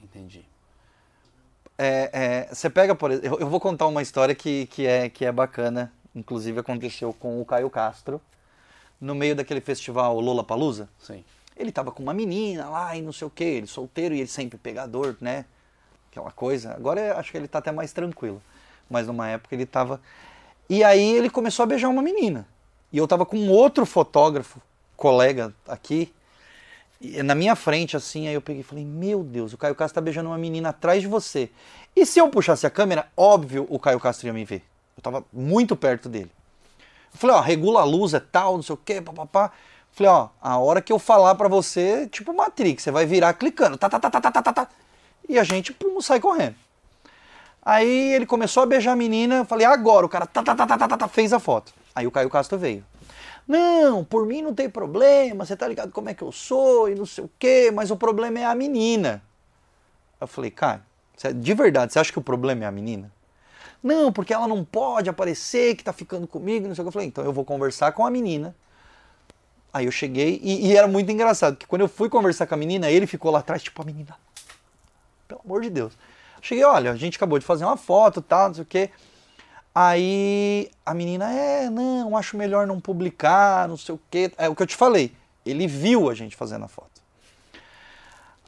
Entendi. 0.00 0.44
É, 1.76 2.10
é, 2.12 2.54
você 2.54 2.70
pega, 2.70 2.94
por 2.94 3.10
exemplo, 3.10 3.36
eu, 3.36 3.40
eu 3.40 3.48
vou 3.48 3.58
contar 3.58 3.86
uma 3.86 4.02
história 4.02 4.34
que, 4.34 4.66
que, 4.66 4.86
é, 4.86 5.08
que 5.08 5.24
é 5.24 5.32
bacana, 5.32 5.92
inclusive 6.14 6.60
aconteceu 6.60 7.12
com 7.12 7.40
o 7.40 7.44
Caio 7.44 7.68
Castro, 7.68 8.20
no 9.00 9.14
meio 9.14 9.34
daquele 9.34 9.60
festival 9.60 10.20
Lola 10.20 10.44
Palusa. 10.44 10.88
Sim. 10.98 11.24
Ele 11.56 11.72
tava 11.72 11.90
com 11.90 12.02
uma 12.02 12.14
menina 12.14 12.68
lá 12.68 12.94
e 12.94 13.02
não 13.02 13.12
sei 13.12 13.26
o 13.26 13.30
que, 13.30 13.44
ele 13.44 13.66
solteiro 13.66 14.14
e 14.14 14.20
ele 14.20 14.28
sempre 14.28 14.58
pegador, 14.58 15.16
né? 15.20 15.44
Aquela 16.10 16.30
coisa. 16.30 16.72
Agora 16.72 17.00
eu 17.00 17.16
acho 17.16 17.30
que 17.30 17.36
ele 17.36 17.48
tá 17.48 17.58
até 17.58 17.72
mais 17.72 17.92
tranquilo. 17.92 18.40
Mas 18.88 19.06
numa 19.06 19.28
época 19.28 19.54
ele 19.54 19.66
tava. 19.66 20.00
E 20.68 20.84
aí 20.84 21.14
ele 21.16 21.28
começou 21.28 21.62
a 21.64 21.66
beijar 21.66 21.88
uma 21.88 22.02
menina. 22.02 22.46
E 22.92 22.98
eu 22.98 23.06
tava 23.06 23.24
com 23.24 23.48
outro 23.48 23.86
fotógrafo, 23.86 24.60
colega 25.00 25.54
aqui, 25.66 26.12
na 27.24 27.34
minha 27.34 27.56
frente, 27.56 27.96
assim, 27.96 28.28
aí 28.28 28.34
eu 28.34 28.42
peguei 28.42 28.60
e 28.60 28.64
falei, 28.64 28.84
meu 28.84 29.24
Deus, 29.24 29.54
o 29.54 29.56
Caio 29.56 29.74
Castro 29.74 29.94
tá 29.94 30.00
beijando 30.02 30.28
uma 30.28 30.36
menina 30.36 30.68
atrás 30.68 31.00
de 31.00 31.08
você. 31.08 31.50
E 31.96 32.04
se 32.04 32.18
eu 32.18 32.28
puxasse 32.28 32.66
a 32.66 32.70
câmera, 32.70 33.08
óbvio, 33.16 33.66
o 33.70 33.78
Caio 33.78 33.98
Castro 33.98 34.26
ia 34.26 34.32
me 34.34 34.44
ver. 34.44 34.62
Eu 34.94 35.02
tava 35.02 35.24
muito 35.32 35.74
perto 35.74 36.06
dele. 36.10 36.30
Eu 37.10 37.18
falei, 37.18 37.34
ó, 37.34 37.40
regula 37.40 37.80
a 37.80 37.84
luz, 37.84 38.12
é 38.12 38.20
tal, 38.20 38.56
não 38.56 38.62
sei 38.62 38.74
o 38.74 38.76
quê, 38.76 39.00
papapá. 39.00 39.50
Falei, 39.90 40.12
ó, 40.12 40.28
a 40.40 40.58
hora 40.58 40.82
que 40.82 40.92
eu 40.92 40.98
falar 40.98 41.34
para 41.34 41.48
você, 41.48 42.06
tipo 42.06 42.34
Matrix, 42.34 42.82
você 42.82 42.90
vai 42.90 43.06
virar 43.06 43.32
clicando, 43.32 43.78
tá, 43.78 43.88
tá, 43.88 43.98
tá, 43.98 44.10
tá, 44.10 44.20
tá, 44.20 44.42
tá, 44.42 44.52
tá. 44.52 44.68
E 45.26 45.38
a 45.38 45.44
gente, 45.44 45.72
pum, 45.72 45.98
sai 46.02 46.20
correndo. 46.20 46.56
Aí 47.62 48.12
ele 48.12 48.26
começou 48.26 48.62
a 48.62 48.66
beijar 48.66 48.92
a 48.92 48.96
menina, 48.96 49.36
eu 49.36 49.44
falei, 49.46 49.66
agora, 49.66 50.04
o 50.04 50.08
cara, 50.08 50.26
tá, 50.26 50.42
tá, 50.42 50.54
tá, 50.54 50.66
tá, 50.66 50.76
tá, 50.76 50.96
tá, 50.98 51.08
fez 51.08 51.32
a 51.32 51.40
foto. 51.40 51.72
Aí 51.94 52.06
o 52.06 52.10
Caio 52.10 52.28
Castro 52.28 52.58
veio. 52.58 52.84
Não, 53.46 54.04
por 54.04 54.26
mim 54.26 54.42
não 54.42 54.54
tem 54.54 54.68
problema, 54.70 55.44
você 55.44 55.56
tá 55.56 55.66
ligado 55.66 55.92
como 55.92 56.08
é 56.08 56.14
que 56.14 56.22
eu 56.22 56.30
sou 56.30 56.88
e 56.88 56.94
não 56.94 57.06
sei 57.06 57.24
o 57.24 57.30
quê, 57.38 57.70
mas 57.72 57.90
o 57.90 57.96
problema 57.96 58.38
é 58.38 58.44
a 58.44 58.54
menina. 58.54 59.22
Eu 60.20 60.26
falei, 60.26 60.50
Caio, 60.50 60.82
você- 61.16 61.32
de 61.32 61.54
verdade, 61.54 61.92
você 61.92 61.98
acha 61.98 62.12
que 62.12 62.18
o 62.18 62.22
problema 62.22 62.64
é 62.64 62.66
a 62.66 62.70
menina? 62.72 63.10
Não, 63.82 64.12
porque 64.12 64.32
ela 64.34 64.46
não 64.46 64.64
pode 64.64 65.08
aparecer 65.08 65.74
que 65.74 65.82
tá 65.82 65.92
ficando 65.92 66.26
comigo, 66.26 66.68
não 66.68 66.74
sei 66.74 66.82
o 66.82 66.84
que. 66.84 66.88
Eu 66.88 66.92
falei, 66.92 67.08
então 67.08 67.24
eu 67.24 67.32
vou 67.32 67.44
conversar 67.44 67.92
com 67.92 68.06
a 68.06 68.10
menina. 68.10 68.54
Aí 69.72 69.86
eu 69.86 69.92
cheguei 69.92 70.40
e, 70.42 70.68
e 70.68 70.76
era 70.76 70.86
muito 70.88 71.10
engraçado, 71.10 71.56
que 71.56 71.66
quando 71.66 71.82
eu 71.82 71.88
fui 71.88 72.08
conversar 72.08 72.46
com 72.46 72.54
a 72.54 72.58
menina, 72.58 72.90
ele 72.90 73.06
ficou 73.06 73.30
lá 73.30 73.38
atrás, 73.38 73.62
tipo, 73.62 73.80
a 73.80 73.84
menina, 73.84 74.16
pelo 75.28 75.40
amor 75.44 75.62
de 75.62 75.70
Deus. 75.70 75.96
Cheguei, 76.42 76.64
olha, 76.64 76.90
a 76.90 76.96
gente 76.96 77.16
acabou 77.16 77.38
de 77.38 77.44
fazer 77.44 77.64
uma 77.64 77.76
foto, 77.76 78.20
tal, 78.20 78.48
não 78.48 78.54
sei 78.54 78.62
o 78.62 78.66
quê. 78.66 78.90
Aí 79.74 80.70
a 80.84 80.92
menina, 80.92 81.32
é, 81.32 81.70
não, 81.70 82.16
acho 82.16 82.36
melhor 82.36 82.66
não 82.66 82.80
publicar, 82.80 83.68
não 83.68 83.76
sei 83.76 83.94
o 83.94 84.00
quê. 84.10 84.32
É 84.36 84.48
o 84.48 84.54
que 84.54 84.62
eu 84.62 84.66
te 84.66 84.76
falei. 84.76 85.12
Ele 85.46 85.66
viu 85.66 86.10
a 86.10 86.14
gente 86.14 86.36
fazendo 86.36 86.64
a 86.64 86.68
foto. 86.68 87.00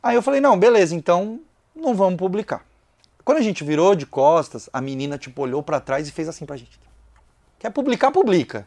Aí 0.03 0.17
eu 0.17 0.23
falei, 0.23 0.41
não, 0.41 0.59
beleza, 0.59 0.95
então 0.95 1.41
não 1.75 1.95
vamos 1.95 2.19
publicar. 2.19 2.65
Quando 3.25 3.39
a 3.39 3.43
gente 3.43 3.63
virou 3.63 3.95
de 3.95 4.05
costas, 4.05 4.69
a 4.73 4.81
menina, 4.81 5.17
tipo, 5.17 5.43
olhou 5.43 5.63
pra 5.63 5.79
trás 5.79 6.09
e 6.09 6.13
fez 6.13 6.29
assim 6.29 6.45
pra 6.45 6.57
gente. 6.57 6.79
Quer 7.59 7.71
publicar, 7.71 8.11
publica. 8.11 8.67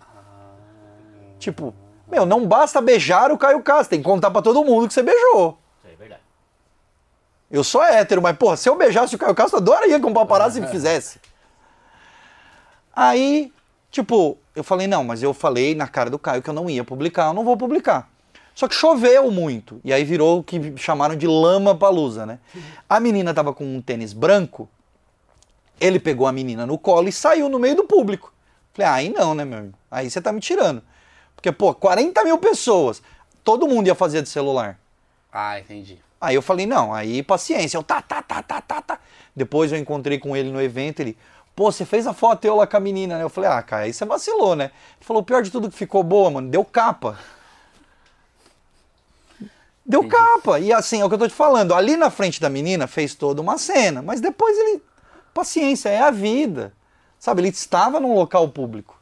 Tipo, 1.38 1.76
meu, 2.08 2.26
não 2.26 2.48
basta 2.48 2.82
beijar 2.82 3.32
o 3.32 3.38
Caio 3.38 3.62
Castro, 3.62 3.90
tem 3.90 4.00
que 4.00 4.06
contar 4.06 4.32
pra 4.32 4.42
todo 4.42 4.64
mundo 4.64 4.88
que 4.88 4.94
você 4.94 5.04
beijou. 5.04 5.58
Isso 5.84 5.94
é 5.94 5.96
verdade. 5.98 6.22
Eu 7.52 7.64
sou 7.66 7.84
hétero, 7.84 8.22
mas, 8.22 8.38
porra, 8.38 8.56
se 8.56 8.70
eu 8.70 8.78
beijasse 8.78 9.14
o 9.14 9.18
Caio 9.18 9.36
Castro, 9.36 9.58
eu 9.58 9.62
adoraria 9.62 10.00
que 10.00 10.06
um 10.06 10.14
paparazzi 10.14 10.62
me 10.62 10.68
fizesse. 10.68 11.20
Aí, 12.96 13.52
tipo, 13.92 14.38
eu 14.56 14.64
falei, 14.64 14.88
não, 14.88 15.04
mas 15.04 15.22
eu 15.22 15.34
falei 15.34 15.76
na 15.76 15.88
cara 15.88 16.10
do 16.10 16.18
Caio 16.18 16.42
que 16.42 16.50
eu 16.50 16.54
não 16.54 16.70
ia 16.70 16.84
publicar, 16.84 17.28
eu 17.28 17.34
não 17.34 17.44
vou 17.44 17.58
publicar. 17.58 18.10
Só 18.54 18.70
que 18.70 18.76
choveu 18.76 19.30
muito, 19.30 19.82
e 19.84 19.92
aí 19.92 20.06
virou 20.06 20.40
o 20.40 20.44
que 20.44 20.78
chamaram 20.78 21.18
de 21.18 21.28
lama 21.28 21.76
palusa, 21.76 22.26
né? 22.26 22.40
A 22.90 23.02
menina 23.02 23.34
tava 23.34 23.54
com 23.54 23.66
um 23.66 23.82
tênis 23.82 24.14
branco, 24.14 24.70
ele 25.80 26.00
pegou 26.00 26.26
a 26.26 26.32
menina 26.32 26.66
no 26.66 26.78
colo 26.78 27.10
e 27.10 27.12
saiu 27.12 27.50
no 27.50 27.60
meio 27.60 27.76
do 27.76 27.84
público. 27.84 28.34
Falei, 28.74 28.90
ah, 28.90 28.94
aí 28.94 29.10
não, 29.10 29.36
né, 29.36 29.44
meu 29.44 29.58
irmão? 29.58 29.74
Aí 29.92 30.10
você 30.10 30.22
tá 30.22 30.32
me 30.32 30.40
tirando. 30.40 30.82
Porque, 31.36 31.52
pô, 31.52 31.74
40 31.74 32.24
mil 32.24 32.38
pessoas, 32.38 33.02
todo 33.44 33.68
mundo 33.68 33.88
ia 33.88 33.96
fazer 33.96 34.22
de 34.22 34.30
celular. 34.30 34.80
Ah, 35.32 35.60
entendi. 35.60 36.00
Aí 36.20 36.34
eu 36.34 36.42
falei, 36.42 36.66
não, 36.66 36.94
aí 36.94 37.22
paciência. 37.22 37.78
Eu 37.78 37.84
tá, 37.84 38.02
tá, 38.02 38.22
tá, 38.22 38.42
tá, 38.42 38.62
tá, 38.62 38.82
tá. 38.82 39.00
Depois 39.36 39.72
eu 39.72 39.78
encontrei 39.78 40.18
com 40.18 40.36
ele 40.36 40.50
no 40.50 40.62
evento, 40.62 41.02
ele, 41.02 41.18
pô, 41.56 41.72
você 41.72 41.86
fez 41.86 42.06
a 42.06 42.14
foto 42.14 42.46
eu 42.46 42.56
lá 42.56 42.68
com 42.68 42.78
a 42.78 42.80
menina, 42.80 43.18
né? 43.18 43.24
Eu 43.24 43.30
falei, 43.30 43.50
ah, 43.50 43.62
cara, 43.62 43.84
aí 43.84 43.94
você 43.94 44.04
vacilou, 44.06 44.56
né? 44.56 44.66
Ele 44.66 45.06
falou, 45.06 45.22
o 45.22 45.26
pior 45.26 45.42
de 45.42 45.50
tudo 45.50 45.70
que 45.70 45.78
ficou 45.78 46.04
boa, 46.04 46.30
mano, 46.30 46.50
deu 46.50 46.66
capa. 46.66 47.18
Deu 49.86 50.04
Entendi. 50.04 50.16
capa. 50.16 50.60
E 50.60 50.74
assim, 50.74 51.00
é 51.00 51.06
o 51.06 51.10
que 51.10 51.16
eu 51.16 51.20
tô 51.20 51.28
te 51.28 51.34
falando. 51.34 51.74
Ali 51.74 51.96
na 51.96 52.10
frente 52.10 52.42
da 52.42 52.50
menina 52.50 52.88
fez 52.88 53.14
toda 53.14 53.42
uma 53.42 53.58
cena, 53.58 54.02
mas 54.02 54.20
depois 54.20 54.58
ele. 54.58 54.82
Paciência, 55.34 55.90
é 55.90 56.00
a 56.00 56.12
vida. 56.12 56.74
Sabe, 57.20 57.42
ele 57.42 57.50
estava 57.50 58.00
num 58.00 58.14
local 58.14 58.48
público. 58.50 59.00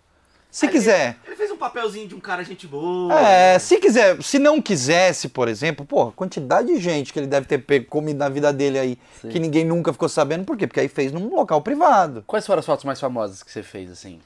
Se 0.53 0.67
Ele- 0.67 0.73
quiser. 0.73 1.17
Ele 1.25 1.35
fez 1.35 1.49
um 1.49 1.57
papelzinho 1.57 2.07
de 2.07 2.13
um 2.13 2.19
cara 2.19 2.43
gente 2.43 2.67
boa. 2.67 3.11
É, 3.19 3.57
se 3.57 3.79
quiser, 3.79 4.21
se 4.21 4.37
não 4.37 4.61
quisesse, 4.61 5.27
por 5.27 5.47
exemplo, 5.47 5.83
pô, 5.83 6.09
a 6.09 6.11
quantidade 6.11 6.67
de 6.67 6.79
gente 6.79 7.11
que 7.11 7.17
ele 7.17 7.25
deve 7.25 7.47
ter 7.47 7.57
pego 7.57 7.87
comido 7.87 8.17
na 8.19 8.29
vida 8.29 8.53
dele 8.53 8.77
aí, 8.77 8.99
Sim. 9.19 9.29
que 9.29 9.39
ninguém 9.39 9.65
nunca 9.65 9.91
ficou 9.91 10.07
sabendo, 10.07 10.45
por 10.45 10.55
quê? 10.55 10.67
Porque 10.67 10.79
aí 10.79 10.87
fez 10.87 11.11
num 11.11 11.33
local 11.33 11.59
privado. 11.63 12.23
Quais 12.27 12.45
foram 12.45 12.59
as 12.59 12.65
fotos 12.67 12.85
mais 12.85 12.99
famosas 12.99 13.41
que 13.41 13.51
você 13.51 13.63
fez, 13.63 13.89
assim? 13.89 14.19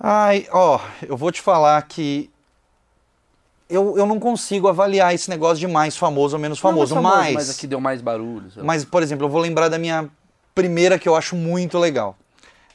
Ai, 0.00 0.48
ó, 0.50 0.80
eu 1.06 1.16
vou 1.16 1.30
te 1.30 1.40
falar 1.40 1.80
que 1.82 2.28
eu, 3.70 3.96
eu 3.96 4.04
não 4.04 4.18
consigo 4.18 4.66
avaliar 4.66 5.14
esse 5.14 5.30
negócio 5.30 5.58
de 5.60 5.68
mais 5.68 5.96
famoso 5.96 6.34
ou 6.34 6.42
menos 6.42 6.58
famoso, 6.58 6.96
Não, 6.96 7.02
mais 7.02 7.34
mas, 7.34 7.46
Mas 7.46 7.50
aqui 7.56 7.68
deu 7.68 7.80
mais 7.80 8.02
barulho. 8.02 8.50
mas, 8.64 8.84
por 8.84 9.00
exemplo, 9.00 9.26
eu 9.26 9.30
vou 9.30 9.40
lembrar 9.40 9.68
da 9.68 9.78
minha 9.78 10.10
primeira 10.56 10.98
que 10.98 11.08
eu 11.08 11.14
acho 11.14 11.36
muito 11.36 11.78
legal. 11.78 12.18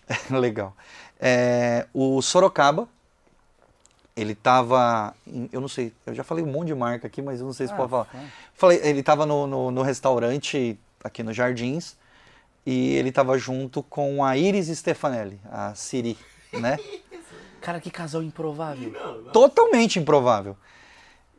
legal. 0.32 0.74
É, 1.20 1.88
o 1.94 2.22
Sorocaba, 2.22 2.88
ele 4.16 4.34
tava. 4.36 5.16
em- 5.26 5.50
eu 5.52 5.62
não 5.62 5.68
sei, 5.68 5.94
eu 6.06 6.14
já 6.14 6.24
falei 6.24 6.44
um 6.44 6.48
monte 6.52 6.68
de 6.68 6.76
marca 6.76 7.08
aqui, 7.08 7.22
mas 7.22 7.40
eu 7.40 7.46
não 7.46 7.54
sei 7.54 7.68
se 7.68 7.74
Ah, 7.74 7.78
pode 7.78 7.90
falar. 7.90 8.06
fala. 8.06 8.26
Falei, 8.54 8.80
ele 8.84 9.04
tava 9.04 9.26
no, 9.26 9.46
no, 9.48 9.72
no 9.72 9.82
restaurante 9.82 10.80
aqui 11.04 11.22
no 11.24 11.34
Jardins 11.34 11.96
e 12.66 12.96
ele 12.96 13.12
tava 13.12 13.38
junto 13.38 13.82
com 13.84 14.24
a 14.24 14.36
Iris 14.38 14.68
Stefanelli, 14.68 15.40
a 15.52 15.74
Siri, 15.76 16.18
né? 16.54 16.80
Cara, 17.62 17.80
que 17.80 17.92
casal 17.92 18.24
improvável. 18.24 18.94
Totalmente 19.34 20.00
improvável. 20.00 20.56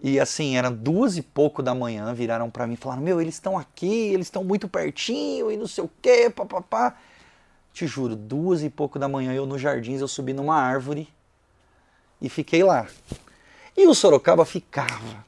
E 0.03 0.21
assim, 0.21 0.57
eram 0.57 0.73
duas 0.73 1.17
e 1.17 1.23
pouco 1.23 1.63
da 1.63 1.75
manhã, 1.75 2.13
viraram 2.15 2.49
pra 2.51 2.67
mim 2.67 2.75
e 2.75 2.77
falaram: 2.77 3.03
Meu, 3.03 3.21
eles 3.21 3.35
estão 3.35 3.59
aqui, 3.59 4.13
eles 4.13 4.27
estão 4.29 4.45
muito 4.45 4.69
pertinho 4.69 5.51
e 5.51 5.57
não 5.57 5.67
sei 5.67 5.83
o 5.85 5.91
quê, 6.01 6.31
papapá. 6.31 6.97
Te 7.79 7.87
juro, 7.87 8.17
duas 8.17 8.65
e 8.65 8.69
pouco 8.69 8.99
da 8.99 9.07
manhã, 9.07 9.33
eu 9.33 9.47
nos 9.47 9.61
jardins, 9.61 10.01
eu 10.01 10.09
subi 10.09 10.33
numa 10.33 10.57
árvore 10.57 11.09
e 12.21 12.29
fiquei 12.29 12.65
lá. 12.65 12.89
E 13.77 13.87
o 13.87 13.95
Sorocaba 13.95 14.45
ficava 14.45 15.25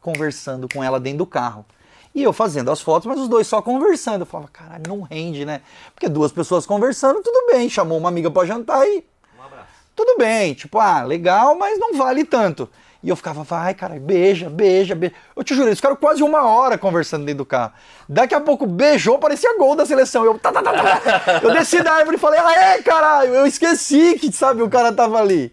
conversando 0.00 0.68
com 0.68 0.82
ela 0.82 0.98
dentro 0.98 1.18
do 1.18 1.26
carro. 1.26 1.64
E 2.12 2.24
eu 2.24 2.32
fazendo 2.32 2.72
as 2.72 2.80
fotos, 2.80 3.06
mas 3.06 3.20
os 3.20 3.28
dois 3.28 3.46
só 3.46 3.62
conversando. 3.62 4.22
Eu 4.22 4.26
falava, 4.26 4.50
caralho, 4.50 4.82
não 4.88 5.02
rende, 5.02 5.44
né? 5.44 5.62
Porque 5.94 6.08
duas 6.08 6.32
pessoas 6.32 6.66
conversando, 6.66 7.22
tudo 7.22 7.52
bem. 7.52 7.70
Chamou 7.70 7.98
uma 7.98 8.08
amiga 8.08 8.32
pra 8.32 8.44
jantar 8.44 8.84
e 8.84 9.04
Um 9.38 9.42
abraço. 9.44 9.68
tudo 9.94 10.18
bem, 10.18 10.54
tipo, 10.54 10.80
ah, 10.80 11.04
legal, 11.04 11.56
mas 11.56 11.78
não 11.78 11.96
vale 11.96 12.24
tanto. 12.24 12.68
E 13.06 13.08
eu 13.08 13.14
ficava, 13.14 13.44
vai, 13.44 13.72
cara, 13.72 14.00
beija, 14.00 14.50
beija, 14.50 14.96
beija. 14.96 15.14
Eu 15.36 15.44
te 15.44 15.54
juro, 15.54 15.68
eles 15.68 15.78
ficaram 15.78 15.94
quase 15.94 16.24
uma 16.24 16.44
hora 16.44 16.76
conversando 16.76 17.24
dentro 17.24 17.44
do 17.44 17.46
carro. 17.46 17.72
Daqui 18.08 18.34
a 18.34 18.40
pouco 18.40 18.66
beijou, 18.66 19.16
parecia 19.16 19.56
gol 19.56 19.76
da 19.76 19.86
seleção. 19.86 20.24
Eu, 20.24 20.36
tá, 20.40 20.50
tá, 20.50 20.60
tá, 20.60 20.72
tá. 20.72 21.40
eu 21.40 21.52
desci 21.52 21.80
da 21.84 21.92
árvore 21.92 22.16
e 22.16 22.18
falei, 22.18 22.40
aê, 22.40 22.82
caralho, 22.82 23.32
eu 23.32 23.46
esqueci 23.46 24.18
que, 24.18 24.32
sabe, 24.32 24.60
o 24.60 24.68
cara 24.68 24.92
tava 24.92 25.20
ali. 25.20 25.52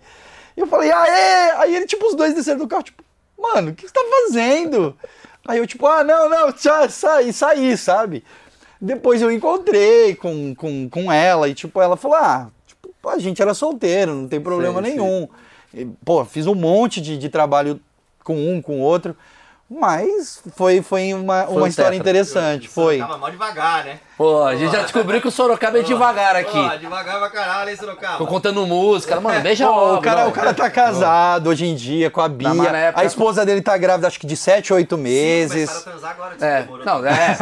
E 0.58 0.62
eu 0.62 0.66
falei, 0.66 0.91
aê! 0.91 1.51
Aí 1.58 1.76
ele, 1.76 1.86
tipo, 1.86 2.08
os 2.08 2.16
dois 2.16 2.34
desceram 2.34 2.58
do 2.58 2.68
carro, 2.68 2.82
tipo, 2.82 3.04
mano, 3.38 3.70
o 3.70 3.76
que 3.76 3.88
você 3.88 3.93
tá 3.93 4.01
fazendo? 4.26 4.97
Aí 5.47 5.60
eu, 5.60 5.68
tipo, 5.68 5.86
ah, 5.86 6.04
não, 6.04 6.28
não, 6.28 6.51
tchau, 6.51 6.89
saí, 6.89 7.32
saí, 7.32 7.78
sabe? 7.78 8.24
Depois 8.82 9.22
eu 9.22 9.32
encontrei 9.32 10.16
com, 10.16 10.56
com, 10.56 10.89
com 10.89 11.12
ela 11.12 11.47
e, 11.47 11.54
tipo, 11.54 11.80
ela 11.80 11.97
falou, 11.97 12.18
ah, 12.18 12.47
tipo, 12.66 12.89
a 13.08 13.20
gente 13.20 13.43
era 13.43 13.54
solteiro, 13.54 14.16
não 14.16 14.28
tem 14.28 14.41
problema 14.41 14.80
Sim, 14.80 14.86
sim. 15.28 15.43
Pô, 16.04 16.24
fiz 16.26 16.48
um 16.48 16.56
monte 16.56 17.02
de, 17.02 17.18
de 17.18 17.30
trabalho 17.30 17.80
com 18.24 18.36
um, 18.36 18.62
com 18.62 18.80
outro, 18.80 19.16
mas 19.70 20.39
foi, 20.55 20.82
foi 20.82 21.14
uma, 21.14 21.43
Foi 21.45 21.55
uma 21.55 21.64
um 21.64 21.68
história 21.68 21.91
tetra. 21.91 22.09
interessante, 22.09 22.68
foi. 22.68 22.99
Tava 22.99 23.18
mal 23.18 23.32
devagar, 23.32 23.84
né? 23.86 23.99
Pô, 24.16 24.43
a 24.43 24.55
gente 24.55 24.72
já 24.72 24.84
descobriu 24.84 25.20
que 25.20 25.28
o 25.28 25.32
Sorocaba 25.32 25.80
é 25.80 25.82
devagar 25.82 26.36
aqui. 26.36 26.51
Pô, 26.51 26.78
devagar 26.78 27.18
pra 27.18 27.30
caralho, 27.32 27.72
hein, 27.72 27.76
Sorocaba? 27.76 28.14
Ficou 28.14 28.28
contando 28.28 28.66
música. 28.68 29.20
Mano, 29.20 29.41
beija 29.41 29.66
Pô, 29.66 29.74
logo. 29.74 29.95
o, 29.97 30.01
cara, 30.01 30.22
não. 30.24 30.30
o 30.30 30.32
cara 30.32 30.53
tá 30.53 30.70
casado 30.70 31.47
hoje 31.49 31.66
em 31.66 31.74
dia 31.74 32.11
com 32.11 32.22
a 32.22 32.30
Bia. 32.30 32.53
mas 32.53 32.72
na 32.72 32.78
época- 32.78 33.01
A 33.01 33.05
esposa 33.05 33.43
dele 33.43 33.61
tá 33.61 33.76
grávida, 33.76 34.07
acho 34.07 34.20
que 34.20 34.28
de 34.28 34.38
7, 34.38 34.72
8 34.72 34.95
meses. 34.97 35.72
Transar 35.84 36.11
agora, 36.11 36.36
É, 36.39 36.61
demorou. 36.61 36.86
não, 36.86 37.05
é. 37.07 37.36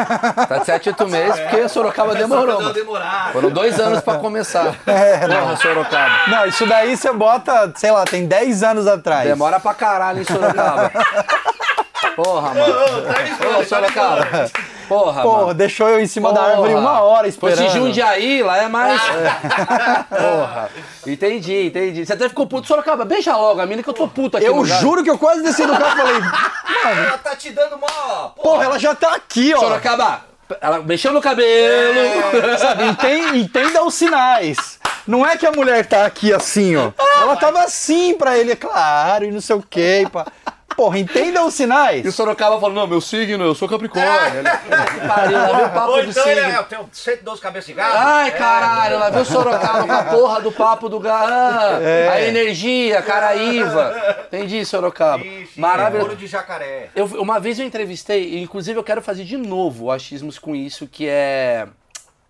Tá 0.47 0.57
de 0.59 0.65
7, 0.65 0.89
8 0.89 1.07
meses, 1.09 1.37
porque 1.41 1.67
Sorocaba 1.67 2.15
demorou, 2.15 2.71
demorar. 2.71 3.31
Foram 3.33 3.49
dois 3.49 3.77
anos 3.79 3.99
pra 3.99 4.15
começar. 4.19 4.73
É, 4.87 5.27
Porra, 5.27 5.57
Sorocaba. 5.57 6.15
Não, 6.27 6.45
isso 6.45 6.65
daí 6.65 6.95
você 6.95 7.11
bota, 7.11 7.73
sei 7.75 7.91
lá, 7.91 8.05
tem 8.05 8.25
10 8.25 8.63
anos 8.63 8.87
atrás. 8.87 9.27
Demora 9.27 9.59
pra 9.59 9.73
caralho 9.73 10.21
em 10.21 10.23
Sorocaba. 10.23 10.89
Porra, 12.15 12.53
mano. 12.53 13.59
Ô, 13.59 13.63
Sorocaba. 13.63 14.49
Porra, 14.87 15.21
Porra, 15.21 15.41
mano. 15.43 15.53
deixou 15.53 15.87
eu 15.89 15.99
em 16.01 16.07
cima 16.07 16.33
da 16.33 16.39
Porra. 16.41 16.51
árvore 16.51 16.73
uma 16.75 17.01
hora 17.01 17.27
esperando. 17.27 17.57
Fosse 17.63 17.77
Jundiaí, 17.77 18.43
lá 18.43 18.57
é 18.63 18.67
mais. 18.67 19.01
Porra. 20.09 20.69
Entendi, 21.07 21.67
entendi. 21.67 22.05
Você 22.05 22.13
até 22.13 22.27
ficou 22.29 22.45
puto. 22.47 22.67
Sorocaba, 22.67 23.05
beija 23.05 23.35
logo 23.35 23.61
a 23.61 23.65
mina 23.65 23.81
que 23.81 23.89
eu 23.89 23.93
tô 23.93 24.07
puto 24.07 24.37
aqui. 24.37 24.45
Eu 24.45 24.63
juro 24.65 25.03
que 25.03 25.09
eu 25.09 25.17
quase 25.17 25.41
desci 25.41 25.65
do 25.65 25.71
carro 25.77 25.93
e 25.93 25.97
falei, 25.97 27.05
Ela 27.07 27.17
tá 27.17 27.35
te 27.35 27.51
dando 27.51 27.77
mó. 27.77 28.29
porra, 28.41 28.65
ela 28.65 28.79
já 28.79 28.93
tá 28.93 29.15
aqui, 29.15 29.53
ó. 29.55 29.59
Sorocaba, 29.59 30.21
ela 30.59 30.79
mexeu 30.79 31.13
no 31.13 31.21
cabelo. 31.21 32.11
Sabe, 32.59 32.85
entenda, 32.87 33.37
entenda 33.37 33.83
os 33.83 33.93
sinais. 33.93 34.79
Não 35.07 35.25
é 35.25 35.35
que 35.35 35.47
a 35.47 35.51
mulher 35.51 35.85
tá 35.87 36.05
aqui 36.05 36.31
assim, 36.31 36.75
ó. 36.75 36.91
Ela 37.21 37.35
tava 37.35 37.59
assim 37.61 38.13
pra 38.13 38.37
ele, 38.37 38.51
é 38.51 38.55
claro, 38.55 39.25
e 39.25 39.31
não 39.31 39.41
sei 39.41 39.55
o 39.55 39.63
quê. 39.67 40.07
Pá. 40.11 40.27
Porra, 40.75 40.97
entenda 40.99 41.43
os 41.45 41.53
sinais. 41.53 42.03
E 42.05 42.07
o 42.07 42.11
Sorocaba 42.11 42.59
falou: 42.59 42.75
Não, 42.75 42.87
meu 42.87 43.01
signo, 43.01 43.43
eu 43.43 43.53
sou 43.53 43.67
Capricórnio. 43.67 44.39
Ele, 44.39 44.49
que 45.01 45.07
pariu, 45.07 45.37
lá 45.37 45.51
veio 45.53 45.65
o 45.67 45.69
papo 45.71 45.91
Ou 45.91 46.03
do 46.03 46.09
então 46.09 46.27
ele 46.27 46.41
signo. 46.41 46.55
é, 46.55 46.59
eu 46.59 46.63
tenho 46.63 46.89
112 46.91 47.41
cabeças 47.41 47.65
de 47.67 47.73
gado. 47.73 47.93
Ai, 47.97 48.27
É, 48.29 48.31
caralho, 48.31 48.99
lá 48.99 49.09
veio 49.09 49.21
o 49.23 49.25
Sorocaba 49.25 49.85
com 49.85 49.91
a 49.91 50.03
porra 50.05 50.41
do 50.41 50.51
papo 50.51 50.89
do 50.89 50.99
Garra. 50.99 51.77
A 52.11 52.21
energia, 52.21 53.01
Caraíva. 53.01 54.25
Entendi, 54.27 54.65
Sorocaba. 54.65 55.23
Ixi, 55.23 55.59
Maravilhoso. 55.59 56.05
Ouro 56.09 56.17
de 56.17 56.27
jacaré. 56.27 56.89
Eu, 56.95 57.05
uma 57.05 57.39
vez 57.39 57.59
eu 57.59 57.65
entrevistei, 57.65 58.39
inclusive 58.41 58.77
eu 58.79 58.83
quero 58.83 59.01
fazer 59.01 59.23
de 59.23 59.37
novo 59.37 59.85
o 59.85 59.91
achismos 59.91 60.39
com 60.39 60.55
isso, 60.55 60.87
que 60.87 61.07
é. 61.07 61.67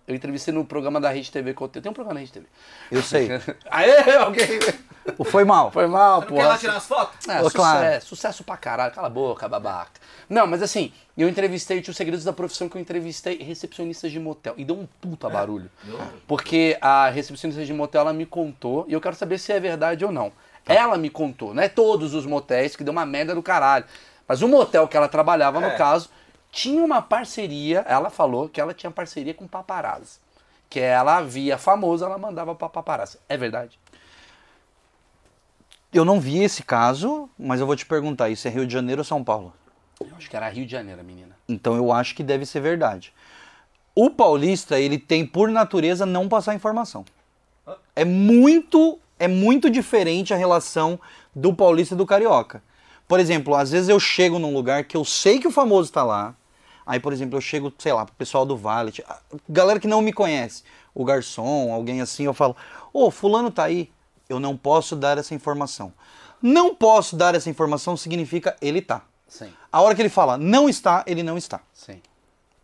Eu 0.06 0.14
entrevistei 0.16 0.52
no 0.52 0.64
programa 0.64 1.00
da 1.00 1.08
Rede 1.10 1.30
TV 1.30 1.54
que 1.54 1.60
eu 1.62 1.68
tenho. 1.68 1.82
Tem 1.82 1.90
um 1.90 1.94
programa 1.94 2.14
na 2.14 2.20
Rede 2.20 2.32
TV. 2.32 2.46
Eu 2.90 3.02
sei. 3.02 3.28
Aê, 3.70 4.16
alguém. 4.16 4.46
O 5.18 5.24
Foi 5.24 5.44
mal. 5.44 5.70
Foi 5.70 5.86
mal, 5.86 6.22
pô. 6.22 6.34
quer 6.36 6.46
lá 6.46 6.56
tirar 6.58 6.76
as 6.76 6.86
fotos? 6.86 7.28
É, 7.28 7.40
Ô, 7.40 7.44
sucesso, 7.44 7.56
claro. 7.56 8.02
sucesso 8.02 8.44
pra 8.44 8.56
caralho, 8.56 8.94
cala 8.94 9.08
a 9.08 9.10
boca, 9.10 9.48
babaca. 9.48 10.00
Não, 10.28 10.46
mas 10.46 10.62
assim, 10.62 10.92
eu 11.18 11.28
entrevistei, 11.28 11.80
tinha 11.82 11.90
os 11.90 11.96
segredos 11.96 12.24
da 12.24 12.32
profissão 12.32 12.68
que 12.68 12.76
eu 12.76 12.80
entrevistei 12.80 13.38
recepcionistas 13.42 14.10
de 14.12 14.20
motel. 14.20 14.54
E 14.56 14.64
deu 14.64 14.76
um 14.76 14.86
puta 15.00 15.28
barulho. 15.28 15.70
Porque 16.26 16.78
a 16.80 17.08
recepcionista 17.08 17.64
de 17.64 17.72
motel, 17.72 18.02
ela 18.02 18.12
me 18.12 18.24
contou, 18.26 18.84
e 18.88 18.92
eu 18.92 19.00
quero 19.00 19.16
saber 19.16 19.38
se 19.38 19.52
é 19.52 19.58
verdade 19.60 20.04
ou 20.04 20.12
não. 20.12 20.32
Ela 20.64 20.96
me 20.96 21.10
contou, 21.10 21.52
não 21.52 21.62
é 21.62 21.68
todos 21.68 22.14
os 22.14 22.24
motéis, 22.24 22.76
que 22.76 22.84
deu 22.84 22.92
uma 22.92 23.04
merda 23.04 23.34
do 23.34 23.42
caralho. 23.42 23.84
Mas 24.28 24.40
o 24.42 24.48
motel 24.48 24.86
que 24.86 24.96
ela 24.96 25.08
trabalhava, 25.08 25.60
no 25.60 25.66
É. 25.66 25.76
caso, 25.76 26.08
tinha 26.52 26.82
uma 26.82 27.02
parceria, 27.02 27.84
ela 27.88 28.08
falou 28.10 28.48
que 28.48 28.60
ela 28.60 28.72
tinha 28.72 28.90
parceria 28.90 29.34
com 29.34 29.48
paparazzi. 29.48 30.20
Que 30.70 30.78
ela 30.80 31.20
via 31.20 31.58
famoso, 31.58 32.04
ela 32.04 32.16
mandava 32.16 32.54
pra 32.54 32.68
paparazzi. 32.68 33.18
É 33.28 33.36
verdade? 33.36 33.78
Eu 35.92 36.06
não 36.06 36.18
vi 36.18 36.42
esse 36.42 36.62
caso, 36.62 37.28
mas 37.38 37.60
eu 37.60 37.66
vou 37.66 37.76
te 37.76 37.84
perguntar, 37.84 38.30
isso 38.30 38.48
é 38.48 38.50
Rio 38.50 38.66
de 38.66 38.72
Janeiro 38.72 39.02
ou 39.02 39.04
São 39.04 39.22
Paulo? 39.22 39.52
Eu 40.00 40.16
acho 40.16 40.30
que 40.30 40.34
era 40.34 40.48
Rio 40.48 40.64
de 40.64 40.72
Janeiro, 40.72 41.04
menina. 41.04 41.36
Então 41.46 41.76
eu 41.76 41.92
acho 41.92 42.14
que 42.14 42.22
deve 42.22 42.46
ser 42.46 42.60
verdade. 42.60 43.12
O 43.94 44.08
paulista, 44.08 44.80
ele 44.80 44.98
tem 44.98 45.26
por 45.26 45.50
natureza 45.50 46.06
não 46.06 46.30
passar 46.30 46.54
informação. 46.54 47.04
É 47.94 48.06
muito, 48.06 48.98
é 49.18 49.28
muito 49.28 49.68
diferente 49.68 50.32
a 50.32 50.36
relação 50.36 50.98
do 51.34 51.52
paulista 51.52 51.94
e 51.94 51.98
do 51.98 52.06
carioca. 52.06 52.62
Por 53.06 53.20
exemplo, 53.20 53.54
às 53.54 53.70
vezes 53.70 53.90
eu 53.90 54.00
chego 54.00 54.38
num 54.38 54.54
lugar 54.54 54.84
que 54.84 54.96
eu 54.96 55.04
sei 55.04 55.38
que 55.38 55.46
o 55.46 55.50
famoso 55.50 55.90
está 55.90 56.02
lá. 56.02 56.34
Aí, 56.86 56.98
por 56.98 57.12
exemplo, 57.12 57.36
eu 57.36 57.40
chego, 57.42 57.70
sei 57.78 57.92
lá, 57.92 58.06
pro 58.06 58.14
pessoal 58.14 58.46
do 58.46 58.56
Valet, 58.56 59.04
a 59.06 59.18
galera 59.46 59.78
que 59.78 59.86
não 59.86 60.00
me 60.00 60.12
conhece, 60.12 60.64
o 60.94 61.04
garçom, 61.04 61.70
alguém 61.70 62.00
assim, 62.00 62.24
eu 62.24 62.32
falo: 62.32 62.56
"Ô, 62.94 63.10
fulano 63.10 63.50
tá 63.50 63.64
aí". 63.64 63.90
Eu 64.32 64.40
não 64.40 64.56
posso 64.56 64.96
dar 64.96 65.18
essa 65.18 65.34
informação. 65.34 65.92
Não 66.40 66.74
posso 66.74 67.14
dar 67.14 67.34
essa 67.34 67.48
informação 67.50 67.96
significa 67.96 68.56
ele 68.60 68.80
tá. 68.82 69.02
Sim, 69.28 69.52
A 69.72 69.80
hora 69.80 69.94
que 69.94 70.02
ele 70.02 70.08
fala 70.08 70.36
não 70.36 70.68
está, 70.68 71.02
ele 71.06 71.22
não 71.22 71.38
está. 71.38 71.60
sim. 71.72 72.00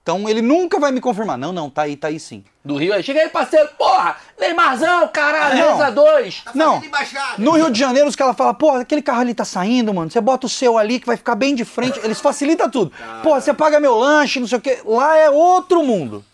Então 0.03 0.27
ele 0.27 0.41
nunca 0.41 0.81
vai 0.81 0.91
me 0.91 1.03
confirmar. 1.03 1.37
Não, 1.37 1.53
não, 1.53 1.69
tá 1.69 1.83
aí, 1.83 1.95
tá 1.95 2.09
aí 2.09 2.19
sim. 2.19 2.43
Do 2.65 2.77
Rio 2.77 2.95
aí, 2.95 3.03
chega 3.03 3.21
aí, 3.21 3.29
parceiro, 3.29 3.69
porra! 3.77 4.17
Neymarzão, 4.41 5.07
caralho, 5.09 5.59
Não. 5.59 5.73
reza 5.77 5.91
dois! 5.91 6.43
Não. 6.55 6.67
Fazendo 6.77 6.87
embaixada. 6.87 7.35
No 7.37 7.51
Rio 7.51 7.71
de 7.71 7.79
Janeiro, 7.79 8.09
os 8.09 8.17
caras 8.17 8.35
falam, 8.35 8.55
pô, 8.55 8.71
aquele 8.71 9.03
carro 9.03 9.21
ali 9.21 9.35
tá 9.35 9.45
saindo, 9.45 9.93
mano. 9.93 10.11
Você 10.11 10.19
bota 10.19 10.47
o 10.47 10.49
seu 10.49 10.79
ali 10.79 10.99
que 10.99 11.07
vai 11.07 11.19
ficar 11.19 11.35
bem 11.35 11.55
de 11.55 11.63
frente. 11.63 12.01
Eles 12.03 12.23
facilitam 12.23 12.71
tudo. 12.71 12.91
Pô, 13.23 13.35
você 13.39 13.53
paga 13.53 13.79
meu 13.79 13.99
lanche, 13.99 14.41
não 14.41 14.47
sei 14.49 14.57
o 14.57 14.61
quê. 14.63 14.81
Lá 14.83 15.15
é 15.19 15.29
outro 15.29 15.83
mundo. 15.85 16.25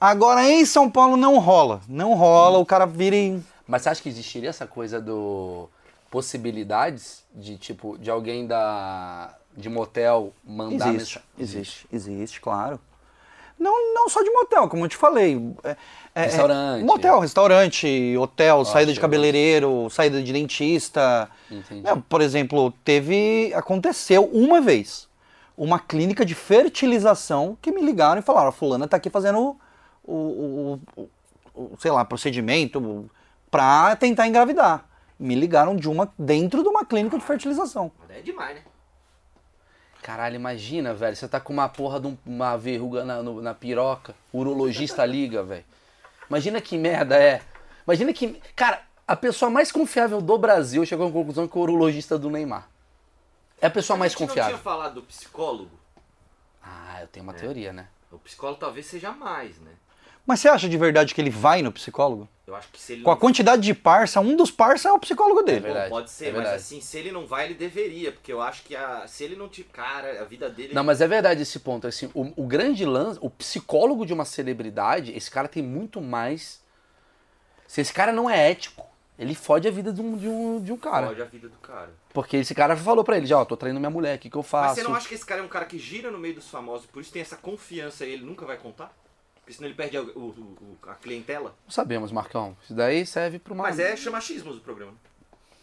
Agora 0.00 0.48
em 0.48 0.64
São 0.64 0.90
Paulo 0.90 1.16
não 1.16 1.38
rola. 1.38 1.80
Não 1.88 2.14
rola, 2.14 2.58
o 2.58 2.66
cara 2.66 2.84
vira 2.84 3.14
em. 3.14 3.44
Mas 3.68 3.82
você 3.82 3.90
acha 3.90 4.02
que 4.02 4.08
existiria 4.08 4.48
essa 4.48 4.66
coisa 4.66 5.00
do. 5.00 5.68
possibilidades 6.10 7.22
de, 7.34 7.56
tipo, 7.58 7.96
de 7.98 8.10
alguém 8.10 8.46
da. 8.46 9.34
de 9.56 9.68
motel 9.68 10.32
mandar 10.44 10.94
Existe, 10.94 11.20
existe, 11.38 11.86
existe, 11.92 12.40
claro. 12.40 12.80
Não, 13.58 13.92
não 13.92 14.08
só 14.08 14.22
de 14.22 14.30
motel, 14.30 14.68
como 14.68 14.84
eu 14.84 14.88
te 14.88 14.96
falei. 14.96 15.52
É- 15.64 15.76
é- 16.14 16.22
Restaurante. 16.26 16.80
é 16.80 16.84
motel, 16.84 17.18
restaurante, 17.18 18.16
hotel, 18.16 18.64
saída 18.64 18.92
de 18.92 19.00
cabeleireiro, 19.00 19.88
saída 19.90 20.22
de 20.22 20.32
dentista. 20.32 21.28
Entendi. 21.50 21.86
É, 21.86 21.94
por 22.08 22.20
exemplo, 22.20 22.70
teve. 22.84 23.52
Aconteceu 23.54 24.24
uma 24.32 24.60
vez. 24.60 25.08
Uma 25.56 25.80
clínica 25.80 26.24
de 26.24 26.36
fertilização 26.36 27.58
que 27.60 27.72
me 27.72 27.82
ligaram 27.82 28.20
e 28.20 28.22
falaram: 28.22 28.48
a 28.48 28.52
fulana 28.52 28.86
tá 28.86 28.96
aqui 28.96 29.10
fazendo 29.10 29.56
o, 30.04 30.12
o- 30.14 30.80
o- 30.96 31.08
o- 31.54 31.76
sei 31.80 31.90
lá, 31.90 32.04
procedimento 32.04 33.10
pra 33.50 33.94
tentar 33.96 34.26
engravidar. 34.26 34.84
Me 35.18 35.34
ligaram 35.34 35.74
de 35.74 35.88
uma 35.88 36.12
dentro 36.18 36.62
de 36.62 36.68
uma 36.68 36.84
clínica 36.84 37.18
de 37.18 37.24
fertilização. 37.24 37.90
É 38.08 38.20
demais, 38.20 38.54
né? 38.56 38.62
Caralho, 40.02 40.36
imagina, 40.36 40.94
velho. 40.94 41.16
Você 41.16 41.26
tá 41.28 41.40
com 41.40 41.52
uma 41.52 41.68
porra 41.68 42.00
de 42.00 42.06
um- 42.06 42.16
uma 42.24 42.56
verruga 42.56 43.04
na, 43.04 43.22
no- 43.22 43.42
na 43.42 43.52
piroca. 43.54 44.14
O 44.32 44.38
urologista 44.38 45.04
liga, 45.06 45.42
velho. 45.42 45.64
Imagina 46.28 46.60
que 46.60 46.78
merda 46.78 47.16
é. 47.16 47.42
Imagina 47.86 48.12
que. 48.12 48.40
Cara, 48.54 48.80
a 49.06 49.16
pessoa 49.16 49.50
mais 49.50 49.72
confiável 49.72 50.20
do 50.20 50.38
Brasil 50.38 50.84
chegou 50.86 51.08
à 51.08 51.12
conclusão 51.12 51.48
que 51.48 51.56
é 51.56 51.60
o 51.60 51.62
urologista 51.62 52.18
do 52.18 52.30
Neymar. 52.30 52.68
É 53.60 53.66
a 53.66 53.70
pessoa 53.70 53.96
mais 53.96 54.14
A 54.14 54.18
não 54.20 54.26
confiável. 54.26 54.52
tinha 54.54 54.62
falado 54.62 54.94
do 54.94 55.02
psicólogo. 55.02 55.70
Ah, 56.62 56.98
eu 57.00 57.08
tenho 57.08 57.24
uma 57.24 57.34
teoria, 57.34 57.72
né? 57.72 57.88
O 58.12 58.18
psicólogo 58.18 58.60
talvez 58.60 58.86
seja 58.86 59.10
mais, 59.10 59.58
né? 59.58 59.72
Mas 60.28 60.40
você 60.40 60.48
acha 60.50 60.68
de 60.68 60.76
verdade 60.76 61.14
que 61.14 61.20
ele 61.22 61.30
vai 61.30 61.62
no 61.62 61.72
psicólogo? 61.72 62.28
Eu 62.46 62.54
acho 62.54 62.68
que 62.68 62.78
se 62.78 62.92
ele 62.92 63.02
Com 63.02 63.10
a 63.10 63.14
não 63.14 63.18
quantidade 63.20 63.62
de 63.62 63.72
parça, 63.72 64.20
um 64.20 64.36
dos 64.36 64.50
parça 64.50 64.90
é 64.90 64.92
o 64.92 64.98
psicólogo 64.98 65.40
dele. 65.42 65.60
verdade. 65.60 65.88
Pode 65.88 66.10
ser, 66.10 66.26
é 66.26 66.32
mas 66.32 66.48
assim, 66.48 66.82
se 66.82 66.98
ele 66.98 67.10
não 67.10 67.26
vai, 67.26 67.46
ele 67.46 67.54
deveria, 67.54 68.12
porque 68.12 68.30
eu 68.30 68.42
acho 68.42 68.62
que 68.62 68.76
a- 68.76 69.06
se 69.06 69.24
ele 69.24 69.36
não 69.36 69.48
te. 69.48 69.64
Cara, 69.64 70.20
a 70.20 70.24
vida 70.26 70.50
dele. 70.50 70.74
Não, 70.74 70.84
mas 70.84 71.00
é 71.00 71.08
verdade 71.08 71.40
esse 71.40 71.58
ponto. 71.60 71.86
Assim, 71.86 72.10
o, 72.12 72.30
o 72.42 72.46
grande 72.46 72.84
lance, 72.84 73.18
o 73.22 73.30
psicólogo 73.30 74.04
de 74.04 74.12
uma 74.12 74.26
celebridade, 74.26 75.16
esse 75.16 75.30
cara 75.30 75.48
tem 75.48 75.62
muito 75.62 75.98
mais. 75.98 76.60
Se 77.66 77.80
esse 77.80 77.92
cara 77.94 78.12
não 78.12 78.28
é 78.28 78.50
ético, 78.50 78.86
ele 79.18 79.34
fode 79.34 79.66
a 79.66 79.70
vida 79.70 79.90
de 79.90 80.02
um, 80.02 80.14
de 80.14 80.28
um, 80.28 80.60
de 80.62 80.70
um 80.74 80.76
cara. 80.76 81.06
Pode 81.06 81.22
a 81.22 81.24
vida 81.24 81.48
do 81.48 81.56
cara. 81.56 81.90
Porque 82.12 82.36
esse 82.36 82.54
cara 82.54 82.76
falou 82.76 83.02
pra 83.02 83.16
ele, 83.16 83.24
já, 83.26 83.38
ó, 83.38 83.46
tô 83.46 83.56
traindo 83.56 83.80
minha 83.80 83.88
mulher, 83.88 84.16
o 84.16 84.18
que, 84.18 84.28
que 84.28 84.36
eu 84.36 84.42
Mas 84.42 84.50
faço? 84.50 84.74
você 84.74 84.82
não 84.82 84.94
acha 84.94 85.08
que 85.08 85.14
esse 85.14 85.24
cara 85.24 85.40
é 85.40 85.44
um 85.44 85.48
cara 85.48 85.64
que 85.64 85.78
gira 85.78 86.10
no 86.10 86.18
meio 86.18 86.34
dos 86.34 86.48
famosos, 86.50 86.86
por 86.86 87.00
isso 87.00 87.12
tem 87.12 87.22
essa 87.22 87.36
confiança 87.36 88.04
e 88.04 88.12
ele 88.12 88.26
nunca 88.26 88.44
vai 88.44 88.58
contar? 88.58 88.94
Porque 89.48 89.56
senão 89.56 89.68
ele 89.70 89.74
perde 89.76 89.96
a, 89.96 90.02
o- 90.02 90.04
o- 90.04 90.78
a 90.90 90.94
clientela? 90.94 91.54
Não 91.64 91.70
sabemos, 91.72 92.12
Marcão. 92.12 92.54
Isso 92.62 92.74
daí 92.74 93.06
serve 93.06 93.38
pra 93.38 93.54
uma. 93.54 93.62
Mas 93.62 93.78
é 93.78 93.96
chamachismo 93.96 94.52
do 94.52 94.60
programa. 94.60 94.92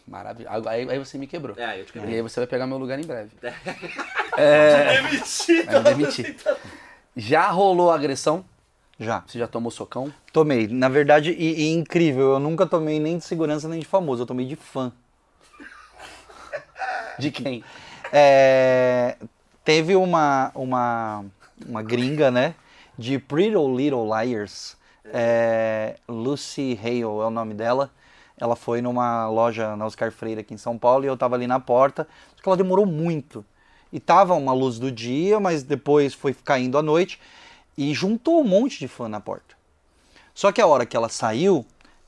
Maravilha. 0.07 0.49
Aí, 0.68 0.90
aí 0.90 0.98
você 0.98 1.20
me 1.20 1.28
quebrou. 1.28 1.56
É, 1.56 1.80
eu 1.80 1.86
te 1.86 1.90
E 1.90 1.94
quebrei. 1.94 2.16
aí 2.16 2.22
você 2.24 2.40
vai 2.40 2.48
pegar 2.48 2.66
meu 2.66 2.80
lugar 2.80 2.98
em 2.98 3.06
breve. 3.06 3.30
É 4.38 5.02
mentira! 5.03 5.80
Vai 5.82 5.94
me 5.94 5.99
demitir. 6.03 6.36
Já 7.16 7.48
rolou 7.52 7.90
agressão? 7.91 8.44
Já. 8.99 9.24
Você 9.26 9.38
já 9.40 9.48
tomou 9.48 9.70
socão? 9.72 10.12
Tomei. 10.34 10.68
Na 10.68 10.90
verdade, 10.90 11.32
e, 11.32 11.62
e 11.62 11.72
incrível, 11.74 12.34
eu 12.34 12.40
nunca 12.40 12.66
tomei 12.66 12.99
nem 12.99 13.18
de 13.20 13.24
segurança 13.24 13.70
nem 13.70 13.80
de 13.80 13.86
famoso, 13.86 14.24
eu 14.24 14.26
tomei 14.26 14.45
de 14.48 14.56
fã. 14.57 14.91
De 17.18 17.32
quem? 17.32 17.64
É, 18.12 19.16
teve 19.64 19.95
uma, 19.95 20.52
uma, 20.56 21.24
uma 21.66 21.82
gringa, 21.84 22.30
né? 22.32 22.56
De 22.98 23.20
Pretty 23.20 23.52
Little 23.52 24.06
Liars. 24.06 24.78
É, 25.06 25.98
Lucy 26.08 26.80
Hale 26.82 27.02
é 27.02 27.06
o 27.06 27.30
nome 27.30 27.54
dela. 27.54 27.92
Ela 28.38 28.56
foi 28.56 28.82
numa 28.82 29.30
loja 29.30 29.76
na 29.76 29.86
Oscar 29.86 30.12
Freire 30.12 30.42
aqui 30.42 30.54
em 30.54 30.58
São 30.58 30.78
Paulo 30.78 31.06
e 31.06 31.08
eu 31.08 31.16
tava 31.16 31.36
ali 31.36 31.48
na 31.48 31.60
porta. 31.60 32.08
Que 32.42 32.48
ela 32.48 32.58
demorou 32.58 32.86
muito. 32.86 33.46
E 33.92 34.00
tava 34.00 34.34
uma 34.34 34.54
luz 34.54 34.78
do 34.78 34.92
dia, 34.92 35.40
mas 35.40 35.64
depois 35.64 36.14
foi 36.14 36.34
caindo 36.34 36.78
a 36.78 36.82
noite. 36.82 37.20
E 37.78 37.94
juntou 37.94 38.42
um 38.42 38.44
monte 38.44 38.80
de 38.80 38.88
fã 38.88 39.08
na 39.08 39.20
porta. 39.20 39.56
Só 40.34 40.52
que 40.52 40.62
a 40.62 40.68
hora 40.68 40.86
que 40.86 40.98
ela 40.98 41.08
saiu, 41.08 41.66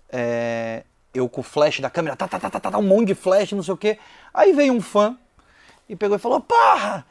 é, 0.10 0.84
eu 1.14 1.30
com 1.30 1.42
o 1.42 1.44
flash 1.44 1.80
da 1.80 1.90
câmera, 1.90 2.16
tá, 2.16 2.28
tá, 2.28 2.40
tá, 2.40 2.50
tá, 2.50 2.60
tá, 2.60 2.78
um 2.78 2.84
monte 2.84 3.08
de 3.08 3.16
flash, 3.16 3.54
não 3.54 3.64
sei 3.64 3.74
o 3.74 3.78
quê. 3.78 3.98
Aí 4.34 4.52
veio 4.54 4.74
um 4.74 4.82
fã 4.82 5.18
e 5.88 5.96
pegou 5.96 6.18
e 6.18 6.20
falou: 6.20 6.42
Porra, 6.42 7.06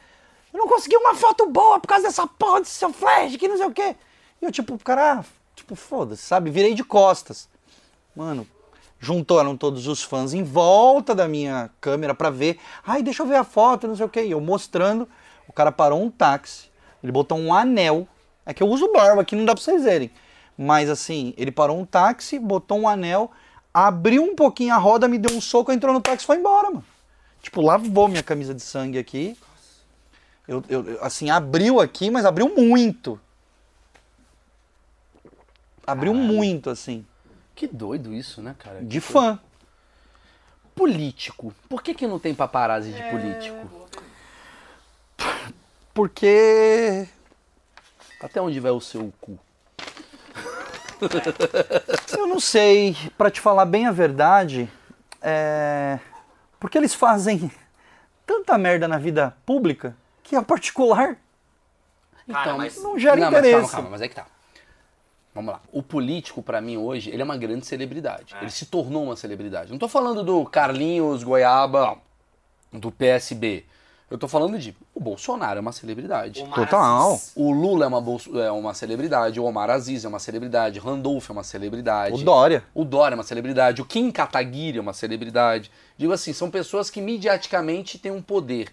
eu 0.57 0.61
não 0.61 0.69
consegui 0.69 0.97
uma 0.97 1.15
foto 1.15 1.51
boa 1.51 1.79
por 1.79 1.87
causa 1.87 2.05
dessa 2.05 2.27
porra 2.27 2.61
desse 2.61 2.73
seu 2.73 2.91
flash, 2.91 3.37
que 3.37 3.47
não 3.47 3.59
sei 3.59 3.67
o 3.67 3.71
quê. 3.71 3.95
E 4.41 4.45
eu, 4.47 4.51
tipo, 4.51 4.79
cara, 4.79 5.23
tipo, 5.55 5.77
foda-se, 5.77 6.23
sabe? 6.23 6.51
Virei 6.51 6.73
de 6.73 6.83
costas. 6.83 7.47
Mano, 8.17 8.47
juntaram 8.99 9.55
todos 9.55 9.87
os 9.87 10.03
fãs 10.03 10.33
em 10.33 10.43
volta 10.43 11.15
da 11.15 11.29
minha 11.29 11.69
câmera 11.79 12.15
pra 12.15 12.31
ver. 12.31 12.59
Ai, 12.87 13.03
deixa 13.03 13.23
eu 13.23 13.27
ver 13.27 13.37
a 13.37 13.45
foto, 13.45 13.87
não 13.87 13.95
sei 13.95 14.07
o 14.07 14.09
quê. 14.09 14.25
E 14.25 14.31
eu 14.31 14.41
mostrando, 14.41 15.07
o 15.47 15.53
cara 15.53 15.71
parou 15.71 16.03
um 16.03 16.11
táxi, 16.11 16.71
ele 17.03 17.13
botou 17.13 17.37
um 17.37 17.53
anel. 17.53 18.09
É 18.47 18.55
que 18.55 18.63
eu 18.63 18.69
uso 18.69 18.91
barba 18.93 19.21
aqui, 19.21 19.37
não 19.37 19.45
dá 19.45 19.55
pra 19.55 19.63
vocês 19.63 19.85
verem. 19.85 20.11
Mas 20.57 20.89
assim, 20.89 21.35
ele 21.37 21.53
parou 21.53 21.79
um 21.79 21.85
táxi, 21.85 22.39
botou 22.39 22.79
um 22.79 22.89
anel, 22.89 23.31
abriu 23.75 24.23
um 24.23 24.35
pouquinho 24.35 24.73
a 24.73 24.79
roda, 24.79 25.07
me 25.07 25.19
deu 25.19 25.37
um 25.37 25.41
soco, 25.41 25.71
entrou 25.71 25.93
no 25.93 26.01
táxi 26.01 26.25
e 26.25 26.27
foi 26.27 26.39
embora, 26.39 26.71
mano. 26.71 26.85
Tipo, 27.43 27.61
lavou 27.61 28.09
minha 28.09 28.23
camisa 28.23 28.55
de 28.55 28.63
sangue 28.63 28.99
aqui. 28.99 29.37
Eu, 30.49 30.63
eu- 30.69 30.99
assim, 31.03 31.31
abriu 31.31 31.81
aqui, 31.81 32.11
mas 32.11 32.25
abriu 32.25 32.49
muito. 32.55 33.19
Abriu 35.87 36.15
muito, 36.15 36.71
assim. 36.71 37.05
Que 37.55 37.67
doido 37.67 38.13
isso, 38.13 38.43
né, 38.43 38.55
cara? 38.59 38.83
De 38.83 39.01
fã. 39.01 39.39
Político. 40.75 41.55
Por 41.69 41.83
que, 41.83 41.95
que 41.95 42.07
não 42.07 42.19
tem 42.19 42.35
paparazzi 42.35 42.93
de 42.93 43.03
político? 43.05 43.89
Porque. 45.95 47.09
Até 48.21 48.41
onde 48.41 48.61
vai 48.61 48.71
o 48.71 48.81
seu 48.81 49.13
cu? 49.21 49.39
Eu 52.17 52.27
não 52.27 52.41
sei, 52.41 52.97
pra 53.17 53.31
te 53.31 53.41
falar 53.41 53.65
bem 53.67 53.87
a 53.87 53.93
verdade, 53.93 54.71
é. 55.21 55.99
Porque 56.59 56.77
eles 56.79 56.95
fazem 56.95 57.51
tanta 58.27 58.57
merda 58.59 58.89
na 58.89 58.99
vida 58.99 59.37
pública 59.45 59.95
que 60.27 60.37
a 60.37 60.43
particular 60.43 61.17
Cara, 62.29 62.41
Então, 62.43 62.59
mas- 62.59 62.83
não 62.83 62.99
gera 62.99 63.15
não, 63.17 63.31
mas 63.31 63.39
interesse. 63.39 63.57
calma, 63.61 63.73
calma, 63.73 63.91
mas 63.91 64.01
é 64.03 64.09
que 64.09 64.15
tá. 64.17 64.27
Vamos 65.33 65.53
lá. 65.53 65.61
O 65.71 65.81
político, 65.83 66.43
pra 66.43 66.61
mim, 66.61 66.77
hoje, 66.77 67.11
ele 67.11 67.23
é 67.23 67.25
uma 67.25 67.37
grande 67.37 67.65
celebridade. 67.67 68.35
É. 68.35 68.43
Ele 68.43 68.51
se 68.51 68.67
tornou 68.67 69.05
uma 69.05 69.15
celebridade. 69.17 69.71
Não 69.71 69.79
tô 69.79 69.87
falando 69.87 70.25
do 70.25 70.45
Carlinhos 70.47 71.23
Goiaba, 71.23 71.99
do 72.73 72.91
PSB. 72.91 73.65
Eu 74.11 74.17
tô 74.19 74.27
falando 74.27 74.59
de. 74.59 74.75
O 74.95 74.99
Bolsonaro 75.01 75.59
é 75.59 75.61
uma 75.61 75.73
celebridade. 75.73 76.41
Omar 76.43 76.55
Total. 76.55 77.13
Aziz. 77.13 77.33
O 77.37 77.53
Lula 77.53 77.85
é 77.85 77.89
uma, 77.89 78.01
bolso- 78.01 78.41
é 78.41 78.51
uma 78.51 78.73
celebridade. 78.75 79.39
O 79.39 79.45
Omar 79.45 79.69
Aziz 79.71 80.05
é 80.05 80.09
uma 80.09 80.19
celebridade. 80.19 80.79
Randolph 80.81 81.29
é 81.29 81.33
uma 81.33 81.45
celebridade. 81.45 82.15
O 82.15 82.25
Dória. 82.25 82.65
O 82.75 82.85
Dória 82.85 83.15
é 83.15 83.19
uma 83.19 83.25
celebridade. 83.25 83.83
O 83.83 83.85
Kim 83.85 84.11
Kataguiri 84.11 84.79
é 84.79 84.81
uma 84.81 84.93
celebridade. 84.93 85.71
Digo 85.99 86.13
assim, 86.13 86.33
são 86.33 86.51
pessoas 86.51 86.89
que 86.91 87.01
mediaticamente 87.01 87.99
têm 87.99 88.11
um 88.11 88.23
poder. 88.23 88.73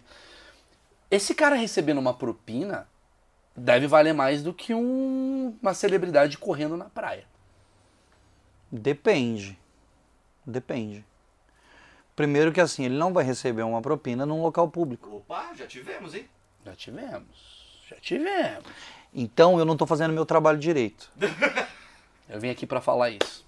Esse 1.13 1.35
cara 1.35 1.55
recebendo 1.55 1.99
uma 1.99 2.11
propina 2.15 2.87
deve 3.55 3.85
valer 3.85 4.13
mais 4.13 4.41
do 4.41 4.51
que 4.51 4.73
um- 4.73 5.55
uma 5.61 5.73
celebridade 5.75 6.39
correndo 6.39 6.75
na 6.75 6.85
praia. 6.85 7.23
Depende. 8.71 9.55
Depende. 10.43 11.05
Primeiro 12.15 12.51
que 12.51 12.59
assim, 12.59 12.85
ele 12.85 12.97
não 12.97 13.13
vai 13.13 13.23
receber 13.23 13.61
uma 13.61 13.79
propina 13.79 14.25
num 14.25 14.41
local 14.41 14.67
público. 14.69 15.17
Opa, 15.17 15.51
já 15.55 15.67
tivemos, 15.67 16.15
hein? 16.15 16.27
Já 16.65 16.75
tivemos. 16.75 17.83
Já 17.87 17.95
tivemos. 17.97 18.65
Então 19.13 19.59
eu 19.59 19.65
não 19.65 19.77
tô 19.77 19.85
fazendo 19.85 20.13
meu 20.13 20.25
trabalho 20.25 20.57
direito. 20.57 21.11
Eu 22.27 22.39
vim 22.39 22.49
aqui 22.49 22.65
pra 22.65 22.81
falar 22.81 23.11
isso. 23.11 23.45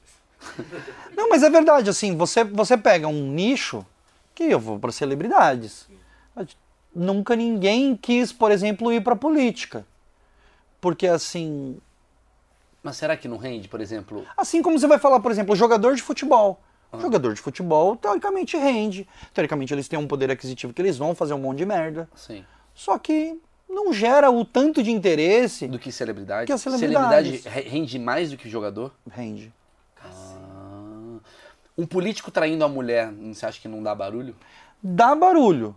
Não, 1.15 1.29
mas 1.29 1.41
é 1.41 1.49
verdade, 1.49 1.89
assim, 1.89 2.15
você, 2.15 2.43
você 2.43 2.77
pega 2.77 3.07
um 3.07 3.31
nicho 3.31 3.83
que 4.35 4.43
eu 4.43 4.59
vou 4.59 4.77
para 4.77 4.91
celebridades. 4.91 5.87
Nunca 6.95 7.35
ninguém 7.35 7.95
quis, 7.95 8.31
por 8.31 8.51
exemplo, 8.51 8.91
ir 8.93 9.01
para 9.03 9.15
política. 9.15 9.85
Porque 10.80 11.05
assim, 11.07 11.77
Mas 12.81 12.95
será 12.97 13.17
que 13.17 13.27
não 13.27 13.38
rende, 13.38 13.67
por 13.67 13.81
exemplo? 13.81 14.26
assim 14.38 14.61
como 14.61 14.80
você 14.80 14.88
vai 14.88 14.97
falar, 14.99 15.19
por 15.19 15.30
exemplo, 15.31 15.55
jogador 15.55 15.95
de 15.95 16.01
futebol. 16.01 16.61
Jogador 16.97 17.34
de 17.34 17.41
futebol, 17.41 17.97
teoricamente 17.97 18.55
rende. 18.55 19.05
Teoricamente 19.34 19.73
eles 19.73 19.88
têm 19.89 19.99
um 19.99 20.07
poder 20.07 20.31
aquisitivo 20.31 20.72
que 20.72 20.81
eles 20.81 20.97
vão 20.97 21.13
fazer 21.13 21.34
um 21.34 21.39
monte 21.39 21.57
de 21.57 21.65
merda. 21.65 22.07
Assim, 22.15 22.45
Só 22.73 22.97
que 22.97 23.38
não 23.67 23.91
gera 23.91 24.31
o 24.31 24.45
tanto 24.45 24.81
de 24.81 24.91
interesse 24.91 25.67
do 25.67 25.77
que 25.77 25.91
celebridade? 25.91 26.49
Que 26.49 26.57
celebridades. 26.57 27.41
Celebridade 27.41 27.49
re- 27.49 27.69
rende 27.69 27.99
mais 27.99 28.31
do 28.31 28.38
que 28.38 28.47
jogador? 28.49 28.93
rende. 29.11 29.51
Ah. 30.01 31.17
Um 31.77 31.85
político 31.85 32.31
traindo 32.31 32.63
a 32.63 32.69
mulher, 32.69 33.11
você 33.11 33.45
acha 33.45 33.59
que 33.59 33.67
não 33.67 33.84
dá 33.84 33.93
barulho? 33.93 34.34
Dá 34.81 35.13
barulho, 35.13 35.76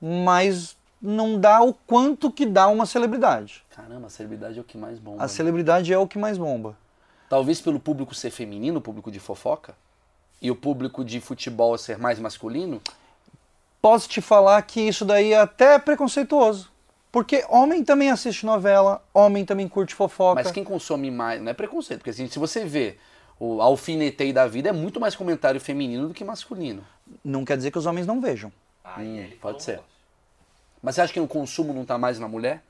mas 0.00 0.76
não 1.00 1.38
dá 1.38 1.62
o 1.62 1.72
quanto 1.72 2.30
que 2.30 2.46
dá 2.46 2.68
uma 2.68 2.86
celebridade. 2.86 3.64
Caramba, 3.70 4.06
a 4.06 4.10
celebridade 4.10 4.58
é 4.58 4.60
o 4.60 4.64
que 4.64 4.78
mais 4.78 4.98
bomba. 4.98 5.18
A 5.18 5.22
né? 5.22 5.28
celebridade 5.28 5.92
é 5.92 5.98
o 5.98 6.06
que 6.06 6.18
mais 6.18 6.38
bomba. 6.38 6.76
Talvez 7.28 7.60
pelo 7.60 7.80
público 7.80 8.14
ser 8.14 8.30
feminino, 8.30 8.78
o 8.78 8.82
público 8.82 9.10
de 9.10 9.18
fofoca, 9.18 9.74
e 10.40 10.50
o 10.50 10.56
público 10.56 11.04
de 11.04 11.20
futebol 11.20 11.76
ser 11.78 11.98
mais 11.98 12.18
masculino. 12.18 12.80
Posso 13.80 14.08
te 14.08 14.20
falar 14.20 14.60
que 14.62 14.80
isso 14.80 15.04
daí 15.04 15.32
é 15.32 15.40
até 15.40 15.78
preconceituoso. 15.78 16.70
Porque 17.10 17.44
homem 17.48 17.82
também 17.82 18.10
assiste 18.10 18.44
novela, 18.44 19.02
homem 19.14 19.44
também 19.44 19.66
curte 19.68 19.94
fofoca. 19.94 20.42
Mas 20.42 20.52
quem 20.52 20.64
consome 20.64 21.10
mais. 21.10 21.40
Não 21.40 21.50
é 21.50 21.54
preconceito, 21.54 22.00
porque 22.00 22.10
assim, 22.10 22.28
se 22.28 22.38
você 22.38 22.64
vê 22.64 22.96
o 23.38 23.60
alfinetei 23.62 24.32
da 24.32 24.46
vida, 24.46 24.68
é 24.68 24.72
muito 24.72 25.00
mais 25.00 25.14
comentário 25.14 25.60
feminino 25.60 26.08
do 26.08 26.14
que 26.14 26.24
masculino. 26.24 26.84
Não 27.24 27.44
quer 27.44 27.56
dizer 27.56 27.70
que 27.70 27.78
os 27.78 27.86
homens 27.86 28.06
não 28.06 28.20
vejam. 28.20 28.52
Aí 28.94 29.06
Hum, 29.06 29.16
ele 29.18 29.34
pode 29.36 29.56
um 29.58 29.60
ser. 29.60 29.80
Mas 30.82 30.94
você 30.94 31.00
acha 31.00 31.12
que 31.12 31.20
o 31.20 31.26
consumo 31.26 31.72
não 31.72 31.84
tá 31.84 31.98
mais 31.98 32.18
na 32.18 32.28
mulher? 32.28 32.62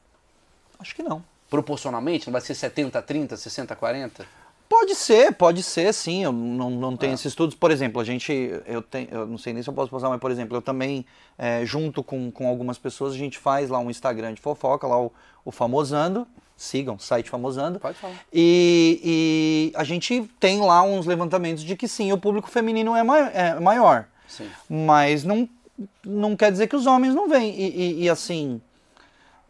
Acho 0.78 0.94
que 0.94 1.02
não. 1.02 1.22
Proporcionalmente? 1.50 2.26
Não 2.26 2.32
vai 2.32 2.40
ser 2.40 2.54
70, 2.54 3.00
30, 3.02 3.36
60, 3.36 3.76
40? 3.76 4.26
Pode 4.68 4.94
ser, 4.96 5.32
pode 5.32 5.62
ser, 5.62 5.92
sim. 5.94 6.24
Eu 6.24 6.32
não, 6.32 6.70
não 6.70 6.96
tenho 6.96 7.14
esses 7.14 7.26
estudos. 7.26 7.54
Por 7.54 7.70
exemplo, 7.70 8.00
a 8.00 8.04
gente, 8.04 8.32
eu, 8.66 8.82
tenho, 8.82 9.08
eu 9.12 9.26
não 9.26 9.38
sei 9.38 9.52
nem 9.52 9.62
se 9.62 9.68
eu 9.68 9.74
posso 9.74 9.90
postar, 9.90 10.08
mas, 10.08 10.18
por 10.20 10.30
exemplo, 10.30 10.56
eu 10.56 10.62
também, 10.62 11.06
é, 11.38 11.64
junto 11.64 12.02
com, 12.02 12.30
com 12.32 12.48
algumas 12.48 12.76
pessoas, 12.78 13.12
a 13.14 13.16
gente 13.16 13.38
faz 13.38 13.70
lá 13.70 13.78
um 13.78 13.90
Instagram 13.90 14.34
de 14.34 14.40
fofoca, 14.40 14.86
lá 14.86 15.00
o, 15.00 15.12
o 15.44 15.52
Famosando. 15.52 16.26
Sigam, 16.56 16.98
site 16.98 17.28
Famosando. 17.30 17.78
Pode 17.78 17.98
falar. 17.98 18.14
E, 18.32 19.00
e 19.72 19.78
a 19.78 19.84
gente 19.84 20.22
tem 20.40 20.60
lá 20.60 20.82
uns 20.82 21.04
levantamentos 21.06 21.62
de 21.62 21.76
que 21.76 21.86
sim, 21.86 22.10
o 22.12 22.18
público 22.18 22.48
feminino 22.50 22.96
é, 22.96 23.02
mai- 23.04 23.30
é 23.34 23.60
maior. 23.60 24.06
Sim. 24.26 24.50
Mas 24.68 25.22
não, 25.22 25.48
não 26.04 26.36
quer 26.36 26.50
dizer 26.52 26.66
que 26.66 26.76
os 26.76 26.86
homens 26.86 27.14
não 27.14 27.28
vêm. 27.28 27.54
E, 27.54 27.68
e- 27.68 28.02
e, 28.04 28.08
assim, 28.10 28.60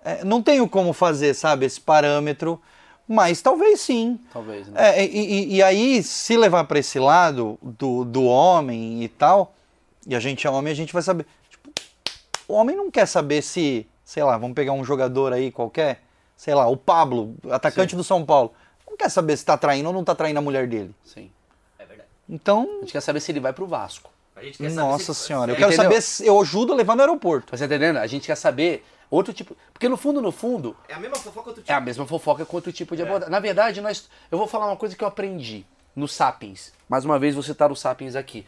é, 0.05 0.24
não 0.24 0.43
tenho 0.43 0.69
como 0.69 0.93
fazer, 0.93 1.35
sabe, 1.35 1.66
esse 1.66 1.81
parâmetro, 1.81 2.61
Mas 3.09 3.40
talvez 3.40 3.81
sim. 3.82 4.19
Talvez, 4.32 4.66
né? 4.66 4.98
É, 4.98 5.05
e, 5.07 5.09
e- 5.09 5.55
e 5.55 5.62
aí, 5.62 6.03
se 6.03 6.36
levar 6.36 6.65
pra 6.65 6.81
esse 6.81 6.98
lado 6.98 7.57
do, 7.62 8.05
do 8.05 8.24
homem 8.24 9.01
e 9.05 9.09
tal, 9.09 9.55
e 10.05 10.16
a 10.16 10.19
gente 10.19 10.44
é 10.44 10.51
homem, 10.51 10.73
a 10.73 10.74
gente 10.74 10.93
vai 10.93 11.03
saber. 11.03 11.24
Tipo, 11.48 11.70
o 12.48 12.55
homem 12.55 12.74
não 12.74 12.90
quer 12.90 13.07
saber 13.07 13.43
se, 13.43 13.86
sei 14.05 14.24
lá, 14.24 14.36
vamos 14.36 14.57
pegar 14.57 14.73
um 14.73 14.82
jogador 14.82 15.32
aí 15.32 15.53
qualquer, 15.53 16.03
sei 16.36 16.53
lá, 16.53 16.66
o 16.66 16.77
Pablo, 16.77 17.36
atacante 17.48 17.94
do 17.94 18.03
São 18.03 18.24
Paulo. 18.27 18.53
Não 18.90 18.97
quer 18.97 19.09
saber 19.09 19.36
se 19.36 19.44
tá 19.44 19.57
traindo 19.57 19.86
ou 19.89 19.94
não 19.94 20.03
tá 20.03 20.15
traindo 20.16 20.40
a 20.40 20.43
mulher 20.43 20.66
dele. 20.66 20.93
Sim. 21.05 21.31
É 21.78 21.85
verdade. 21.86 22.09
Então, 22.28 22.69
A 22.78 22.81
gente 22.81 22.93
quer 22.93 23.01
saber 23.03 23.20
se 23.20 23.31
ele 23.31 23.39
vai 23.39 23.53
pro 23.53 23.69
Vasco. 23.69 24.11
A 24.36 24.42
gente 24.44 24.58
quer 24.58 24.70
saber 24.70 24.74
nossa 24.88 25.14
se- 25.14 25.20
senhora, 25.26 25.50
eu 25.52 25.56
quero 25.56 25.68
Entendeu? 25.72 25.84
saber 25.90 26.00
se 26.02 26.26
eu 26.26 26.40
ajudo 26.40 26.72
a 26.72 26.76
levar 26.76 26.94
no 26.94 27.00
aeroporto. 27.02 27.56
Tá 27.56 27.64
entendendo? 27.64 27.96
A 27.96 28.06
gente 28.06 28.26
quer 28.26 28.36
saber 28.36 28.84
outro 29.10 29.32
tipo. 29.32 29.56
Porque 29.72 29.88
no 29.88 29.96
fundo, 29.96 30.20
no 30.20 30.30
fundo, 30.30 30.76
É 30.88 30.94
a 30.94 30.98
mesma 31.00 31.16
fofoca 31.16 31.48
outro 31.48 31.62
é 31.62 31.64
tipo. 31.64 31.72
a 31.76 31.80
mesma 31.80 32.06
fofoca 32.06 32.44
com 32.44 32.56
outro 32.56 32.72
tipo 32.72 32.94
de 32.94 33.02
abordagem. 33.02 33.30
Na 33.32 33.40
verdade, 33.40 33.80
nós. 33.80 34.08
Eu 34.30 34.36
vou 34.38 34.46
falar 34.46 34.66
uma 34.66 34.76
coisa 34.76 34.94
que 34.94 35.02
eu 35.02 35.08
aprendi 35.08 35.64
no 35.94 36.06
Sapiens. 36.06 36.72
Mais 36.88 37.04
uma 37.04 37.18
vez, 37.18 37.34
vou 37.34 37.42
citar 37.42 37.72
o 37.72 37.76
Sapiens 37.76 38.14
aqui. 38.14 38.46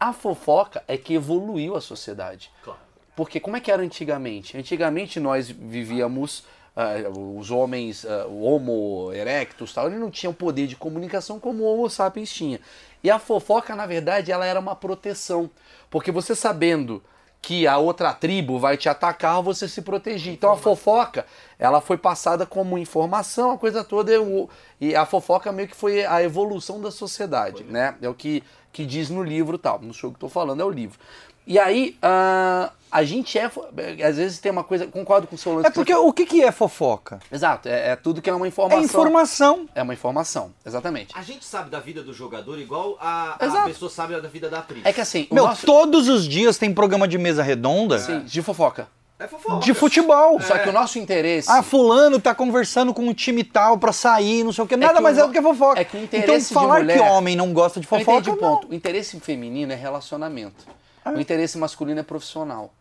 A 0.00 0.12
fofoca 0.12 0.82
é 0.88 0.96
que 0.96 1.14
evoluiu 1.14 1.76
a 1.76 1.80
sociedade. 1.80 2.50
Claro. 2.64 2.80
Porque 3.14 3.38
como 3.40 3.56
é 3.56 3.60
que 3.60 3.70
era 3.70 3.82
antigamente? 3.82 4.56
Antigamente 4.58 5.18
nós 5.20 5.48
vivíamos, 5.50 6.44
ah, 6.76 6.94
os 7.38 7.50
homens, 7.50 8.04
ah, 8.04 8.26
o 8.26 8.42
Homo 8.42 9.10
erectus, 9.14 9.72
tal, 9.72 9.86
ele 9.86 9.98
não 9.98 10.10
tinha 10.10 10.28
o 10.28 10.34
poder 10.34 10.66
de 10.66 10.76
comunicação 10.76 11.40
como 11.40 11.62
o 11.64 11.66
Homo 11.74 11.88
sapiens 11.88 12.30
tinha. 12.30 12.60
E 13.06 13.10
a 13.10 13.20
fofoca, 13.20 13.76
na 13.76 13.86
verdade, 13.86 14.32
ela 14.32 14.44
era 14.44 14.58
uma 14.58 14.74
proteção. 14.74 15.48
Porque 15.88 16.10
você 16.10 16.34
sabendo 16.34 17.00
que 17.40 17.64
a 17.64 17.78
outra 17.78 18.12
tribo 18.12 18.58
vai 18.58 18.76
te 18.76 18.88
atacar, 18.88 19.40
você 19.40 19.68
se 19.68 19.80
protegia. 19.80 20.32
Então 20.32 20.50
a 20.50 20.56
fofoca, 20.56 21.24
ela 21.56 21.80
foi 21.80 21.96
passada 21.96 22.44
como 22.44 22.76
informação, 22.76 23.52
a 23.52 23.58
coisa 23.58 23.84
toda. 23.84 24.12
é 24.12 24.18
o- 24.18 24.48
E 24.80 24.96
a 24.96 25.06
fofoca 25.06 25.52
meio 25.52 25.68
que 25.68 25.76
foi 25.76 26.04
a 26.04 26.20
evolução 26.20 26.80
da 26.80 26.90
sociedade, 26.90 27.62
né? 27.62 27.94
É 28.02 28.08
o 28.08 28.14
que, 28.14 28.42
que 28.72 28.84
diz 28.84 29.08
no 29.08 29.22
livro 29.22 29.56
tal. 29.56 29.80
Não 29.80 29.92
sou 29.92 30.08
eu 30.08 30.12
que 30.12 30.16
estou 30.16 30.28
falando, 30.28 30.60
é 30.60 30.64
o 30.64 30.70
livro. 30.70 30.98
E 31.46 31.58
aí, 31.58 31.96
ah, 32.02 32.70
a 32.90 33.04
gente 33.04 33.38
é. 33.38 33.48
fo- 33.48 33.64
Às 34.04 34.16
vezes 34.16 34.38
tem 34.40 34.50
uma 34.50 34.64
coisa. 34.64 34.86
Concordo 34.86 35.26
com 35.28 35.36
o 35.36 35.38
seu 35.38 35.54
lance. 35.54 35.66
É 35.68 35.70
porque 35.70 35.94
o 35.94 36.12
que, 36.12 36.26
que 36.26 36.42
é 36.42 36.50
fofoca? 36.50 37.20
Exato, 37.30 37.68
é, 37.68 37.90
é 37.90 37.96
tudo 37.96 38.20
que 38.20 38.28
é 38.28 38.32
uma 38.34 38.46
É 38.46 38.48
informação. 38.48 38.82
informação. 38.84 39.68
É 39.74 39.82
uma 39.82 39.94
informação, 39.94 40.52
exatamente. 40.64 41.12
A 41.16 41.22
gente 41.22 41.44
sabe 41.44 41.70
da 41.70 41.78
vida 41.78 42.02
do 42.02 42.12
jogador 42.12 42.58
igual 42.58 42.96
a, 43.00 43.36
a 43.38 43.62
pessoa 43.64 43.90
sabe 43.90 44.20
da 44.20 44.28
vida 44.28 44.48
da 44.50 44.58
atriz. 44.58 44.82
É 44.84 44.92
que 44.92 45.00
assim, 45.00 45.28
Meu, 45.30 45.44
nosso. 45.46 45.64
todos 45.64 46.08
os 46.08 46.26
dias 46.26 46.58
tem 46.58 46.74
programa 46.74 47.06
de 47.06 47.16
mesa 47.16 47.42
redonda 47.44 47.98
Sim, 48.00 48.20
de 48.24 48.42
fofoca. 48.42 48.88
É 49.18 49.26
fofoca. 49.26 49.60
de 49.64 49.72
futebol. 49.72 50.38
Só 50.42 50.58
que 50.58 50.68
o 50.68 50.72
nosso 50.72 50.98
interesse. 50.98 51.50
Ah, 51.50 51.62
fulano 51.62 52.20
tá 52.20 52.34
conversando 52.34 52.92
com 52.92 53.02
um 53.02 53.14
time 53.14 53.42
tal 53.44 53.78
pra 53.78 53.90
sair, 53.92 54.44
não 54.44 54.52
sei 54.52 54.64
o 54.64 54.66
que. 54.66 54.76
Nada 54.76 54.94
que 54.96 55.00
mais 55.00 55.16
o 55.16 55.20
é 55.20 55.26
do 55.26 55.32
que 55.32 55.40
fofoca. 55.40 55.80
é 55.80 55.84
que 55.84 55.96
o 55.96 56.02
então 56.02 56.18
interesse 56.20 56.48
de 56.48 56.54
falar 56.54 56.80
mulher- 56.80 56.98
que 56.98 57.02
homem 57.02 57.34
não 57.36 57.50
gosta 57.52 57.80
de 57.80 57.86
Eu 57.86 57.88
fofoca, 57.88 58.12
entendi 58.18 58.30
o 58.30 58.32
não. 58.42 58.56
ponto. 58.56 58.68
O 58.70 58.74
interesse 58.74 59.18
feminino 59.20 59.72
é 59.72 59.76
relacionamento. 59.76 60.66
Ah. 61.06 61.12
O 61.12 61.20
interesse 61.20 61.56
masculino 61.58 62.00
é 62.00 62.02
profissional. 62.02 62.72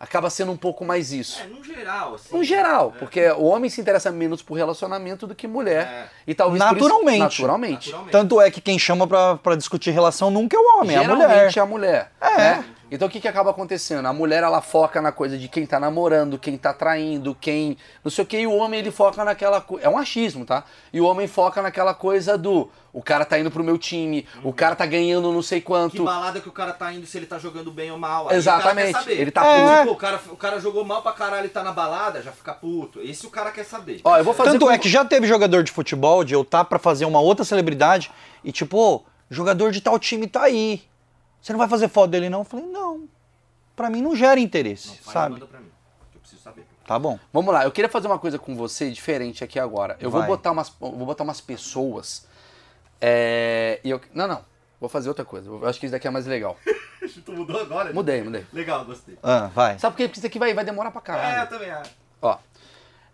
Acaba 0.00 0.28
sendo 0.28 0.50
um 0.50 0.56
pouco 0.56 0.84
mais 0.84 1.12
isso. 1.12 1.40
É, 1.40 1.46
no 1.46 1.62
geral, 1.62 2.14
assim. 2.16 2.36
No 2.36 2.42
geral, 2.42 2.92
É. 2.96 2.98
porque 2.98 3.30
o 3.30 3.44
homem 3.44 3.70
se 3.70 3.80
interessa 3.80 4.10
menos 4.10 4.42
por 4.42 4.54
relacionamento 4.54 5.26
do 5.26 5.34
que 5.34 5.46
mulher. 5.46 5.86
É. 5.86 6.06
E 6.26 6.34
talvez 6.34 6.62
por 6.62 6.76
isso- 6.76 6.84
Naturalmente. 6.88 7.18
naturalmente. 7.20 7.86
Naturalmente. 7.86 8.12
Tanto 8.12 8.40
é 8.40 8.50
que 8.50 8.60
quem 8.60 8.78
chama 8.78 9.06
pra, 9.06 9.36
pra 9.36 9.54
discutir 9.54 9.92
relação 9.92 10.30
nunca 10.30 10.56
é 10.56 10.60
o 10.60 10.78
homem, 10.80 10.96
é 10.96 10.98
a 11.04 11.08
mulher. 11.08 11.28
Geralmente 11.28 11.58
é 11.58 11.62
a 11.62 11.66
mulher. 11.66 12.12
É. 12.20 12.36
né? 12.36 12.64
Então 12.94 13.08
o 13.08 13.10
que, 13.10 13.20
que 13.20 13.28
acaba 13.28 13.50
acontecendo? 13.50 14.06
A 14.06 14.12
mulher 14.12 14.42
ela 14.42 14.60
foca 14.60 15.02
na 15.02 15.10
coisa 15.12 15.36
de 15.36 15.48
quem 15.48 15.66
tá 15.66 15.80
namorando, 15.80 16.38
quem 16.38 16.56
tá 16.56 16.72
traindo, 16.72 17.36
quem. 17.40 17.76
Não 18.04 18.10
sei 18.10 18.24
o 18.24 18.26
que, 18.26 18.38
e 18.38 18.46
o 18.46 18.52
homem 18.54 18.80
ele 18.80 18.90
foca 18.90 19.24
naquela 19.24 19.60
coisa. 19.60 19.84
É 19.86 19.88
um 19.88 19.98
achismo, 19.98 20.44
tá? 20.44 20.64
E 20.92 21.00
o 21.00 21.04
homem 21.06 21.26
foca 21.26 21.60
naquela 21.60 21.92
coisa 21.94 22.38
do. 22.38 22.70
O 22.92 23.02
cara 23.02 23.24
tá 23.24 23.36
indo 23.36 23.50
pro 23.50 23.64
meu 23.64 23.76
time, 23.76 24.24
o 24.44 24.52
cara 24.52 24.76
tá 24.76 24.86
ganhando 24.86 25.32
não 25.32 25.42
sei 25.42 25.58
Que 25.60 25.66
quanto. 25.66 26.04
balada 26.04 26.40
que 26.40 26.48
o 26.48 26.52
cara 26.52 26.72
tá 26.72 26.92
indo, 26.92 27.04
se 27.06 27.18
ele 27.18 27.26
tá 27.26 27.38
jogando 27.40 27.72
bem 27.72 27.90
ou 27.90 27.98
mal. 27.98 28.28
Aí 28.28 28.36
Exatamente. 28.36 28.90
O 28.90 28.92
cara 28.92 29.04
quer 29.04 29.10
saber. 29.10 29.20
Ele 29.20 29.30
tá 29.32 29.44
É. 29.44 29.58
puto. 29.58 29.80
Tipo, 29.80 29.92
o 29.92 29.96
cara, 29.96 30.20
o 30.30 30.36
cara 30.36 30.60
jogou 30.60 30.84
mal 30.84 31.02
pra 31.02 31.10
caralho 31.12 31.46
e 31.46 31.48
tá 31.48 31.64
na 31.64 31.72
balada, 31.72 32.22
já 32.22 32.30
fica 32.30 32.54
puto. 32.54 33.00
Esse 33.00 33.26
o 33.26 33.30
cara 33.30 33.50
quer 33.50 33.64
saber. 33.64 34.00
Ó, 34.04 34.16
eu 34.16 34.22
vou 34.22 34.32
fazer 34.32 34.52
Tanto 34.52 34.66
com- 34.66 34.70
é 34.70 34.78
que 34.78 34.88
já 34.88 35.04
teve 35.04 35.26
jogador 35.26 35.64
de 35.64 35.72
futebol 35.72 36.22
de 36.22 36.34
eu 36.34 36.44
tá 36.44 36.64
pra 36.64 36.78
fazer 36.78 37.04
uma 37.04 37.20
outra 37.20 37.44
celebridade 37.44 38.12
e 38.44 38.52
tipo, 38.52 38.78
ô, 38.78 39.02
jogador 39.28 39.72
de 39.72 39.80
tal 39.80 39.98
time 39.98 40.28
tá 40.28 40.42
aí. 40.44 40.80
Você 41.44 41.52
não 41.52 41.58
vai 41.58 41.68
fazer 41.68 41.88
foto 41.88 42.10
dele 42.10 42.30
não? 42.30 42.38
Eu 42.38 42.44
falei, 42.44 42.64
não. 42.64 43.06
Pra 43.76 43.90
mim 43.90 44.00
não 44.00 44.16
gera 44.16 44.40
interesse, 44.40 44.88
Não, 44.88 44.94
fala, 44.96 45.12
sabe? 45.12 45.32
manda 45.34 45.46
pra 45.46 45.60
mim. 45.60 45.68
que 46.10 46.16
Eu 46.16 46.20
preciso 46.22 46.40
saber. 46.40 46.66
Tá 46.86 46.98
bom. 46.98 47.18
Vamos 47.30 47.52
lá, 47.52 47.64
eu 47.64 47.70
queria 47.70 47.90
fazer 47.90 48.06
uma 48.06 48.18
coisa 48.18 48.38
com 48.38 48.56
você 48.56 48.90
diferente 48.90 49.44
aqui 49.44 49.58
agora. 49.58 49.94
Eu 50.00 50.10
vou 50.10 50.20
Vai. 50.20 50.28
botar 50.28 50.52
umas, 50.52 50.70
vou 50.80 51.04
botar 51.04 51.22
umas 51.22 51.42
pessoas. 51.42 52.26
É, 52.98 53.78
e 53.84 53.90
eu, 53.90 54.00
não, 54.14 54.26
não. 54.26 54.42
Vou 54.80 54.88
fazer 54.88 55.10
outra 55.10 55.22
coisa. 55.24 55.46
Eu 55.46 55.66
acho 55.68 55.78
que 55.78 55.84
isso 55.84 55.92
daqui 55.92 56.06
é 56.08 56.10
mais 56.10 56.24
legal. 56.24 56.56
tu 57.26 57.32
mudou 57.32 57.60
agora? 57.60 57.92
Mudei, 57.92 58.22
mudei. 58.22 58.46
Legal, 58.50 58.82
gostei. 58.86 59.18
Ah, 59.22 59.50
vai. 59.54 59.78
Sabe 59.78 59.92
por 59.92 59.96
quê? 59.98 60.08
Porque 60.08 60.20
isso 60.20 60.26
aqui 60.26 60.38
vai, 60.38 60.54
vai 60.54 60.64
demorar 60.64 60.90
pra 60.92 61.02
caralho. 61.02 61.40
É, 61.40 61.42
eu 61.42 61.46
também 61.46 61.70
acho. 61.70 61.90
Ó, 62.22 62.38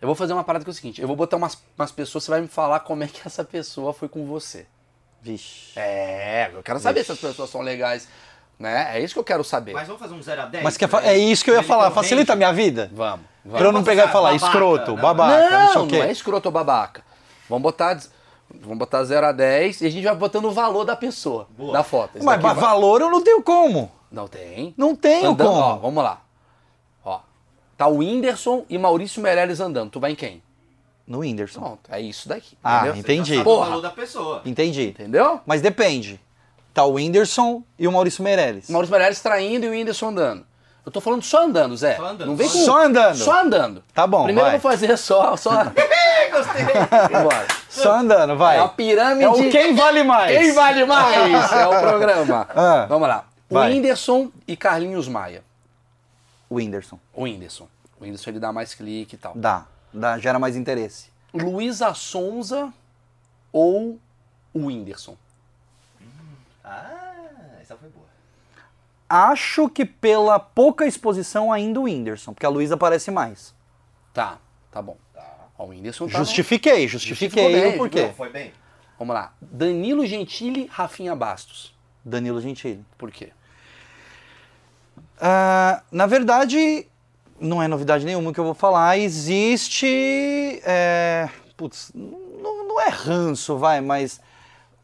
eu 0.01 0.07
vou 0.07 0.15
fazer 0.15 0.35
uma 0.35 0.45
parada 0.45 0.65
que 0.65 0.71
é 0.71 0.73
o 0.73 0.75
seguinte: 0.75 1.01
eu 1.01 1.09
vou 1.09 1.17
botar 1.17 1.37
umas, 1.37 1.61
umas 1.77 1.91
pessoas, 1.91 2.23
você 2.23 2.31
vai 2.31 2.41
me 2.41 2.49
falar 2.49 2.79
como 2.81 3.03
é 3.03 3.09
que 3.09 3.23
essa 3.27 3.43
pessoa 3.43 3.93
foi 3.93 4.09
com 4.09 4.25
você. 4.25 4.69
Vixe. 5.23 5.79
É, 5.79 6.51
eu 6.53 6.63
quero 6.63 6.79
saber 6.81 7.05
se 7.05 7.13
as 7.13 7.19
pessoas 7.19 7.51
são 7.51 7.61
legais. 7.61 8.09
Né? 8.59 8.91
É 8.99 9.01
isso 9.01 9.15
que 9.15 9.21
eu 9.21 9.25
quero 9.25 9.43
saber. 9.43 9.73
Mas 9.73 9.87
vamos 9.87 10.03
fazer 10.03 10.15
um 10.15 10.23
0 10.23 10.43
a 10.43 10.47
10? 10.47 10.63
Mas 10.65 10.77
quer 10.77 10.87
fa- 10.89 11.03
é 11.03 11.17
isso 11.17 11.43
que 11.43 11.51
eu 11.51 11.55
ia 11.55 11.63
falar, 11.63 11.91
facilita 11.91 12.35
a 12.35 12.37
minha 12.37 12.53
vida? 12.53 12.91
Vamos. 12.93 13.25
Pra 13.43 13.53
vamos. 13.53 13.63
eu 13.67 13.73
não 13.73 13.83
pegar 13.83 14.05
e 14.05 14.09
falar 14.09 14.33
babaca, 14.33 14.47
escroto, 14.47 14.91
não. 14.93 14.97
babaca, 15.03 15.51
não, 15.51 15.67
sei 15.69 15.75
Não, 15.77 15.85
o 15.85 15.89
quê. 15.89 15.99
não 15.99 16.05
é 16.05 16.13
escroto 16.13 16.49
ou 16.49 16.53
babaca. 16.53 17.03
Vamos 17.49 17.63
botar, 17.63 17.99
vamos 18.61 18.77
botar 18.79 19.03
0 19.03 19.27
a 19.29 19.33
10 19.33 19.81
e 19.81 19.87
a 19.87 19.91
gente 19.91 20.05
vai 20.05 20.15
botando 20.15 20.45
o 20.45 20.53
valor 20.53 20.85
da 20.85 20.95
pessoa, 20.95 21.49
Boa. 21.57 21.73
da 21.73 21.83
foto. 21.83 22.17
Esse 22.17 22.25
Mas 22.27 22.39
daqui 22.41 22.55
vai- 22.55 22.65
valor 22.71 23.01
eu 23.01 23.11
não 23.11 23.23
tenho 23.25 23.43
como. 23.43 23.91
Não 24.13 24.29
tem. 24.29 24.75
Não 24.77 24.95
tenho 24.95 25.31
Andando, 25.31 25.49
como. 25.49 25.59
ó, 25.61 25.77
vamos 25.77 26.05
lá. 26.05 26.21
Ó, 27.03 27.21
tá 27.79 27.87
o 27.87 27.97
Whindersson 27.99 28.67
e 28.69 28.77
Maurício 28.77 29.23
Meirelles 29.23 29.59
andando. 29.59 29.91
Tu 29.91 29.99
vai 30.01 30.13
em 30.13 30.17
quem? 30.17 30.43
No 31.11 31.19
Whindersson. 31.19 31.59
Pronto, 31.61 31.81
é 31.91 32.01
isso 32.01 32.29
daqui. 32.29 32.57
Ah, 32.63 32.83
entendeu? 32.87 32.95
entendi. 33.01 33.31
Você 33.31 33.35
já 33.35 33.35
sabe 33.39 33.45
Porra. 33.45 33.67
o 33.67 33.69
valor 33.71 33.83
da 33.83 33.91
pessoa. 33.91 34.43
Entendi. 34.45 34.91
Entendeu? 34.91 35.41
Mas 35.45 35.61
depende. 35.61 36.21
Tá 36.73 36.85
o 36.85 36.93
Whindersson 36.93 37.65
e 37.77 37.89
o 37.89 37.93
Maurício 37.93 38.23
Meirelles. 38.23 38.71
Maurício 38.71 38.93
Meirelles 38.93 39.21
traindo 39.21 39.67
e 39.67 39.69
o 39.69 39.73
Whindersson 39.73 40.11
andando. 40.11 40.47
Eu 40.87 40.93
tô 40.93 41.01
falando 41.01 41.25
só 41.25 41.45
andando, 41.47 41.77
Zé. 41.77 41.97
Só 41.97 42.07
andando. 42.07 42.29
Não 42.29 42.37
vem 42.37 42.49
com... 42.49 42.59
Só 42.65 42.85
andando. 42.85 43.17
Só 43.17 43.41
andando. 43.43 43.85
Tá 43.93 44.07
bom, 44.07 44.23
Primeiro 44.23 44.47
vai. 44.47 44.57
eu 44.57 44.61
vou 44.61 44.71
fazer 44.71 44.97
só... 44.97 45.37
só... 45.37 45.51
Gostei. 46.31 46.65
Vambora. 47.11 47.47
Só 47.69 47.93
andando, 47.97 48.37
vai. 48.37 48.59
É 48.59 48.61
a 48.61 48.69
pirâmide... 48.69 49.25
É 49.25 49.29
o 49.29 49.51
quem 49.51 49.75
vale 49.75 50.05
mais. 50.05 50.39
Quem 50.39 50.53
vale 50.53 50.85
mais? 50.85 51.51
É 51.53 51.67
o 51.67 51.81
programa. 51.81 52.47
Ah, 52.55 52.87
Vamos 52.89 53.09
lá. 53.09 53.25
O 53.49 53.55
vai. 53.55 53.73
Whindersson 53.73 54.31
e 54.47 54.57
Carlinhos 54.57 55.09
Maia. 55.09 55.43
O 56.49 56.55
Whindersson. 56.55 57.01
O 57.13 57.25
Whindersson. 57.25 57.67
O 58.01 58.05
Whindersson 58.05 58.31
ele 58.31 58.39
dá 58.39 58.53
mais 58.53 58.75
clique 58.75 59.17
e 59.17 59.19
tal. 59.19 59.33
Dá. 59.35 59.67
Dá. 59.93 60.19
Gera 60.19 60.39
mais 60.39 60.57
interesse. 60.57 61.11
Luísa 61.33 61.95
Sonza 61.95 62.73
ou 63.53 63.99
o 64.53 64.67
Whindersson? 64.67 65.17
Ah, 66.65 67.15
essa 67.61 67.77
foi 67.77 67.89
boa. 67.89 68.07
Acho 69.09 69.69
que 69.69 69.85
pela 69.85 70.39
pouca 70.39 70.87
exposição 70.87 71.53
ainda 71.53 71.81
o 71.81 71.85
Whindersson, 71.85 72.33
porque 72.33 72.47
a 72.47 72.49
Luísa 72.49 72.75
aparece 72.75 73.11
mais. 73.11 73.55
Tá, 74.13 74.39
tá 74.71 74.81
bom. 74.81 74.97
Ó, 75.59 75.65
o 75.65 75.69
Whindersson 75.69 76.09
tá... 76.09 76.19
Justifiquei, 76.19 76.87
Justificou 76.87 77.43
justifiquei 77.43 77.63
bem, 77.63 77.75
o 77.75 77.79
porquê. 77.79 78.07
Não, 78.07 78.15
foi 78.15 78.31
bem. 78.31 78.53
Vamos 78.99 79.15
lá. 79.15 79.33
Danilo 79.41 80.07
Gentili, 80.07 80.67
Rafinha 80.71 81.15
Bastos. 81.17 81.75
Danilo 82.05 82.41
Gentili. 82.41 82.85
Por 82.97 83.11
quê? 83.11 83.33
Ah, 85.21 85.83
na 85.91 86.07
verdade, 86.07 86.87
não 87.41 87.63
é 87.63 87.67
novidade 87.67 88.05
nenhuma 88.05 88.33
que 88.33 88.39
eu 88.39 88.45
vou 88.45 88.55
falar. 88.55 88.99
Existe. 88.99 89.87
é, 90.65 91.29
putz, 91.57 91.91
não, 91.95 92.69
não 92.69 92.81
é 92.81 92.89
ranço, 92.89 93.57
vai, 93.57 93.81
mas 93.81 94.21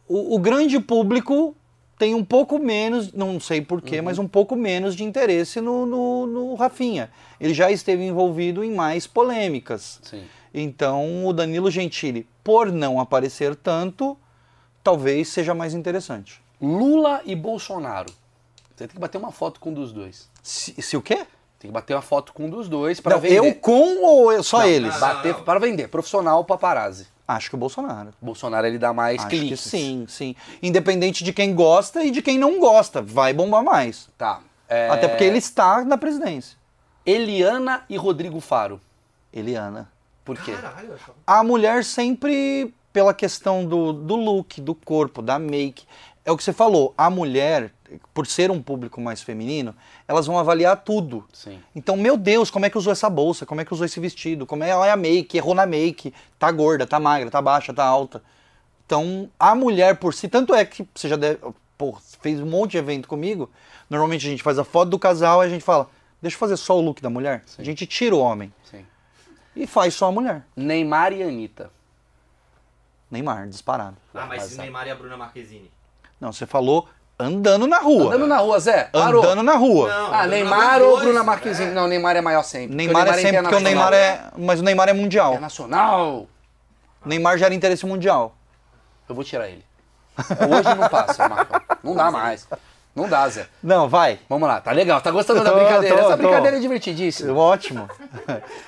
o, 0.09 0.35
o 0.35 0.39
grande 0.39 0.81
público 0.81 1.55
tem 1.99 2.15
um 2.15 2.25
pouco 2.25 2.59
menos, 2.59 3.13
não 3.13 3.41
sei 3.41 3.61
porquê, 3.61 4.03
mas 4.03 4.19
um 4.19 4.29
pouco 4.29 4.55
menos 4.55 4.95
de 4.95 5.03
interesse 5.03 5.61
no, 5.61 5.87
no, 5.87 6.27
no 6.27 6.55
Rafinha. 6.55 7.11
Ele 7.41 7.55
já 7.55 7.71
esteve 7.71 8.05
envolvido 8.05 8.63
em 8.63 8.75
mais 8.75 9.07
polêmicas. 9.07 9.99
Sim. 10.03 10.25
Então, 10.53 11.27
o 11.27 11.33
Danilo 11.33 11.71
Gentili, 11.71 12.27
por 12.45 12.71
não 12.71 13.01
aparecer 13.01 13.55
tanto, 13.57 14.17
talvez 14.83 15.29
seja 15.29 15.55
mais 15.55 15.75
interessante. 15.75 16.43
Lula 16.61 17.23
e 17.25 17.35
Bolsonaro. 17.35 18.13
Você 18.75 18.87
tem 18.87 18.89
que 18.89 18.99
bater 18.99 19.19
uma 19.19 19.33
foto 19.33 19.59
com 19.59 19.71
um 19.71 19.75
dos 19.75 19.93
dois. 19.93 20.31
Se, 20.43 20.81
se 20.81 20.97
o 20.97 21.03
quê? 21.03 21.27
Tem 21.59 21.71
que 21.71 21.73
bater 21.75 21.95
uma 21.95 22.03
foto 22.03 22.33
com 22.33 22.45
um 22.47 22.51
dos 22.51 22.69
dois 22.69 23.01
para 23.01 23.17
vender. 23.17 23.37
eu 23.39 23.55
com 23.55 24.05
ou 24.05 24.31
eu- 24.33 24.43
só 24.43 24.59
Não, 24.59 24.67
eles? 24.67 24.97
Bater 24.99 25.35
para 25.37 25.59
vender. 25.59 25.89
Profissional 25.89 26.45
paparazzi. 26.45 27.07
Acho 27.27 27.49
que 27.49 27.57
o 27.57 27.59
Bolsonaro. 27.59 28.11
Bolsonaro 28.23 28.67
ele 28.67 28.79
dá 28.79 28.93
mais 28.93 29.19
Acho 29.21 29.29
cliques. 29.31 29.63
que 29.63 29.69
sim, 29.69 30.05
sim. 30.09 30.37
Independente 30.63 31.25
de 31.25 31.33
quem 31.33 31.55
gosta 31.55 32.05
e 32.05 32.11
de 32.11 32.23
quem 32.23 32.39
não 32.39 32.61
gosta, 32.61 33.03
vai 33.03 33.33
bombar 33.33 33.65
mais. 33.65 34.09
Tá. 34.17 34.41
É, 34.69 34.89
Até 34.91 35.09
porque 35.09 35.25
ele 35.25 35.39
está 35.39 35.85
na 35.85 35.97
presidência. 35.99 36.57
Eliana 37.05 37.83
e 37.89 37.97
Rodrigo 37.97 38.41
Faro. 38.41 38.81
Eliana. 39.33 39.89
Por 40.25 40.37
quê? 40.41 40.53
Caralho, 40.53 40.95
A 41.27 41.43
mulher 41.45 41.85
sempre, 41.85 42.75
pela 42.93 43.15
questão 43.15 43.65
do, 43.65 43.93
do 43.93 44.17
look, 44.17 44.61
do 44.61 44.75
corpo, 44.75 45.23
da 45.23 45.39
make. 45.39 45.85
É 46.27 46.33
o 46.33 46.37
que 46.37 46.43
você 46.43 46.53
falou, 46.53 46.93
a 46.99 47.09
mulher, 47.09 47.73
por 48.13 48.27
ser 48.27 48.51
um 48.51 48.61
público 48.61 49.01
mais 49.01 49.23
feminino, 49.23 49.73
elas 50.09 50.27
vão 50.27 50.37
avaliar 50.37 50.77
tudo. 50.83 51.25
Sim. 51.33 51.63
Então, 51.73 51.97
meu 51.97 52.17
Deus, 52.17 52.51
como 52.51 52.67
é 52.67 52.71
que 52.71 52.77
usou 52.77 52.93
essa 52.93 53.09
bolsa? 53.09 53.47
Como 53.47 53.61
é 53.61 53.65
que 53.65 53.73
usou 53.73 53.87
esse 53.87 54.01
vestido? 54.01 54.45
Como 54.45 54.65
é 54.65 54.75
olha 54.75 54.93
a 54.93 54.97
make? 54.97 55.37
Errou 55.37 55.55
na 55.55 55.65
make? 55.65 56.13
Tá 56.37 56.51
gorda, 56.51 56.85
tá 56.85 56.99
magra, 56.99 57.31
tá 57.31 57.41
baixa, 57.41 57.73
tá 57.73 57.85
alta. 57.85 58.25
Então, 58.85 59.31
a 59.39 59.55
mulher 59.55 59.99
por 59.99 60.13
si, 60.13 60.27
tanto 60.27 60.53
é 60.53 60.65
que 60.65 60.85
você 60.93 61.09
já 61.09 61.15
deve, 61.15 61.39
pô, 61.79 61.97
fez 62.21 62.41
um 62.41 62.47
monte 62.47 62.73
de 62.73 62.79
evento 62.79 63.07
comigo. 63.07 63.49
Normalmente 63.89 64.27
a 64.27 64.31
gente 64.31 64.43
faz 64.43 64.59
a 64.59 64.65
foto 64.65 64.91
do 64.91 64.99
casal 64.99 65.45
e 65.45 65.47
a 65.47 65.49
gente 65.49 65.63
fala, 65.63 65.89
deixa 66.21 66.35
eu 66.35 66.41
fazer 66.41 66.57
só 66.57 66.77
o 66.77 66.81
look 66.81 67.01
da 67.01 67.09
mulher. 67.09 67.45
A 67.57 67.63
gente 67.63 67.87
tira 67.87 68.17
o 68.17 68.19
homem 68.19 68.53
Sim. 68.69 68.85
e 69.55 69.65
faz 69.65 69.95
só 69.95 70.07
a 70.07 70.13
mulher. 70.13 70.45
Neymar 70.57 71.13
e 71.13 71.23
Anitta. 71.23 71.71
Neymar, 73.09 73.47
disparado. 73.47 73.97
Ah, 74.13 74.27
mas 74.27 74.57
Neymar 74.57 74.89
e 74.89 74.91
a 74.91 74.97
Bruna 74.97 75.17
Marquezine. 75.17 75.71
Não, 76.21 76.33
você 76.33 76.47
falou 76.47 76.89
andando 77.19 77.67
na 77.67 77.79
rua. 77.79 78.07
Andando 78.09 78.27
na 78.27 78.39
rua, 78.39 78.61
Zé. 78.61 78.85
Parou. 78.93 79.23
Andando 79.25 79.43
na 79.43 79.55
rua. 79.55 79.89
Não, 79.89 80.15
Ah, 80.15 80.27
Neymar 80.27 80.83
ou 80.83 80.91
dois, 80.93 81.05
Bruna? 81.05 81.23
Marquezine? 81.25 81.71
Não, 81.73 81.89
Neymar 81.89 82.17
é 82.17 82.21
maior 82.21 82.43
sempre. 82.43 82.69
porque 82.69 82.77
Neymar, 82.87 83.07
o 83.07 83.11
é 83.11 83.15
sempre 83.15 83.43
porque 83.43 83.55
o. 83.57 83.61
Neymar 83.61 83.93
é. 83.93 84.21
Mas 84.37 84.61
o 84.61 84.63
Neymar 84.63 84.89
é 84.89 84.93
mundial. 84.93 85.35
É 85.35 85.39
nacional. 85.39 86.27
Neymar 87.05 87.39
gera 87.39 87.55
interesse 87.55 87.87
mundial. 87.87 88.35
Eu 89.09 89.15
vou 89.15 89.25
tirar 89.25 89.49
ele. 89.49 89.65
Hoje 90.19 90.75
não 90.75 90.89
passa, 90.89 91.29
Marcão. 91.29 91.61
Não 91.83 91.95
dá 91.95 92.11
mais. 92.11 92.49
Não 92.95 93.09
dá, 93.09 93.29
Zé. 93.29 93.47
Não, 93.63 93.89
vai. 93.89 94.19
Vamos 94.29 94.49
lá, 94.49 94.61
tá 94.61 94.73
legal. 94.73 95.01
Tá 95.03 95.11
gostando 95.11 95.45
da 95.45 95.51
Tô, 95.51 95.57
brincadeira? 95.59 95.97
tô, 95.97 96.01
Essa 96.03 96.17
tô. 96.17 96.23
brincadeira 96.23 96.57
é 96.57 96.61
divertidíssima. 96.61 97.33
Ótimo. 97.35 97.89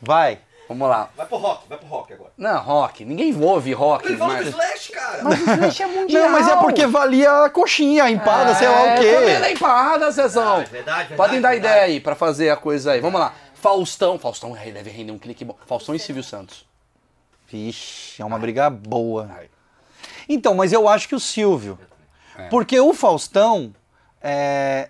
vai. 0.00 0.38
Vamos 0.70 0.88
lá. 0.88 1.10
Vai 1.16 1.26
pro 1.26 1.36
rock, 1.36 1.68
vai 1.68 1.78
pro 1.78 1.88
rock 1.88 2.12
agora. 2.12 2.30
Não, 2.38 2.60
rock. 2.60 3.04
Ninguém 3.04 3.36
ouve 3.42 3.72
rock. 3.72 4.06
Ele 4.06 4.16
fala 4.16 4.34
do 4.36 4.44
Mas... 4.44 4.48
Slash, 4.54 4.92
cara. 4.92 5.22
Mas 5.24 5.40
o 5.40 5.42
Slash 5.50 5.82
é 5.82 5.86
mundial. 5.86 6.22
Não, 6.22 6.30
mas 6.30 6.48
é 6.48 6.56
porque 6.58 6.86
valia 6.86 7.44
a 7.46 7.50
coxinha, 7.50 8.04
a 8.04 8.10
empada, 8.12 8.54
sei 8.54 8.68
lá 8.68 8.82
o 8.82 8.86
É, 8.86 8.96
comendo 8.96 9.46
quê. 9.46 9.52
empada, 9.52 10.10
Zezão. 10.12 10.44
Verdade, 10.58 10.70
verdade, 10.70 10.98
verdade, 11.08 11.14
Podem 11.16 11.40
dar 11.40 11.50
verdade. 11.50 11.74
ideia 11.74 11.84
aí 11.86 11.98
pra 11.98 12.14
fazer 12.14 12.50
a 12.50 12.56
coisa 12.56 12.92
aí. 12.92 13.00
Vamos 13.00 13.18
lá. 13.20 13.34
Faustão. 13.54 14.16
Faustão 14.16 14.52
deve 14.52 14.90
render 14.90 15.10
um 15.10 15.18
clique 15.18 15.44
bom. 15.44 15.56
Faustão 15.66 15.92
e 15.92 15.98
Silvio 15.98 16.22
Santos. 16.22 16.64
Vixe, 17.48 18.22
é 18.22 18.24
uma 18.24 18.38
briga 18.38 18.70
boa. 18.70 19.28
Ai. 19.36 19.48
Então, 20.28 20.54
mas 20.54 20.72
eu 20.72 20.88
acho 20.88 21.08
que 21.08 21.16
o 21.16 21.20
Silvio. 21.20 21.76
É. 22.38 22.44
Porque 22.48 22.78
o 22.78 22.94
Faustão, 22.94 23.74
é, 24.22 24.88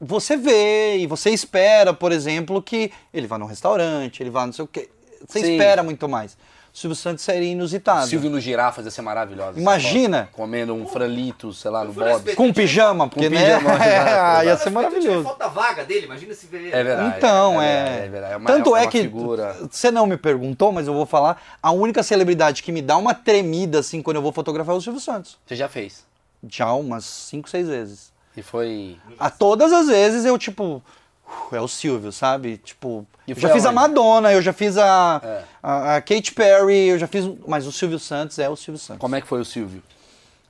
você 0.00 0.36
vê 0.36 0.96
e 0.98 1.06
você 1.06 1.30
espera, 1.30 1.92
por 1.92 2.12
exemplo, 2.12 2.62
que 2.62 2.90
ele 3.12 3.26
vá 3.26 3.38
num 3.38 3.46
restaurante, 3.46 4.22
ele 4.22 4.30
vá 4.30 4.46
não 4.46 4.52
sei 4.52 4.64
o 4.64 4.68
quê. 4.68 4.88
Você 5.26 5.40
Sim. 5.40 5.52
espera 5.52 5.82
muito 5.82 6.08
mais. 6.08 6.36
O 6.72 6.78
Silvio 6.78 6.94
Santos 6.94 7.24
seria 7.24 7.50
inusitado. 7.50 8.06
Silvio 8.06 8.30
no 8.30 8.38
girafas 8.38 8.84
ia 8.84 8.90
ser 8.92 9.02
maravilhosa. 9.02 9.52
essa 9.52 9.60
Imagina. 9.60 10.28
Comendo 10.32 10.74
um 10.74 10.86
fralito, 10.86 11.52
sei 11.52 11.70
lá, 11.72 11.82
no 11.82 11.92
Bob. 11.92 12.34
Com 12.36 12.52
pijama, 12.52 13.08
porque 13.08 13.28
Com 13.28 13.34
né? 13.34 13.40
pijama, 13.56 13.74
exato, 13.84 14.42
É, 14.42 14.44
ia 14.46 14.56
ser 14.56 14.70
maravilhoso. 14.70 15.22
foto 15.24 15.38
da 15.38 15.48
vaga 15.48 15.84
dele, 15.84 16.06
imagina 16.06 16.34
se 16.34 16.46
vê. 16.46 16.68
É 16.68 16.84
verdade. 16.84 17.16
Então, 17.16 17.60
é. 17.60 17.66
é. 17.66 17.82
verdade, 17.84 18.04
é 18.04 18.08
verdade. 18.10 18.32
É 18.34 18.36
uma- 18.36 18.46
Tanto 18.46 18.76
é 18.76 18.84
é, 18.84 18.86
que 18.86 19.00
figura. 19.02 19.56
você 19.68 19.90
não 19.90 20.06
me 20.06 20.16
perguntou, 20.16 20.70
mas 20.70 20.86
eu 20.86 20.94
vou 20.94 21.06
falar. 21.06 21.42
A 21.60 21.72
única 21.72 22.02
celebridade 22.04 22.62
que 22.62 22.70
me 22.70 22.82
dá 22.82 22.96
uma 22.96 23.12
tremida 23.14 23.80
assim 23.80 24.00
quando 24.00 24.16
eu 24.18 24.22
vou 24.22 24.30
fotografar 24.30 24.74
é 24.74 24.78
o 24.78 24.80
Silvio 24.80 25.00
Santos. 25.00 25.36
Você 25.46 25.56
já 25.56 25.68
fez. 25.68 26.04
Já 26.48 26.72
umas 26.74 27.04
5, 27.04 27.48
6 27.50 27.66
vezes. 27.66 28.12
E 28.38 28.42
foi. 28.42 28.96
A 29.18 29.30
todas 29.30 29.72
as 29.72 29.88
vezes 29.88 30.24
eu, 30.24 30.38
tipo, 30.38 30.82
"Uf, 31.26 31.56
é 31.56 31.60
o 31.60 31.66
Silvio, 31.68 32.12
sabe? 32.12 32.58
Tipo, 32.58 33.06
eu 33.26 33.34
já 33.36 33.48
fiz 33.50 33.64
a 33.64 33.68
aonde? 33.70 33.80
Madonna, 33.80 34.32
eu 34.32 34.40
já 34.40 34.52
fiz 34.52 34.76
a, 34.78 35.20
É. 35.24 35.42
a, 35.62 35.96
a 35.96 36.00
Katy 36.00 36.32
Perry, 36.32 36.88
eu 36.88 36.98
já 36.98 37.06
fiz. 37.06 37.24
Mas 37.46 37.66
o 37.66 37.72
Silvio 37.72 37.98
Santos 37.98 38.38
é 38.38 38.48
o 38.48 38.56
Silvio 38.56 38.78
Santos. 38.78 39.00
Como 39.00 39.16
é 39.16 39.20
que 39.20 39.26
foi 39.26 39.40
o 39.40 39.44
Silvio? 39.44 39.82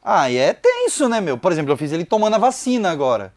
Ah, 0.04 0.30
e 0.30 0.36
é 0.36 0.52
tenso, 0.52 1.08
né, 1.08 1.20
meu? 1.20 1.36
Por 1.38 1.50
exemplo, 1.52 1.72
eu 1.72 1.76
fiz 1.76 1.92
ele 1.92 2.04
tomando 2.04 2.34
a 2.34 2.38
vacina 2.38 2.90
agora. 2.90 3.32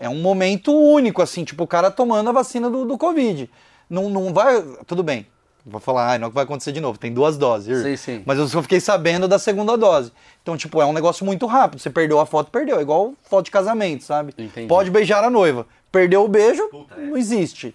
É 0.00 0.08
um 0.08 0.20
momento 0.20 0.72
único, 0.76 1.22
assim, 1.22 1.44
tipo, 1.44 1.62
o 1.64 1.66
cara 1.66 1.90
tomando 1.90 2.28
a 2.28 2.32
vacina 2.32 2.68
do, 2.68 2.84
do 2.84 2.98
Covid. 2.98 3.48
Não, 3.88 4.08
não 4.08 4.32
vai. 4.32 4.60
Tudo 4.86 5.02
bem. 5.02 5.26
Vou 5.64 5.80
falar, 5.80 6.14
ah, 6.14 6.18
não 6.18 6.28
vai 6.28 6.42
acontecer 6.42 6.72
de 6.72 6.80
novo, 6.80 6.98
tem 6.98 7.12
duas 7.12 7.38
doses. 7.38 7.82
Sim, 7.82 7.96
sim. 7.96 8.22
Mas 8.26 8.36
eu 8.38 8.48
só 8.48 8.60
fiquei 8.62 8.80
sabendo 8.80 9.28
da 9.28 9.38
segunda 9.38 9.76
dose. 9.78 10.12
Então, 10.42 10.56
tipo, 10.56 10.82
é 10.82 10.86
um 10.86 10.92
negócio 10.92 11.24
muito 11.24 11.46
rápido. 11.46 11.80
Você 11.80 11.88
perdeu 11.88 12.18
a 12.18 12.26
foto, 12.26 12.50
perdeu. 12.50 12.78
É 12.78 12.82
igual 12.82 13.14
foto 13.22 13.44
de 13.44 13.52
casamento, 13.52 14.02
sabe? 14.02 14.34
Entendi. 14.36 14.66
Pode 14.66 14.90
beijar 14.90 15.22
a 15.22 15.30
noiva. 15.30 15.66
Perdeu 15.92 16.24
o 16.24 16.28
beijo, 16.28 16.66
Puta, 16.68 16.94
é. 16.94 17.06
não 17.06 17.16
existe. 17.16 17.74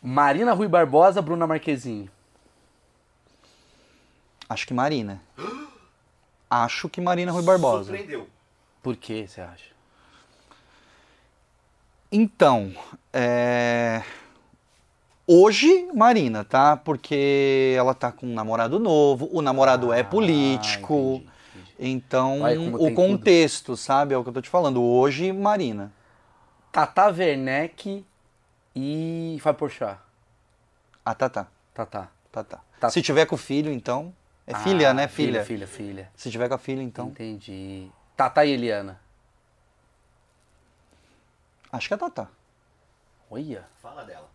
Marina 0.00 0.54
Rui 0.54 0.68
Barbosa, 0.68 1.20
Bruna 1.20 1.46
Marquezine. 1.46 2.10
Acho 4.48 4.66
que 4.66 4.72
Marina. 4.72 5.20
Acho 6.48 6.88
que 6.88 7.00
Marina 7.00 7.30
Rui 7.30 7.42
Barbosa. 7.42 7.84
Surpreendeu. 7.84 8.26
Por 8.82 8.96
que 8.96 9.26
você 9.26 9.40
acha? 9.40 9.72
Então, 12.10 12.74
é... 13.12 14.02
hoje 15.26 15.88
Marina, 15.94 16.44
tá? 16.44 16.76
Porque 16.76 17.74
ela 17.76 17.94
tá 17.94 18.10
com 18.12 18.26
um 18.26 18.34
namorado 18.34 18.78
novo, 18.78 19.28
o 19.32 19.40
namorado 19.42 19.92
é 19.92 20.00
Ah, 20.00 20.04
político, 20.04 20.94
entendi, 20.94 21.30
entendi. 21.54 21.74
então 21.78 22.38
o 22.74 22.94
contexto, 22.94 23.76
sabe? 23.76 24.14
É 24.14 24.18
o 24.18 24.22
que 24.22 24.28
eu 24.28 24.34
tô 24.34 24.42
te 24.42 24.48
falando. 24.50 24.82
Hoje 24.82 25.32
Marina. 25.32 25.92
Tata 26.70 27.06
Werneck 27.10 28.04
e 28.74 29.38
Fábio 29.42 29.58
Porchat. 29.58 29.98
Ah, 31.04 31.14
tá, 31.14 31.28
tá, 31.28 31.46
Tata. 31.74 32.08
tá, 32.30 32.44
tá. 32.44 32.60
Tá. 32.80 32.90
Se 32.90 33.02
tiver 33.02 33.26
com 33.26 33.34
o 33.34 33.38
filho, 33.38 33.70
então 33.72 34.12
é 34.46 34.54
filha, 34.54 34.90
Ah, 34.90 34.94
né? 34.94 35.06
Filha. 35.08 35.44
Filha, 35.44 35.66
filha. 35.66 36.10
Se 36.16 36.30
tiver 36.30 36.48
com 36.48 36.54
a 36.54 36.58
filha, 36.58 36.82
então 36.82 37.08
Entendi. 37.08 37.88
Tata 38.16 38.44
e 38.44 38.50
Eliana. 38.52 39.00
acho 41.70 41.88
que 41.88 41.94
é 41.94 41.96
Tatá. 41.96 42.28
Olha. 43.30 43.64
Fala 43.82 44.04
dela. 44.04 44.28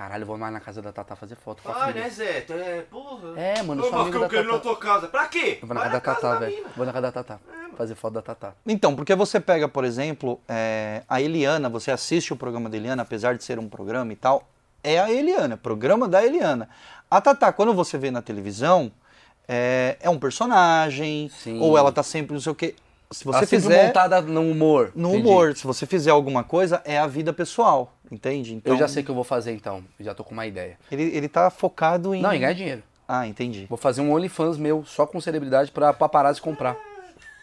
Caralho, 0.00 0.22
eu 0.22 0.26
vou 0.26 0.38
mais 0.38 0.50
na 0.50 0.60
casa 0.60 0.80
da 0.80 0.90
Tata 0.92 1.14
fazer 1.14 1.36
foto 1.36 1.62
com 1.62 1.70
a 1.70 1.74
Vai, 1.74 1.92
filha. 1.92 2.04
né, 2.04 2.08
Zé? 2.08 2.40
Tu 2.40 2.54
é, 2.54 2.80
porra. 2.90 3.38
É, 3.38 3.62
mano, 3.62 3.84
eu 3.84 3.90
sou 3.90 4.00
amigo 4.00 4.18
da 4.18 4.28
quero 4.30 4.44
ir 4.44 4.46
na 4.46 4.52
Tatá. 4.54 4.62
tua 4.62 4.76
casa. 4.78 5.08
Pra 5.08 5.26
quê? 5.26 5.58
Eu 5.60 5.68
vou 5.68 5.74
na 5.74 5.82
Vai 5.82 5.90
casa 5.90 6.02
da 6.06 6.14
Tatá, 6.14 6.38
velho. 6.38 6.64
Vou 6.74 6.86
na 6.86 6.92
casa 6.94 7.02
da 7.02 7.12
Tatá. 7.12 7.38
Fazer 7.76 7.94
foto 7.96 8.14
da 8.14 8.22
Tatá. 8.22 8.54
Então, 8.66 8.96
porque 8.96 9.14
você 9.14 9.38
pega, 9.38 9.68
por 9.68 9.84
exemplo, 9.84 10.40
é, 10.48 11.02
a 11.06 11.20
Eliana, 11.20 11.68
você 11.68 11.90
assiste 11.90 12.32
o 12.32 12.36
programa 12.36 12.70
da 12.70 12.78
Eliana, 12.78 13.02
apesar 13.02 13.36
de 13.36 13.44
ser 13.44 13.58
um 13.58 13.68
programa 13.68 14.10
e 14.10 14.16
tal, 14.16 14.48
é 14.82 14.98
a 14.98 15.12
Eliana, 15.12 15.58
programa 15.58 16.08
da 16.08 16.24
Eliana. 16.24 16.70
A 17.10 17.20
Tatá, 17.20 17.52
quando 17.52 17.74
você 17.74 17.98
vê 17.98 18.10
na 18.10 18.22
televisão, 18.22 18.90
é, 19.46 19.98
é 20.00 20.08
um 20.08 20.18
personagem, 20.18 21.28
Sim. 21.28 21.60
ou 21.60 21.76
ela 21.76 21.92
tá 21.92 22.02
sempre 22.02 22.32
não 22.32 22.40
sei 22.40 22.52
o 22.52 22.54
quê. 22.54 22.74
Se 23.10 23.24
você 23.24 23.36
Ela 23.38 23.46
sempre 23.46 23.60
fizer 23.64 23.86
montada 23.88 24.22
no 24.22 24.40
humor. 24.40 24.92
no 24.94 25.10
Entendi. 25.10 25.28
humor, 25.28 25.54
se 25.54 25.66
você 25.66 25.84
fizer 25.84 26.10
alguma 26.12 26.42
coisa, 26.42 26.80
é 26.86 26.96
a 26.96 27.06
vida 27.06 27.32
pessoal, 27.34 27.92
entende? 28.10 28.54
Então, 28.54 28.74
Eu 28.74 28.78
já 28.78 28.88
sei 28.88 29.02
o 29.02 29.04
que 29.04 29.10
eu 29.10 29.14
vou 29.14 29.24
fazer 29.24 29.52
então. 29.52 29.82
Eu 29.98 30.04
já 30.04 30.14
tô 30.14 30.24
com 30.24 30.32
uma 30.32 30.46
ideia. 30.46 30.78
Ele, 30.90 31.02
ele 31.04 31.28
tá 31.28 31.50
focado 31.50 32.14
em... 32.14 32.20
Não, 32.22 32.32
em 32.32 32.40
ganhar 32.40 32.52
dinheiro. 32.52 32.82
Ah, 33.08 33.26
entendi. 33.26 33.66
Vou 33.68 33.76
fazer 33.78 34.00
um 34.00 34.12
OnlyFans 34.12 34.56
meu, 34.56 34.84
só 34.84 35.06
com 35.06 35.20
celebridade 35.20 35.70
pra 35.72 35.92
paparazzi 35.92 36.40
comprar. 36.40 36.76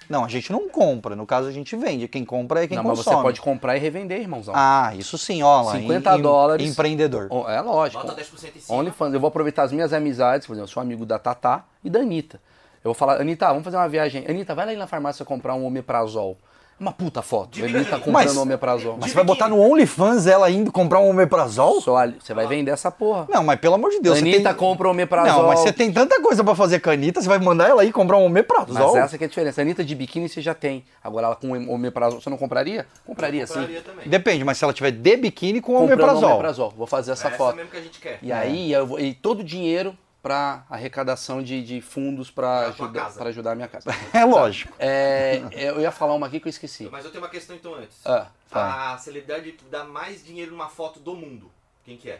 Não, 0.09 0.23
a 0.23 0.29
gente 0.29 0.51
não 0.53 0.69
compra, 0.69 1.17
no 1.17 1.25
caso 1.25 1.49
a 1.49 1.51
gente 1.51 1.75
vende. 1.75 2.07
Quem 2.07 2.23
compra 2.23 2.63
é 2.63 2.67
quem 2.67 2.77
não, 2.77 2.83
mas 2.85 2.99
consome. 2.99 3.17
você 3.17 3.21
pode 3.23 3.41
comprar 3.41 3.75
e 3.75 3.79
revender, 3.79 4.21
irmãozão. 4.21 4.53
Ah, 4.55 4.93
isso 4.95 5.17
sim, 5.17 5.43
ó 5.43 5.61
lá. 5.63 5.73
50 5.73 6.17
em- 6.17 6.21
dólares. 6.21 6.71
Empreendedor. 6.71 7.27
É 7.49 7.59
lógico. 7.59 8.01
Bota 8.01 8.15
10% 8.21 8.55
em 8.55 8.59
cima. 8.61 8.77
OnlyFans, 8.79 9.13
eu 9.13 9.19
vou 9.19 9.27
aproveitar 9.27 9.63
as 9.63 9.73
minhas 9.73 9.91
amizades, 9.91 10.47
por 10.47 10.53
exemplo, 10.53 10.69
eu 10.69 10.71
sou 10.73 10.79
amigo 10.81 11.05
da 11.05 11.19
Tatá 11.19 11.65
e 11.83 11.89
da 11.89 11.99
Anitta. 11.99 12.37
Eu 12.81 12.89
vou 12.89 12.93
falar, 12.93 13.19
Anitta, 13.19 13.47
vamos 13.49 13.65
fazer 13.65 13.75
uma 13.75 13.89
viagem. 13.89 14.25
Anitta, 14.29 14.55
vai 14.55 14.65
lá 14.65 14.79
na 14.79 14.87
farmácia 14.87 15.25
comprar 15.25 15.55
um 15.55 15.65
omeprazol. 15.65 16.37
Uma 16.79 16.91
puta 16.91 17.23
foto. 17.23 17.57
Anitta 17.63 17.97
comprando 17.97 18.11
Mas- 18.11 18.37
omeprazol. 18.37 18.97
Mas 19.01 19.09
você 19.09 19.15
vai 19.15 19.23
botar 19.23 19.47
no 19.49 19.59
OnlyFans 19.59 20.27
ela 20.27 20.47
indo 20.49 20.71
comprar 20.71 20.99
um 20.99 21.09
omeprazol? 21.09 21.81
Só 21.81 21.97
você 22.19 22.33
vai 22.35 22.45
vender 22.45 22.69
essa 22.69 22.91
porra. 22.91 23.25
Não, 23.29 23.43
mas 23.43 23.59
pelo 23.59 23.73
amor 23.75 23.89
de 23.89 23.99
Deus. 23.99 24.19
Anitta 24.19 24.37
você 24.37 24.43
tem... 24.43 24.53
compra 24.53 24.87
omeprazol. 24.87 25.41
Não, 25.41 25.47
mas 25.47 25.59
você 25.61 25.73
tem 25.73 25.91
tanta 25.91 26.21
coisa 26.21 26.43
pra 26.43 26.53
fazer 26.53 26.79
com 26.79 26.91
a 26.91 26.93
Anitta, 26.93 27.19
você 27.19 27.27
vai 27.27 27.39
mandar 27.39 27.67
ela 27.67 27.83
ir 27.83 27.91
comprar 27.91 28.17
um 28.17 28.25
omeprazol? 28.25 28.93
Mas 28.93 29.03
essa 29.05 29.17
que 29.17 29.23
é 29.23 29.27
a 29.27 29.29
diferença. 29.29 29.59
A 29.59 29.63
Anitta 29.63 29.83
de 29.83 29.95
biquíni 29.95 30.29
você 30.29 30.39
já 30.39 30.53
tem. 30.53 30.85
Agora 31.03 31.25
ela 31.27 31.35
com 31.35 31.51
omeprazol, 31.73 32.21
você 32.21 32.29
não 32.29 32.37
compraria? 32.37 32.85
Compraria 33.05 33.47
sim. 33.47 33.53
Compraria 33.55 33.81
também. 33.81 34.07
Depende, 34.07 34.43
mas 34.43 34.57
se 34.59 34.63
ela 34.63 34.73
tiver 34.73 34.91
de 34.91 35.17
biquíni 35.17 35.59
com 35.61 35.73
Comprando 35.73 35.93
omeprazol. 35.99 36.29
omeprazol. 36.33 36.73
Vou 36.77 36.85
fazer 36.85 37.11
essa 37.13 37.27
É 37.27 37.29
essa 37.29 37.37
foto. 37.37 37.55
mesmo 37.55 37.71
que 37.71 37.77
a 37.77 37.81
gente 37.81 37.99
quer. 37.99 38.19
E 38.21 38.31
aí, 38.31 38.71
eu 38.71 38.85
vou, 38.85 38.99
e 38.99 39.13
todo 39.15 39.39
o 39.39 39.43
dinheiro 39.43 39.97
para 40.27 40.65
arrecadação 40.69 41.41
de, 41.41 41.63
de 41.63 41.79
fundos 41.79 42.29
para 42.29 42.67
ajudar, 42.67 43.13
ajudar 43.27 43.51
a 43.53 43.55
minha 43.55 43.67
casa. 43.69 43.89
É 44.13 44.25
lógico. 44.25 44.73
É, 44.77 45.41
eu 45.53 45.79
ia 45.79 45.89
falar 45.89 46.15
uma 46.15 46.27
aqui 46.27 46.39
que 46.41 46.47
eu 46.47 46.49
esqueci. 46.49 46.89
Mas 46.91 47.05
eu 47.05 47.11
tenho 47.11 47.23
uma 47.23 47.29
questão 47.29 47.55
então 47.55 47.75
antes. 47.75 48.05
Ah, 48.05 48.27
A 48.51 48.97
celebridade 48.97 49.53
que 49.53 49.63
dá 49.65 49.85
mais 49.85 50.25
dinheiro 50.25 50.51
numa 50.51 50.67
foto 50.67 50.99
do 50.99 51.15
mundo. 51.15 51.49
Quem 51.85 51.95
que 51.95 52.09
é? 52.09 52.19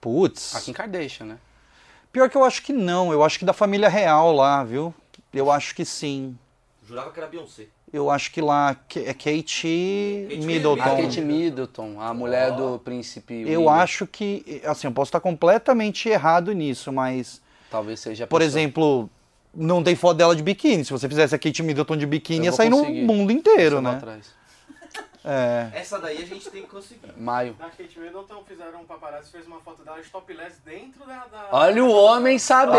Putz. 0.00 0.54
a 0.54 0.60
Kim 0.60 0.72
Kardashian, 0.72 1.26
né? 1.26 1.38
Pior 2.12 2.30
que 2.30 2.36
eu 2.36 2.44
acho 2.44 2.62
que 2.62 2.72
não. 2.72 3.12
Eu 3.12 3.24
acho 3.24 3.36
que 3.36 3.44
da 3.44 3.52
família 3.52 3.88
real 3.88 4.32
lá, 4.32 4.62
viu? 4.62 4.94
Eu 5.32 5.50
acho 5.50 5.74
que 5.74 5.84
sim. 5.84 6.38
Jurava 6.86 7.10
que 7.10 7.18
era 7.18 7.28
Beyoncé. 7.28 7.66
Eu 7.94 8.10
acho 8.10 8.32
que 8.32 8.40
lá 8.40 8.76
é 8.96 9.14
Kate 9.14 10.26
Middleton. 10.42 10.82
A 10.82 10.96
Kate 10.96 11.20
Middleton, 11.20 12.00
a 12.00 12.12
mulher 12.12 12.50
do 12.50 12.76
príncipe. 12.80 13.44
Eu 13.46 13.60
William. 13.60 13.70
acho 13.70 14.04
que, 14.04 14.60
assim, 14.64 14.88
eu 14.88 14.92
posso 14.92 15.10
estar 15.10 15.20
completamente 15.20 16.08
errado 16.08 16.52
nisso, 16.52 16.92
mas, 16.92 17.40
Talvez 17.70 18.00
seja 18.00 18.26
por 18.26 18.42
exemplo, 18.42 19.08
não 19.54 19.80
tem 19.80 19.94
foto 19.94 20.16
dela 20.16 20.34
de 20.34 20.42
biquíni. 20.42 20.84
Se 20.84 20.90
você 20.90 21.08
fizesse 21.08 21.36
a 21.36 21.38
Kate 21.38 21.62
Middleton 21.62 21.96
de 21.96 22.04
biquíni, 22.04 22.40
Eu 22.40 22.44
ia 22.46 22.52
sair 22.52 22.68
no 22.68 22.84
mundo 22.84 23.30
inteiro, 23.30 23.80
né? 23.80 23.90
atrás. 23.90 24.26
É. 25.24 25.68
Essa 25.72 25.98
daí 25.98 26.22
a 26.22 26.26
gente 26.26 26.50
tem 26.50 26.62
que 26.62 26.68
conseguir. 26.68 27.10
Maio. 27.16 27.56
Na 27.58 27.70
Kate 27.70 27.98
Middleton 27.98 28.42
fizeram 28.46 28.82
um 28.82 28.84
paparazzi 28.84 29.30
fez 29.30 29.46
uma 29.46 29.58
foto 29.60 29.82
dela 29.82 30.00
de 30.02 30.08
topless 30.10 30.60
dentro 30.64 31.06
da. 31.06 31.24
da... 31.32 31.48
Olha 31.50 31.82
o 31.82 31.90
homem 31.90 32.38
sabendo! 32.38 32.76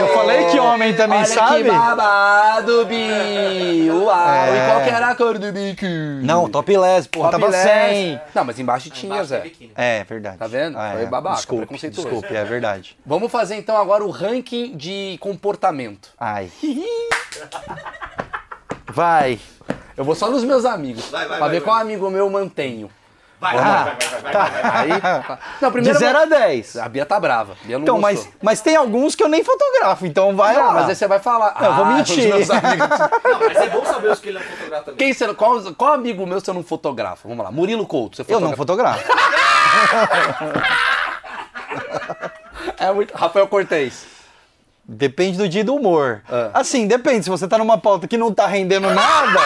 Eu 0.00 0.08
falei 0.14 0.46
que 0.50 0.58
homem 0.58 0.96
também 0.96 1.18
Olha 1.18 1.26
sabe. 1.26 1.62
que 1.62 1.70
babado, 1.70 2.86
Bi! 2.86 3.88
Uau! 3.90 4.16
É. 4.18 4.56
E 4.56 4.66
qual 4.70 4.82
que 4.82 4.90
era 4.90 5.08
a 5.10 5.14
cor 5.14 5.38
do 5.38 5.52
biquíni? 5.52 6.24
Não, 6.24 6.48
topless, 6.50 7.08
porra, 7.08 7.30
tava 7.30 7.46
Topless. 7.46 7.62
sem. 7.68 8.20
Não, 8.34 8.44
mas 8.44 8.58
embaixo 8.58 8.90
tinha, 8.90 9.12
Embaixo 9.12 9.28
Zé. 9.28 9.40
biquíni. 9.40 9.72
É, 9.76 10.02
verdade. 10.02 10.38
Tá 10.38 10.46
vendo? 10.48 10.76
Ah, 10.76 10.90
Foi 10.94 11.02
é. 11.02 11.06
babaca, 11.06 11.36
Desculpe, 11.36 11.66
preconceituoso. 11.66 12.08
desculpe, 12.08 12.34
é 12.34 12.44
verdade. 12.44 12.98
Vamos 13.06 13.30
fazer 13.30 13.54
então 13.54 13.76
agora 13.76 14.04
o 14.04 14.10
ranking 14.10 14.76
de 14.76 15.16
comportamento. 15.20 16.10
Ai. 16.18 16.50
Vai. 18.88 19.38
Eu 19.96 20.04
vou 20.04 20.14
só 20.14 20.28
nos 20.28 20.44
meus 20.44 20.64
amigos. 20.64 21.04
Vai, 21.10 21.26
vai, 21.26 21.38
pra 21.38 21.46
vai, 21.46 21.48
ver 21.50 21.60
vai. 21.60 21.64
qual 21.68 21.80
amigo 21.80 22.08
meu 22.10 22.20
eu 22.26 22.30
mantenho. 22.30 22.90
Vai, 23.38 23.54
Ah, 23.58 23.84
vai, 23.84 23.84
vai, 23.84 23.96
vai, 23.96 24.32
vai, 24.32 24.50
vai, 24.50 24.62
vai. 24.62 24.92
Aí. 24.92 25.00
tá. 25.00 25.38
Não, 25.60 25.68
De 25.68 25.72
primeiro. 25.72 25.98
0 25.98 26.18
a 26.18 26.24
10. 26.24 26.76
A 26.78 26.88
Bia 26.88 27.04
tá 27.04 27.20
brava. 27.20 27.54
Bia 27.64 27.76
não 27.76 27.82
Então, 27.82 28.00
gostou. 28.00 28.22
mas, 28.24 28.28
mas 28.40 28.60
tem 28.62 28.76
alguns 28.76 29.14
que 29.14 29.22
eu 29.22 29.28
nem 29.28 29.44
fotografo, 29.44 30.06
então 30.06 30.34
vai 30.34 30.54
Não, 30.54 30.66
lá. 30.66 30.72
mas 30.72 30.88
aí 30.88 30.94
você 30.96 31.06
vai 31.06 31.18
falar. 31.18 31.54
Eu 31.62 31.74
vou 31.74 31.84
"Ah, 31.84 31.88
mentir." 31.96 32.18
os 32.18 32.24
meus 32.26 32.50
amigos. 32.50 32.88
Não, 33.24 33.38
mas 33.40 33.56
é 33.58 33.68
bom 33.68 33.84
saber 33.84 34.10
os 34.10 34.20
que 34.20 34.28
ele 34.30 34.38
não 34.38 34.46
fotografa 34.46 34.84
também. 34.84 34.96
Quem 34.98 35.12
você, 35.12 35.34
qual, 35.34 35.74
qual 35.74 35.92
amigo 35.92 36.26
meu 36.26 36.40
você 36.40 36.50
não 36.52 36.62
fotografa? 36.62 37.28
Vamos 37.28 37.44
lá. 37.44 37.50
Murilo 37.52 37.86
Couto. 37.86 38.16
Você 38.16 38.24
Eu 38.32 38.40
não 38.40 38.54
fotografa? 38.56 39.02
fotografo. 39.02 40.66
É 42.78 42.92
muito. 42.92 43.14
Rafael 43.14 43.46
Cortez. 43.48 44.04
Depende 44.88 45.36
do 45.36 45.48
dia 45.48 45.62
e 45.62 45.64
do 45.64 45.74
humor. 45.74 46.22
Ah. 46.30 46.50
Assim, 46.54 46.86
depende. 46.86 47.24
Se 47.24 47.30
você 47.30 47.48
tá 47.48 47.58
numa 47.58 47.76
pauta 47.78 48.06
que 48.06 48.16
não 48.16 48.32
tá 48.32 48.46
rendendo 48.46 48.88
nada, 48.90 49.40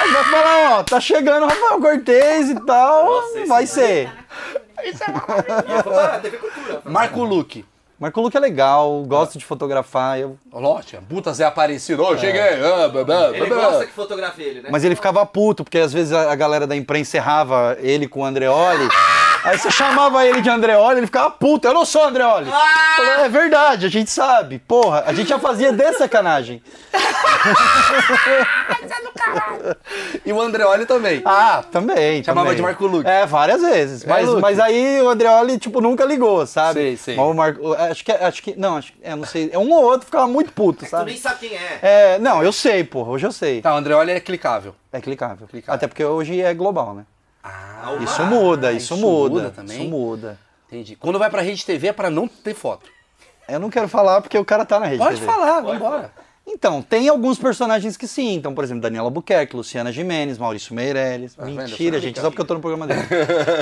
aí 0.00 0.10
vai 0.10 0.24
falar, 0.24 0.78
ó, 0.78 0.82
tá 0.82 0.98
chegando 1.00 1.44
o 1.44 1.48
Rafael 1.48 1.80
Cortez 1.80 2.48
e 2.50 2.60
tal, 2.64 3.04
Nossa, 3.04 3.46
vai 3.46 3.66
ser. 3.66 4.10
E 4.82 4.88
eu 4.88 4.94
falo, 5.84 5.98
ah, 5.98 6.18
TV 6.22 6.38
Cultura. 6.38 6.80
Marco 6.84 7.22
Luque. 7.22 7.64
Marco 7.98 8.18
Luque 8.22 8.34
é 8.38 8.40
legal, 8.40 9.02
gosto 9.06 9.38
de 9.38 9.44
fotografar, 9.44 10.18
eu... 10.18 10.38
Lógico, 10.50 11.02
puta 11.06 11.34
Zé 11.34 11.44
Aparecido. 11.44 12.02
Ô, 12.02 12.16
cheguei. 12.16 12.40
Ah, 12.40 12.88
babá, 12.88 13.28
Ele 13.28 13.44
babá. 13.50 13.66
gosta 13.66 13.86
que 13.86 13.92
fotografe 13.92 14.40
ele, 14.42 14.62
né? 14.62 14.70
mas 14.72 14.82
ele 14.84 14.96
ficava 14.96 15.26
puto, 15.26 15.62
porque 15.62 15.76
às 15.78 15.92
vezes 15.92 16.14
a 16.14 16.32
a 16.32 16.34
galera 16.34 16.66
da 16.66 16.74
imprensa 16.74 17.18
errava 17.18 17.76
ele 17.78 18.08
com 18.08 18.20
o 18.20 18.24
Andreoli. 18.24 18.88
Aí 19.44 19.58
você 19.58 19.70
chamava 19.70 20.26
ele 20.26 20.40
de 20.40 20.50
Andreoli, 20.50 20.98
ele 20.98 21.06
ficava 21.06 21.30
puto. 21.30 21.66
Eu 21.66 21.74
não 21.74 21.84
sou 21.84 22.04
Andreoli. 22.04 22.50
Ah! 22.52 23.22
É 23.24 23.28
verdade, 23.28 23.86
a 23.86 23.88
gente 23.88 24.10
sabe. 24.10 24.58
Porra, 24.58 25.04
a 25.06 25.12
gente 25.12 25.28
já 25.28 25.38
fazia 25.38 25.72
de 25.72 25.92
sacanagem. 25.94 26.62
E 30.24 30.32
o 30.32 30.40
Andreoli 30.40 30.86
também. 30.86 31.22
Ah, 31.24 31.62
também. 31.70 32.22
Chamava 32.24 32.46
também. 32.46 32.56
de 32.56 32.62
Marco 32.62 32.86
Luque. 32.86 33.08
É, 33.08 33.26
várias 33.26 33.60
vezes. 33.60 34.04
Mas, 34.04 34.26
Luque. 34.26 34.40
mas 34.40 34.58
aí 34.58 35.00
o 35.00 35.08
Andreoli, 35.08 35.58
tipo, 35.58 35.80
nunca 35.80 36.04
ligou, 36.04 36.46
sabe? 36.46 36.80
Sei, 36.80 36.96
sei. 36.96 37.16
Mas 37.16 37.26
o 37.26 37.34
Marco. 37.34 37.74
Acho 37.74 38.04
que. 38.04 38.12
Acho 38.12 38.42
que 38.42 38.56
não, 38.58 38.76
acho 38.76 38.92
que. 38.92 38.98
Eu 39.02 39.16
não 39.16 39.24
sei. 39.24 39.50
É 39.52 39.58
um 39.58 39.70
ou 39.72 39.84
outro 39.84 40.06
ficava 40.06 40.26
muito 40.26 40.52
puto, 40.52 40.84
Tu 40.84 40.90
sabe? 40.90 41.10
nem 41.12 41.20
sabe 41.20 41.48
quem 41.48 41.56
é. 41.56 41.78
É, 41.82 42.18
não, 42.18 42.42
eu 42.42 42.52
sei, 42.52 42.84
porra. 42.84 43.10
Hoje 43.10 43.26
eu 43.26 43.32
sei. 43.32 43.60
Tá, 43.62 43.74
o 43.74 43.76
Andreoli 43.76 44.10
é 44.12 44.20
clicável. 44.20 44.74
É 44.92 45.00
clicável. 45.00 45.46
Clicável. 45.46 45.74
Até 45.74 45.86
porque 45.86 46.04
hoje 46.04 46.40
é 46.40 46.52
global, 46.54 46.94
né? 46.94 47.04
Ah, 47.42 47.96
Isso 48.00 48.22
muda, 48.24 48.72
isso, 48.72 48.94
isso 48.94 48.96
muda. 48.96 49.34
muda 49.34 49.50
também? 49.50 49.80
Isso 49.80 49.88
muda. 49.88 50.38
entendi. 50.68 50.96
Quando 50.96 51.18
vai 51.18 51.30
pra 51.30 51.40
rede 51.42 51.64
TV 51.64 51.88
é 51.88 51.92
pra 51.92 52.10
não 52.10 52.28
ter 52.28 52.54
foto. 52.54 52.88
Eu 53.48 53.58
não 53.58 53.70
quero 53.70 53.88
falar 53.88 54.20
porque 54.20 54.38
o 54.38 54.44
cara 54.44 54.64
tá 54.64 54.78
na 54.78 54.86
rede. 54.86 54.98
Pode 54.98 55.16
TV. 55.20 55.26
falar, 55.26 55.60
vambora. 55.60 56.12
Então, 56.46 56.82
tem 56.82 57.08
alguns 57.08 57.38
personagens 57.38 57.96
que 57.96 58.08
sim. 58.08 58.34
Então, 58.34 58.54
por 58.54 58.64
exemplo, 58.64 58.82
Daniela 58.82 59.08
Buquerque, 59.10 59.54
Luciana 59.54 59.92
Gimenez, 59.92 60.36
Maurício 60.36 60.74
Meirelles. 60.74 61.36
Vendo? 61.36 61.54
Mentira, 61.56 62.00
gente, 62.00 62.18
só 62.20 62.28
porque 62.28 62.40
eu 62.42 62.46
tô 62.46 62.54
no 62.54 62.60
programa 62.60 62.86
dele. 62.86 63.00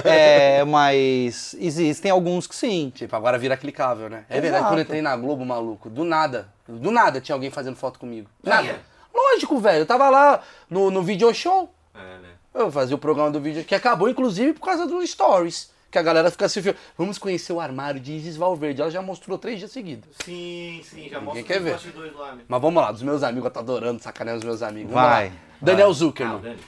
é, 0.05 0.65
mas 0.65 1.55
existem 1.59 2.11
alguns 2.11 2.47
que 2.47 2.55
sim. 2.57 2.91
Tipo, 2.95 3.15
agora 3.15 3.37
vira 3.39 3.57
clicável, 3.57 4.09
né? 4.09 4.25
É 4.29 4.41
verdade, 4.41 4.65
quando 4.67 4.79
eu 4.79 4.83
entrei 4.83 5.03
na 5.03 5.15
Globo, 5.17 5.45
maluco, 5.45 5.91
do 5.91 6.03
nada, 6.05 6.49
do 6.67 6.91
nada 6.91 7.21
tinha 7.21 7.35
alguém 7.35 7.51
fazendo 7.51 7.77
foto 7.77 7.99
comigo. 7.99 8.29
Nada. 8.43 8.69
É? 8.69 8.79
Lógico, 9.15 9.59
velho, 9.59 9.81
eu 9.81 9.87
tava 9.87 10.09
lá 10.09 10.41
no, 10.71 10.91
no 10.91 11.03
video 11.03 11.33
show, 11.35 11.71
É, 11.95 11.99
né? 11.99 12.28
Eu 12.55 12.71
fazia 12.71 12.97
o 12.97 12.99
programa 12.99 13.31
do 13.31 13.41
vídeo, 13.41 13.65
que 13.65 13.75
acabou 13.75 14.09
inclusive 14.09 14.53
por 14.55 14.65
causa 14.65 14.87
dos 14.87 15.11
stories. 15.11 15.71
Que 15.91 15.99
a 15.99 16.03
galera 16.03 16.31
fica 16.31 16.45
assim, 16.45 16.61
vamos 16.99 17.17
conhecer 17.17 17.51
o 17.51 17.59
armário 17.61 17.99
de 17.99 18.13
Isis 18.13 18.37
Valverde. 18.37 18.83
Ela 18.83 18.91
já 18.91 19.01
mostrou 19.01 19.39
três 19.39 19.59
dias 19.59 19.71
seguidos. 19.71 20.11
Sim, 20.23 20.83
sim, 20.85 21.09
já 21.09 21.19
Ninguém 21.19 21.23
mostra 21.23 21.43
quer 21.45 21.61
ver. 21.61 21.79
lá, 22.15 22.35
né? 22.35 22.43
Mas 22.47 22.61
vamos 22.61 22.83
lá, 22.83 22.93
dos 22.93 23.03
meus 23.03 23.23
amigos, 23.23 23.47
eu 23.47 23.51
tô 23.51 23.61
adorando 23.61 24.03
sacanear 24.03 24.37
os 24.37 24.45
meus 24.45 24.61
amigos. 24.63 24.93
Vai, 24.93 25.29
lá. 25.29 25.35
Daniel 25.63 25.89
Ah, 25.89 25.93
Zuckerman. 25.95 26.41
Dani. 26.43 26.59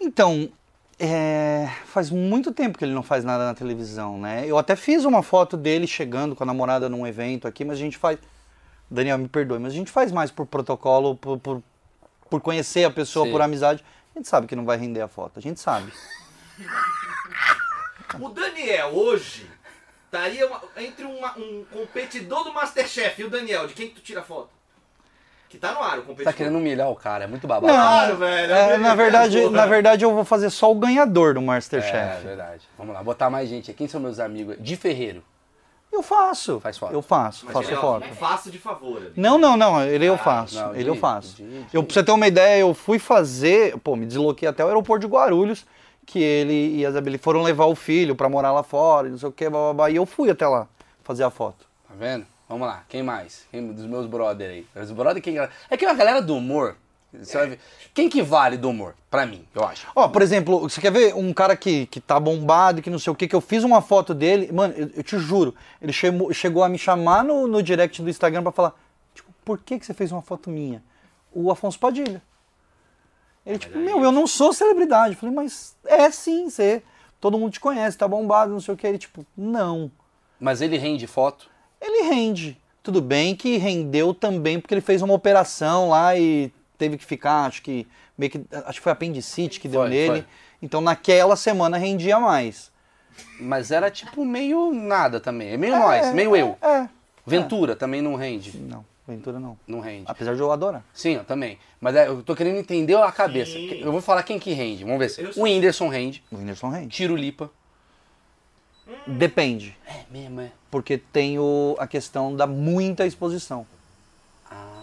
Então, 0.00 0.48
é, 0.98 1.68
faz 1.86 2.10
muito 2.10 2.50
tempo 2.52 2.78
que 2.78 2.84
ele 2.84 2.94
não 2.94 3.02
faz 3.02 3.24
nada 3.24 3.44
na 3.44 3.54
televisão, 3.54 4.18
né? 4.18 4.44
Eu 4.46 4.56
até 4.56 4.74
fiz 4.74 5.04
uma 5.04 5.22
foto 5.22 5.54
dele 5.56 5.86
chegando 5.86 6.34
com 6.34 6.42
a 6.42 6.46
namorada 6.46 6.88
num 6.88 7.06
evento 7.06 7.46
aqui, 7.46 7.64
mas 7.64 7.76
a 7.76 7.80
gente 7.80 7.98
faz. 7.98 8.18
Daniel, 8.90 9.18
me 9.18 9.28
perdoe, 9.28 9.58
mas 9.58 9.72
a 9.72 9.76
gente 9.76 9.90
faz 9.90 10.10
mais 10.10 10.30
por 10.30 10.46
protocolo, 10.46 11.14
por, 11.14 11.38
por, 11.38 11.62
por 12.30 12.40
conhecer 12.40 12.84
a 12.84 12.90
pessoa, 12.90 13.26
Sim. 13.26 13.32
por 13.32 13.42
amizade. 13.42 13.84
A 14.18 14.20
gente 14.20 14.28
sabe 14.28 14.48
que 14.48 14.56
não 14.56 14.64
vai 14.64 14.76
render 14.76 15.00
a 15.00 15.06
foto, 15.06 15.38
a 15.38 15.40
gente 15.40 15.60
sabe. 15.60 15.92
O 18.18 18.28
Daniel 18.30 18.88
hoje 18.88 19.48
estaria 20.06 20.50
entre 20.76 21.04
uma- 21.04 21.38
um 21.38 21.64
competidor 21.72 22.42
do 22.42 22.52
Masterchef 22.52 23.22
e 23.22 23.24
o 23.24 23.30
Daniel. 23.30 23.68
De 23.68 23.74
quem 23.74 23.88
que 23.88 23.94
tu 23.94 24.00
tira 24.00 24.20
foto? 24.20 24.48
Que 25.48 25.56
tá 25.56 25.72
no 25.72 25.80
ar, 25.80 26.00
o 26.00 26.02
competidor. 26.02 26.32
tá 26.32 26.36
querendo 26.36 26.58
humilhar 26.58 26.90
o 26.90 26.96
cara, 26.96 27.24
é 27.24 27.26
muito 27.28 27.46
babado. 27.46 27.72
Claro, 27.72 28.16
velho. 28.16 28.52
É, 28.52 28.74
eu 28.74 28.78
na, 28.80 28.94
verdade, 28.96 29.50
na 29.50 29.66
verdade, 29.66 30.04
eu 30.04 30.12
vou 30.12 30.24
fazer 30.24 30.50
só 30.50 30.68
o 30.72 30.74
ganhador 30.74 31.34
do 31.34 31.40
Masterchef. 31.40 31.96
É, 31.96 32.20
verdade. 32.20 32.68
Vamos 32.76 32.94
lá, 32.94 33.02
botar 33.04 33.30
mais 33.30 33.48
gente 33.48 33.70
aqui. 33.70 33.78
Quem 33.78 33.88
são 33.88 34.00
meus 34.00 34.18
amigos? 34.18 34.56
De 34.58 34.74
Ferreiro. 34.76 35.22
Eu 35.92 36.02
faço. 36.02 36.60
Faz 36.60 36.76
foto. 36.78 36.92
Eu 36.92 37.02
faço, 37.02 37.44
Mas 37.46 37.52
faço 37.52 37.64
Daniel, 37.66 37.80
foto. 37.80 38.04
é 38.04 38.12
fácil 38.12 38.50
de 38.50 38.58
favor. 38.58 38.98
ali. 38.98 39.12
Não, 39.16 39.38
não, 39.38 39.56
não, 39.56 39.82
ele 39.82 40.04
eu 40.06 40.16
faço. 40.18 40.58
Ah, 40.58 40.66
não, 40.68 40.74
ele 40.74 40.84
de- 40.84 40.88
eu 40.90 40.96
faço. 40.96 41.36
de- 41.36 41.62
de- 41.64 41.66
Eu, 41.76 41.82
pra 41.82 41.92
você 41.94 42.02
ter 42.04 42.12
uma 42.12 42.26
ideia, 42.28 42.60
eu 42.60 42.72
fui 42.74 42.98
fazer, 42.98 43.76
pô, 43.78 43.96
me 43.96 44.06
desloquei 44.06 44.48
até 44.48 44.62
o 44.64 44.68
aeroporto 44.68 45.06
de 45.06 45.12
Guarulhos, 45.12 45.66
que 46.06 46.20
ele 46.22 46.76
e 46.76 46.86
a 46.86 46.90
Isabelle 46.90 47.18
foram 47.18 47.42
levar 47.42 47.66
o 47.66 47.74
filho 47.74 48.14
pra 48.14 48.28
morar 48.28 48.52
lá 48.52 48.62
fora, 48.62 49.08
e 49.08 49.10
não 49.10 49.18
sei 49.18 49.28
o 49.28 49.32
que, 49.32 49.48
bababá, 49.48 49.90
e 49.90 49.96
eu 49.96 50.06
fui 50.06 50.30
até 50.30 50.46
lá 50.46 50.66
fazer 51.02 51.24
a 51.24 51.30
foto. 51.30 51.66
Tá 51.88 51.94
vendo? 51.98 52.26
Vamos 52.48 52.66
lá, 52.66 52.82
quem 52.88 53.02
mais? 53.02 53.46
Quem 53.50 53.72
dos 53.72 53.84
meus 53.84 54.06
brother 54.06 54.48
aí? 54.50 54.66
Os 54.82 54.90
brother 54.90 55.22
quem 55.22 55.36
É 55.38 55.76
que 55.76 55.84
a 55.84 55.92
galera 55.94 56.22
do 56.22 56.34
humor, 56.36 56.76
vai. 57.12 57.58
Quem 57.94 58.08
que 58.08 58.22
vale 58.22 58.56
do 58.56 58.68
humor? 58.68 58.94
Pra 59.10 59.24
mim, 59.24 59.44
eu 59.54 59.64
acho. 59.64 59.86
Ó, 59.94 60.08
por 60.08 60.22
exemplo, 60.22 60.60
você 60.60 60.80
quer 60.80 60.92
ver 60.92 61.14
um 61.14 61.32
cara 61.32 61.56
que, 61.56 61.86
que 61.86 62.00
tá 62.00 62.20
bombado, 62.20 62.82
que 62.82 62.90
não 62.90 62.98
sei 62.98 63.12
o 63.12 63.16
que, 63.16 63.26
que 63.26 63.34
eu 63.34 63.40
fiz 63.40 63.64
uma 63.64 63.80
foto 63.80 64.14
dele, 64.14 64.52
mano, 64.52 64.74
eu, 64.76 64.90
eu 64.96 65.02
te 65.02 65.18
juro, 65.18 65.54
ele 65.80 65.92
chegou, 65.92 66.32
chegou 66.32 66.62
a 66.62 66.68
me 66.68 66.78
chamar 66.78 67.24
no, 67.24 67.46
no 67.46 67.62
direct 67.62 68.02
do 68.02 68.10
Instagram 68.10 68.42
pra 68.42 68.52
falar, 68.52 68.74
tipo, 69.14 69.32
por 69.44 69.58
que, 69.58 69.78
que 69.78 69.86
você 69.86 69.94
fez 69.94 70.12
uma 70.12 70.22
foto 70.22 70.50
minha? 70.50 70.82
O 71.32 71.50
Afonso 71.50 71.78
Padilha. 71.78 72.22
Ele, 73.48 73.58
tipo, 73.58 73.78
meu, 73.78 74.02
eu 74.02 74.12
não 74.12 74.26
sou 74.26 74.52
celebridade. 74.52 75.14
Eu 75.14 75.18
falei, 75.18 75.34
mas 75.34 75.74
é 75.86 76.10
sim, 76.10 76.50
você. 76.50 76.82
Todo 77.18 77.38
mundo 77.38 77.52
te 77.52 77.60
conhece, 77.60 77.96
tá 77.96 78.06
bombado, 78.06 78.52
não 78.52 78.60
sei 78.60 78.74
o 78.74 78.76
que. 78.76 78.86
Ele, 78.86 78.98
tipo, 78.98 79.24
não. 79.34 79.90
Mas 80.38 80.60
ele 80.60 80.76
rende 80.76 81.06
foto. 81.06 81.48
Ele 81.80 82.10
rende. 82.10 82.60
Tudo 82.82 83.00
bem 83.00 83.34
que 83.34 83.56
rendeu 83.56 84.12
também 84.12 84.60
porque 84.60 84.74
ele 84.74 84.80
fez 84.82 85.00
uma 85.02 85.14
operação 85.14 85.90
lá 85.90 86.16
e 86.16 86.52
teve 86.78 86.96
que 86.96 87.04
ficar, 87.04 87.44
acho 87.46 87.60
que 87.60 87.86
meio 88.16 88.30
que 88.30 88.40
acho 88.64 88.78
que 88.78 88.84
foi 88.84 88.92
apendicite 88.92 89.60
que 89.60 89.68
deu 89.68 89.80
Foi, 89.82 89.90
nele. 89.90 90.22
foi. 90.22 90.24
Então 90.62 90.80
naquela 90.80 91.36
semana 91.36 91.76
rendia 91.76 92.18
mais. 92.18 92.70
Mas 93.40 93.70
era 93.70 93.90
tipo 93.90 94.24
meio 94.24 94.72
nada 94.72 95.18
também. 95.20 95.48
É 95.48 95.56
meio 95.56 95.76
nós, 95.76 96.14
meio 96.14 96.36
eu. 96.36 96.56
É. 96.62 96.88
Ventura 97.26 97.74
também 97.76 98.00
não 98.00 98.14
rende. 98.14 98.56
Não, 98.56 98.84
Ventura 99.06 99.38
não. 99.40 99.58
Não 99.66 99.80
rende. 99.80 100.04
Apesar 100.06 100.34
de 100.34 100.40
eu 100.40 100.50
adorar. 100.52 100.84
Sim, 100.94 101.14
eu 101.14 101.24
também. 101.24 101.58
Mas 101.80 101.96
é, 101.96 102.08
eu 102.08 102.22
tô 102.22 102.34
querendo 102.34 102.56
entender 102.58 102.96
a 102.96 103.10
cabeça. 103.12 103.52
Sim. 103.52 103.80
Eu 103.80 103.90
vou 103.92 104.00
falar 104.00 104.22
quem 104.22 104.38
que 104.38 104.52
rende. 104.52 104.84
Vamos 104.84 104.98
ver 104.98 105.08
se. 105.10 105.22
O. 105.38 105.42
Whindersson 105.42 105.88
rende. 105.88 106.22
O 106.30 106.36
Whindersson 106.36 106.68
rende. 106.70 106.88
Tiro 106.88 107.16
Lipa. 107.16 107.50
Depende. 109.06 109.76
É 109.86 110.04
mesmo, 110.10 110.40
é. 110.40 110.50
Porque 110.70 110.96
tem 110.96 111.38
o, 111.38 111.76
a 111.78 111.86
questão 111.86 112.34
da 112.34 112.46
muita 112.46 113.06
exposição. 113.06 113.66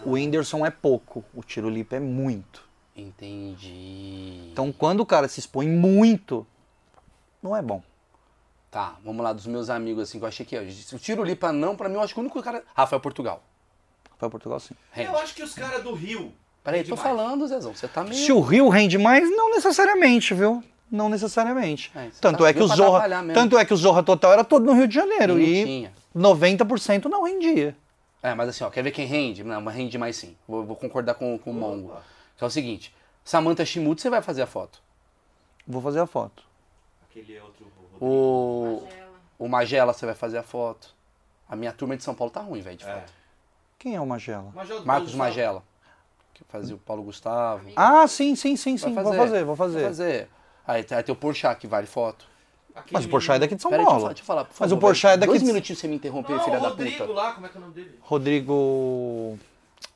Ah, 0.06 0.08
O 0.08 0.12
Whindersson 0.12 0.64
é 0.64 0.70
pouco, 0.70 1.24
o 1.34 1.42
Tiro 1.42 1.68
Lipa 1.68 1.96
é 1.96 2.00
muito. 2.00 2.64
entendi. 2.96 4.48
Então 4.52 4.72
quando 4.72 5.00
o 5.00 5.06
cara 5.06 5.28
se 5.28 5.40
expõe 5.40 5.68
muito, 5.68 6.46
não 7.42 7.56
é 7.56 7.62
bom. 7.62 7.82
Tá, 8.70 8.96
vamos 9.04 9.22
lá, 9.24 9.32
dos 9.32 9.46
meus 9.46 9.70
amigos, 9.70 10.02
assim, 10.04 10.18
que 10.18 10.24
eu 10.24 10.28
achei 10.28 10.44
que. 10.44 10.56
O 10.56 10.98
Tiro 10.98 11.22
Lipa 11.24 11.52
não, 11.52 11.76
pra 11.76 11.88
mim, 11.88 11.94
eu 11.94 12.00
acho 12.02 12.12
que 12.14 12.20
o 12.20 12.22
único 12.22 12.42
cara. 12.42 12.62
Rafael 12.74 13.00
Portugal. 13.00 13.42
Foi 14.18 14.28
Portugal 14.30 14.58
sim. 14.60 14.74
Rende. 14.92 15.10
Eu 15.10 15.18
acho 15.18 15.34
que 15.34 15.42
os 15.42 15.54
caras 15.54 15.82
do 15.82 15.92
Rio 15.92 16.32
Peraí, 16.64 16.80
tô 16.82 16.96
Demais. 16.96 17.02
falando, 17.02 17.46
Zezão. 17.46 17.72
Você 17.74 17.86
tá 17.86 18.02
meio. 18.02 18.14
Se 18.16 18.32
o 18.32 18.40
Rio 18.40 18.68
rende 18.68 18.98
mais, 18.98 19.30
não 19.30 19.50
necessariamente, 19.52 20.34
viu? 20.34 20.64
Não 20.90 21.08
necessariamente. 21.08 21.92
É, 21.94 22.08
tanto, 22.20 22.40
tá- 22.42 22.48
é 22.48 22.52
que 22.52 22.60
o 22.62 22.66
Zorra, 22.66 23.08
tanto 23.32 23.56
é 23.56 23.64
que 23.64 23.72
o 23.72 23.76
Zorra 23.76 24.02
Total 24.02 24.32
era 24.32 24.42
todo 24.42 24.64
no 24.66 24.72
Rio 24.72 24.88
de 24.88 24.94
Janeiro. 24.94 25.38
E 25.38 25.64
tinha. 25.64 25.92
90% 26.14 27.04
não 27.04 27.22
rendia. 27.22 27.76
É, 28.22 28.34
mas 28.34 28.48
assim, 28.48 28.64
ó, 28.64 28.70
quer 28.70 28.82
ver 28.82 28.90
quem 28.90 29.06
rende? 29.06 29.44
Não, 29.44 29.60
mas 29.60 29.74
rende 29.74 29.96
mais 29.98 30.16
sim. 30.16 30.36
Vou, 30.48 30.64
vou 30.64 30.76
concordar 30.76 31.14
com, 31.14 31.38
com 31.38 31.50
o 31.50 31.54
Mongo. 31.54 31.96
Que 32.36 32.44
é 32.44 32.46
o 32.46 32.50
seguinte: 32.50 32.94
Samantha 33.24 33.64
Shimuto, 33.64 34.00
você 34.00 34.10
vai 34.10 34.22
fazer 34.22 34.42
a 34.42 34.46
foto. 34.46 34.80
Vou 35.66 35.80
fazer 35.82 36.00
a 36.00 36.06
foto. 36.06 36.44
Aquele 37.08 37.38
outro. 37.40 37.66
O, 38.00 38.82
Magela. 38.82 39.10
o 39.38 39.48
Magela, 39.48 39.92
você 39.92 40.06
vai 40.06 40.14
fazer 40.14 40.38
a 40.38 40.42
foto. 40.42 40.94
A 41.48 41.54
minha 41.56 41.72
turma 41.72 41.96
de 41.96 42.02
São 42.02 42.14
Paulo 42.14 42.30
tá 42.32 42.40
ruim, 42.40 42.60
velho, 42.60 42.76
de 42.76 42.84
É. 42.84 42.92
foto. 42.92 43.12
Quem 43.78 43.94
é 43.94 44.00
o 44.00 44.06
Magela? 44.06 44.50
Do 44.50 44.86
Marcos 44.86 45.12
Paulo 45.12 45.18
Magela, 45.18 45.62
que 46.34 46.42
fazia 46.44 46.74
o 46.74 46.78
Paulo 46.78 47.02
Gustavo. 47.02 47.64
Ah, 47.76 48.06
sim, 48.08 48.34
sim, 48.34 48.56
sim, 48.56 48.76
sim. 48.76 48.92
Vai 48.94 49.04
Vou 49.04 49.14
fazer, 49.14 49.44
vou 49.44 49.56
fazer. 49.56 49.82
fazer. 49.86 50.28
Aí, 50.66 50.82
tem- 50.82 50.96
aí 50.98 51.04
tem 51.04 51.12
o 51.12 51.16
Porchat, 51.16 51.60
que 51.60 51.66
vale 51.66 51.86
foto. 51.86 52.26
Aquele 52.76 52.92
Mas 52.92 53.04
o 53.06 53.08
Porchat 53.08 53.36
é 53.36 53.38
daqui 53.40 53.54
de 53.56 53.62
São 53.62 53.70
deixa 53.70 53.82
eu, 53.82 53.86
Paulo. 53.86 54.00
falar, 54.02 54.12
deixa 54.12 54.22
eu 54.22 54.26
falar, 54.26 54.44
por 54.44 54.50
Mas 54.50 54.58
favor, 54.58 54.74
o 54.74 54.78
Porchat 54.80 55.14
é 55.14 55.16
daqui 55.16 55.26
Dois 55.30 55.40
de- 55.40 55.46
minutinhos 55.46 55.78
você 55.80 55.88
me 55.88 55.96
interromper, 55.96 56.38
filha 56.40 56.58
o 56.58 56.60
da 56.60 56.68
Rodrigo 56.68 56.96
puta. 56.98 57.12
lá, 57.12 57.32
como 57.32 57.46
é 57.46 57.48
que 57.48 57.56
é 57.56 57.58
o 57.58 57.60
nome 57.62 57.74
dele? 57.74 57.98
Rodrigo. 58.02 59.38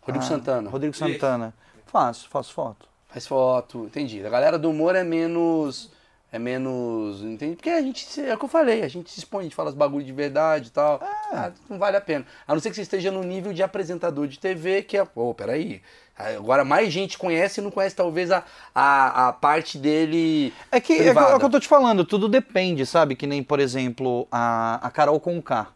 Rodrigo 0.02 0.24
Ah, 0.24 0.28
Santana. 0.28 0.70
Rodrigo 0.70 0.94
Isso. 0.94 1.05
Santana. 1.05 1.55
Faço, 1.86 2.28
faço 2.28 2.52
foto. 2.55 2.89
Faz 3.09 3.27
foto, 3.27 3.85
entendi. 3.85 4.24
A 4.24 4.31
galera 4.31 4.59
do 4.59 4.70
humor 4.70 4.94
é 4.97 5.05
menos. 5.05 5.90
É 6.32 6.39
menos. 6.39 7.23
Entendi? 7.23 7.57
Porque 7.57 7.70
a 7.70 7.82
gente. 7.82 8.05
se- 8.05 8.20
É 8.24 8.35
o 8.35 8.39
que 8.39 8.44
eu 8.44 8.48
falei, 8.48 8.82
a 8.82 8.89
gente 8.89 9.11
se 9.11 9.19
expõe, 9.19 9.40
a 9.40 9.43
gente 9.44 9.55
fala 9.57 9.70
os 9.70 9.74
bagulho 9.74 10.05
de 10.05 10.12
verdade 10.12 10.69
e 10.69 10.70
tal. 10.70 11.01
Ah, 11.02 11.51
não 11.69 11.78
vale 11.78 11.97
a 11.97 12.01
pena. 12.01 12.24
A 12.47 12.55
não 12.55 12.61
ser 12.61 12.70
que 12.70 12.77
você 12.77 12.82
esteja 12.82 13.11
no 13.11 13.23
nível 13.24 13.52
de 13.52 13.62
apresentador 13.62 14.27
de 14.28 14.39
TV, 14.39 14.82
que 14.82 14.97
é. 14.97 15.05
Pô, 15.05 15.35
peraí. 15.35 15.82
Agora 16.16 16.65
mais 16.66 16.93
gente 16.93 17.16
conhece 17.16 17.61
e 17.61 17.65
não 17.65 17.70
conhece 17.70 17.97
talvez 17.97 18.31
a, 18.31 18.44
a, 18.74 19.28
a 19.28 19.32
parte 19.32 19.78
dele. 19.78 20.52
É 20.70 20.78
que, 20.78 20.93
é 20.93 21.07
é 21.07 21.12
o 21.12 21.39
que 21.39 21.44
eu 21.47 21.51
tô 21.51 21.59
te 21.59 21.66
falando, 21.66 22.05
tudo 22.05 22.28
depende, 22.28 22.85
sabe? 22.85 23.16
Que 23.16 23.27
nem, 23.27 23.43
por 23.43 23.59
exemplo, 23.59 24.28
a, 24.31 24.86
a 24.86 24.90
Carol 24.90 25.19
Conká. 25.19 25.69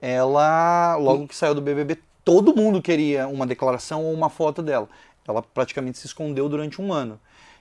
Ela, 0.00 0.94
logo 0.96 1.26
que 1.26 1.34
saiu 1.34 1.54
do 1.54 1.60
BBB, 1.62 1.98
todo 2.24 2.54
mundo 2.54 2.80
queria 2.80 3.26
uma 3.26 3.46
declaração 3.46 4.04
ou 4.04 4.12
uma 4.12 4.28
foto 4.28 4.62
dela. 4.62 4.88
Ela 5.26 5.42
praticamente 5.42 5.98
se 5.98 6.06
escondeu 6.06 6.48
durante 6.48 6.80
um 6.80 6.92
ano. 6.92 7.18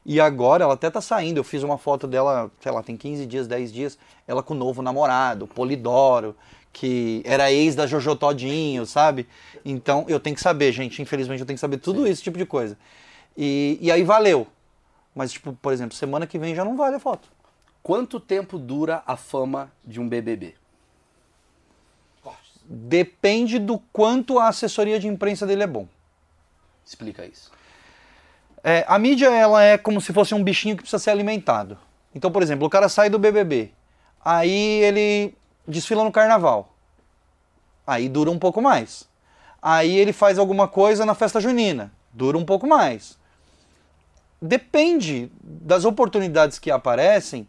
E 0.07 0.21
agora 0.21 0.63
ela 0.63 0.75
até 0.75 0.89
tá 0.89 1.01
saindo. 1.01 1.37
Eu 1.37 1.43
fiz 1.43 1.63
uma 1.63 1.77
foto 1.77 2.07
dela, 2.07 2.49
sei 2.61 2.71
lá, 2.71 2.81
tem 2.81 2.95
15 2.95 3.25
dias, 3.25 3.45
10 3.45 3.73
dias. 3.73 3.99
Ela 4.25 4.41
com 4.41 4.53
o 4.53 4.57
novo 4.57 4.81
namorado, 4.81 5.45
Polidoro, 5.45 6.33
que 6.71 7.21
era 7.25 7.51
ex 7.51 7.75
da 7.75 7.85
Jojo 7.85 8.15
Todinho, 8.15 8.85
sabe? 8.85 9.27
Então 9.65 10.05
eu 10.07 10.17
tenho 10.17 10.33
que 10.33 10.41
saber, 10.41 10.71
gente. 10.71 11.01
Infelizmente 11.01 11.41
eu 11.41 11.45
tenho 11.45 11.57
que 11.57 11.61
saber 11.61 11.79
tudo 11.79 12.07
esse 12.07 12.23
tipo 12.23 12.37
de 12.37 12.45
coisa. 12.45 12.77
E, 13.35 13.77
e 13.81 13.91
aí 13.91 14.01
valeu. 14.03 14.47
Mas, 15.13 15.33
tipo, 15.33 15.51
por 15.61 15.73
exemplo, 15.73 15.93
semana 15.93 16.25
que 16.25 16.39
vem 16.39 16.55
já 16.55 16.63
não 16.63 16.77
vale 16.77 16.95
a 16.95 16.99
foto. 16.99 17.27
Quanto 17.83 18.17
tempo 18.17 18.57
dura 18.57 19.03
a 19.05 19.17
fama 19.17 19.69
de 19.83 19.99
um 19.99 20.07
BBB? 20.07 20.55
Depende 22.69 23.59
do 23.59 23.79
quanto 23.91 24.39
a 24.39 24.47
assessoria 24.47 24.99
de 24.99 25.07
imprensa 25.07 25.45
dele 25.45 25.63
é 25.63 25.67
bom. 25.67 25.87
Explica 26.85 27.25
isso. 27.25 27.51
É, 28.63 28.83
a 28.87 28.97
mídia, 28.97 29.27
ela 29.27 29.63
é 29.63 29.77
como 29.77 30.01
se 30.01 30.11
fosse 30.11 30.33
um 30.33 30.43
bichinho 30.43 30.75
que 30.75 30.81
precisa 30.81 31.01
ser 31.01 31.11
alimentado. 31.11 31.77
Então, 32.13 32.31
por 32.31 32.41
exemplo, 32.41 32.65
o 32.65 32.69
cara 32.69 32.89
sai 32.89 33.09
do 33.09 33.19
BBB, 33.19 33.71
aí 34.23 34.81
ele 34.83 35.35
desfila 35.67 36.03
no 36.03 36.11
carnaval. 36.11 36.73
Aí 37.85 38.09
dura 38.09 38.31
um 38.31 38.39
pouco 38.39 38.61
mais. 38.61 39.07
Aí 39.61 39.97
ele 39.97 40.13
faz 40.13 40.37
alguma 40.37 40.67
coisa 40.67 41.05
na 41.05 41.13
festa 41.13 41.39
junina, 41.39 41.91
dura 42.11 42.37
um 42.37 42.45
pouco 42.45 42.67
mais. 42.67 43.17
Depende 44.41 45.31
das 45.41 45.85
oportunidades 45.85 46.59
que 46.59 46.69
aparecem 46.69 47.47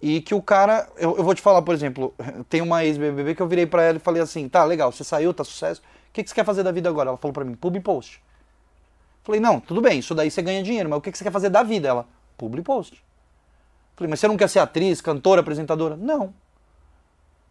e 0.00 0.20
que 0.20 0.34
o 0.34 0.42
cara. 0.42 0.88
Eu, 0.96 1.16
eu 1.16 1.24
vou 1.24 1.34
te 1.34 1.42
falar, 1.42 1.62
por 1.62 1.74
exemplo, 1.74 2.14
tem 2.48 2.60
uma 2.60 2.84
ex-BBB 2.84 3.34
que 3.34 3.42
eu 3.42 3.48
virei 3.48 3.66
pra 3.66 3.82
ela 3.82 3.96
e 3.96 4.00
falei 4.00 4.22
assim: 4.22 4.48
tá, 4.48 4.64
legal, 4.64 4.92
você 4.92 5.02
saiu, 5.02 5.34
tá 5.34 5.42
sucesso. 5.44 5.80
O 5.80 6.12
que, 6.12 6.22
que 6.22 6.30
você 6.30 6.34
quer 6.34 6.44
fazer 6.44 6.62
da 6.62 6.72
vida 6.72 6.88
agora? 6.88 7.10
Ela 7.10 7.18
falou 7.18 7.32
pra 7.32 7.44
mim: 7.44 7.54
pub 7.54 7.80
post. 7.80 8.22
Falei, 9.28 9.42
não, 9.42 9.60
tudo 9.60 9.82
bem, 9.82 9.98
isso 9.98 10.14
daí 10.14 10.30
você 10.30 10.40
ganha 10.40 10.62
dinheiro, 10.62 10.88
mas 10.88 10.98
o 10.98 11.02
que 11.02 11.12
você 11.12 11.22
quer 11.22 11.30
fazer 11.30 11.50
da 11.50 11.62
vida? 11.62 11.86
Ela, 11.86 12.06
publi 12.38 12.62
post. 12.62 13.04
Falei, 13.94 14.08
mas 14.08 14.20
você 14.20 14.26
não 14.26 14.38
quer 14.38 14.48
ser 14.48 14.58
atriz, 14.58 15.02
cantora, 15.02 15.42
apresentadora? 15.42 15.96
Não. 15.96 16.32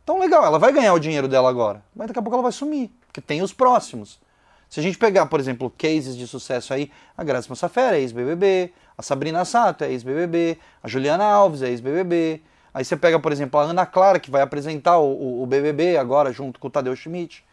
Então, 0.03 0.17
legal, 0.19 0.43
ela 0.43 0.57
vai 0.57 0.73
ganhar 0.73 0.91
o 0.95 0.99
dinheiro 0.99 1.27
dela 1.27 1.47
agora, 1.47 1.83
mas 1.95 2.07
daqui 2.07 2.17
a 2.17 2.21
pouco 2.23 2.33
ela 2.35 2.41
vai 2.41 2.51
sumir, 2.51 2.89
porque 3.05 3.21
tem 3.21 3.43
os 3.43 3.53
próximos. 3.53 4.19
Se 4.67 4.79
a 4.79 4.83
gente 4.83 4.97
pegar, 4.97 5.27
por 5.27 5.39
exemplo, 5.39 5.71
cases 5.77 6.17
de 6.17 6.25
sucesso 6.27 6.73
aí, 6.73 6.89
a 7.15 7.23
Graça 7.23 7.47
Massafera 7.47 7.95
é 7.95 8.01
ex-BBB, 8.01 8.73
a 8.97 9.03
Sabrina 9.03 9.45
Sato 9.45 9.83
é 9.83 9.91
ex-BBB, 9.91 10.57
a 10.81 10.87
Juliana 10.87 11.25
Alves 11.25 11.61
é 11.61 11.69
ex-BBB. 11.69 12.41
Aí 12.73 12.83
você 12.83 12.97
pega, 12.97 13.19
por 13.19 13.31
exemplo, 13.31 13.59
a 13.59 13.63
Ana 13.63 13.85
Clara, 13.85 14.19
que 14.19 14.31
vai 14.31 14.41
apresentar 14.41 14.97
o, 14.97 15.05
o- 15.11 15.43
o 15.43 15.45
BBB 15.45 15.95
agora 15.97 16.31
junto 16.31 16.59
com 16.59 16.67
o 16.67 16.71
Tadeu 16.71 16.95
Schmidt. 16.95 17.45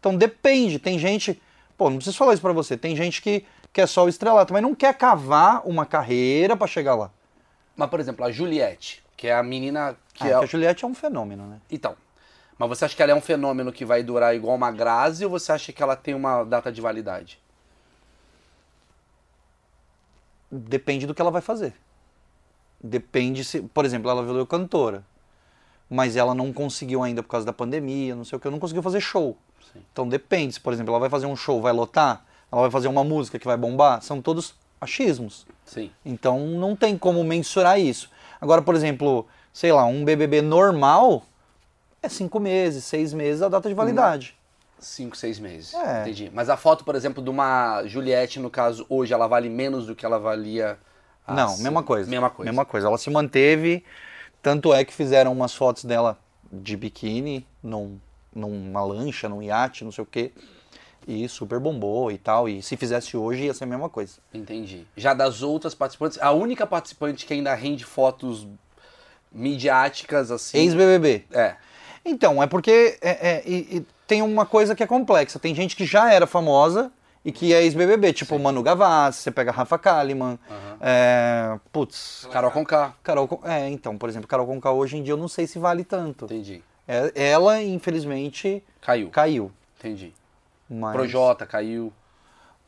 Então 0.00 0.16
depende, 0.16 0.78
tem 0.78 0.98
gente. 0.98 1.40
Pô, 1.76 1.90
não 1.90 1.96
preciso 1.96 2.16
falar 2.16 2.32
isso 2.32 2.42
pra 2.42 2.52
você. 2.52 2.76
Tem 2.76 2.96
gente 2.96 3.20
que 3.20 3.44
quer 3.72 3.86
só 3.86 4.04
o 4.04 4.08
estrelato, 4.08 4.52
mas 4.52 4.62
não 4.62 4.74
quer 4.74 4.94
cavar 4.96 5.62
uma 5.66 5.84
carreira 5.84 6.56
pra 6.56 6.66
chegar 6.66 6.94
lá. 6.94 7.10
Mas, 7.76 7.90
por 7.90 8.00
exemplo, 8.00 8.24
a 8.24 8.32
Juliette, 8.32 9.04
que 9.16 9.26
é 9.28 9.34
a 9.34 9.42
menina 9.42 9.96
que 10.14 10.24
Ah, 10.24 10.28
é. 10.28 10.38
que 10.38 10.44
a 10.44 10.46
Juliette 10.46 10.84
é 10.84 10.88
um 10.88 10.94
fenômeno, 10.94 11.46
né? 11.46 11.60
Então. 11.70 11.94
Mas 12.58 12.68
você 12.70 12.86
acha 12.86 12.96
que 12.96 13.02
ela 13.02 13.12
é 13.12 13.14
um 13.14 13.20
fenômeno 13.20 13.70
que 13.70 13.84
vai 13.84 14.02
durar 14.02 14.34
igual 14.34 14.56
uma 14.56 14.70
Grazi 14.70 15.24
ou 15.26 15.30
você 15.30 15.52
acha 15.52 15.72
que 15.72 15.82
ela 15.82 15.94
tem 15.94 16.14
uma 16.14 16.42
data 16.42 16.72
de 16.72 16.80
validade? 16.80 17.38
Depende 20.50 21.06
do 21.06 21.14
que 21.14 21.20
ela 21.20 21.30
vai 21.30 21.42
fazer. 21.42 21.74
Depende 22.82 23.44
se. 23.44 23.60
Por 23.60 23.84
exemplo, 23.84 24.10
ela 24.10 24.22
virou 24.24 24.46
cantora. 24.46 25.04
Mas 25.88 26.16
ela 26.16 26.34
não 26.34 26.52
conseguiu 26.52 27.02
ainda 27.02 27.22
por 27.22 27.28
causa 27.28 27.46
da 27.46 27.52
pandemia, 27.52 28.14
não 28.16 28.24
sei 28.24 28.36
o 28.36 28.40
que, 28.40 28.48
não 28.50 28.58
conseguiu 28.58 28.82
fazer 28.82 29.00
show. 29.00 29.36
Sim. 29.76 29.82
Então 29.92 30.08
depende. 30.08 30.54
Se, 30.54 30.60
por 30.60 30.72
exemplo, 30.72 30.92
ela 30.92 31.00
vai 31.00 31.10
fazer 31.10 31.26
um 31.26 31.36
show, 31.36 31.60
vai 31.60 31.72
lotar, 31.72 32.24
ela 32.50 32.62
vai 32.62 32.70
fazer 32.70 32.88
uma 32.88 33.04
música 33.04 33.38
que 33.38 33.46
vai 33.46 33.56
bombar, 33.56 34.02
são 34.02 34.20
todos 34.22 34.54
achismos. 34.80 35.46
Sim. 35.64 35.90
Então 36.04 36.40
não 36.46 36.76
tem 36.76 36.96
como 36.96 37.22
mensurar 37.24 37.78
isso. 37.78 38.10
Agora, 38.40 38.62
por 38.62 38.74
exemplo, 38.74 39.26
sei 39.52 39.72
lá, 39.72 39.84
um 39.84 40.04
BBB 40.04 40.42
normal 40.42 41.24
é 42.02 42.08
cinco 42.08 42.38
meses, 42.38 42.84
seis 42.84 43.12
meses 43.12 43.42
a 43.42 43.48
data 43.48 43.68
de 43.68 43.74
validade. 43.74 44.36
Cinco, 44.78 45.16
seis 45.16 45.38
meses. 45.38 45.72
É. 45.74 46.02
Entendi. 46.02 46.30
Mas 46.32 46.48
a 46.50 46.56
foto, 46.56 46.84
por 46.84 46.94
exemplo, 46.94 47.22
de 47.22 47.30
uma 47.30 47.82
Juliette, 47.86 48.38
no 48.38 48.50
caso, 48.50 48.84
hoje, 48.88 49.12
ela 49.12 49.26
vale 49.26 49.48
menos 49.48 49.86
do 49.86 49.96
que 49.96 50.04
ela 50.04 50.18
valia. 50.18 50.78
há 51.26 51.34
Não, 51.34 51.56
mesma 51.58 51.82
coisa. 51.82 52.08
Mesma 52.08 52.30
coisa. 52.30 52.50
Mesma 52.50 52.64
coisa. 52.64 52.86
Ela 52.86 52.98
se 52.98 53.08
manteve, 53.08 53.82
tanto 54.42 54.74
é 54.74 54.84
que 54.84 54.92
fizeram 54.92 55.32
umas 55.32 55.54
fotos 55.54 55.84
dela 55.84 56.18
de 56.52 56.76
biquíni 56.76 57.46
num, 57.62 57.98
numa 58.36 58.84
lancha, 58.84 59.28
num 59.28 59.42
iate, 59.42 59.84
não 59.84 59.90
sei 59.92 60.02
o 60.02 60.06
quê. 60.06 60.30
E 61.08 61.28
super 61.28 61.58
bombou 61.60 62.10
e 62.10 62.18
tal. 62.18 62.48
E 62.48 62.60
se 62.62 62.76
fizesse 62.76 63.16
hoje 63.16 63.44
ia 63.44 63.54
ser 63.54 63.64
a 63.64 63.66
mesma 63.68 63.88
coisa. 63.88 64.14
Entendi. 64.34 64.86
Já 64.96 65.14
das 65.14 65.40
outras 65.42 65.74
participantes, 65.74 66.18
a 66.20 66.32
única 66.32 66.66
participante 66.66 67.24
que 67.26 67.32
ainda 67.34 67.54
rende 67.54 67.84
fotos 67.84 68.46
midiáticas 69.32 70.30
assim. 70.30 70.58
Ex-BBB. 70.58 71.24
É. 71.32 71.56
Então, 72.04 72.42
é 72.42 72.46
porque 72.46 72.98
é, 73.00 73.28
é, 73.38 73.42
e- 73.46 73.76
e 73.78 73.86
tem 74.06 74.22
uma 74.22 74.46
coisa 74.46 74.74
que 74.74 74.82
é 74.82 74.86
complexa. 74.86 75.38
Tem 75.38 75.54
gente 75.54 75.74
que 75.76 75.84
já 75.84 76.12
era 76.12 76.26
famosa 76.26 76.90
e 77.24 77.32
que 77.32 77.52
é 77.52 77.62
ex-BBB, 77.64 78.12
tipo 78.12 78.38
Manu 78.38 78.62
Gavassi, 78.62 79.22
você 79.22 79.30
pega 79.32 79.50
Rafa 79.50 79.76
Kalimann, 79.78 80.38
Aham. 80.48 80.76
é, 80.80 81.58
putz, 81.72 82.28
Carol 82.32 82.52
Conká. 82.52 82.94
Carol, 83.02 83.40
é, 83.44 83.68
então, 83.68 83.98
por 83.98 84.08
exemplo, 84.08 84.28
Carol 84.28 84.46
Conká 84.46 84.70
hoje 84.70 84.96
em 84.96 85.02
dia 85.02 85.12
eu 85.12 85.16
não 85.16 85.26
sei 85.28 85.46
se 85.46 85.58
vale 85.58 85.82
tanto. 85.84 86.26
Entendi. 86.26 86.62
É, 86.86 87.10
ela, 87.14 87.62
infelizmente, 87.62 88.62
Caiu. 88.80 89.08
caiu. 89.10 89.52
Entendi. 89.78 90.12
Mas... 90.68 90.92
Projota 90.94 91.44
caiu. 91.46 91.92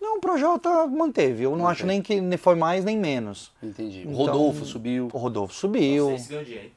Não, 0.01 0.19
o 0.19 0.21
Projota 0.21 0.87
manteve. 0.87 1.43
Eu 1.45 1.51
não 1.51 1.59
Manteve. 1.65 1.73
acho 1.73 1.87
nem 1.87 2.01
que 2.03 2.37
foi 2.37 2.55
mais 2.55 2.85
nem 2.85 2.97
menos. 2.97 3.53
Entendi. 3.63 3.99
O 4.07 4.11
Então- 4.11 4.15
Rodolfo 4.15 4.65
subiu. 4.65 5.09
O 5.13 5.19
Rodolfo 5.19 5.53
subiu, 5.55 6.07
Vocês 6.07 6.29
ganham 6.29 6.45
dinheiro, 6.45 6.65
hein? 6.67 6.73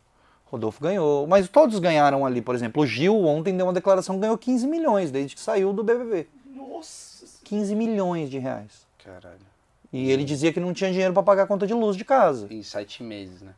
Rodolfo 0.45 0.81
ganhou. 0.81 1.27
Mas 1.27 1.47
todos 1.47 1.77
ganharam 1.79 2.25
ali, 2.25 2.41
por 2.41 2.55
exemplo. 2.55 2.81
O 2.81 2.85
Gil 2.87 3.23
ontem 3.25 3.55
deu 3.55 3.65
uma 3.67 3.73
declaração 3.73 4.15
que 4.15 4.21
ganhou 4.21 4.37
15 4.37 4.65
milhões 4.67 5.11
desde 5.11 5.35
que 5.35 5.41
saiu 5.41 5.71
do 5.71 5.83
BBB. 5.83 6.27
Nossa. 6.55 7.25
15 7.43 7.75
milhões 7.75 8.29
de 8.29 8.37
reais. 8.39 8.85
Caralho. 9.03 9.39
E 9.93 10.09
ele 10.09 10.23
dizia 10.23 10.51
que 10.51 10.59
não 10.59 10.73
tinha 10.73 10.89
dinheiro 10.91 11.13
para 11.13 11.21
pagar 11.23 11.43
a 11.43 11.47
conta 11.47 11.67
de 11.67 11.73
luz 11.73 11.95
de 11.95 12.03
casa. 12.05 12.47
Em 12.49 12.63
sete 12.63 13.03
meses, 13.03 13.41
né? 13.41 13.53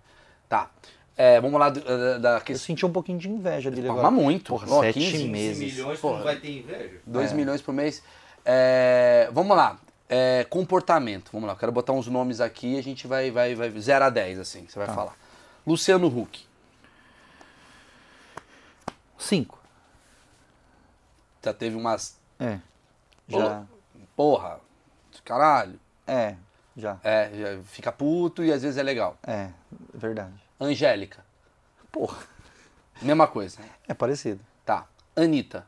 Tá. 0.49 0.69
É, 1.15 1.39
vamos 1.39 1.59
lá 1.59 1.69
do- 1.69 1.81
da, 1.81 2.17
da 2.17 2.35
Eu 2.37 2.41
questão. 2.41 2.65
senti 2.65 2.85
um 2.85 2.91
pouquinho 2.91 3.19
de 3.19 3.29
inveja 3.29 3.69
dele 3.69 3.87
Mas 3.87 3.97
agora. 3.99 4.11
muito. 4.11 4.49
Porra, 4.53 4.67
Ó, 4.71 4.81
sete 4.81 4.93
15 4.99 5.11
15 5.11 5.27
meses. 5.29 5.59
milhões, 5.59 5.99
tu 5.99 6.01
Porra. 6.01 6.17
não 6.17 6.23
vai 6.23 6.35
ter 6.37 6.57
inveja? 6.59 6.99
2 7.05 7.31
É. 7.31 7.35
milhões 7.35 7.61
por 7.61 7.73
mês. 7.73 8.01
É, 8.43 9.29
vamos 9.31 9.55
lá. 9.55 9.77
É, 10.09 10.45
comportamento. 10.49 11.29
Vamos 11.31 11.47
lá. 11.47 11.53
Eu 11.53 11.57
quero 11.57 11.71
botar 11.71 11.93
uns 11.93 12.07
nomes 12.07 12.41
aqui 12.41 12.75
e 12.75 12.79
a 12.79 12.83
gente 12.83 13.05
vai, 13.07 13.29
vai, 13.31 13.53
vai 13.55 13.69
0 13.69 14.05
a 14.05 14.09
10, 14.09 14.39
assim, 14.39 14.65
você 14.67 14.77
vai 14.77 14.87
Tá. 14.87 14.93
falar. 14.93 15.15
Luciano 15.65 16.07
Huck. 16.07 16.45
Cinco. 19.17 19.59
Já 21.43 21.53
teve 21.53 21.75
umas. 21.75 22.17
É. 22.39 22.59
Já. 23.27 23.63
Porra. 24.15 24.59
Caralho. 25.23 25.79
É, 26.05 26.35
já. 26.75 26.97
É, 27.03 27.29
já 27.33 27.63
fica 27.63 27.91
puto 27.91 28.43
e 28.43 28.51
às 28.51 28.61
vezes 28.61 28.77
é 28.77 28.83
legal. 28.83 29.17
É, 29.25 29.49
verdade. 29.93 30.33
Angélica, 30.59 31.25
Porra, 31.91 32.17
mesma 33.01 33.27
coisa. 33.27 33.59
é 33.87 33.93
parecido. 33.93 34.39
Tá. 34.65 34.87
Anitta, 35.15 35.65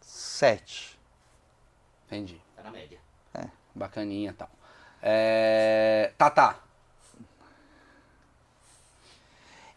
Sete. 0.00 0.98
entendi. 2.06 2.40
Tá 2.56 2.62
na 2.62 2.70
média. 2.70 2.98
Bacaninha 3.74 4.30
e 4.30 4.34
tal. 4.34 4.50
É... 5.02 6.12
Tatá, 6.18 6.58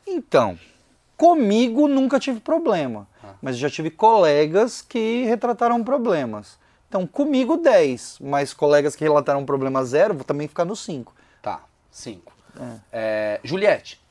Então, 0.08 0.58
comigo 1.18 1.88
nunca 1.88 2.20
tive 2.20 2.40
problema, 2.40 3.08
mas 3.42 3.58
já 3.58 3.70
tive 3.70 3.90
colegas 3.90 4.82
que 4.82 5.24
retrataram 5.26 5.84
problemas. 5.84 6.60
Então, 6.96 7.06
comigo 7.06 7.58
10, 7.58 8.20
mas 8.22 8.54
colegas 8.54 8.96
que 8.96 9.04
relataram 9.04 9.46
problema 9.46 9.84
zero, 9.84 10.14
vou 10.14 10.24
também 10.24 10.48
ficar 10.48 10.64
no 10.64 10.78
5. 10.78 11.14
tá. 11.42 11.66
Cinco. 11.92 12.34
É, 12.90 13.42
Juliette, 13.44 14.02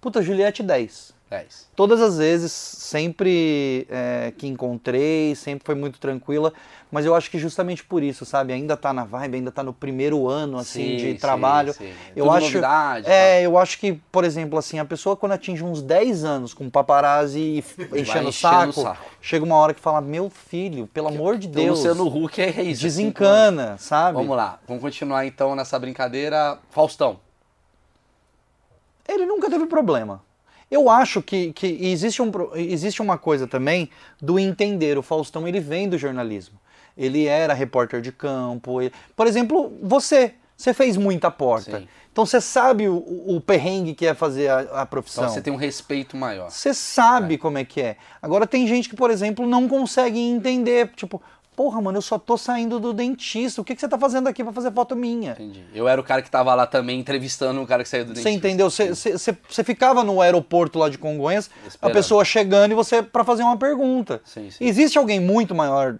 Puta, 0.00 0.22
Juliette 0.22 0.62
10. 0.62 1.15
10. 1.28 1.68
Todas 1.74 2.00
as 2.00 2.18
vezes, 2.18 2.52
sempre 2.52 3.84
é, 3.90 4.32
que 4.38 4.46
encontrei, 4.46 5.34
sempre 5.34 5.66
foi 5.66 5.74
muito 5.74 5.98
tranquila, 5.98 6.52
mas 6.90 7.04
eu 7.04 7.16
acho 7.16 7.28
que 7.28 7.36
justamente 7.36 7.82
por 7.82 8.00
isso, 8.00 8.24
sabe? 8.24 8.52
Ainda 8.52 8.76
tá 8.76 8.92
na 8.92 9.04
vibe, 9.04 9.38
ainda 9.38 9.50
tá 9.50 9.60
no 9.60 9.72
primeiro 9.72 10.28
ano, 10.28 10.56
assim, 10.56 10.90
Sim, 10.90 10.96
de 10.96 11.12
sim, 11.12 11.16
trabalho. 11.16 11.72
sim. 11.72 11.92
Eu 12.14 12.26
Tudo 12.26 12.36
acho, 12.36 12.46
novidade, 12.46 13.10
é, 13.10 13.42
eu 13.44 13.58
acho 13.58 13.76
que, 13.80 13.94
por 14.12 14.22
exemplo, 14.22 14.56
assim, 14.56 14.78
a 14.78 14.84
pessoa 14.84 15.16
quando 15.16 15.32
atinge 15.32 15.64
uns 15.64 15.82
10 15.82 16.22
anos 16.24 16.54
com 16.54 16.70
paparazzi 16.70 17.64
e 17.92 18.00
enchendo 18.00 18.28
o 18.28 18.32
saco, 18.32 18.72
saco. 18.82 19.04
chega 19.20 19.44
uma 19.44 19.56
hora 19.56 19.74
que 19.74 19.80
fala, 19.80 20.00
meu 20.00 20.30
filho, 20.30 20.86
pelo 20.94 21.08
amor 21.08 21.38
de 21.38 21.48
Deus, 21.48 21.78
Luciano 21.78 22.06
Huck 22.06 22.40
é 22.40 22.62
isso. 22.62 22.82
desencana, 22.82 23.76
sabe? 23.78 24.16
Vamos 24.16 24.36
lá, 24.36 24.60
vamos 24.68 24.80
continuar 24.80 25.26
então 25.26 25.56
nessa 25.56 25.76
brincadeira. 25.76 26.56
Faustão. 26.70 27.18
Ele 29.08 29.26
nunca 29.26 29.50
teve 29.50 29.66
problema. 29.66 30.24
Eu 30.70 30.90
acho 30.90 31.22
que, 31.22 31.52
que 31.52 31.66
existe, 31.80 32.20
um, 32.20 32.30
existe 32.54 33.00
uma 33.00 33.16
coisa 33.16 33.46
também 33.46 33.88
do 34.20 34.38
entender. 34.38 34.98
O 34.98 35.02
Faustão 35.02 35.46
ele 35.46 35.60
vem 35.60 35.88
do 35.88 35.96
jornalismo. 35.96 36.58
Ele 36.96 37.26
era 37.26 37.54
repórter 37.54 38.00
de 38.00 38.10
campo. 38.10 38.80
ele- 38.80 38.92
Por 39.14 39.26
exemplo, 39.26 39.72
você. 39.82 40.34
Você 40.56 40.72
fez 40.72 40.96
muita 40.96 41.30
porta. 41.30 41.80
Sim. 41.80 41.88
Então 42.10 42.24
você 42.24 42.40
sabe 42.40 42.88
o, 42.88 42.96
o 42.96 43.38
perrengue 43.42 43.94
que 43.94 44.06
é 44.06 44.14
fazer 44.14 44.48
a, 44.48 44.60
a 44.80 44.86
profissão. 44.86 45.24
Então 45.24 45.34
você 45.34 45.42
tem 45.42 45.52
um 45.52 45.56
respeito 45.56 46.16
maior. 46.16 46.50
Você 46.50 46.72
sabe 46.72 47.36
como 47.36 47.58
é 47.58 47.64
que 47.64 47.78
é. 47.82 47.98
Agora 48.22 48.46
tem 48.46 48.66
gente 48.66 48.88
que, 48.88 48.96
por 48.96 49.10
exemplo, 49.10 49.46
não 49.46 49.68
consegue 49.68 50.18
entender. 50.18 50.90
Tipo, 50.96 51.20
porra, 51.56 51.80
mano, 51.80 51.96
eu 51.98 52.02
só 52.02 52.18
tô 52.18 52.36
saindo 52.36 52.78
do 52.78 52.92
dentista. 52.92 53.60
O 53.60 53.64
que, 53.64 53.74
que 53.74 53.80
você 53.80 53.88
tá 53.88 53.98
fazendo 53.98 54.28
aqui 54.28 54.44
pra 54.44 54.52
fazer 54.52 54.70
foto 54.70 54.94
minha? 54.94 55.32
Entendi. 55.32 55.64
Eu 55.74 55.88
era 55.88 55.98
o 56.00 56.04
cara 56.04 56.20
que 56.20 56.30
tava 56.30 56.54
lá 56.54 56.66
também 56.66 57.00
entrevistando 57.00 57.58
um 57.60 57.64
cara 57.66 57.82
que 57.82 57.88
saiu 57.88 58.04
do 58.04 58.08
dentista. 58.12 58.30
entendeu? 58.30 58.70
Você- 58.70 58.94
Você 58.94 59.36
você 59.48 59.64
ficava 59.64 60.04
no 60.04 60.20
aeroporto 60.20 60.78
lá 60.78 60.88
de 60.90 60.98
Congonhas, 60.98 61.50
a 61.64 61.68
Esperando. 61.68 61.94
pessoa 61.94 62.24
chegando 62.24 62.72
e 62.72 62.74
você 62.74 63.02
para 63.02 63.24
fazer 63.24 63.42
uma 63.42 63.56
pergunta. 63.56 64.20
Sim, 64.24 64.50
sim. 64.50 64.64
Existe 64.64 64.98
alguém 64.98 65.18
muito 65.18 65.54
maior 65.54 65.98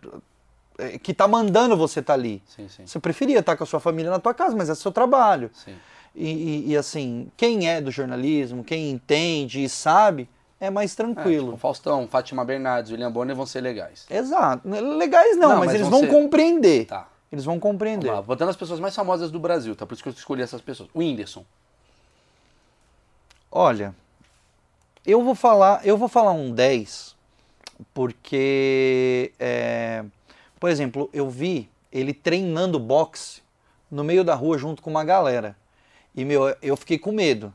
eh, 0.78 0.99
que 0.99 1.15
tá 1.15 1.27
mandando 1.27 1.74
você 1.77 2.01
estar 2.01 2.12
ali. 2.12 2.43
Sim, 2.47 2.69
sim. 2.69 2.87
Você 2.87 2.99
preferia 3.01 3.39
estar 3.39 3.57
com 3.57 3.65
a 3.65 3.66
sua 3.66 3.81
família 3.81 4.11
na 4.11 4.19
tua 4.19 4.35
casa, 4.35 4.55
mas 4.55 4.69
é 4.69 4.74
seu 4.74 4.93
trabalho. 4.93 5.51
Sim. 5.55 5.74
E, 6.15 6.28
e- 6.31 6.70
e, 6.73 6.77
assim, 6.77 7.28
quem 7.37 7.69
é 7.69 7.81
do 7.81 7.91
jornalismo, 7.91 8.62
quem 8.65 8.91
entende 8.91 9.62
e 9.65 9.69
sabe, 9.69 10.28
é 10.61 10.70
mais 10.70 10.93
É, 10.93 10.97
tipo, 11.03 11.15
tranquilo. 11.15 11.57
Faustão, 11.57 12.07
Fátima 12.09 12.45
Bernardes, 12.45 12.91
William 12.93 13.11
Bonner 13.11 13.35
vão 13.37 13.47
ser 13.47 13.61
legais. 13.61 14.07
Exato. 14.11 14.69
Legais 14.69 15.37
não, 15.37 15.49
Não, 15.51 15.57
mas, 15.59 15.66
mas 15.66 15.74
eles 15.74 15.89
vão 15.89 16.01
vão 16.01 16.09
ser- 16.09 16.15
compreender. 16.15 16.87
Tá. 16.87 17.09
Eles 17.31 17.45
vão 17.45 17.55
Vamos 17.59 17.62
compreender. 17.73 18.11
lá, 18.11 18.23
botando 18.23 18.49
as 18.51 18.57
pessoas 18.57 18.78
mais 18.81 18.95
famosas 18.95 19.31
do 19.31 19.39
Brasil, 19.41 19.74
tá? 19.74 19.85
Por 19.85 19.95
isso 19.95 20.03
que 20.03 20.09
eu 20.09 20.12
escolhi 20.12 20.43
essas 20.43 20.61
pessoas. 20.61 20.89
O 20.95 21.01
Whindersson. 21.01 21.45
Olha, 23.51 23.95
eu 25.05 25.23
vou 25.23 25.35
falar, 25.35 25.85
eu 25.85 25.97
vou 25.97 26.09
falar 26.09 26.33
um 26.33 26.51
10, 26.53 27.15
porque, 27.93 29.33
é, 29.39 30.05
por 30.61 30.70
exemplo, 30.70 31.09
eu 31.12 31.28
vi 31.28 31.69
ele 31.93 32.12
treinando 32.12 32.78
boxe 32.78 33.41
no 33.91 34.05
meio 34.05 34.23
da 34.24 34.35
rua 34.35 34.59
junto 34.59 34.83
com 34.83 34.91
uma 34.91 35.05
galera. 35.05 35.57
E, 36.15 36.24
meu, 36.24 36.55
eu 36.62 36.77
fiquei 36.77 36.99
com 36.99 37.12
medo. 37.12 37.53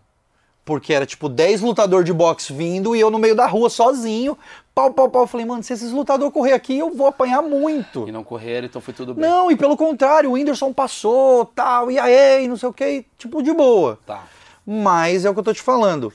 Porque 0.64 0.94
era 0.94 1.06
tipo 1.06 1.28
10 1.28 1.62
lutador 1.62 2.04
de 2.04 2.14
boxe 2.14 2.54
vindo 2.54 2.96
e 2.96 3.00
eu 3.00 3.10
no 3.10 3.18
meio 3.18 3.36
da 3.36 3.48
rua 3.48 3.70
sozinho, 3.70 4.38
pau, 4.76 4.94
pau, 4.94 5.10
pau. 5.10 5.24
Eu 5.24 5.28
falei, 5.28 5.46
mano, 5.46 5.64
se 5.64 5.74
esses 5.74 5.92
lutadores 5.92 6.34
correr 6.34 6.54
aqui, 6.54 6.78
eu 6.78 6.94
vou 6.94 7.08
apanhar 7.08 7.42
muito. 7.42 8.08
E 8.08 8.12
não 8.12 8.24
correram, 8.24 8.68
então 8.68 8.82
foi 8.82 8.94
tudo 8.94 9.14
bem. 9.14 9.28
Não, 9.28 9.52
e 9.52 9.56
pelo 9.56 9.76
contrário, 9.76 10.30
o 10.30 10.34
Whindersson 10.34 10.72
passou, 10.72 11.46
tal, 11.46 11.90
e 11.90 11.98
aí, 11.98 12.48
não 12.48 12.56
sei 12.58 12.70
o 12.70 12.74
que, 12.74 13.06
tipo, 13.18 13.42
de 13.42 13.54
boa. 13.54 14.00
Tá. 14.06 14.24
Mas 14.66 15.26
é 15.26 15.30
o 15.30 15.34
que 15.34 15.40
eu 15.40 15.44
tô 15.44 15.54
te 15.54 15.62
falando. 15.62 16.14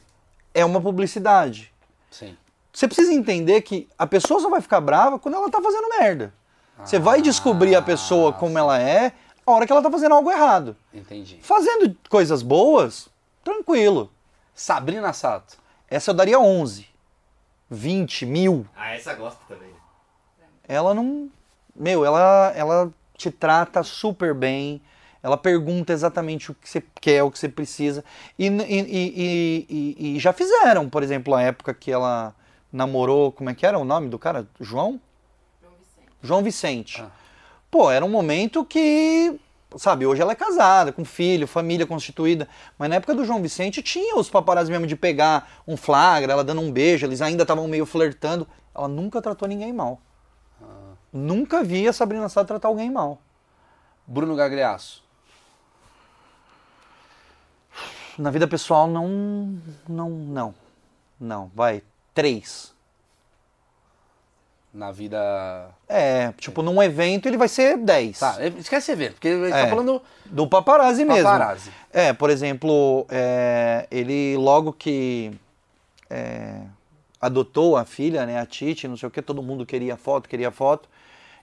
É 0.55 0.65
uma 0.65 0.81
publicidade. 0.81 1.73
Sim. 2.11 2.37
Você 2.73 2.87
precisa 2.87 3.13
entender 3.13 3.63
que 3.63 3.89
a 3.99 4.07
pessoa 4.07 4.41
só 4.41 4.49
vai 4.49 4.61
ficar 4.61 4.81
brava 4.81 5.19
quando 5.19 5.35
ela 5.35 5.51
tá 5.51 5.61
fazendo 5.61 5.89
merda. 5.99 6.33
Você 6.85 6.99
vai 6.99 7.23
descobrir 7.23 7.75
a 7.75 7.81
pessoa 7.81 8.33
como 8.33 8.59
ela 8.59 8.79
é 8.79 9.13
a 9.47 9.53
hora 9.53 9.67
que 9.67 9.73
ela 9.73 9.81
tá 9.81 9.91
fazendo 9.91 10.15
algo 10.15 10.31
errado. 10.31 10.77
Entendi. 10.93 11.39
Fazendo 11.41 11.97
coisas 12.09 12.43
boas, 12.43 13.09
tranquilo. 13.43 14.11
Sabrina 14.57 15.13
Sato. 15.13 15.59
Essa 15.89 16.11
eu 16.11 16.15
daria 16.15 16.41
11. 16.41 16.87
20 17.71 18.25
mil. 18.27 18.67
Ah, 18.75 18.95
essa 18.95 19.13
gosta 19.15 19.41
também. 19.47 19.69
Ela 20.67 20.95
não. 20.95 21.31
Meu, 21.75 22.05
ela, 22.05 22.53
ela 22.57 22.93
te 23.17 23.31
trata 23.31 23.83
super 23.83 24.35
bem. 24.35 24.81
Ela 25.23 25.37
pergunta 25.37 25.93
exatamente 25.93 26.51
o 26.51 26.55
que 26.55 26.69
você 26.69 26.83
quer, 27.01 27.23
o 27.23 27.31
que 27.31 27.39
você 27.39 27.49
precisa. 27.49 28.05
E, 28.39 28.47
e, 28.47 28.81
e- 28.81 29.67
e- 29.69 30.17
e 30.17 30.19
já 30.21 30.33
fizeram, 30.33 30.89
por 30.89 31.03
exemplo, 31.03 31.35
a 31.35 31.43
época 31.43 31.75
que 31.75 31.91
ela 31.93 32.35
namorou. 32.73 33.31
Como 33.33 33.51
é 33.51 33.55
que 33.55 33.67
era 33.67 33.79
o 33.79 33.85
nome 33.85 34.09
do 34.09 34.19
cara? 34.19 34.47
João? 34.61 35.01
João 35.61 35.75
Vicente. 35.79 36.09
João 36.23 36.43
Vicente. 36.43 37.03
Ah. 37.03 37.11
Pô, 37.71 37.91
era 37.91 38.05
um 38.05 38.09
momento 38.09 38.65
que. 38.65 39.39
Sabe, 39.77 40.07
hoje 40.07 40.23
ela 40.23 40.33
é 40.33 40.35
casada, 40.35 40.93
com 40.93 41.05
filho, 41.05 41.47
família 41.47 41.87
constituída. 41.87 42.49
Mas 42.79 42.89
na 42.89 42.97
época 42.97 43.15
do 43.15 43.25
João 43.25 43.43
Vicente 43.43 43.83
tinha 43.83 44.17
os 44.17 44.31
paparazzi 44.31 44.71
mesmo 44.71 44.87
de 44.87 44.97
pegar 44.97 45.51
um 45.67 45.77
flagra, 45.77 46.33
ela 46.33 46.45
dando 46.45 46.61
um 46.61 46.71
beijo, 46.71 47.05
eles 47.05 47.21
ainda 47.21 47.43
estavam 47.43 47.67
meio 47.67 47.85
flertando. 47.85 48.47
Ela 48.75 48.89
nunca 48.89 49.21
tratou 49.21 49.49
ninguém 49.49 49.73
mal. 49.73 50.01
Nunca 51.13 51.65
vi 51.65 51.89
a 51.89 51.93
Sabrina 51.93 52.29
Sato 52.29 52.49
tratar 52.49 52.69
alguém 52.69 52.91
mal. 52.91 53.19
Bruno 54.07 54.37
Gagliasso. 54.37 55.03
Na 58.19 58.31
vida 58.31 58.47
pessoal, 58.47 58.87
não. 58.87 59.59
Não, 59.89 60.11
não. 60.11 60.55
Não, 61.19 61.51
vai. 61.55 61.83
Três. 62.15 62.76
Na 64.77 64.93
vida. 64.93 65.71
É, 65.89 66.33
tipo, 66.37 66.63
num 66.63 66.83
evento 66.83 67.27
ele 67.27 67.39
vai 67.39 67.49
ser 67.49 67.79
dez. 67.79 68.19
Tá, 68.19 68.37
esquece 68.59 68.93
evento, 68.93 69.15
porque 69.15 69.29
a 69.29 69.45
gente 69.47 69.55
É. 69.55 69.63
tá 69.65 69.71
falando. 69.71 70.03
Do 70.27 70.47
paparazzi 70.47 71.03
mesmo. 71.03 71.23
Paparazzi. 71.23 71.71
É, 71.91 72.13
por 72.13 72.29
exemplo, 72.29 73.07
é, 73.09 73.87
ele 73.91 74.37
logo 74.37 74.75
que 74.75 75.33
é, 76.11 76.61
adotou 77.19 77.75
a 77.75 77.87
filha, 77.87 78.27
né, 78.27 78.39
a 78.39 78.45
Titi, 78.45 78.87
não 78.87 78.99
sei 78.99 79.07
o 79.07 79.11
que, 79.11 79.23
todo 79.23 79.43
mundo 79.43 79.65
queria 79.65 79.97
foto, 79.97 80.29
queria 80.29 80.51
foto. 80.51 80.87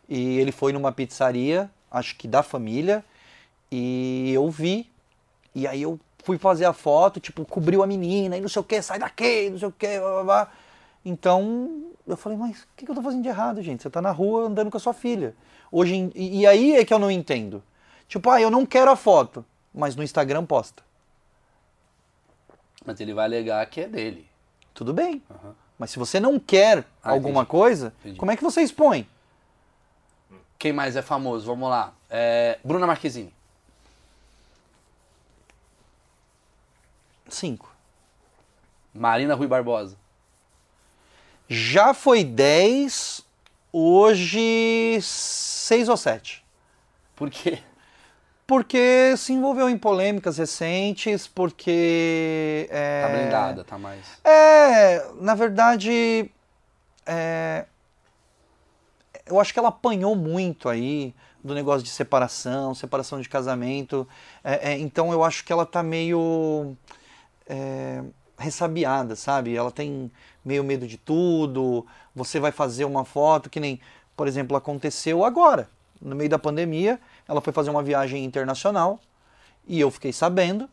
E 0.07 0.37
ele 0.37 0.51
foi 0.51 0.71
numa 0.71 0.91
pizzaria, 0.91 1.71
acho 1.89 2.15
que 2.15 2.27
da 2.27 2.43
família, 2.43 3.03
e 3.71 4.31
eu 4.31 4.47
vi. 4.51 4.87
E 5.55 5.65
aí 5.65 5.81
eu 5.81 5.99
fui 6.23 6.37
fazer 6.37 6.65
a 6.65 6.73
foto, 6.73 7.19
tipo, 7.19 7.43
cobriu 7.45 7.81
a 7.81 7.87
menina, 7.87 8.37
e 8.37 8.41
não 8.41 8.47
sei 8.47 8.59
o 8.59 8.63
que, 8.63 8.79
sai 8.79 8.99
daqui, 8.99 9.49
não 9.49 9.57
sei 9.57 9.67
o 9.69 9.71
que, 9.71 9.99
blá, 9.99 10.11
blá, 10.11 10.23
blá. 10.23 10.51
Então, 11.05 11.91
eu 12.07 12.15
falei, 12.15 12.37
mas 12.37 12.61
o 12.63 12.67
que, 12.75 12.85
que 12.85 12.91
eu 12.91 12.95
tô 12.95 13.01
fazendo 13.01 13.21
de 13.23 13.27
errado, 13.29 13.61
gente? 13.61 13.83
Você 13.83 13.89
tá 13.89 14.01
na 14.01 14.11
rua 14.11 14.43
andando 14.47 14.71
com 14.71 14.77
a 14.77 14.79
sua 14.79 14.93
filha. 14.93 15.35
Hoje, 15.71 15.95
em- 15.95 16.11
e, 16.15 16.45
aí 16.47 16.75
é 16.75 16.85
que 16.85 16.93
eu 16.93 16.99
não 16.99 17.11
entendo. 17.11 17.61
Tipo, 18.07 18.29
ah, 18.29 18.39
eu 18.41 18.49
não 18.49 18.65
quero 18.65 18.91
a 18.91 18.95
foto, 18.95 19.45
mas 19.73 19.95
no 19.95 20.03
Instagram 20.03 20.45
posta. 20.45 20.83
Mas 22.85 22.99
ele 22.99 23.13
vai 23.13 23.25
alegar 23.25 23.65
que 23.67 23.81
é 23.81 23.87
dele. 23.87 24.27
Tudo 24.73 24.93
bem. 24.93 25.21
Aham. 25.29 25.55
Mas 25.79 25.89
se 25.91 25.99
você 25.99 26.19
não 26.19 26.39
quer 26.39 26.85
Ah, 27.03 27.11
alguma 27.11 27.41
entendi. 27.41 27.49
coisa, 27.49 27.93
Entendi. 28.01 28.19
como 28.19 28.31
é 28.31 28.37
que 28.37 28.43
você 28.43 28.61
expõe? 28.61 29.07
Quem 30.59 30.71
mais 30.71 30.95
é 30.95 31.01
famoso? 31.01 31.45
Vamos 31.45 31.69
lá. 31.69 31.93
É, 32.09 32.59
Bruna 32.63 32.85
Marquezine. 32.87 33.33
Cinco. 37.27 37.69
Marina 38.93 39.33
Rui 39.33 39.47
Barbosa. 39.47 39.97
Já 41.47 41.93
foi 41.93 42.23
10, 42.23 43.23
hoje 43.71 44.99
seis 45.01 45.89
ou 45.89 45.97
sete. 45.97 46.43
Por 47.15 47.29
quê? 47.29 47.59
Porque 48.45 49.15
se 49.17 49.33
envolveu 49.33 49.69
em 49.69 49.77
polêmicas 49.77 50.37
recentes, 50.37 51.27
porque. 51.27 52.67
É, 52.69 53.01
Tá 53.01 53.09
blindada, 53.09 53.63
tá 53.63 53.77
mais. 53.77 54.05
É, 54.23 55.05
na 55.21 55.33
verdade, 55.33 56.29
é, 57.05 57.65
eu 59.25 59.39
acho 59.39 59.53
que 59.53 59.59
ela 59.59 59.69
apanhou 59.69 60.15
muito 60.15 60.67
aí 60.67 61.15
do 61.43 61.53
negócio 61.53 61.83
de 61.83 61.89
separação, 61.89 62.75
separação 62.75 63.21
de 63.21 63.29
casamento. 63.29 64.07
É, 64.43 64.71
é, 64.71 64.77
então 64.79 65.11
eu 65.11 65.23
acho 65.23 65.43
que 65.45 65.51
ela 65.51 65.65
tá 65.65 65.81
meio 65.81 66.75
é, 67.47 68.03
ressabiada, 68.37 69.15
sabe? 69.15 69.55
Ela 69.55 69.71
tem 69.71 70.11
meio 70.43 70.63
medo 70.63 70.87
de 70.87 70.97
tudo. 70.97 71.85
Você 72.15 72.39
vai 72.39 72.51
fazer 72.51 72.85
uma 72.85 73.05
foto 73.05 73.49
que 73.49 73.59
nem, 73.59 73.79
por 74.15 74.27
exemplo, 74.27 74.55
aconteceu 74.55 75.23
agora, 75.23 75.69
no 76.01 76.15
meio 76.15 76.29
da 76.29 76.39
pandemia. 76.39 76.99
Ela 77.27 77.41
foi 77.41 77.53
fazer 77.53 77.69
uma 77.69 77.83
viagem 77.83 78.23
internacional 78.23 78.99
e 79.67 79.79
eu 79.79 79.89
fiquei 79.89 80.11
sabendo 80.11 80.69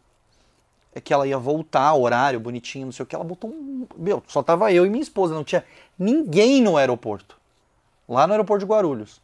é 0.92 1.00
que 1.00 1.12
ela 1.12 1.26
ia 1.26 1.38
voltar, 1.38 1.94
horário 1.94 2.40
bonitinho, 2.40 2.86
não 2.86 2.92
sei 2.92 3.04
o 3.04 3.06
que. 3.06 3.14
Ela 3.14 3.24
botou 3.24 3.50
um. 3.50 3.86
Meu, 3.96 4.22
só 4.26 4.42
tava 4.42 4.72
eu 4.72 4.84
e 4.84 4.90
minha 4.90 5.02
esposa, 5.02 5.34
não 5.34 5.44
tinha 5.44 5.64
ninguém 5.98 6.60
no 6.60 6.76
aeroporto. 6.76 7.38
Lá 8.08 8.26
no 8.26 8.32
aeroporto 8.32 8.64
de 8.64 8.70
Guarulhos. 8.70 9.20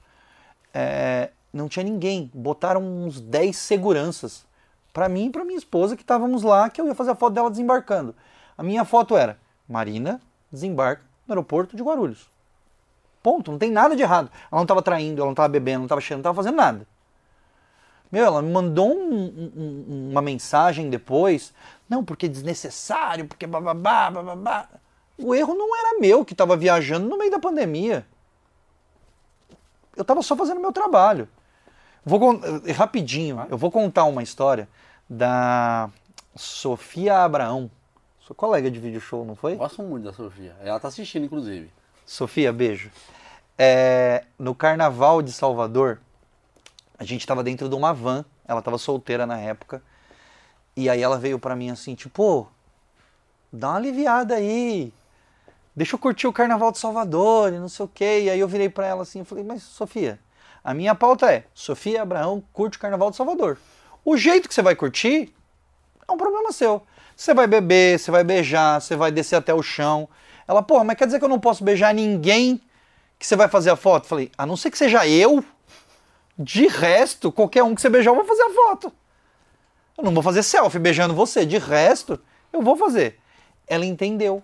É, 0.73 1.31
não 1.53 1.69
tinha 1.69 1.83
ninguém. 1.83 2.31
Botaram 2.33 2.83
uns 2.83 3.21
10 3.21 3.57
seguranças 3.57 4.47
para 4.93 5.09
mim 5.09 5.27
e 5.27 5.31
para 5.31 5.45
minha 5.45 5.59
esposa 5.59 5.97
que 5.97 6.03
estávamos 6.03 6.43
lá, 6.43 6.71
que 6.71 6.81
eu 6.81 6.87
ia 6.87 6.95
fazer 6.95 7.11
a 7.11 7.17
foto 7.17 7.35
dela 7.35 7.51
desembarcando. 7.51 8.15
A 8.57 8.63
minha 8.63 8.85
foto 8.85 9.17
era 9.17 9.39
Marina 9.69 10.21
desembarca 10.57 11.03
no 11.27 11.33
aeroporto 11.33 11.77
de 11.77 11.83
Guarulhos. 11.83 12.29
Ponto, 13.23 13.51
não 13.51 13.59
tem 13.59 13.71
nada 13.71 13.95
de 13.95 14.03
errado. 14.03 14.31
Ela 14.51 14.59
não 14.59 14.63
estava 14.63 14.83
traindo, 14.83 15.21
ela 15.21 15.27
não 15.27 15.33
estava 15.33 15.49
bebendo, 15.49 15.79
não 15.79 15.87
estava 15.87 16.01
cheirando, 16.01 16.25
não 16.25 16.31
estava 16.31 16.43
fazendo 16.43 16.57
nada. 16.57 16.87
Meu, 18.11 18.25
ela 18.25 18.41
me 18.41 18.53
mandou 18.53 18.89
um, 18.89 19.53
um, 19.57 20.09
uma 20.13 20.23
mensagem 20.23 20.89
depois. 20.89 21.53
Não, 21.89 22.05
porque 22.05 22.27
é 22.27 22.29
desnecessário, 22.29 23.27
porque 23.27 23.47
bababá, 23.47 24.11
bababá. 24.11 24.69
O 25.19 25.35
erro 25.35 25.55
não 25.55 25.77
era 25.77 25.99
meu 25.99 26.25
que 26.25 26.35
estava 26.35 26.57
viajando 26.57 27.09
no 27.09 27.19
meio 27.19 27.31
da 27.31 27.39
pandemia. 27.39 28.07
Eu 29.97 30.03
estava 30.03 30.23
só 30.23 30.37
fazendo 30.37 30.61
meu 30.61 30.73
trabalho. 30.73 31.29
Vou 32.05 32.21
rapidinho, 32.77 33.45
eu 33.51 33.59
vou 33.59 33.71
contar 33.71 34.05
uma 34.05 34.23
história 34.23 34.69
da 35.11 35.91
Sofia 36.37 37.25
Abraão. 37.25 37.69
Sua 38.27 38.35
colega 38.35 38.69
de 38.69 38.81
vídeo 38.81 39.01
show, 39.01 39.25
não 39.25 39.37
foi? 39.37 39.55
Gosto 39.55 39.85
muito 39.85 40.03
da 40.03 40.13
Sofia. 40.13 40.57
Ela 40.61 40.81
tá 40.81 40.89
assistindo, 40.89 41.25
inclusive. 41.25 41.71
Sofia, 42.05 42.53
beijo. 42.53 42.91
É, 43.57 44.25
no 44.37 44.53
Carnaval 44.53 45.23
de 45.23 45.31
Salvador, 45.31 46.01
a 46.99 47.05
gente 47.05 47.21
estava 47.21 47.45
dentro 47.45 47.69
de 47.69 47.75
uma 47.77 47.95
van, 47.95 48.25
ela 48.45 48.59
estava 48.59 48.79
solteira 48.79 49.27
na 49.27 49.39
época, 49.39 49.81
e 50.75 50.91
aí 50.91 51.01
ela 51.01 51.17
veio 51.19 51.39
para 51.39 51.55
mim 51.55 51.71
assim, 51.71 51.95
tipo, 51.95 52.49
dá 53.53 53.69
uma 53.69 53.77
aliviada 53.77 54.35
aí, 54.35 54.93
deixa 55.75 55.95
eu 55.95 55.99
curtir 56.01 56.27
o 56.27 56.33
Carnaval 56.33 56.73
de 56.73 56.79
Salvador 56.79 57.53
e 57.53 57.61
não 57.61 57.69
sei 57.69 57.85
o 57.85 57.89
quê. 57.89 58.23
E 58.25 58.31
aí 58.31 58.41
eu 58.41 58.49
virei 58.49 58.69
para 58.69 58.89
ela 58.89 59.03
assim, 59.03 59.21
e 59.21 59.25
falei, 59.25 59.45
mas 59.45 59.63
Sofia, 59.63 60.19
a 60.65 60.75
minha 60.75 60.97
pauta 60.97 61.33
é, 61.33 61.45
Sofia 61.55 62.03
Abraão 62.03 62.43
curte 62.53 62.77
o 62.77 62.81
Carnaval 62.81 63.13
de 63.13 63.17
Salvador. 63.17 63.57
O 64.05 64.17
jeito 64.17 64.49
que 64.49 64.55
você 64.55 64.63
vai 64.63 64.75
curtir 64.75 65.33
é 66.09 66.11
um 66.11 66.17
problema 66.17 66.51
seu. 66.51 66.85
Você 67.17 67.33
vai 67.33 67.47
beber, 67.47 67.99
você 67.99 68.11
vai 68.11 68.23
beijar, 68.23 68.81
você 68.81 68.95
vai 68.95 69.11
descer 69.11 69.37
até 69.37 69.55
o 69.55 69.63
chão. 69.63 70.07
Ela, 70.47 70.63
pô, 70.63 70.85
mas 70.85 70.99
quer 70.99 71.07
dizer 71.07 71.19
que 71.19 71.25
eu 71.25 71.29
não 71.31 71.41
posso 71.41 71.65
beijar 71.65 71.95
ninguém 71.95 72.61
que 73.19 73.27
você 73.27 73.35
vai 73.35 73.49
fazer 73.49 73.71
a 73.71 73.77
foto? 73.77 74.07
Falei, 74.07 74.31
a 74.37 74.45
não 74.45 74.57
ser 74.57 74.71
que 74.71 74.77
seja 74.77 75.09
eu, 75.09 75.43
de 76.39 76.67
resto, 76.67 77.33
qualquer 77.33 77.63
um 77.63 77.75
que 77.75 77.81
você 77.81 77.89
beijar, 77.89 78.11
eu 78.11 78.17
vou 78.17 78.27
fazer 78.27 78.43
a 78.43 78.51
foto. 78.51 78.93
Eu 79.97 80.05
não 80.05 80.13
vou 80.13 80.23
fazer 80.23 80.43
selfie 80.43 80.79
beijando 80.79 81.15
você. 81.15 81.47
De 81.47 81.57
resto, 81.57 82.21
eu 82.53 82.61
vou 82.61 82.77
fazer. 82.77 83.19
Ela 83.67 83.87
entendeu. 83.87 84.43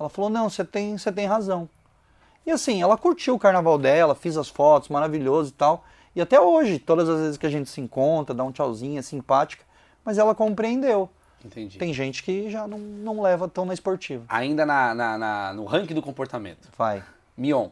Ela 0.00 0.08
falou: 0.08 0.30
não, 0.30 0.48
você 0.48 0.64
tem, 0.64 0.96
você 0.96 1.12
tem 1.12 1.26
razão. 1.26 1.68
E 2.46 2.50
assim, 2.50 2.80
ela 2.80 2.96
curtiu 2.96 3.34
o 3.34 3.38
carnaval 3.38 3.78
dela, 3.78 4.14
fiz 4.14 4.38
as 4.38 4.48
fotos, 4.48 4.88
maravilhoso 4.88 5.50
e 5.50 5.52
tal. 5.52 5.84
E 6.16 6.20
até 6.20 6.40
hoje, 6.40 6.78
todas 6.78 7.08
as 7.08 7.20
vezes 7.20 7.36
que 7.36 7.46
a 7.46 7.50
gente 7.50 7.68
se 7.68 7.80
encontra, 7.80 8.34
dá 8.34 8.42
um 8.42 8.52
tchauzinho, 8.52 8.98
é 8.98 9.02
simpática. 9.02 9.64
Mas 10.02 10.16
ela 10.16 10.34
compreendeu. 10.34 11.10
Entendi. 11.44 11.78
Tem 11.78 11.92
gente 11.92 12.22
que 12.22 12.50
já 12.50 12.66
não, 12.66 12.78
não 12.78 13.20
leva 13.20 13.46
tão 13.48 13.66
na 13.66 13.74
esportiva. 13.74 14.24
Ainda 14.28 14.64
na, 14.64 14.94
na, 14.94 15.18
na- 15.18 15.52
no 15.52 15.64
ranking 15.64 15.94
do 15.94 16.00
comportamento. 16.02 16.68
Vai. 16.76 17.04
Mion. 17.36 17.68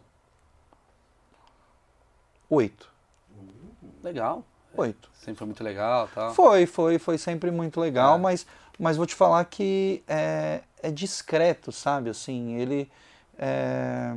Oito. 2.50 2.88
Legal. 4.02 4.44
Oito. 4.76 5.08
Sempre 5.14 5.36
foi 5.38 5.46
muito 5.46 5.62
legal 5.64 6.08
tal. 6.14 6.34
Foi, 6.34 6.66
foi, 6.66 6.98
foi 6.98 7.16
sempre 7.18 7.50
muito 7.50 7.80
legal, 7.80 8.16
É. 8.16 8.20
mas, 8.20 8.46
mas 8.78 8.96
vou 8.96 9.06
te 9.06 9.14
falar 9.14 9.44
que 9.44 10.02
é, 10.08 10.60
é 10.82 10.90
discreto, 10.90 11.70
sabe? 11.72 12.10
Assim, 12.10 12.54
ele. 12.56 12.90
é, 13.38 14.12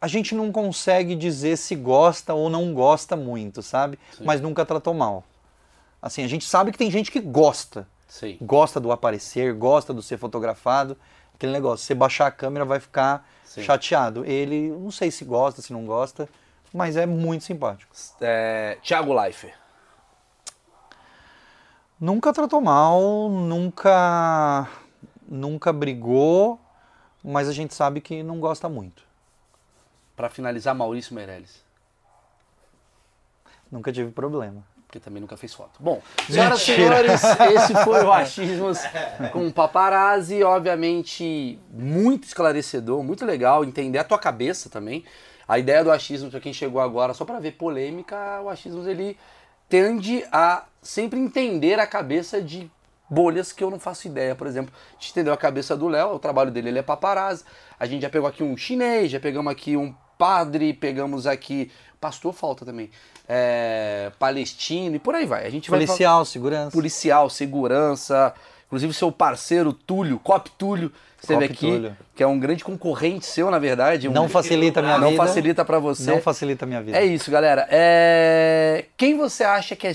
A 0.00 0.08
gente 0.08 0.34
não 0.34 0.50
consegue 0.50 1.14
dizer 1.14 1.56
se 1.56 1.74
gosta 1.76 2.32
ou 2.34 2.48
não 2.48 2.72
gosta 2.74 3.14
muito, 3.16 3.62
sabe? 3.62 3.98
Sim. 4.16 4.24
Mas 4.24 4.40
nunca 4.40 4.64
tratou 4.64 4.94
mal. 4.94 5.22
Assim, 6.06 6.22
a 6.22 6.28
gente 6.28 6.44
sabe 6.44 6.70
que 6.70 6.78
tem 6.78 6.88
gente 6.88 7.10
que 7.10 7.18
gosta. 7.18 7.84
Sei. 8.06 8.38
Gosta 8.40 8.78
do 8.78 8.92
aparecer, 8.92 9.52
gosta 9.52 9.92
do 9.92 10.00
ser 10.00 10.16
fotografado. 10.18 10.96
Aquele 11.34 11.50
negócio, 11.50 11.84
você 11.84 11.96
baixar 11.96 12.28
a 12.28 12.30
câmera 12.30 12.64
vai 12.64 12.78
ficar 12.78 13.28
Sim. 13.44 13.64
chateado. 13.64 14.24
Ele, 14.24 14.70
não 14.70 14.92
sei 14.92 15.10
se 15.10 15.24
gosta, 15.24 15.60
se 15.60 15.72
não 15.72 15.84
gosta, 15.84 16.28
mas 16.72 16.96
é 16.96 17.06
muito 17.06 17.42
simpático. 17.42 17.92
É, 18.20 18.78
Thiago 18.84 19.12
Leifert. 19.12 19.52
Nunca 21.98 22.32
tratou 22.32 22.60
mal, 22.60 23.28
nunca 23.28 24.68
nunca 25.26 25.72
brigou, 25.72 26.60
mas 27.24 27.48
a 27.48 27.52
gente 27.52 27.74
sabe 27.74 28.00
que 28.00 28.22
não 28.22 28.38
gosta 28.38 28.68
muito. 28.68 29.02
Pra 30.14 30.30
finalizar, 30.30 30.72
Maurício 30.72 31.16
Meirelles. 31.16 31.64
Nunca 33.72 33.92
tive 33.92 34.12
problema. 34.12 34.75
Porque 34.96 35.00
também 35.00 35.20
nunca 35.20 35.36
fez 35.36 35.52
foto. 35.52 35.72
Bom, 35.78 36.00
senhoras 36.28 36.60
e 36.60 36.64
senhores, 36.64 37.22
esse 37.22 37.74
foi 37.84 38.02
o 38.02 38.12
Achismos 38.12 38.78
com 39.30 39.46
o 39.46 39.52
Paparazzi. 39.52 40.42
Obviamente, 40.42 41.58
muito 41.70 42.24
esclarecedor, 42.24 43.02
muito 43.02 43.24
legal 43.24 43.62
entender 43.62 43.98
a 43.98 44.04
tua 44.04 44.18
cabeça 44.18 44.70
também. 44.70 45.04
A 45.46 45.58
ideia 45.58 45.84
do 45.84 45.92
achismo, 45.92 46.30
para 46.30 46.40
quem 46.40 46.52
chegou 46.52 46.80
agora, 46.80 47.12
só 47.12 47.24
para 47.24 47.38
ver 47.38 47.52
polêmica, 47.52 48.40
o 48.42 48.48
achismo 48.48 48.88
ele 48.88 49.18
tende 49.68 50.24
a 50.32 50.64
sempre 50.80 51.20
entender 51.20 51.78
a 51.78 51.86
cabeça 51.86 52.40
de 52.40 52.70
bolhas 53.08 53.52
que 53.52 53.62
eu 53.62 53.70
não 53.70 53.78
faço 53.78 54.06
ideia. 54.06 54.34
Por 54.34 54.46
exemplo, 54.46 54.74
a 54.74 54.92
gente 54.94 55.10
entendeu 55.10 55.32
a 55.32 55.36
cabeça 55.36 55.76
do 55.76 55.88
Léo, 55.88 56.14
o 56.14 56.18
trabalho 56.18 56.50
dele 56.50 56.70
ele 56.70 56.78
é 56.78 56.82
paparazzi. 56.82 57.44
A 57.78 57.84
gente 57.86 58.00
já 58.02 58.08
pegou 58.08 58.28
aqui 58.28 58.42
um 58.42 58.56
chinês, 58.56 59.10
já 59.10 59.20
pegamos 59.20 59.52
aqui 59.52 59.76
um 59.76 59.94
padre, 60.18 60.72
pegamos 60.72 61.26
aqui. 61.26 61.70
Pastor 62.00 62.32
falta 62.32 62.64
também. 62.64 62.90
É, 63.28 64.12
palestino 64.18 64.96
e 64.96 64.98
por 64.98 65.14
aí 65.14 65.26
vai. 65.26 65.46
A 65.46 65.50
gente 65.50 65.70
vai 65.70 65.80
Policial, 65.80 66.24
segurança. 66.24 66.70
policial, 66.70 67.28
segurança, 67.30 68.34
inclusive 68.66 68.92
seu 68.94 69.10
parceiro 69.10 69.72
Túlio, 69.72 70.18
Cop 70.20 70.48
Túlio, 70.56 70.92
esteve 71.20 71.48
Cop 71.48 71.52
aqui, 71.52 71.66
Túlio. 71.72 71.96
que 72.14 72.22
é 72.22 72.26
um 72.26 72.38
grande 72.38 72.62
concorrente 72.62 73.26
seu, 73.26 73.50
na 73.50 73.58
verdade. 73.58 74.08
um- 74.08 74.12
Não 74.12 74.28
facilita 74.28 74.78
a 74.80 74.82
minha 74.82 74.98
não 74.98 75.10
vida. 75.10 75.24
facilita 75.26 75.64
pra 75.64 75.78
você. 75.80 76.08
Não 76.10 76.20
facilita 76.20 76.64
a 76.64 76.68
minha 76.68 76.82
vida. 76.82 76.96
É 76.98 77.04
isso, 77.04 77.30
galera. 77.30 77.66
É... 77.70 78.84
Quem 78.96 79.16
você 79.16 79.42
acha 79.42 79.74
que 79.74 79.86
é. 79.88 79.92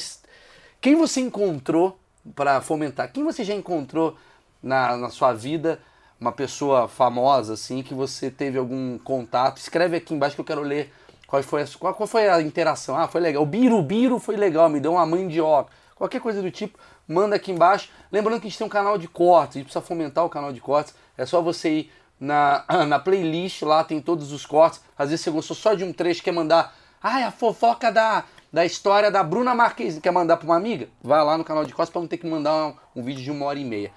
Quem 0.82 0.96
você 0.96 1.22
encontrou 1.22 1.98
pra 2.36 2.60
fomentar? 2.60 3.12
Quem 3.14 3.24
você 3.24 3.44
já 3.44 3.54
encontrou 3.54 4.18
na, 4.62 4.98
na 4.98 5.10
sua 5.10 5.32
vida? 5.32 5.80
Uma 6.22 6.32
pessoa 6.32 6.88
famosa, 6.88 7.56
assim, 7.56 7.82
que 7.82 7.96
você 7.96 8.30
teve 8.30 8.56
algum 8.56 9.00
contato? 9.00 9.58
Escreve 9.58 9.98
aqui 9.98 10.14
embaixo 10.14 10.36
que 10.36 10.42
eu 10.42 10.46
quero 10.46 10.62
ler 10.62 10.94
qual 11.26 11.42
foi 11.42 11.64
a, 11.64 11.68
qual, 11.80 11.96
qual 11.96 12.06
foi 12.06 12.30
a 12.30 12.40
interação. 12.40 12.96
Ah, 12.96 13.08
foi 13.08 13.20
legal. 13.20 13.42
O 13.42 13.46
Birubiru 13.48 14.20
foi 14.20 14.36
legal, 14.36 14.70
me 14.70 14.80
deu 14.80 14.92
uma 14.92 15.04
mandioca. 15.04 15.72
Qualquer 15.96 16.22
coisa 16.22 16.40
do 16.40 16.52
tipo, 16.52 16.78
manda 17.08 17.36
aqui 17.36 17.52
embaixo. 17.52 17.90
Lembrando 18.12 18.40
que 18.40 18.46
a 18.46 18.50
gente 18.52 18.58
tem 18.60 18.68
um 18.68 18.70
canal 18.70 19.00
de 19.00 19.08
cortes, 19.08 19.56
a 19.56 19.60
gente 19.60 19.66
precisa 19.66 19.84
fomentar 19.84 20.24
o 20.24 20.30
canal 20.30 20.54
de 20.54 20.62
cortes. 20.62 20.94
É 21.18 21.26
só 21.26 21.42
você 21.42 21.70
ir 21.72 21.92
na, 22.20 22.66
na 22.88 23.00
playlist, 23.00 23.64
lá 23.64 23.84
tem 23.84 24.00
todos 24.00 24.32
os 24.32 24.46
cortes. 24.46 24.80
Às 24.96 25.10
vezes 25.10 25.26
você 25.26 25.32
gostou 25.32 25.56
só 25.56 25.74
de 25.74 25.84
um 25.84 25.92
trecho, 25.92 26.22
quer 26.22 26.34
mandar. 26.34 26.76
Ai, 27.02 27.24
a 27.24 27.32
fofoca 27.32 27.92
da, 27.92 28.26
da 28.54 28.64
história 28.64 29.10
da 29.10 29.24
Bruna 29.24 29.56
Marquez, 29.56 29.98
quer 29.98 30.12
mandar 30.12 30.38
para 30.38 30.46
uma 30.46 30.56
amiga? 30.56 30.88
Vai 31.02 31.24
lá 31.24 31.36
no 31.36 31.44
canal 31.44 31.66
de 31.66 31.74
cortes 31.74 31.92
para 31.92 32.00
não 32.00 32.08
ter 32.08 32.18
que 32.18 32.28
mandar 32.28 32.68
um, 32.68 32.76
um 32.98 33.02
vídeo 33.02 33.24
de 33.24 33.32
uma 33.32 33.48
hora 33.48 33.58
e 33.58 33.66
meia. 33.66 33.92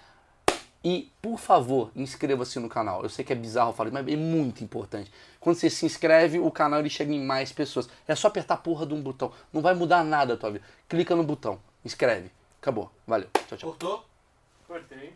E, 0.85 1.11
por 1.23 1.39
favor, 1.39 1.91
inscreva-se 1.97 2.61
no 2.61 2.69
canal. 2.69 3.03
Eu 3.03 3.09
sei 3.09 3.25
que 3.25 3.33
é 3.33 3.37
bizarro 3.37 3.73
falar, 3.73 3.91
mas 3.91 4.07
é 4.07 4.17
muito 4.17 4.63
importante. 4.63 5.11
Quando 5.41 5.57
você 5.57 5.71
se 5.71 5.87
inscreve, 5.87 6.39
o 6.39 6.51
canal 6.51 6.81
ele 6.81 6.91
chega 6.91 7.11
em 7.11 7.25
mais 7.25 7.51
pessoas. 7.53 7.89
É 8.07 8.15
só 8.15 8.29
apertar 8.29 8.55
a 8.55 8.59
porra 8.59 8.85
de 8.85 8.93
um 8.93 9.01
botão. 9.01 9.33
Não 9.51 9.63
vai 9.63 9.73
mudar 9.75 10.05
nada 10.05 10.35
a 10.35 10.37
tua 10.37 10.51
vida. 10.51 10.65
Clica 10.87 11.17
no 11.17 11.25
botão. 11.25 11.59
Inscreve. 11.83 12.31
Acabou. 12.61 12.91
Valeu. 13.07 13.29
Tchau, 13.49 13.57
tchau. 13.57 13.71
Cortou? 13.71 14.05
Cortei. 14.69 15.15